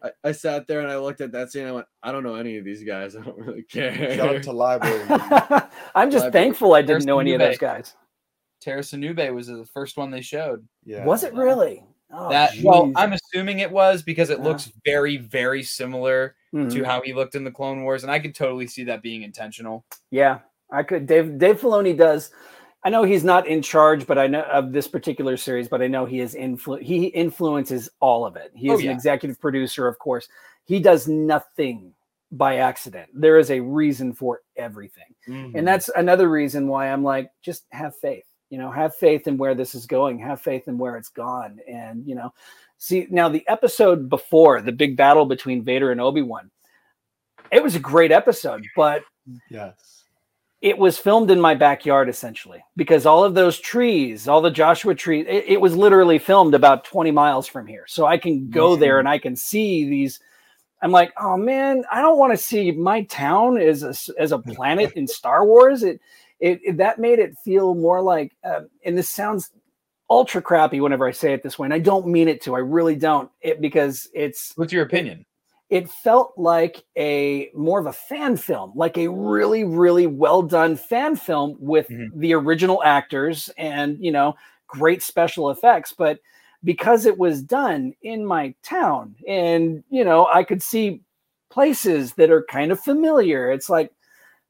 I, 0.05 0.11
I 0.23 0.33
sat 0.33 0.67
there 0.67 0.81
and 0.81 0.91
I 0.91 0.99
looked 0.99 1.21
at 1.23 1.33
that 1.33 1.51
scene. 1.51 1.67
I 1.67 1.73
went, 1.73 1.87
I 2.03 2.13
don't 2.13 2.23
know 2.23 2.35
any 2.35 2.59
of 2.59 2.65
these 2.65 2.85
guys. 2.85 3.17
I 3.17 3.23
don't 3.23 3.39
really 3.39 3.63
care. 3.63 4.15
Shout 4.17 4.37
out 4.37 4.43
to 4.45 4.53
library. 4.53 5.03
I'm 5.95 6.11
just 6.11 6.25
Library. 6.27 6.33
thankful 6.33 6.75
I 6.75 6.81
didn't 6.83 6.89
There's 6.89 7.07
know 7.07 7.19
any 7.19 7.33
of 7.33 7.41
those 7.41 7.59
guys. 7.59 7.95
Tera 8.61 8.81
Sinube 8.83 9.33
was 9.35 9.47
the 9.49 9.67
first 9.73 9.97
one 9.97 10.11
they 10.11 10.21
showed. 10.21 10.67
Yeah. 10.85 11.05
Was 11.05 11.25
it 11.25 11.35
really? 11.35 11.83
Oh, 12.13 12.29
that 12.31 12.53
well. 12.63 12.93
I'm 12.97 13.13
assuming 13.15 13.59
it 13.59 13.71
was 13.71 14.03
because 14.03 14.31
it 14.31 14.39
Yeah. 14.39 14.45
looks 14.45 14.71
very, 14.85 15.17
very 15.17 15.63
similar 15.63 16.37
Mhm. 16.55 16.73
to 16.73 16.85
how 16.85 17.01
he 17.03 17.13
looked 17.13 17.35
in 17.35 17.43
the 17.45 17.51
Clone 17.51 17.83
Wars, 17.83 18.05
and 18.05 18.13
I 18.13 18.21
could 18.21 18.35
totally 18.35 18.67
see 18.69 18.85
that 18.85 19.03
being 19.03 19.23
intentional. 19.23 19.85
Yeah, 20.11 20.41
I 20.71 20.83
could. 20.85 21.07
Dave 21.07 21.39
Dave 21.39 21.61
Filoni 21.61 21.97
does. 21.97 22.31
I 22.85 22.91
know 22.91 23.03
he's 23.03 23.25
not 23.25 23.47
in 23.47 23.63
charge, 23.63 24.07
but 24.07 24.19
I 24.19 24.27
know 24.27 24.43
of 24.43 24.73
this 24.73 24.87
particular 24.87 25.37
series. 25.37 25.69
But 25.69 25.81
I 25.83 25.87
know 25.87 26.05
he 26.05 26.21
is 26.21 26.35
influ- 26.35 26.83
He 26.83 27.07
influences 27.07 27.89
all 28.01 28.27
of 28.27 28.37
it. 28.37 28.53
He 28.55 28.71
Oh, 28.71 28.75
is 28.75 28.83
yeah. 28.83 28.91
an 28.91 28.97
executive 28.97 29.41
producer, 29.41 29.89
of 29.89 29.99
course. 29.99 30.29
He 30.65 30.81
does 30.81 31.09
nothing 31.09 31.95
by 32.33 32.57
accident. 32.57 33.09
There 33.15 33.39
is 33.39 33.51
a 33.51 33.61
reason 33.61 34.13
for 34.13 34.43
everything, 34.57 35.15
Mhm. 35.29 35.55
and 35.55 35.67
that's 35.69 35.89
another 35.91 36.29
reason 36.29 36.67
why 36.69 36.89
I'm 36.91 37.05
like, 37.05 37.31
just 37.43 37.65
have 37.71 37.95
faith. 37.97 38.25
You 38.51 38.59
know, 38.59 38.71
have 38.71 38.95
faith 38.97 39.27
in 39.29 39.37
where 39.39 39.55
this 39.55 39.75
is 39.75 39.87
going. 39.87 40.19
Have 40.19 40.41
faith 40.41 40.67
in 40.69 40.77
where 40.79 40.97
it's 40.97 41.09
gone. 41.09 41.61
And 41.69 42.07
you 42.07 42.15
know, 42.15 42.33
see 42.79 43.07
now 43.11 43.29
the 43.29 43.47
episode 43.49 44.09
before 44.09 44.61
the 44.61 44.73
big 44.73 44.97
battle 44.97 45.27
between 45.27 45.63
Vader 45.65 45.91
and 45.93 46.01
Obi 46.01 46.23
Wan. 46.23 46.51
It 47.53 47.63
was 47.63 47.77
a 47.77 47.81
great 47.81 48.11
episode, 48.13 48.65
but 48.77 49.03
yes. 49.51 50.04
It 50.65 50.79
was 50.79 50.97
filmed 50.99 51.31
in 51.31 51.39
my 51.39 51.55
backyard 51.55 52.09
essentially 52.09 52.65
because 52.75 53.05
all 53.05 53.23
of 53.23 53.35
those 53.35 53.59
trees 53.61 54.27
all 54.27 54.41
the 54.41 54.51
joshua 54.51 54.95
trees 54.95 55.27
it, 55.29 55.45
it 55.47 55.61
was 55.61 55.77
literally 55.77 56.19
filmed 56.19 56.55
about 56.55 56.85
20 56.87 57.11
miles 57.11 57.47
from 57.47 57.67
here. 57.67 57.85
So 57.87 58.07
i 58.07 58.17
can 58.17 58.49
go 58.49 58.75
there 58.75 58.99
and 58.99 59.07
i 59.09 59.19
can 59.19 59.37
see 59.37 59.89
these. 59.89 60.21
I'm 60.83 60.91
like 60.91 61.13
oh 61.19 61.37
man 61.37 61.85
i 61.93 62.01
don't 62.01 62.19
want 62.19 62.33
to 62.33 62.39
see 62.43 62.73
my 62.73 63.03
town 63.05 63.59
as 63.59 63.83
a, 63.83 63.95
as 64.21 64.33
a 64.33 64.39
planet 64.39 64.93
in 64.95 65.07
star 65.07 65.45
wars. 65.45 65.83
It, 65.83 66.01
it, 66.41 66.61
it- 66.65 66.77
that 66.79 66.99
made 66.99 67.19
it 67.19 67.37
feel 67.45 67.75
more 67.75 68.01
like 68.01 68.33
uh, 68.43 68.63
and 68.87 68.97
this 68.97 69.09
sounds 69.11 69.51
ultra 70.11 70.41
crappy 70.43 70.81
whenever 70.81 71.07
i 71.07 71.13
say 71.13 71.33
it 71.35 71.43
this 71.43 71.59
way 71.59 71.67
and 71.67 71.75
i 71.75 71.79
don't 71.79 72.07
mean 72.07 72.29
it 72.29 72.41
to 72.43 72.55
i 72.55 72.59
really 72.59 72.97
don't 72.97 73.31
it 73.43 73.61
because 73.61 74.09
it's 74.15 74.53
What's 74.57 74.73
your 74.73 74.85
opinion? 74.85 75.25
It 75.71 75.89
felt 75.91 76.35
like 76.37 76.85
a 76.97 77.51
more 77.55 77.81
of 77.81 77.87
a 77.87 77.93
fan 77.93 78.37
film, 78.37 78.73
like 78.75 78.99
a 78.99 79.09
really, 79.09 79.65
really 79.65 80.07
well 80.07 80.43
done 80.43 80.77
fan 80.77 81.17
film 81.17 81.57
with 81.61 81.89
Mhm. 81.89 82.11
the 82.15 82.35
original 82.35 82.83
actors 82.85 83.51
and 83.59 83.99
you 84.01 84.13
know 84.13 84.35
great 84.69 85.03
special 85.03 85.51
effects. 85.51 85.93
But 85.97 86.21
because 86.65 87.07
it 87.07 87.19
was 87.19 87.43
done 87.43 87.95
in 88.03 88.25
my 88.27 88.55
town, 88.63 89.17
and 89.29 89.85
you 89.91 90.05
know 90.05 90.27
I 90.33 90.45
could 90.45 90.63
see 90.63 91.03
places 91.51 92.15
that 92.15 92.31
are 92.31 92.45
kind 92.51 92.73
of 92.73 92.81
familiar, 92.81 93.51
it's 93.51 93.71
like 93.71 93.93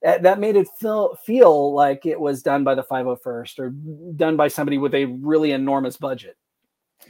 that, 0.02 0.22
that 0.24 0.40
made 0.40 0.56
it 0.56 0.68
feel 0.80 1.16
feel 1.26 1.74
like 1.74 2.06
it 2.06 2.20
was 2.20 2.42
done 2.42 2.64
by 2.64 2.74
the 2.74 2.82
501st 2.84 3.58
or 3.60 3.70
done 4.16 4.36
by 4.36 4.48
somebody 4.48 4.78
with 4.78 4.94
a 4.94 5.06
really 5.06 5.52
enormous 5.52 5.96
budget. 5.98 6.36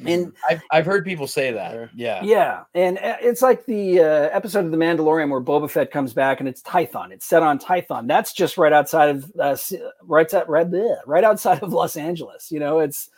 And 0.05 0.33
I've, 0.49 0.63
I've 0.71 0.87
heard 0.87 1.05
people 1.05 1.27
say 1.27 1.53
that. 1.53 1.91
Yeah. 1.95 2.23
yeah, 2.23 2.65
and 2.75 2.99
uh, 2.99 3.17
it's 3.21 3.43
like 3.43 3.65
the 3.67 4.01
uh, 4.01 4.29
episode 4.33 4.65
of 4.65 4.71
The 4.71 4.77
Mandalorian 4.77 5.31
where 5.31 5.41
Boba 5.41 5.71
Fett 5.71 5.91
comes 5.91 6.13
back 6.13 6.41
and 6.41 6.49
it's 6.49 6.63
Tython. 6.63 7.13
It's 7.13 7.27
set 7.27 7.43
on 7.43 7.59
Tython. 7.59 8.09
That's 8.09 8.33
just 8.33 8.59
right 8.59 8.73
outside 8.73 9.11
of 9.11 9.33
uh, 9.39 9.57
right, 10.03 10.35
out- 10.35 10.49
right, 10.49 10.69
bleh, 10.69 10.97
right 11.07 11.25
outside 11.25 11.63
of 11.63 11.73
Los 11.73 11.97
Angeles. 11.97 12.51
You 12.51 12.61
know, 12.61 12.81
it's 12.81 13.09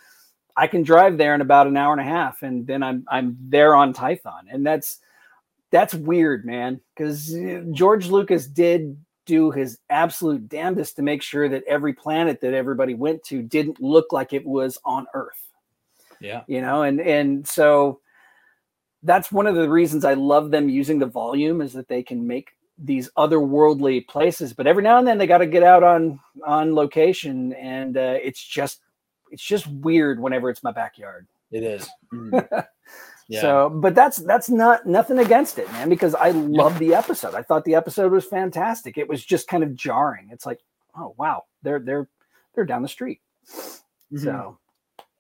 I 0.57 0.67
can 0.67 0.83
drive 0.83 1.19
there 1.19 1.35
in 1.35 1.41
about 1.41 1.67
an 1.67 1.77
hour 1.77 1.93
and 1.93 2.01
a 2.01 2.05
half, 2.05 2.43
and 2.43 2.67
then 2.67 2.83
I'm 2.83 3.05
I'm 3.09 3.37
there 3.41 3.75
on 3.75 3.95
Tython, 3.95 4.43
and 4.51 4.67
that's 4.67 4.99
that's 5.71 5.95
weird, 5.95 6.45
man, 6.45 6.81
because 6.95 7.35
George 7.73 8.09
Lucas 8.09 8.47
did 8.47 8.97
do 9.25 9.51
his 9.51 9.79
absolute 9.91 10.49
damnedest 10.49 10.97
to 10.97 11.03
make 11.03 11.21
sure 11.21 11.49
that 11.49 11.64
every 11.67 11.93
planet 11.93 12.41
that 12.41 12.55
everybody 12.55 12.95
went 12.95 13.25
to 13.25 13.43
didn't 13.43 13.81
look 13.81 14.12
like 14.12 14.33
it 14.33 14.47
was 14.47 14.79
on 14.85 15.07
Earth 15.14 15.45
Yeah. 16.21 16.43
you 16.47 16.61
know 16.61 16.83
and 16.83 17.01
and 17.01 17.47
so 17.47 18.01
that's 19.03 19.31
one 19.31 19.47
of 19.47 19.55
the 19.55 19.69
reasons 19.69 20.05
i 20.05 20.14
love 20.14 20.51
them 20.51 20.69
using 20.69 20.99
the 20.99 21.07
volume 21.07 21.61
is 21.61 21.73
that 21.75 21.89
they 21.89 22.03
can 22.03 22.27
make 22.27 22.51
these 22.79 23.09
otherworldly 23.17 24.07
places 24.09 24.53
but 24.53 24.67
every 24.67 24.83
now 24.83 24.99
and 24.99 25.07
then 25.07 25.19
they 25.19 25.27
got 25.27 25.39
to 25.39 25.47
get 25.47 25.62
out 25.62 25.83
on 25.83 26.19
on 26.45 26.75
location 26.75 27.53
and 27.55 27.97
uh, 27.97 28.19
it's 28.23 28.43
just 28.43 28.81
it's 29.31 29.43
just 29.45 29.67
weird 29.67 30.21
whenever 30.21 30.51
it's 30.51 30.62
my 30.62 30.73
backyard 30.73 31.27
It 31.51 31.62
is. 31.62 31.89
Yeah. 33.29 33.41
so 33.41 33.71
but 33.71 33.97
that's 33.97 34.19
that's 34.19 34.49
not 34.49 34.87
nothing 34.87 35.19
against 35.19 35.59
it 35.59 35.67
man 35.73 35.89
because 35.89 36.14
i 36.14 36.31
love 36.31 36.79
the 36.79 36.95
episode 36.95 37.35
i 37.35 37.43
thought 37.43 37.64
the 37.64 37.75
episode 37.75 38.12
was 38.12 38.25
fantastic 38.25 38.97
it 38.99 39.09
was 39.09 39.25
just 39.25 39.49
kind 39.49 39.64
of 39.64 39.75
jarring 39.75 40.29
it's 40.31 40.47
like 40.47 40.61
oh 40.97 41.12
wow 41.19 41.43
they're 41.64 41.81
they're 41.81 42.09
they're 42.55 42.64
down 42.64 42.83
the 42.83 42.89
street 42.89 43.21
Mhm. 44.12 44.23
so 44.23 44.59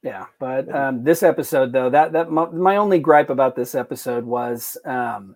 yeah, 0.06 0.26
but 0.38 0.72
um, 0.72 1.02
this 1.02 1.24
episode 1.24 1.72
though, 1.72 1.90
that 1.90 2.12
that 2.12 2.30
my, 2.30 2.46
my 2.50 2.76
only 2.76 3.00
gripe 3.00 3.28
about 3.28 3.56
this 3.56 3.74
episode 3.74 4.24
was 4.24 4.76
um, 4.84 5.34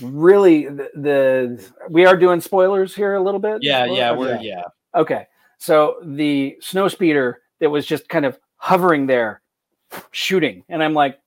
really 0.00 0.64
the, 0.66 0.88
the 0.94 1.72
we 1.90 2.06
are 2.06 2.16
doing 2.16 2.40
spoilers 2.40 2.94
here 2.94 3.14
a 3.14 3.22
little 3.22 3.40
bit. 3.40 3.58
yeah, 3.60 3.84
yeah, 3.84 4.10
Okay. 4.12 4.18
we're 4.18 4.38
yeah. 4.40 4.62
Okay, 4.94 5.26
so 5.58 5.96
the 6.02 6.56
snow 6.60 6.88
speeder 6.88 7.42
that 7.60 7.68
was 7.68 7.84
just 7.84 8.08
kind 8.08 8.24
of 8.24 8.38
hovering 8.56 9.06
there, 9.06 9.42
shooting, 10.12 10.64
and 10.70 10.82
I'm 10.82 10.94
like, 10.94 11.18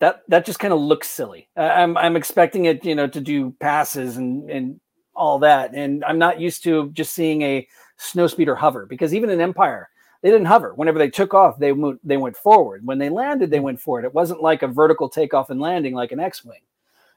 that 0.00 0.22
that 0.28 0.44
just 0.44 0.58
kind 0.58 0.74
of 0.74 0.80
looks 0.80 1.08
silly. 1.08 1.48
Uh, 1.56 1.60
I'm 1.60 1.96
I'm 1.96 2.16
expecting 2.16 2.64
it, 2.64 2.84
you 2.84 2.96
know, 2.96 3.06
to 3.06 3.20
do 3.20 3.52
passes 3.60 4.16
and 4.16 4.50
and 4.50 4.80
all 5.14 5.38
that, 5.38 5.74
and 5.74 6.04
I'm 6.04 6.18
not 6.18 6.40
used 6.40 6.64
to 6.64 6.90
just 6.90 7.12
seeing 7.14 7.42
a 7.42 7.68
snow 7.98 8.26
speeder 8.26 8.56
hover 8.56 8.84
because 8.86 9.14
even 9.14 9.30
in 9.30 9.40
Empire 9.40 9.88
they 10.22 10.30
didn't 10.30 10.46
hover. 10.46 10.72
Whenever 10.74 10.98
they 10.98 11.10
took 11.10 11.34
off, 11.34 11.58
they 11.58 11.72
moved, 11.72 11.98
they 12.04 12.16
went 12.16 12.36
forward. 12.36 12.86
When 12.86 12.98
they 12.98 13.10
landed, 13.10 13.50
they 13.50 13.58
mm. 13.58 13.64
went 13.64 13.80
forward. 13.80 14.04
It 14.04 14.14
wasn't 14.14 14.42
like 14.42 14.62
a 14.62 14.68
vertical 14.68 15.08
takeoff 15.08 15.50
and 15.50 15.60
landing 15.60 15.94
like 15.94 16.12
an 16.12 16.20
X-wing. 16.20 16.60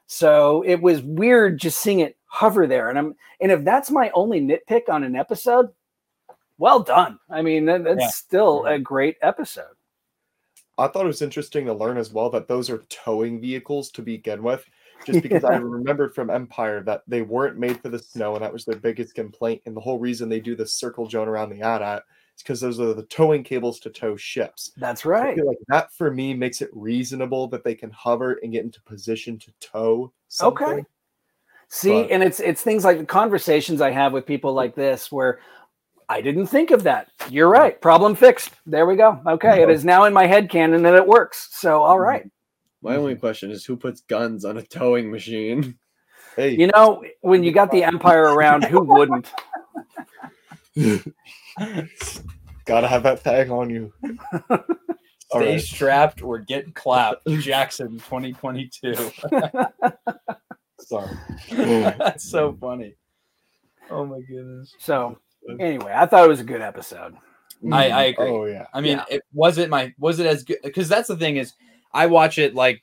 So 0.06 0.62
it 0.62 0.80
was 0.80 1.02
weird 1.02 1.58
just 1.58 1.78
seeing 1.78 2.00
it 2.00 2.16
hover 2.26 2.66
there. 2.66 2.90
And 2.90 2.98
I'm 2.98 3.14
and 3.40 3.50
if 3.50 3.64
that's 3.64 3.90
my 3.90 4.10
only 4.10 4.40
nitpick 4.40 4.88
on 4.88 5.04
an 5.04 5.16
episode, 5.16 5.70
well 6.58 6.80
done. 6.80 7.18
I 7.30 7.42
mean, 7.42 7.64
that, 7.66 7.84
that's 7.84 8.00
Yeah. 8.00 8.08
still 8.08 8.66
a 8.66 8.78
great 8.78 9.16
episode. 9.22 9.74
I 10.78 10.88
thought 10.88 11.04
it 11.04 11.08
was 11.08 11.22
interesting 11.22 11.66
to 11.66 11.72
learn 11.72 11.96
as 11.96 12.12
well 12.12 12.28
that 12.30 12.48
those 12.48 12.68
are 12.68 12.84
towing 12.88 13.40
vehicles 13.40 13.90
to 13.92 14.02
begin 14.02 14.42
with. 14.42 14.64
Just 15.04 15.22
because 15.22 15.44
I 15.44 15.56
remembered 15.56 16.14
from 16.14 16.30
Empire 16.30 16.82
that 16.84 17.02
they 17.06 17.22
weren't 17.22 17.58
made 17.58 17.80
for 17.80 17.88
the 17.88 17.98
snow, 17.98 18.34
and 18.34 18.42
that 18.42 18.52
was 18.52 18.64
their 18.64 18.76
biggest 18.76 19.14
complaint. 19.14 19.62
And 19.64 19.76
the 19.76 19.80
whole 19.80 19.98
reason 19.98 20.28
they 20.28 20.40
do 20.40 20.56
the 20.56 20.66
circle 20.66 21.08
zone 21.08 21.28
around 21.28 21.50
the 21.50 21.62
AT-AT 21.62 22.02
is 22.36 22.42
because 22.42 22.60
those 22.60 22.80
are 22.80 22.94
the 22.94 23.04
towing 23.04 23.42
cables 23.42 23.80
to 23.80 23.90
tow 23.90 24.16
ships. 24.16 24.72
That's 24.76 25.02
So 25.02 25.10
I 25.10 25.12
right. 25.12 25.36
feel 25.36 25.46
like 25.46 25.58
that 25.68 25.92
for 25.92 26.10
me 26.10 26.34
makes 26.34 26.60
it 26.62 26.70
reasonable 26.72 27.48
that 27.48 27.64
they 27.64 27.74
can 27.74 27.90
hover 27.90 28.38
and 28.42 28.52
get 28.52 28.64
into 28.64 28.82
position 28.82 29.38
to 29.38 29.52
tow. 29.60 30.12
Something. 30.28 30.68
Okay. 30.68 30.84
See, 31.68 32.02
But- 32.02 32.10
and 32.10 32.22
it's 32.22 32.40
it's 32.40 32.62
things 32.62 32.84
like 32.84 32.98
the 32.98 33.06
conversations 33.06 33.80
I 33.80 33.90
have 33.90 34.12
with 34.12 34.26
people 34.26 34.52
like 34.52 34.74
this 34.74 35.10
where 35.10 35.40
I 36.08 36.20
didn't 36.20 36.46
think 36.46 36.70
of 36.70 36.84
that. 36.84 37.08
You're 37.30 37.50
mm-hmm. 37.50 37.60
right. 37.62 37.80
Problem 37.80 38.14
fixed. 38.14 38.52
There 38.64 38.86
we 38.86 38.96
go. 38.96 39.20
Okay, 39.26 39.62
it 39.62 39.70
is 39.70 39.80
mm-hmm. 39.80 39.88
now 39.88 40.04
in 40.04 40.12
my 40.12 40.26
head 40.26 40.48
canon 40.48 40.82
that 40.82 40.94
it 40.94 41.06
works. 41.06 41.48
So 41.50 41.82
all 41.82 41.94
mm-hmm. 41.94 42.02
right. 42.02 42.30
My 42.82 42.96
only 42.96 43.16
question 43.16 43.50
is 43.50 43.64
who 43.64 43.76
puts 43.76 44.02
guns 44.02 44.44
on 44.44 44.58
a 44.58 44.62
towing 44.62 45.10
machine? 45.10 45.76
Hey, 46.36 46.50
You 46.50 46.66
know, 46.68 47.02
when 47.22 47.42
you 47.42 47.50
got 47.50 47.70
the 47.70 47.82
empire 47.82 48.24
around, 48.24 48.64
who 48.64 48.82
wouldn't? 48.82 49.32
gotta 52.64 52.88
have 52.88 53.02
that 53.04 53.22
tag 53.24 53.50
on 53.50 53.70
you. 53.70 53.92
All 55.32 55.40
Stay 55.40 55.52
right. 55.54 55.60
strapped 55.60 56.22
or 56.22 56.38
get 56.38 56.74
clapped. 56.74 57.26
Jackson 57.40 57.98
2022. 57.98 58.94
Sorry. 60.78 61.16
That's 61.50 62.30
so 62.30 62.56
funny. 62.60 62.94
Oh 63.90 64.04
my 64.06 64.20
goodness. 64.20 64.72
So 64.78 65.18
anyway, 65.58 65.92
I 65.94 66.06
thought 66.06 66.24
it 66.24 66.28
was 66.28 66.40
a 66.40 66.44
good 66.44 66.60
episode. 66.62 67.16
Mm. 67.64 67.74
I, 67.74 67.88
I 67.90 68.02
agree. 68.04 68.28
Oh 68.28 68.44
yeah. 68.44 68.66
I 68.72 68.80
mean, 68.80 68.98
Yeah. 68.98 69.16
it 69.16 69.22
was 69.32 69.58
it 69.58 69.68
my 69.70 69.92
was 69.98 70.20
it 70.20 70.26
as 70.26 70.44
good 70.44 70.58
because 70.62 70.88
that's 70.88 71.08
the 71.08 71.16
thing 71.16 71.38
is 71.38 71.54
I 71.92 72.06
watch 72.06 72.38
it 72.38 72.54
like 72.54 72.82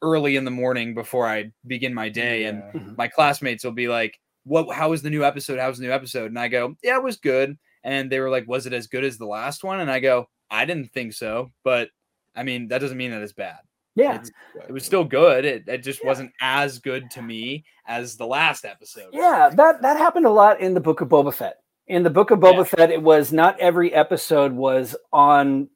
early 0.00 0.36
in 0.36 0.44
the 0.44 0.50
morning 0.50 0.94
before 0.94 1.26
I 1.28 1.52
begin 1.66 1.92
my 1.92 2.08
day, 2.08 2.44
and 2.44 2.58
Yeah. 2.58 2.80
Mm-hmm. 2.80 2.94
my 2.96 3.08
classmates 3.08 3.64
will 3.64 3.72
be 3.72 3.88
like, 3.88 4.18
"What? 4.44 4.74
How 4.74 4.90
was 4.90 5.02
the 5.02 5.10
new 5.10 5.24
episode? 5.24 5.58
How 5.58 5.68
was 5.68 5.78
the 5.78 5.86
new 5.86 5.92
episode?" 5.92 6.26
And 6.30 6.38
I 6.38 6.48
go, 6.48 6.76
"Yeah, 6.82 6.96
it 6.96 7.02
was 7.02 7.16
good." 7.16 7.58
And 7.84 8.10
they 8.10 8.20
were 8.20 8.30
like, 8.30 8.46
"Was 8.48 8.66
it 8.66 8.72
as 8.72 8.86
good 8.86 9.04
as 9.04 9.18
the 9.18 9.26
last 9.26 9.64
one?" 9.64 9.80
And 9.80 9.90
I 9.90 10.00
go, 10.00 10.28
"I 10.50 10.64
didn't 10.64 10.92
think 10.92 11.12
so, 11.12 11.50
but 11.64 11.88
I 12.34 12.42
mean, 12.42 12.68
that 12.68 12.78
doesn't 12.78 12.96
mean 12.96 13.10
that 13.10 13.22
it's 13.22 13.32
bad. 13.32 13.58
Yeah. 13.94 14.14
It's, 14.16 14.30
it 14.68 14.72
was 14.72 14.86
still 14.86 15.04
good. 15.04 15.44
It, 15.44 15.64
it 15.68 15.78
just 15.82 16.02
wasn't 16.02 16.32
as 16.40 16.78
good 16.78 17.10
to 17.10 17.20
me 17.20 17.64
as 17.86 18.16
the 18.16 18.26
last 18.26 18.64
episode." 18.64 19.10
Yeah, 19.12 19.50
that 19.54 19.82
that 19.82 19.96
happened 19.98 20.26
a 20.26 20.30
lot 20.30 20.60
in 20.60 20.74
the 20.74 20.80
Book 20.80 21.00
of 21.00 21.08
Boba 21.08 21.34
Fett. 21.34 21.58
In 21.88 22.02
the 22.02 22.10
Book 22.10 22.30
of 22.30 22.38
Boba 22.38 22.58
Yeah. 22.58 22.64
Fett, 22.64 22.90
it 22.90 23.02
was 23.02 23.32
not 23.32 23.58
every 23.60 23.92
episode 23.92 24.52
was 24.52 24.96
on. 25.12 25.68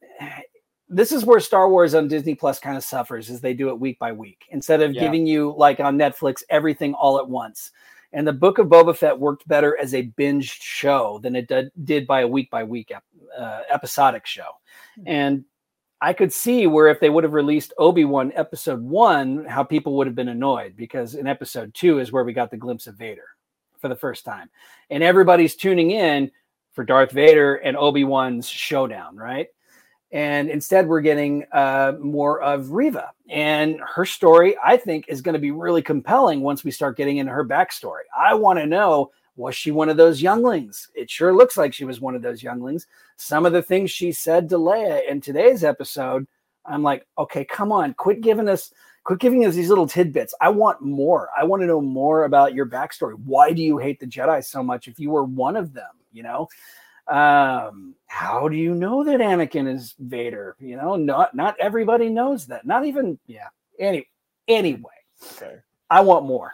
This 0.88 1.10
is 1.10 1.24
where 1.24 1.40
Star 1.40 1.68
Wars 1.68 1.94
on 1.94 2.06
Disney 2.06 2.36
Plus 2.36 2.60
kind 2.60 2.76
of 2.76 2.84
suffers, 2.84 3.28
is 3.28 3.40
they 3.40 3.54
do 3.54 3.70
it 3.70 3.80
week 3.80 3.98
by 3.98 4.12
week 4.12 4.44
instead 4.50 4.80
of 4.82 4.94
Yeah. 4.94 5.00
giving 5.02 5.26
you 5.26 5.52
like 5.58 5.80
on 5.80 5.98
Netflix 5.98 6.44
everything 6.48 6.94
all 6.94 7.18
at 7.18 7.28
once. 7.28 7.72
And 8.12 8.26
the 8.26 8.32
Book 8.32 8.58
of 8.58 8.68
Boba 8.68 8.96
Fett 8.96 9.18
worked 9.18 9.46
better 9.48 9.76
as 9.78 9.94
a 9.94 10.08
binged 10.18 10.62
show 10.62 11.18
than 11.22 11.36
it 11.36 11.48
did, 11.48 11.70
did 11.84 12.06
by 12.06 12.20
a 12.20 12.28
week 12.28 12.50
by 12.50 12.64
week 12.64 12.92
uh, 13.36 13.60
episodic 13.70 14.26
show. 14.26 14.48
And 15.04 15.44
I 16.00 16.12
could 16.12 16.32
see 16.32 16.66
where 16.66 16.88
if 16.88 17.00
they 17.00 17.10
would 17.10 17.24
have 17.24 17.32
released 17.32 17.72
Obi 17.78 18.04
Wan 18.04 18.32
episode 18.34 18.82
one, 18.82 19.44
how 19.44 19.64
people 19.64 19.96
would 19.96 20.06
have 20.06 20.16
been 20.16 20.28
annoyed 20.28 20.76
because 20.76 21.14
in 21.14 21.26
episode 21.26 21.74
two 21.74 21.98
is 21.98 22.12
where 22.12 22.24
we 22.24 22.32
got 22.32 22.50
the 22.50 22.56
glimpse 22.56 22.86
of 22.86 22.96
Vader 22.96 23.26
for 23.78 23.88
the 23.88 23.96
first 23.96 24.24
time. 24.24 24.50
And 24.90 25.02
everybody's 25.02 25.56
tuning 25.56 25.90
in 25.90 26.30
for 26.72 26.84
Darth 26.84 27.12
Vader 27.12 27.56
and 27.56 27.76
Obi 27.76 28.04
Wan's 28.04 28.48
showdown, 28.48 29.16
right? 29.16 29.48
And 30.12 30.48
instead, 30.48 30.86
we're 30.86 31.00
getting 31.00 31.44
uh, 31.52 31.94
more 32.00 32.40
of 32.40 32.70
Reva. 32.70 33.10
And 33.28 33.80
her 33.80 34.06
story, 34.06 34.56
I 34.64 34.76
think, 34.76 35.06
is 35.08 35.20
going 35.20 35.34
to 35.34 35.40
be 35.40 35.50
really 35.50 35.82
compelling 35.82 36.40
once 36.40 36.62
we 36.62 36.70
start 36.70 36.96
getting 36.96 37.16
into 37.16 37.32
her 37.32 37.44
backstory. 37.44 38.02
I 38.16 38.34
want 38.34 38.58
to 38.58 38.66
know 38.66 39.10
was 39.36 39.54
she 39.54 39.70
one 39.70 39.88
of 39.88 39.96
those 39.96 40.22
younglings? 40.22 40.88
It 40.94 41.10
sure 41.10 41.34
looks 41.34 41.56
like 41.56 41.74
she 41.74 41.84
was 41.84 42.00
one 42.00 42.14
of 42.14 42.22
those 42.22 42.42
younglings. 42.42 42.86
Some 43.16 43.44
of 43.44 43.52
the 43.52 43.62
things 43.62 43.90
she 43.90 44.10
said 44.10 44.48
to 44.48 44.56
Leia 44.56 45.06
in 45.08 45.20
today's 45.20 45.62
episode, 45.62 46.26
I'm 46.64 46.82
like, 46.82 47.06
okay, 47.18 47.44
come 47.44 47.70
on, 47.70 47.94
quit 47.94 48.22
giving 48.22 48.48
us 48.48 48.72
quit 49.04 49.20
giving 49.20 49.44
us 49.44 49.54
these 49.54 49.68
little 49.68 49.86
tidbits. 49.86 50.34
I 50.40 50.48
want 50.48 50.80
more. 50.80 51.28
I 51.38 51.44
want 51.44 51.62
to 51.62 51.66
know 51.66 51.80
more 51.80 52.24
about 52.24 52.54
your 52.54 52.66
backstory. 52.66 53.14
Why 53.24 53.52
do 53.52 53.62
you 53.62 53.78
hate 53.78 54.00
the 54.00 54.06
Jedi 54.06 54.44
so 54.44 54.64
much 54.64 54.88
if 54.88 54.98
you 54.98 55.10
were 55.10 55.22
one 55.22 55.56
of 55.56 55.72
them? 55.72 55.90
You 56.12 56.24
know, 56.24 56.48
um, 57.08 57.94
how 58.06 58.48
do 58.48 58.56
you 58.56 58.74
know 58.74 59.04
that 59.04 59.20
Anakin 59.20 59.72
is 59.72 59.94
Vader? 59.98 60.56
You 60.58 60.76
know, 60.76 60.96
not 60.96 61.34
not 61.34 61.56
everybody 61.60 62.08
knows 62.08 62.46
that. 62.46 62.66
Not 62.66 62.84
even 62.84 63.18
yeah. 63.26 63.48
Any 63.78 64.08
anyway, 64.48 64.90
Okay. 65.32 65.56
I 65.90 66.00
want 66.00 66.26
more. 66.26 66.52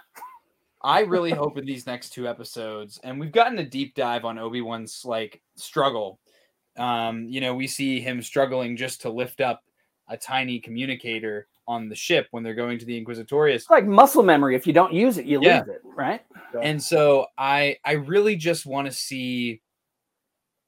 I 0.83 1.01
really 1.01 1.31
hope 1.31 1.57
in 1.59 1.65
these 1.65 1.87
next 1.87 2.11
two 2.11 2.27
episodes, 2.27 2.99
and 3.05 3.21
we've 3.21 3.31
gotten 3.31 3.59
a 3.59 3.65
deep 3.65 3.95
dive 3.95 4.25
on 4.25 4.39
Obi 4.39 4.61
Wan's 4.61 5.05
like 5.05 5.41
struggle. 5.55 6.19
Um, 6.77 7.27
you 7.29 7.41
know, 7.41 7.55
we 7.55 7.67
see 7.67 8.01
him 8.01 8.21
struggling 8.21 8.77
just 8.77 9.01
to 9.03 9.11
lift 9.11 9.41
up 9.41 9.63
a 10.09 10.17
tiny 10.17 10.59
communicator 10.59 11.47
on 11.69 11.89
the 11.89 11.95
ship 11.95 12.27
when 12.33 12.43
they're 12.43 12.55
going 12.55 12.79
to 12.79 12.85
the 12.85 13.01
Inquisitorius. 13.01 13.55
It's 13.55 13.71
like 13.71 13.87
muscle 13.87 14.25
memory. 14.25 14.57
If 14.57 14.67
you 14.67 14.73
don't 14.73 14.93
use 14.93 15.17
it, 15.19 15.27
you 15.27 15.41
Yeah. 15.41 15.61
lose 15.61 15.69
it, 15.69 15.83
right? 15.85 16.23
And 16.61 16.83
so 16.83 17.27
I 17.39 17.77
I 17.85 17.93
really 17.93 18.35
just 18.35 18.67
want 18.67 18.87
to 18.87 18.93
see 18.93 19.61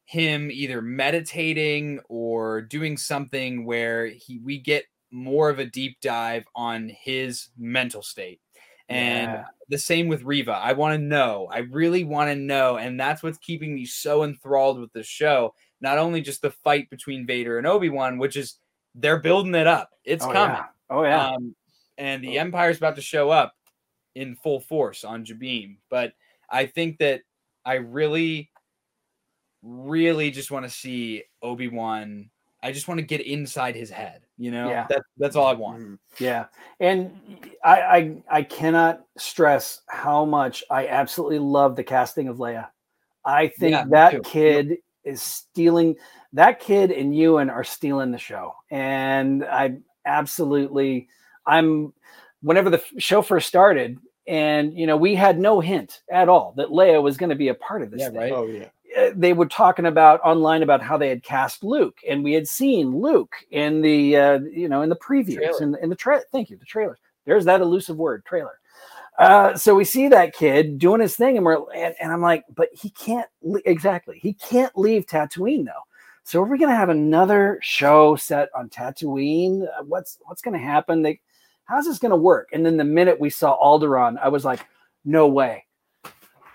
him 0.05 0.51
either 0.51 0.83
meditating 0.83 2.01
or 2.09 2.61
doing 2.61 2.97
something 2.97 3.65
where 3.65 4.07
he 4.07 4.39
we 4.39 4.59
get 4.59 4.85
more 5.11 5.49
of 5.49 5.59
a 5.59 5.65
deep 5.65 5.99
dive 6.01 6.45
on 6.55 6.89
his 6.89 7.49
mental 7.57 8.03
state. 8.03 8.41
And 8.89 9.33
Yeah. 9.33 9.45
the 9.69 9.79
same 9.79 10.09
with 10.09 10.25
Reva. 10.25 10.53
I 10.53 10.73
want 10.75 10.95
to 10.95 11.03
know. 11.03 11.49
I 11.51 11.59
really 11.59 12.05
want 12.05 12.31
to 12.31 12.37
know. 12.37 12.77
And 12.77 13.01
that's 13.01 13.23
what's 13.23 13.39
keeping 13.39 13.75
me 13.75 13.87
so 13.87 14.25
enthralled 14.25 14.79
with 14.79 14.93
the 14.93 15.03
show. 15.03 15.55
Not 15.81 15.99
only 15.99 16.21
just 16.21 16.43
the 16.43 16.51
fight 16.51 16.91
between 16.91 17.27
Vader 17.27 17.57
and 17.57 17.67
Obi-Wan, 17.67 18.19
which 18.19 18.37
is 18.37 18.59
they're 18.95 19.21
building 19.21 19.55
it 19.55 19.67
up. 19.67 19.91
It's 20.05 20.25
oh, 20.25 20.33
coming. 20.33 20.57
Yeah. 20.57 20.67
Oh 20.91 21.03
yeah. 21.05 21.29
Um, 21.29 21.55
and 21.97 22.23
the 22.23 22.39
Empire's 22.39 22.77
about 22.77 22.97
to 22.97 23.03
show 23.03 23.31
up 23.31 23.55
in 24.15 24.37
full 24.37 24.61
force 24.61 25.05
on 25.05 25.25
Jabiim. 25.25 25.77
But 25.89 26.13
I 26.51 26.67
think 26.67 26.99
that 26.99 27.23
I 27.65 27.75
really, 27.75 28.51
really 29.65 30.31
just 30.31 30.51
want 30.51 30.65
to 30.65 30.71
see 30.71 31.25
Obi 31.43 31.69
Wan. 31.69 32.31
I 32.63 32.71
just 32.73 32.87
want 32.89 32.99
to 32.99 33.05
get 33.07 33.21
inside 33.21 33.75
his 33.75 33.91
head. 33.91 34.23
You 34.39 34.51
know, 34.51 34.69
Yeah. 34.69 34.87
that, 34.89 35.03
that's 35.19 35.37
all 35.37 35.47
I 35.47 35.53
want. 35.55 35.81
Mhm. 35.81 35.99
Yeah, 36.19 36.47
and 36.81 37.13
I, 37.65 37.81
I 37.83 38.23
I 38.31 38.43
cannot 38.43 39.05
stress 39.17 39.81
how 39.89 40.25
much 40.25 40.63
I 40.71 40.89
absolutely 40.89 41.39
love 41.39 41.77
the 41.77 41.85
casting 41.85 42.29
of 42.29 42.39
Leia. 42.39 42.69
I 43.25 43.49
think 43.49 43.73
Yeah, 43.73 43.85
that 43.91 44.11
too. 44.11 44.21
kid 44.23 44.79
is 45.05 45.23
stealing. 45.23 45.97
That 46.33 46.59
kid 46.61 46.91
and 46.91 47.15
Ewan 47.17 47.49
are 47.49 47.65
stealing 47.65 48.11
the 48.11 48.19
show, 48.19 48.55
and 48.71 49.45
I 49.45 49.79
absolutely. 50.05 51.09
I'm 51.47 51.93
whenever 52.43 52.71
the 52.71 52.83
show 52.99 53.23
first 53.23 53.47
started, 53.47 53.99
and 54.27 54.77
you 54.77 54.87
know 54.87 54.97
we 54.97 55.15
had 55.15 55.39
no 55.39 55.61
hint 55.61 56.03
at 56.11 56.29
all 56.29 56.55
that 56.57 56.69
Leia 56.69 57.03
was 57.03 57.17
going 57.17 57.31
to 57.31 57.37
be 57.37 57.49
a 57.49 57.55
part 57.55 57.83
of 57.83 57.91
this. 57.91 58.01
Yeah, 58.01 58.09
thing 58.09 58.17
right. 58.19 58.33
Oh 58.33 58.47
yeah. 58.47 58.69
Uh, 58.99 59.11
they 59.15 59.33
were 59.33 59.47
talking 59.47 59.87
about 59.87 60.21
online 60.23 60.63
about 60.63 60.83
how 60.83 60.97
they 60.97 61.09
had 61.09 61.23
cast 61.23 61.65
Luke, 61.65 61.99
and 62.09 62.23
we 62.25 62.33
had 62.33 62.49
seen 62.49 63.01
Luke 63.01 63.35
in 63.51 63.81
the 63.81 64.17
uh, 64.17 64.39
you 64.53 64.69
know 64.69 64.83
in 64.83 64.89
the 64.89 64.97
previews 64.97 65.37
Trailer. 65.37 65.63
in, 65.63 65.77
in 65.83 65.91
the 65.91 65.97
trailer. 65.97 66.25
Thank 66.33 66.51
you, 66.51 66.57
the 66.57 66.65
trailer. 66.65 66.99
There's 67.27 67.45
that 67.47 67.61
elusive 67.61 67.97
word, 67.97 68.25
trailer. 68.25 68.59
Uh, 69.19 69.57
so 69.57 69.75
we 69.75 69.85
see 69.85 70.09
that 70.09 70.35
kid 70.35 70.79
doing 70.79 71.01
his 71.01 71.17
thing, 71.17 71.37
and 71.37 71.47
we're 71.47 71.65
and, 71.73 71.95
and 72.01 72.13
I'm 72.13 72.21
like, 72.21 72.45
but 72.55 72.69
he 72.73 72.91
can't 72.91 73.29
le- 73.43 73.61
exactly. 73.65 74.19
He 74.21 74.35
can't 74.35 74.77
leave 74.77 75.07
Tatooine 75.07 75.65
though. 75.65 75.73
So 76.25 76.43
are 76.43 76.47
we 76.47 76.59
going 76.59 76.71
to 76.71 76.77
have 76.77 76.89
another 76.89 77.59
show 77.63 78.17
set 78.17 78.49
on 78.57 78.71
Tatooine? 78.71 79.63
Uh, 79.63 79.85
What's 79.85 80.19
what's 80.23 80.43
going 80.43 80.59
to 80.59 80.65
happen? 80.65 81.03
They, 81.03 81.21
how's 81.67 81.85
this 81.85 81.99
going 81.99 82.11
to 82.11 82.17
work? 82.17 82.49
And 82.53 82.65
then 82.65 82.77
the 82.77 82.85
minute 82.85 83.21
we 83.21 83.31
saw 83.31 83.57
Alderaan, 83.63 84.17
I 84.19 84.29
was 84.29 84.45
like, 84.45 84.67
no 85.05 85.29
way, 85.29 85.67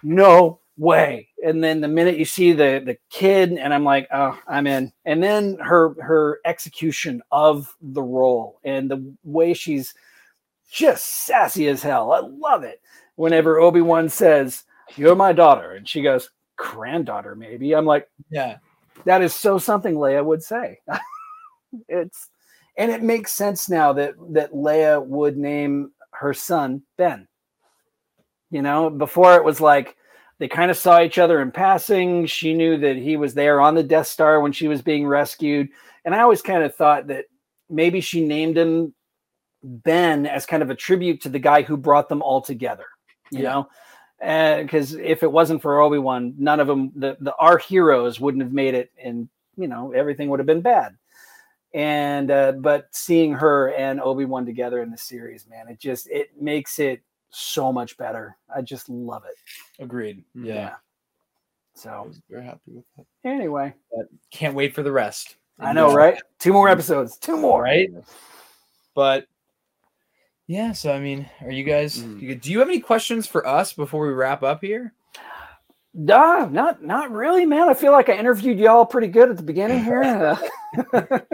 no 0.03 0.59
way. 0.79 1.27
And 1.45 1.63
then 1.63 1.81
the 1.81 1.87
minute 1.89 2.17
you 2.17 2.25
see 2.25 2.53
the 2.53 2.81
the 2.83 2.97
kid, 3.11 3.51
and 3.53 3.73
I'm 3.73 3.83
like, 3.83 4.07
oh, 4.13 4.39
I'm 4.47 4.65
in. 4.67 4.91
And 5.05 5.21
then 5.21 5.57
her 5.59 5.95
her 6.01 6.39
execution 6.45 7.21
of 7.31 7.75
the 7.81 8.01
role 8.03 8.59
and 8.63 8.89
the 8.89 9.13
way 9.23 9.53
she's 9.53 9.93
just 10.71 11.25
sassy 11.25 11.67
as 11.67 11.83
hell. 11.83 12.11
I 12.13 12.19
love 12.21 12.63
it. 12.63 12.81
Whenever 13.15 13.59
Obi 13.59 13.81
Wan 13.81 14.09
says, 14.09 14.63
"You're 14.95 15.15
my 15.15 15.33
daughter," 15.33 15.73
and 15.73 15.87
she 15.87 16.01
goes, 16.01 16.31
"Granddaughter, 16.57 17.35
maybe," 17.35 17.73
I'm 17.75 17.85
like, 17.85 18.09
Yeah. 18.31 18.57
that 19.05 19.21
is 19.21 19.33
so 19.35 19.57
something 19.57 19.95
Leia 19.95 20.23
would 20.25 20.43
say. 20.43 20.79
it's 21.89 22.29
and 22.77 22.91
it 22.91 23.03
makes 23.03 23.33
sense 23.33 23.69
now 23.69 23.93
that 23.93 24.13
that 24.31 24.53
Leia 24.53 25.05
would 25.05 25.37
name 25.37 25.91
her 26.11 26.33
son 26.33 26.83
Ben. 26.97 27.27
You 28.51 28.61
know, 28.63 28.89
before 28.89 29.35
it 29.35 29.43
was 29.43 29.61
like, 29.61 29.95
they 30.39 30.47
kind 30.47 30.71
of 30.71 30.77
saw 30.77 31.01
each 31.01 31.17
other 31.17 31.41
in 31.41 31.51
passing. 31.51 32.25
She 32.25 32.53
knew 32.53 32.77
that 32.77 32.95
he 32.95 33.17
was 33.17 33.33
there 33.33 33.61
on 33.61 33.75
the 33.75 33.83
Death 33.83 34.07
Star 34.07 34.39
when 34.39 34.51
she 34.53 34.67
was 34.67 34.81
being 34.81 35.05
rescued. 35.05 35.69
And 36.05 36.15
I 36.15 36.21
always 36.21 36.41
kind 36.41 36.63
of 36.63 36.73
thought 36.73 37.07
that 37.07 37.25
maybe 37.69 38.01
she 38.01 38.25
named 38.25 38.57
him 38.57 38.93
Ben 39.61 40.25
as 40.25 40.45
kind 40.45 40.63
of 40.63 40.69
a 40.69 40.75
tribute 40.75 41.21
to 41.21 41.29
the 41.29 41.39
guy 41.39 41.61
who 41.61 41.75
brought 41.75 42.07
them 42.07 42.21
all 42.21 42.41
together, 42.41 42.85
you 43.31 43.43
Yeah. 43.43 43.63
know? 44.19 44.61
Because 44.61 44.95
if 44.95 45.23
it 45.23 45.31
wasn't 45.31 45.61
for 45.61 45.79
Obi 45.79 45.97
Wan, 45.97 46.33
none 46.37 46.59
of 46.59 46.67
them, 46.67 46.91
the, 46.95 47.17
the 47.19 47.33
our 47.35 47.57
heroes 47.57 48.19
wouldn't 48.19 48.43
have 48.43 48.51
made 48.51 48.73
it, 48.73 48.91
and 49.01 49.29
you 49.55 49.67
know 49.69 49.93
everything 49.93 50.29
would 50.29 50.39
have 50.39 50.45
been 50.45 50.61
bad. 50.61 50.97
And 51.73 52.29
uh, 52.29 52.51
but 52.53 52.87
seeing 52.91 53.31
her 53.33 53.71
and 53.73 54.01
Obi 54.01 54.25
Wan 54.25 54.45
together 54.45 54.81
in 54.81 54.91
the 54.91 54.97
series, 54.97 55.47
man, 55.47 55.69
it 55.69 55.79
just 55.79 56.09
it 56.09 56.31
makes 56.37 56.79
it 56.79 57.01
so 57.29 57.71
much 57.71 57.97
better. 57.97 58.35
I 58.53 58.61
just 58.61 58.89
love 58.89 59.23
it. 59.25 59.35
Agreed. 59.83 60.23
Mhm. 60.35 60.45
Yeah. 60.45 60.75
So 61.75 62.03
was 62.07 62.21
very 62.29 62.43
happy 62.43 62.59
with 62.73 62.85
that. 62.97 63.05
anyway, 63.23 63.73
Can't 64.31 64.55
wait 64.55 64.73
for 64.75 64.83
the 64.83 64.91
rest. 64.91 65.37
I 65.59 65.71
know, 65.73 65.89
Yeah. 65.89 65.95
right? 65.95 66.21
Two 66.39 66.51
more 66.53 66.67
episodes. 66.69 67.17
Two 67.17 67.37
more. 67.37 67.61
Right. 67.63 67.89
But 68.95 69.27
yeah, 70.47 70.71
so 70.73 70.91
I 70.91 70.99
mean, 70.99 71.29
are 71.41 71.51
you 71.51 71.63
guys 71.63 72.01
you- 72.03 72.35
do 72.35 72.51
you 72.51 72.59
have 72.59 72.67
any 72.69 72.79
questions 72.79 73.27
for 73.27 73.45
us 73.47 73.71
before 73.73 74.05
we 74.07 74.13
wrap 74.13 74.41
up 74.43 74.61
here? 74.61 74.93
Nah, 75.93 76.45
not 76.45 76.83
not 76.83 77.11
really, 77.11 77.45
man. 77.45 77.67
I 77.69 77.73
feel 77.73 77.91
like 77.91 78.09
I 78.09 78.13
interviewed 78.17 78.59
y'all 78.59 78.85
pretty 78.85 79.07
good 79.07 79.29
at 79.29 79.37
the 79.37 79.43
beginning 79.43 79.83
here. 79.83 80.37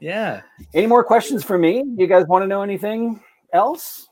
Yeah. 0.00 0.40
any 0.72 0.86
more 0.86 1.04
questions 1.04 1.44
for 1.44 1.58
me? 1.58 1.84
You 1.96 2.06
guys 2.06 2.26
want 2.26 2.42
to 2.42 2.46
know 2.46 2.62
anything 2.62 3.22
else? 3.52 4.08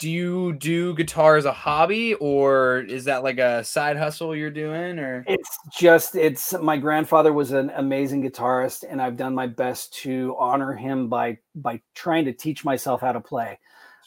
Do 0.00 0.10
you 0.10 0.54
do 0.54 0.94
guitar 0.94 1.36
as 1.36 1.44
a 1.44 1.52
hobby 1.52 2.14
or 2.14 2.78
is 2.80 3.04
that 3.04 3.22
like 3.22 3.38
a 3.38 3.62
side 3.62 3.98
hustle 3.98 4.34
you're 4.34 4.50
doing 4.50 4.98
or 4.98 5.24
It's 5.26 5.58
just 5.78 6.14
it's 6.14 6.54
my 6.54 6.76
grandfather 6.78 7.32
was 7.32 7.52
an 7.52 7.70
amazing 7.76 8.22
guitarist, 8.22 8.84
and 8.88 9.00
I've 9.02 9.16
done 9.16 9.34
my 9.34 9.46
best 9.46 9.92
to 10.02 10.34
honor 10.38 10.72
him 10.72 11.08
by 11.08 11.38
by 11.54 11.82
trying 11.94 12.24
to 12.24 12.32
teach 12.32 12.64
myself 12.64 13.02
how 13.02 13.12
to 13.12 13.20
play. 13.20 13.58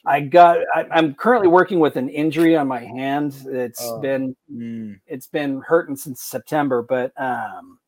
I 0.06 0.22
got 0.22 0.60
I, 0.74 0.86
I'm 0.92 1.14
currently 1.14 1.48
working 1.48 1.80
with 1.80 1.96
an 1.96 2.10
injury 2.10 2.56
on 2.58 2.68
my 2.68 2.80
hand. 2.80 3.36
It's 3.48 3.80
Oh. 3.82 4.00
been 4.02 4.36
Mm, 4.52 5.00
it's 5.08 5.28
been 5.28 5.62
hurting 5.62 5.96
since 5.96 6.22
September, 6.24 6.82
but 6.82 7.14
um, 7.22 7.80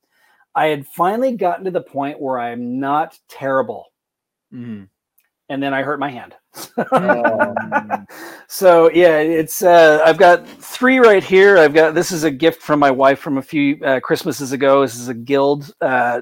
I 0.56 0.68
had 0.68 0.88
finally 0.88 1.36
gotten 1.38 1.66
to 1.66 1.72
the 1.72 1.82
point 1.82 2.22
where 2.22 2.40
I'm 2.40 2.80
not 2.80 3.20
terrible, 3.30 3.88
Mhm. 4.52 4.90
And 5.50 5.62
then 5.62 5.74
I 5.74 5.84
hurt 5.84 6.00
my 6.00 6.10
hand. 6.10 6.36
Mm. 6.56 8.08
so 8.48 8.90
yeah, 8.92 9.20
it's 9.20 9.62
uh, 9.62 10.02
I've 10.06 10.18
got 10.18 10.48
three 10.48 11.00
right 11.00 11.24
here. 11.24 11.58
I've 11.58 11.74
got 11.74 11.94
this 11.94 12.12
is 12.12 12.24
a 12.24 12.32
gift 12.32 12.62
from 12.62 12.80
my 12.80 12.92
wife 12.92 13.20
from 13.20 13.38
a 13.38 13.42
few 13.42 13.84
uh, 13.84 14.00
Christmases 14.00 14.52
ago. 14.52 14.82
This 14.82 14.96
is 14.96 15.08
a 15.08 15.14
Guild. 15.14 15.74
Uh, 15.82 16.22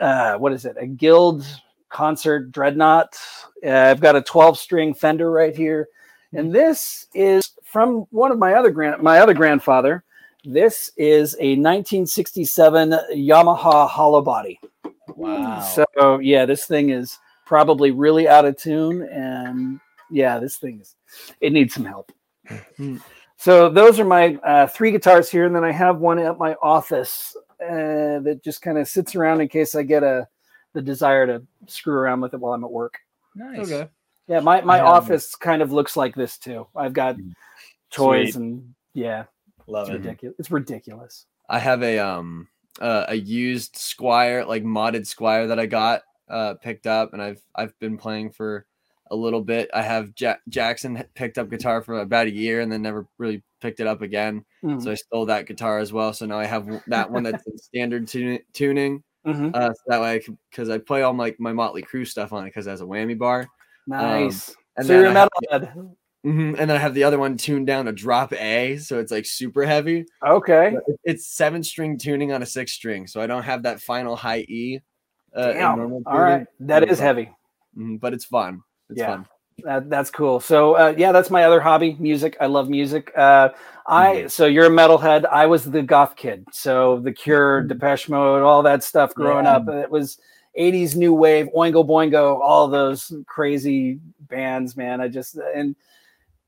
uh, 0.00 0.36
what 0.36 0.52
is 0.52 0.64
it? 0.64 0.76
A 0.78 0.86
Guild 0.86 1.46
concert 1.88 2.50
dreadnought. 2.50 3.16
Uh, 3.64 3.70
I've 3.70 4.00
got 4.00 4.16
a 4.16 4.22
12 4.22 4.58
string 4.58 4.94
Fender 4.94 5.30
right 5.30 5.56
here, 5.56 5.88
and 6.32 6.52
this 6.52 7.06
is 7.14 7.52
from 7.62 8.06
one 8.10 8.32
of 8.32 8.38
my 8.38 8.54
other 8.54 8.70
grand 8.70 9.02
my 9.02 9.20
other 9.20 9.34
grandfather. 9.34 10.04
This 10.46 10.90
is 10.98 11.34
a 11.40 11.56
1967 11.56 12.90
Yamaha 13.14 13.88
hollow 13.88 14.20
body. 14.20 14.60
wow. 15.08 15.60
So 15.60 16.18
yeah, 16.18 16.44
this 16.44 16.66
thing 16.66 16.90
is 16.90 17.18
probably 17.46 17.90
really 17.90 18.28
out 18.28 18.44
of 18.44 18.56
tune, 18.56 19.02
and 19.10 19.80
yeah, 20.10 20.38
this 20.38 20.56
thing 20.56 20.80
is 20.80 20.94
it 21.40 21.52
needs 21.52 21.74
some 21.74 21.84
help. 21.84 22.10
Hmm. 22.76 22.96
so 23.38 23.68
those 23.70 23.98
are 23.98 24.04
my 24.04 24.34
uh, 24.36 24.66
three 24.66 24.90
guitars 24.90 25.30
here, 25.30 25.46
and 25.46 25.54
then 25.56 25.64
I 25.64 25.72
have 25.72 25.98
one 25.98 26.18
at 26.18 26.38
my 26.38 26.54
office 26.62 27.36
uh, 27.62 28.20
that 28.20 28.40
just 28.44 28.60
kind 28.62 28.76
of 28.78 28.86
sits 28.88 29.14
around 29.14 29.40
in 29.40 29.48
case 29.48 29.74
I 29.74 29.82
get 29.82 30.02
a 30.02 30.28
the 30.74 30.82
desire 30.82 31.26
to 31.26 31.42
screw 31.66 31.94
around 31.94 32.20
with 32.20 32.34
it 32.34 32.40
while 32.40 32.52
I'm 32.52 32.64
at 32.64 32.70
work. 32.70 32.98
nice. 33.34 33.70
Okay. 33.70 33.88
Yeah, 34.26 34.40
my 34.40 34.60
my 34.62 34.74
I 34.74 34.76
have- 34.78 34.86
office 34.86 35.34
kind 35.36 35.62
of 35.62 35.70
looks 35.72 35.96
like 35.96 36.14
this 36.14 36.36
too. 36.38 36.66
I've 36.74 36.92
got 36.94 37.16
toys 37.90 38.32
Sweet. 38.34 38.42
and 38.42 38.74
yeah, 38.94 39.24
Love 39.66 39.88
it's 39.88 39.94
it. 39.94 39.98
ridiculous. 39.98 40.36
It's 40.38 40.50
ridiculous. 40.50 41.26
I 41.48 41.58
have 41.58 41.82
a 41.82 41.98
um 41.98 42.48
uh, 42.80 43.04
a 43.08 43.14
used 43.14 43.76
Squire, 43.76 44.44
like 44.44 44.64
modded 44.64 45.06
Squire 45.06 45.46
that 45.48 45.58
I 45.60 45.66
got 45.66 46.02
uh 46.28 46.54
picked 46.54 46.86
up, 46.86 47.12
and 47.12 47.22
I've 47.22 47.40
I've 47.54 47.78
been 47.78 47.96
playing 47.98 48.30
for 48.30 48.66
a 49.10 49.16
little 49.16 49.42
bit. 49.42 49.68
I 49.74 49.82
have 49.82 50.12
ja- 50.18 50.36
Jackson 50.48 51.04
picked 51.14 51.36
up 51.38 51.50
guitar 51.50 51.82
for 51.82 52.00
about 52.00 52.26
a 52.26 52.32
year 52.32 52.62
and 52.62 52.72
then 52.72 52.80
never 52.80 53.06
really 53.18 53.42
picked 53.60 53.80
it 53.80 53.86
up 53.86 54.00
again. 54.00 54.44
Mhm. 54.64 54.82
So 54.82 54.90
I 54.90 54.94
stole 54.94 55.26
that 55.26 55.46
guitar 55.46 55.78
as 55.78 55.92
well. 55.92 56.12
So 56.14 56.24
now 56.24 56.38
I 56.38 56.46
have 56.46 56.66
that 56.86 57.10
one 57.10 57.22
that's 57.22 57.46
in 57.46 57.58
standard 57.58 58.06
tuni- 58.06 58.42
tuning. 58.54 59.02
Mhm. 59.26 59.54
Uh, 59.54 59.72
so 59.74 59.80
that 59.88 60.00
way, 60.00 60.22
because 60.50 60.70
I 60.70 60.78
play 60.78 61.02
all 61.02 61.12
my 61.12 61.34
my 61.38 61.52
Motley 61.52 61.82
Crue 61.82 62.06
stuff 62.06 62.32
on 62.32 62.44
it 62.44 62.48
because 62.48 62.66
it 62.66 62.70
has 62.70 62.80
a 62.80 62.84
whammy 62.84 63.16
bar. 63.16 63.46
Nice. 63.86 64.54
And 64.76 64.86
so 64.86 64.94
you're 64.94 65.06
a 65.06 65.10
I 65.10 65.28
metalhead. 65.50 65.96
Mhm, 66.24 66.58
and 66.58 66.70
then 66.70 66.70
I 66.70 66.78
have 66.78 66.94
the 66.94 67.04
other 67.04 67.18
one 67.18 67.36
tuned 67.36 67.66
down 67.66 67.84
to 67.84 67.92
drop 67.92 68.32
A, 68.32 68.78
so 68.78 68.98
it's 68.98 69.12
like 69.12 69.26
super 69.26 69.64
heavy. 69.66 70.06
Okay. 70.26 70.74
It's 71.04 71.26
seven 71.26 71.62
string 71.62 71.98
tuning 71.98 72.32
on 72.32 72.42
a 72.42 72.46
six 72.46 72.72
string, 72.72 73.06
so 73.06 73.20
I 73.20 73.26
don't 73.26 73.42
have 73.42 73.64
that 73.64 73.80
final 73.82 74.16
high 74.16 74.46
E. 74.48 74.80
Uh, 75.34 75.52
Damn. 75.52 75.76
normal 75.76 76.02
All 76.06 76.20
right. 76.20 76.46
That 76.60 76.88
is 76.88 76.98
heavy. 76.98 77.30
Mhm, 77.76 78.00
but 78.00 78.12
it's 78.12 78.24
fun. 78.24 78.62
It's 78.90 79.00
Yeah. 79.00 79.06
fun. 79.06 79.26
That, 79.64 79.88
that's 79.88 80.10
cool. 80.10 80.40
So 80.40 80.74
uh, 80.74 80.94
yeah, 80.96 81.12
that's 81.12 81.30
my 81.30 81.44
other 81.44 81.60
hobby, 81.60 81.96
music. 82.00 82.36
I 82.40 82.46
love 82.46 82.68
music. 82.68 83.12
Uh, 83.16 83.50
I 83.86 84.06
Mm-hmm. 84.16 84.28
so 84.28 84.46
you're 84.46 84.66
a 84.66 84.70
metalhead. 84.70 85.26
I 85.26 85.46
was 85.46 85.64
the 85.64 85.82
goth 85.82 86.16
kid. 86.16 86.44
So 86.52 86.98
the 87.00 87.12
Cure, 87.12 87.62
Depeche 87.62 88.08
Mode, 88.08 88.42
all 88.42 88.62
that 88.62 88.82
stuff 88.82 89.14
growing 89.14 89.44
Yeah. 89.44 89.56
up. 89.56 89.68
It 89.68 89.90
was 89.90 90.18
80s 90.58 90.96
new 90.96 91.14
wave, 91.14 91.48
Oingo 91.54 91.86
Boingo, 91.86 92.38
all 92.40 92.68
those 92.68 93.12
crazy 93.26 94.00
bands, 94.28 94.76
man. 94.76 95.00
I 95.00 95.08
just 95.08 95.36
and 95.54 95.76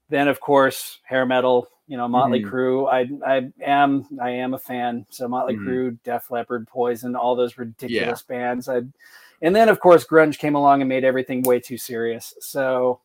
then 0.08 0.28
of 0.28 0.40
course 0.40 0.98
hair 1.04 1.26
metal. 1.26 1.68
You 1.88 1.96
know, 1.96 2.08
Motley 2.08 2.40
Mhm. 2.42 2.50
Crue. 2.50 2.88
I 2.90 3.08
I 3.36 3.52
am 3.62 4.06
I 4.20 4.30
am 4.30 4.54
a 4.54 4.58
fan. 4.58 5.06
So 5.10 5.28
Motley 5.28 5.56
Mhm. 5.56 5.64
Crue, 5.66 5.98
Def 6.02 6.30
Leppard, 6.30 6.66
Poison, 6.66 7.14
all 7.14 7.36
those 7.36 7.58
ridiculous 7.58 8.22
bands. 8.22 8.68
I 8.68 8.82
and 9.42 9.54
then 9.54 9.68
of 9.68 9.78
course 9.78 10.04
grunge 10.04 10.38
came 10.38 10.56
along 10.56 10.80
and 10.82 10.88
made 10.88 11.04
everything 11.04 11.42
way 11.42 11.60
too 11.60 11.76
serious. 11.78 12.34
So 12.40 13.00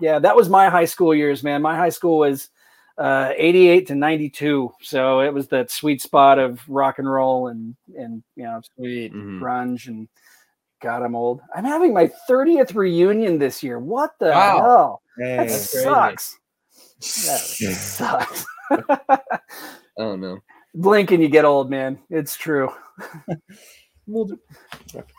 yeah, 0.00 0.18
that 0.18 0.34
was 0.34 0.48
my 0.48 0.68
high 0.68 0.86
school 0.86 1.14
years, 1.14 1.44
man. 1.44 1.62
My 1.62 1.76
high 1.76 1.88
school 1.90 2.18
was 2.18 2.50
uh, 2.98 3.32
88 3.36 3.86
to 3.88 3.94
92. 3.94 4.72
So 4.80 5.20
it 5.20 5.32
was 5.32 5.48
that 5.48 5.70
sweet 5.70 6.00
spot 6.00 6.38
of 6.38 6.60
rock 6.68 6.98
and 7.00 7.10
roll 7.10 7.48
and, 7.48 7.74
and, 7.96 8.22
you 8.36 8.44
know, 8.44 8.60
Sweet. 8.76 9.12
Mhm. 9.12 9.40
grunge 9.40 9.88
and 9.88 10.08
God, 10.82 11.02
I'm 11.02 11.14
old. 11.14 11.40
I'm 11.54 11.64
having 11.64 11.92
my 11.94 12.10
30th 12.28 12.74
reunion 12.74 13.38
this 13.38 13.62
year. 13.62 13.78
What 13.78 14.12
the 14.20 14.30
Wow. 14.30 14.60
hell? 14.60 15.02
Hey, 15.18 15.36
That 15.38 15.48
That's 15.48 15.70
crazy. 15.72 15.88
sucks. 15.88 16.38
That 17.26 17.40
sucks. 17.76 18.46
I 18.70 19.28
don't 19.98 20.20
know. 20.20 20.40
Blink 20.74 21.10
and 21.12 21.22
you 21.22 21.28
get 21.28 21.44
old, 21.44 21.70
man. 21.70 21.98
It's 22.10 22.36
true. 22.36 22.70
Rapid 24.06 24.38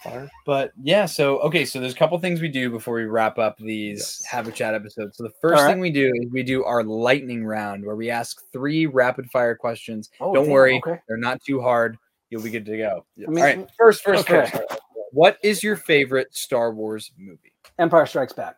fire. 0.03 0.29
But 0.45 0.73
yeah, 0.83 1.05
so 1.07 1.39
okay, 1.39 1.65
so 1.65 1.79
there's 1.79 1.93
a 1.93 1.97
couple 1.97 2.19
things 2.19 2.39
we 2.41 2.49
do 2.49 2.69
before 2.69 2.95
we 2.95 3.05
wrap 3.05 3.39
up 3.39 3.57
these 3.57 3.99
Yes. 3.99 4.23
have 4.29 4.47
a 4.47 4.51
chat 4.51 4.75
episodes. 4.75 5.17
So 5.17 5.23
the 5.23 5.31
first 5.41 5.59
All 5.59 5.63
right. 5.65 5.71
thing 5.71 5.79
we 5.79 5.91
do 5.91 6.11
is 6.21 6.29
we 6.31 6.43
do 6.43 6.63
our 6.63 6.83
lightning 6.83 7.43
round 7.45 7.83
where 7.83 7.95
we 7.95 8.09
ask 8.11 8.41
three 8.53 8.85
rapid 8.85 9.29
fire 9.31 9.55
questions. 9.55 10.09
Oh, 10.19 10.33
Don't 10.33 10.45
damn, 10.45 10.53
worry, 10.53 10.75
Okay. 10.85 10.99
they're 11.07 11.17
not 11.17 11.41
too 11.43 11.61
hard. 11.61 11.97
You'll 12.29 12.43
be 12.43 12.51
good 12.51 12.65
to 12.65 12.77
go. 12.77 13.05
I 13.27 13.31
mean, 13.31 13.37
All 13.37 13.43
right, 13.43 13.69
first, 13.77 14.03
first, 14.03 14.29
okay. 14.29 14.49
first. 14.51 14.81
What 15.15 15.37
is 15.41 15.63
your 15.63 15.77
favorite 15.77 16.35
Star 16.35 16.73
Wars 16.73 17.09
movie? 17.17 17.53
Empire 17.79 18.05
Strikes 18.05 18.33
Back. 18.33 18.57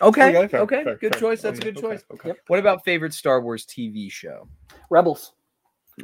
Okay, 0.00 0.30
okay, 0.36 0.48
fair, 0.48 0.66
fair, 0.66 0.96
good 0.96 1.12
fair. 1.12 1.20
choice. 1.20 1.42
That's 1.42 1.58
a 1.58 1.62
good 1.62 1.76
okay, 1.76 1.86
choice. 1.86 2.04
Okay. 2.14 2.28
Yep. 2.30 2.38
What 2.46 2.58
about 2.58 2.82
favorite 2.82 3.12
Star 3.12 3.42
Wars 3.42 3.66
TV 3.66 4.10
show? 4.10 4.48
Rebels. 4.88 5.34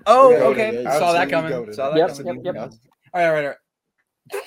Oh, 0.04 0.34
Okay, 0.34 0.42
okay, 0.68 0.78
okay, 0.86 0.98
saw 0.98 1.12
that 1.14 1.30
coming. 1.30 1.50
goated. 1.52 1.74
Saw 1.74 1.88
that 1.90 1.96
Yep, 1.96 2.16
coming. 2.18 2.44
yep, 2.44 2.54
yep. 2.54 2.72
All 3.14 3.20
right, 3.22 3.26
all 3.28 3.32
right, 3.32 3.44
all 3.46 4.40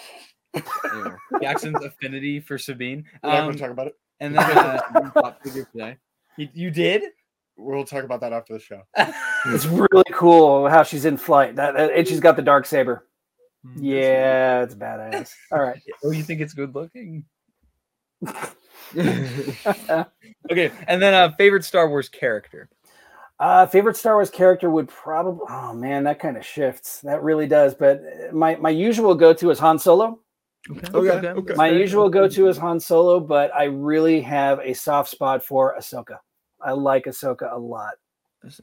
right. 0.64 0.94
Anyway. 0.94 1.16
Jackson's 1.42 1.84
affinity 1.84 2.40
for 2.40 2.60
Sabine. 2.60 3.04
We're 3.24 3.30
not 3.32 3.40
Um, 3.46 3.52
to 3.54 3.58
talk 3.58 3.72
about 3.72 3.88
it. 3.88 3.96
and 4.20 4.36
then 4.36 4.44
uh, 4.58 5.10
Top 5.22 5.42
figure 5.44 5.68
today. 5.74 5.98
you, 6.38 6.50
you 6.54 6.70
did. 6.70 7.02
We'll 7.58 7.84
talk 7.84 8.04
about 8.04 8.22
that 8.22 8.32
after 8.32 8.54
the 8.54 8.60
show. 8.60 8.84
It's 9.48 9.66
really 9.66 10.04
cool 10.14 10.70
how 10.70 10.84
she's 10.84 11.06
in 11.06 11.18
flight. 11.18 11.56
That, 11.56 11.74
that- 11.74 11.92
and 11.94 12.08
she's 12.08 12.20
got 12.20 12.36
the 12.36 12.44
dark 12.44 12.68
saber. 12.68 13.08
Yeah, 13.76 14.64
it's 14.64 14.76
badass. 14.76 15.34
All 15.52 15.60
right. 15.62 15.82
Oh, 16.04 16.12
you 16.12 16.24
think 16.24 16.42
it's 16.42 16.54
good 16.54 16.74
looking? 16.76 17.26
Okay, 20.52 20.72
and 20.88 21.02
then 21.02 21.14
uh, 21.14 21.32
favorite 21.38 21.64
Star 21.64 21.88
Wars 21.88 22.10
character. 22.10 22.68
Uh, 23.40 23.66
favorite 23.66 23.96
Star 23.96 24.16
Wars 24.16 24.30
character 24.30 24.70
would 24.70 24.88
probably. 24.88 25.46
Oh 25.50 25.74
man, 25.74 26.04
that 26.04 26.20
kind 26.20 26.36
of 26.36 26.46
shifts. 26.46 27.00
That 27.02 27.24
really 27.24 27.48
does. 27.48 27.74
But 27.74 28.02
uh, 28.02 28.34
my 28.34 28.56
my 28.58 28.70
usual 28.70 29.16
go 29.16 29.34
to 29.34 29.50
is 29.50 29.60
Han 29.60 29.80
Solo. 29.80 30.20
Okay, 30.70 30.88
okay. 30.94 31.28
okay. 31.28 31.54
My 31.56 31.70
usual 31.70 32.10
go 32.10 32.28
to 32.28 32.48
is 32.48 32.58
Han 32.58 32.80
Solo, 32.80 33.20
but 33.20 33.54
I 33.56 33.64
really 33.66 34.22
have 34.22 34.60
a 34.60 34.74
soft 34.74 35.10
spot 35.10 35.44
for 35.44 35.76
Ahsoka. 35.78 36.18
I 36.60 36.74
like 36.74 37.06
Ahsoka 37.06 37.52
a 37.52 37.58
lot. 37.58 37.94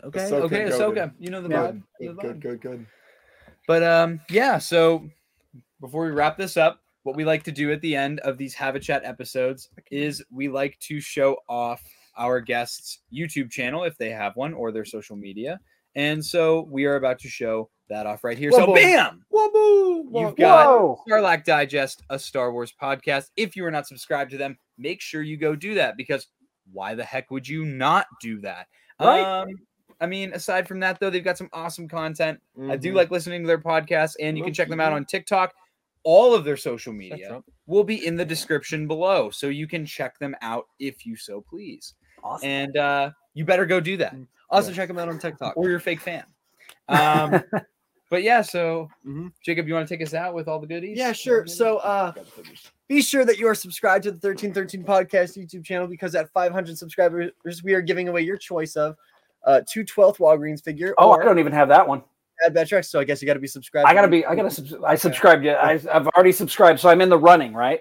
Okay, 0.05 0.21
Ahsoka 0.21 0.43
okay, 0.43 0.65
goated. 0.65 0.73
Ahsoka. 0.73 1.13
You 1.19 1.31
know 1.31 1.41
the 1.43 1.49
vibe. 1.49 1.83
you 2.01 2.13
Good, 2.13 2.41
good, 2.41 2.41
good, 2.41 2.61
good. 2.61 2.87
But 3.69 3.83
um, 3.83 4.21
yeah. 4.31 4.59
So 4.59 5.09
before 5.81 6.07
we 6.07 6.11
wrap 6.11 6.39
this 6.39 6.57
up, 6.57 6.81
what 7.03 7.15
we 7.15 7.25
like 7.25 7.45
to 7.45 7.53
do 7.53 7.71
at 7.71 7.83
the 7.83 7.95
end 7.95 8.19
of 8.21 8.39
these 8.39 8.55
Have 8.55 8.75
a 8.75 8.81
Chat 8.81 9.05
episodes 9.05 9.69
is 9.91 10.25
we 10.33 10.49
like 10.49 10.79
to 10.81 11.01
show 11.01 11.37
off 11.49 11.83
our 12.17 12.41
guests' 12.41 13.01
YouTube 13.13 13.51
channel 13.51 13.85
if 13.85 13.97
they 13.99 14.11
have 14.11 14.35
one 14.37 14.55
or 14.55 14.73
their 14.73 14.87
social 14.87 15.17
media. 15.17 15.61
And 15.95 16.25
so 16.25 16.67
we 16.71 16.87
are 16.87 16.97
about 16.97 17.19
to 17.21 17.29
show 17.29 17.69
that 17.91 18.07
off 18.07 18.25
right 18.25 18.39
here. 18.39 18.53
So 18.53 18.67
Whoa, 18.67 18.75
bam, 18.75 19.23
Waboo! 19.33 20.05
you've 20.15 20.37
got 20.37 20.67
Whoa. 20.67 21.03
Sarlacc 21.09 21.45
Digest, 21.45 22.03
a 22.09 22.19
Star 22.19 22.53
Wars 22.53 22.73
podcast. 22.81 23.27
If 23.37 23.55
you 23.55 23.67
are 23.67 23.71
not 23.71 23.87
subscribed 23.87 24.31
to 24.31 24.39
them, 24.39 24.57
make 24.79 25.03
sure 25.03 25.23
you 25.23 25.37
go 25.37 25.55
do 25.55 25.75
that 25.75 25.97
because 25.99 26.27
why 26.73 26.95
the 26.95 27.05
heck 27.05 27.31
would 27.31 27.47
you 27.47 27.67
not 27.67 28.07
do 28.23 28.41
that? 28.41 28.67
Right. 29.01 29.23
Um, 29.23 29.49
I 30.01 30.07
mean, 30.07 30.33
aside 30.33 30.69
from 30.69 30.81
that, 30.81 31.01
though, 31.01 31.11
they've 31.11 31.25
got 31.25 31.39
some 31.39 31.49
awesome 31.53 31.89
content. 31.89 32.41
I 32.69 32.77
do 32.77 32.93
Mhm. 32.93 32.97
like 32.97 33.11
listening 33.11 33.43
to 33.43 33.47
their 33.49 33.59
podcast, 33.59 34.15
and 34.21 34.39
you 34.39 34.45
can 34.45 34.55
check 34.55 34.69
them 34.69 34.81
out 34.81 34.93
on 34.93 35.05
TikTok. 35.05 35.55
All 36.05 36.35
of 36.35 36.45
their 36.45 36.57
social 36.57 36.93
media 36.93 37.43
will 37.67 37.83
be 37.85 38.07
in 38.07 38.15
the 38.17 38.25
description 38.25 38.87
below, 38.87 39.31
so 39.31 39.49
you 39.49 39.67
can 39.67 39.85
check 39.85 40.19
them 40.19 40.37
out 40.41 40.67
if 40.79 41.05
you 41.05 41.17
so 41.17 41.41
please. 41.41 41.95
Awesome. 42.23 42.49
And 42.49 42.77
uh, 42.77 43.11
you 43.35 43.45
better 43.45 43.67
go 43.67 43.81
do 43.81 43.97
that, 43.99 44.15
Also 44.51 44.71
Yeah. 44.71 44.77
check 44.77 44.89
them 44.89 44.99
out 44.99 45.09
on 45.09 45.19
TikTok. 45.19 45.57
or 45.57 45.69
you're 45.69 45.81
fake 45.81 46.01
fan. 46.01 46.25
Um, 46.89 47.43
but 48.09 48.23
yeah, 48.23 48.41
so 48.41 48.89
Mhm. 49.05 49.31
Jacob, 49.45 49.69
you 49.69 49.75
want 49.75 49.87
to 49.87 49.95
take 49.95 50.03
us 50.07 50.15
out 50.15 50.33
with 50.33 50.49
all 50.49 50.59
the 50.59 50.67
goodies? 50.67 50.97
Yeah, 50.97 51.13
sure. 51.13 51.47
So 51.47 51.79
uh 51.79 52.13
be 52.89 53.03
sure 53.03 53.27
that 53.27 53.39
you 53.39 53.47
are 53.47 53.55
subscribed 53.55 54.05
to 54.05 54.11
the 54.13 54.19
1313 54.19 54.83
podcast 54.85 55.37
YouTube 55.37 55.65
channel 55.65 55.87
because 55.87 56.15
at 56.15 56.31
500 56.33 56.79
subscribers, 56.79 57.33
we 57.63 57.75
are 57.75 57.83
giving 57.83 58.09
away 58.09 58.23
your 58.23 58.39
choice 58.39 58.75
of 58.77 58.97
uh 59.49 59.63
two 59.69 59.85
12th 59.85 60.19
Walgreens 60.19 60.63
figure 60.63 60.95
oh, 60.99 61.11
or 61.11 61.23
I 61.23 61.25
don't 61.25 61.39
even 61.41 61.53
have 61.53 61.69
that 61.69 61.89
one. 61.89 62.03
Ad 62.47 62.55
Vetric. 62.55 62.85
So 62.85 63.01
I 63.01 63.05
guess 63.05 63.21
you 63.21 63.27
got 63.27 63.35
to 63.35 63.41
be 63.41 63.49
subscribed. 63.49 63.89
I 63.89 63.95
gotta 63.95 64.07
be. 64.07 64.25
I 64.25 64.37
gotta. 64.37 64.51
Subs- 64.51 64.75
I 64.87 64.95
subscribed. 64.95 65.45
Yeah, 65.45 65.55
I, 65.55 65.73
I've 65.73 66.07
already 66.09 66.31
subscribed, 66.31 66.79
so 66.79 66.89
I'm 66.89 67.01
in 67.01 67.09
the 67.09 67.19
running, 67.19 67.53
right? 67.53 67.81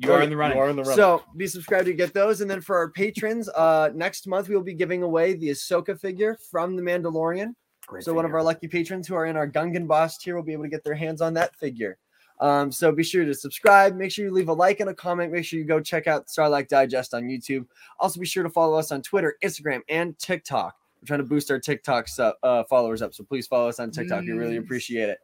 you 0.00 0.12
are 0.12 0.22
in 0.22 0.30
the 0.30 0.36
running. 0.36 0.56
You 0.56 0.62
are 0.62 0.70
in 0.70 0.76
the 0.76 0.82
running. 0.82 0.96
So 0.96 1.22
be 1.36 1.46
subscribed 1.46 1.86
to 1.86 1.92
get 1.92 2.14
those. 2.14 2.40
And 2.40 2.50
then 2.50 2.60
for 2.60 2.76
our 2.76 2.90
patrons, 2.90 3.48
uh 3.50 3.90
next 3.94 4.26
month 4.26 4.48
we 4.48 4.56
will 4.56 4.62
be 4.62 4.74
giving 4.74 5.02
away 5.02 5.34
the 5.34 5.50
Ahsoka 5.50 5.98
figure 5.98 6.38
from 6.50 6.76
the 6.76 6.82
Mandalorian. 6.82 7.54
Great 7.86 8.04
so 8.04 8.14
one 8.14 8.24
of 8.24 8.32
our 8.32 8.42
lucky 8.42 8.68
patrons 8.68 9.06
who 9.06 9.14
are 9.14 9.26
in 9.26 9.36
our 9.36 9.48
Gungan 9.48 9.86
boss 9.86 10.16
tier 10.16 10.36
will 10.36 10.42
be 10.42 10.52
able 10.52 10.62
to 10.62 10.70
get 10.70 10.84
their 10.84 10.94
hands 10.94 11.20
on 11.20 11.34
that 11.34 11.54
figure. 11.56 11.98
Um, 12.40 12.72
so 12.72 12.90
be 12.90 13.02
sure 13.02 13.26
to 13.26 13.34
subscribe. 13.34 13.94
Make 13.94 14.10
sure 14.10 14.24
you 14.24 14.32
leave 14.32 14.48
a 14.48 14.52
like 14.52 14.80
and 14.80 14.88
a 14.88 14.94
comment. 14.94 15.32
Make 15.32 15.44
sure 15.44 15.58
you 15.58 15.66
go 15.66 15.80
check 15.80 16.06
out 16.06 16.26
Sarlacc 16.28 16.68
Digest 16.68 17.12
on 17.12 17.24
YouTube. 17.24 17.66
Also, 17.98 18.18
be 18.18 18.24
sure 18.24 18.42
to 18.42 18.48
follow 18.48 18.78
us 18.78 18.92
on 18.92 19.02
Twitter, 19.02 19.36
Instagram, 19.44 19.80
and 19.90 20.18
TikTok. 20.18 20.74
We're 21.00 21.06
trying 21.06 21.20
to 21.20 21.24
boost 21.24 21.50
our 21.50 21.58
TikTok 21.58 22.08
su- 22.08 22.32
uh, 22.42 22.64
followers 22.64 23.00
up, 23.02 23.14
so 23.14 23.24
please 23.24 23.46
follow 23.46 23.68
us 23.68 23.80
on 23.80 23.90
TikTok. 23.90 24.22
We 24.22 24.32
really 24.32 24.56
appreciate 24.56 25.08
it. 25.08 25.18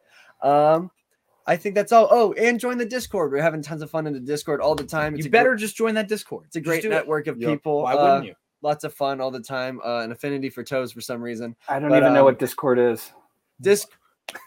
Um, 0.46 0.90
I 1.46 1.56
think 1.56 1.74
that's 1.74 1.92
all. 1.92 2.08
Oh, 2.10 2.32
and 2.32 2.58
join 2.58 2.78
the 2.78 2.86
Discord. 2.86 3.30
We're 3.30 3.42
having 3.42 3.62
tons 3.62 3.82
of 3.82 3.90
fun 3.90 4.06
in 4.06 4.12
the 4.12 4.20
Discord 4.20 4.60
all 4.60 4.74
the 4.74 4.84
time. 4.84 5.14
It's 5.14 5.24
You 5.24 5.28
a 5.28 5.30
gr- 5.30 5.36
better 5.36 5.54
just 5.54 5.76
join 5.76 5.94
that 5.94 6.08
Discord. 6.08 6.44
it's 6.46 6.56
a 6.56 6.60
great 6.60 6.82
do 6.82 6.88
it. 6.88 6.90
network 6.92 7.26
of 7.26 7.38
Yep. 7.38 7.50
people. 7.50 7.82
Why 7.82 7.92
uh, 7.94 8.02
wouldn't 8.02 8.24
you? 8.26 8.34
Lots 8.62 8.84
of 8.84 8.94
fun 8.94 9.20
all 9.20 9.30
the 9.30 9.40
time. 9.40 9.80
Uh, 9.84 9.98
an 10.00 10.10
affinity 10.12 10.48
for 10.50 10.64
toes 10.64 10.90
for 10.92 11.00
some 11.02 11.22
reason. 11.22 11.54
I 11.68 11.78
don't 11.78 11.90
but, 11.90 11.98
even 11.98 12.14
know 12.14 12.20
um, 12.20 12.24
what 12.24 12.38
Discord 12.38 12.78
is. 12.78 13.12
Disc. 13.60 13.88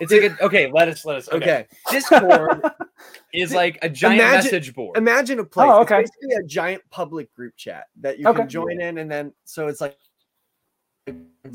It's 0.02 0.12
like 0.12 0.24
a, 0.24 0.44
okay. 0.44 0.70
Let 0.74 0.90
us 0.90 1.06
let 1.06 1.16
us. 1.16 1.30
Okay. 1.30 1.38
Okay. 1.38 1.68
Discord 1.90 2.62
is 3.34 3.54
like 3.54 3.80
a 3.82 3.88
giant 3.90 4.20
Imagine- 4.20 4.44
message 4.52 4.74
board. 4.76 4.98
Imagine 4.98 5.40
a 5.40 5.44
place. 5.46 5.70
Oh, 5.72 5.82
It's 5.84 5.92
okay. 5.92 6.02
basically 6.02 6.36
a 6.36 6.44
giant 6.44 6.82
public 6.90 7.34
group 7.34 7.56
chat 7.56 7.86
that 8.02 8.20
you 8.20 8.28
Okay. 8.28 8.40
can 8.40 8.50
join 8.50 8.82
in, 8.82 8.98
and 8.98 9.10
then 9.10 9.32
so 9.46 9.68
it's 9.68 9.80
like 9.80 9.98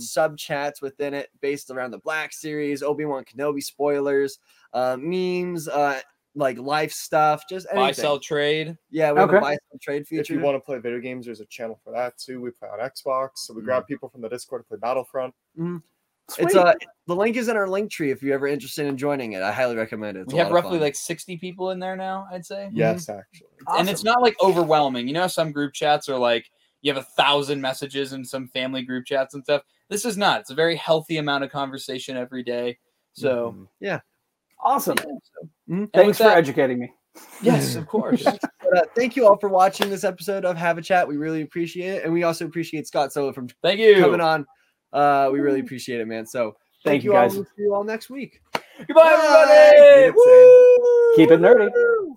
sub 0.01 0.37
chats 0.37 0.81
within 0.83 1.15
it 1.15 1.31
based 1.41 1.71
around 1.71 1.91
the 1.91 1.99
Black 1.99 2.33
Series, 2.33 2.83
Obi 2.83 3.05
Wan 3.05 3.25
Kenobi 3.25 3.63
spoilers, 3.63 4.39
uh, 4.73 4.97
memes, 4.99 5.69
uh, 5.69 6.01
like 6.37 6.59
life 6.59 6.93
stuff, 6.93 7.45
just 7.49 7.67
anything. 7.71 7.87
Buy 7.87 7.93
sell 7.93 8.19
trade. 8.19 8.77
Yeah, 8.91 9.13
we 9.13 9.21
have 9.21 9.31
a 9.33 9.41
buy 9.41 9.53
sell 9.53 9.79
trade 9.81 10.07
feature. 10.07 10.21
if 10.23 10.31
you 10.31 10.41
want 10.41 10.57
to 10.57 10.61
play 10.61 10.79
video 10.79 10.99
games, 11.01 11.27
there's 11.27 11.41
a 11.41 11.47
channel 11.47 11.79
for 11.85 11.93
that 11.93 12.19
too. 12.19 12.41
We 12.41 12.51
play 12.51 12.69
on 12.69 12.79
Xbox, 12.81 13.31
so 13.37 13.55
we 13.55 13.63
Mm. 13.63 13.67
grab 13.67 13.87
people 13.87 14.09
from 14.09 14.21
the 14.21 14.29
Discord 14.29 14.63
to 14.63 14.69
play 14.69 14.79
Battlefront. 14.81 15.33
It's 16.39 16.53
Sweet. 16.53 16.57
uh 16.57 16.75
the 17.07 17.15
link 17.15 17.37
is 17.37 17.49
in 17.49 17.57
our 17.57 17.69
link 17.69 17.91
tree 17.91 18.11
if 18.11 18.23
you're 18.23 18.35
ever 18.35 18.47
interested 18.47 18.87
in 18.87 18.97
joining 18.97 19.35
it. 19.35 19.43
I 19.43 19.53
highly 19.53 19.77
recommend 19.77 20.17
it. 20.17 20.23
It's 20.23 20.33
we 20.33 20.39
have 20.39 20.51
roughly 20.51 20.79
like 20.79 20.95
sixty 20.97 21.37
people 21.37 21.71
in 21.71 21.79
there 21.79 21.97
now. 21.97 22.27
I'd 22.33 22.47
say. 22.47 22.71
Yes, 22.73 23.09
actually. 23.11 23.49
and 23.77 23.91
it's 23.91 24.03
not 24.05 24.23
like 24.23 24.35
overwhelming. 24.43 25.07
You 25.07 25.13
know, 25.15 25.27
some 25.27 25.53
group 25.53 25.75
chats 25.75 26.09
are 26.09 26.17
like 26.19 26.51
you 26.81 26.93
have 26.93 27.03
a 27.03 27.07
thousand 27.07 27.61
messages 27.61 28.15
in 28.15 28.25
some 28.25 28.49
family 28.49 28.83
group 28.83 29.05
chats 29.05 29.35
and 29.35 29.45
stuff. 29.45 29.63
This 29.91 30.05
is 30.05 30.17
not. 30.17 30.41
It's 30.41 30.51
a 30.51 30.55
very 30.55 30.77
healthy 30.77 31.19
amount 31.19 31.45
of 31.45 31.51
conversation 31.51 32.17
every 32.17 32.43
day. 32.43 32.79
So 33.13 33.55
Mhm. 33.83 34.01
awesome. 34.61 34.97
yeah, 34.99 35.05
so- 35.23 35.49
Mhm. 35.69 35.93
Thanks 35.93 36.19
for 36.19 36.25
that- 36.25 36.39
educating 36.39 36.79
me. 36.81 36.93
yes, 37.43 37.77
of 37.77 37.87
course. 37.89 38.25
But, 38.25 38.41
uh, 38.77 38.83
thank 38.97 39.15
you 39.17 39.27
all 39.27 39.37
for 39.39 39.49
watching 39.49 39.91
this 39.91 40.03
episode 40.05 40.45
of 40.45 40.57
Have 40.57 40.79
a 40.79 40.83
Chat. 40.83 41.07
We 41.07 41.17
really 41.17 41.43
appreciate 41.43 41.91
it, 41.97 42.05
and 42.05 42.13
we 42.13 42.23
also 42.25 42.45
appreciate 42.47 42.87
Scott 42.87 43.13
Solo 43.13 43.33
from 43.33 43.49
Thank 43.63 43.79
you. 43.79 44.01
coming 44.01 44.21
on. 44.21 44.47
Uh, 44.93 45.29
we 45.33 45.41
really 45.41 45.61
appreciate 45.61 46.01
it, 46.01 46.07
man. 46.07 46.27
So 46.27 46.57
Thank 46.85 47.05
you, 47.05 47.15
all. 47.15 47.23
guys. 47.23 47.35
We'll 47.35 47.45
see 47.45 47.63
you 47.63 47.75
all 47.75 47.85
next 47.85 48.11
week. 48.11 48.41
Goodbye, 48.79 48.95
Bye. 48.95 49.75
everybody. 49.77 50.13
Keep 50.13 50.15
it. 50.15 50.15
Woo! 50.17 51.15
Keep 51.17 51.31
it 51.31 51.41
nerdy. 51.41 52.15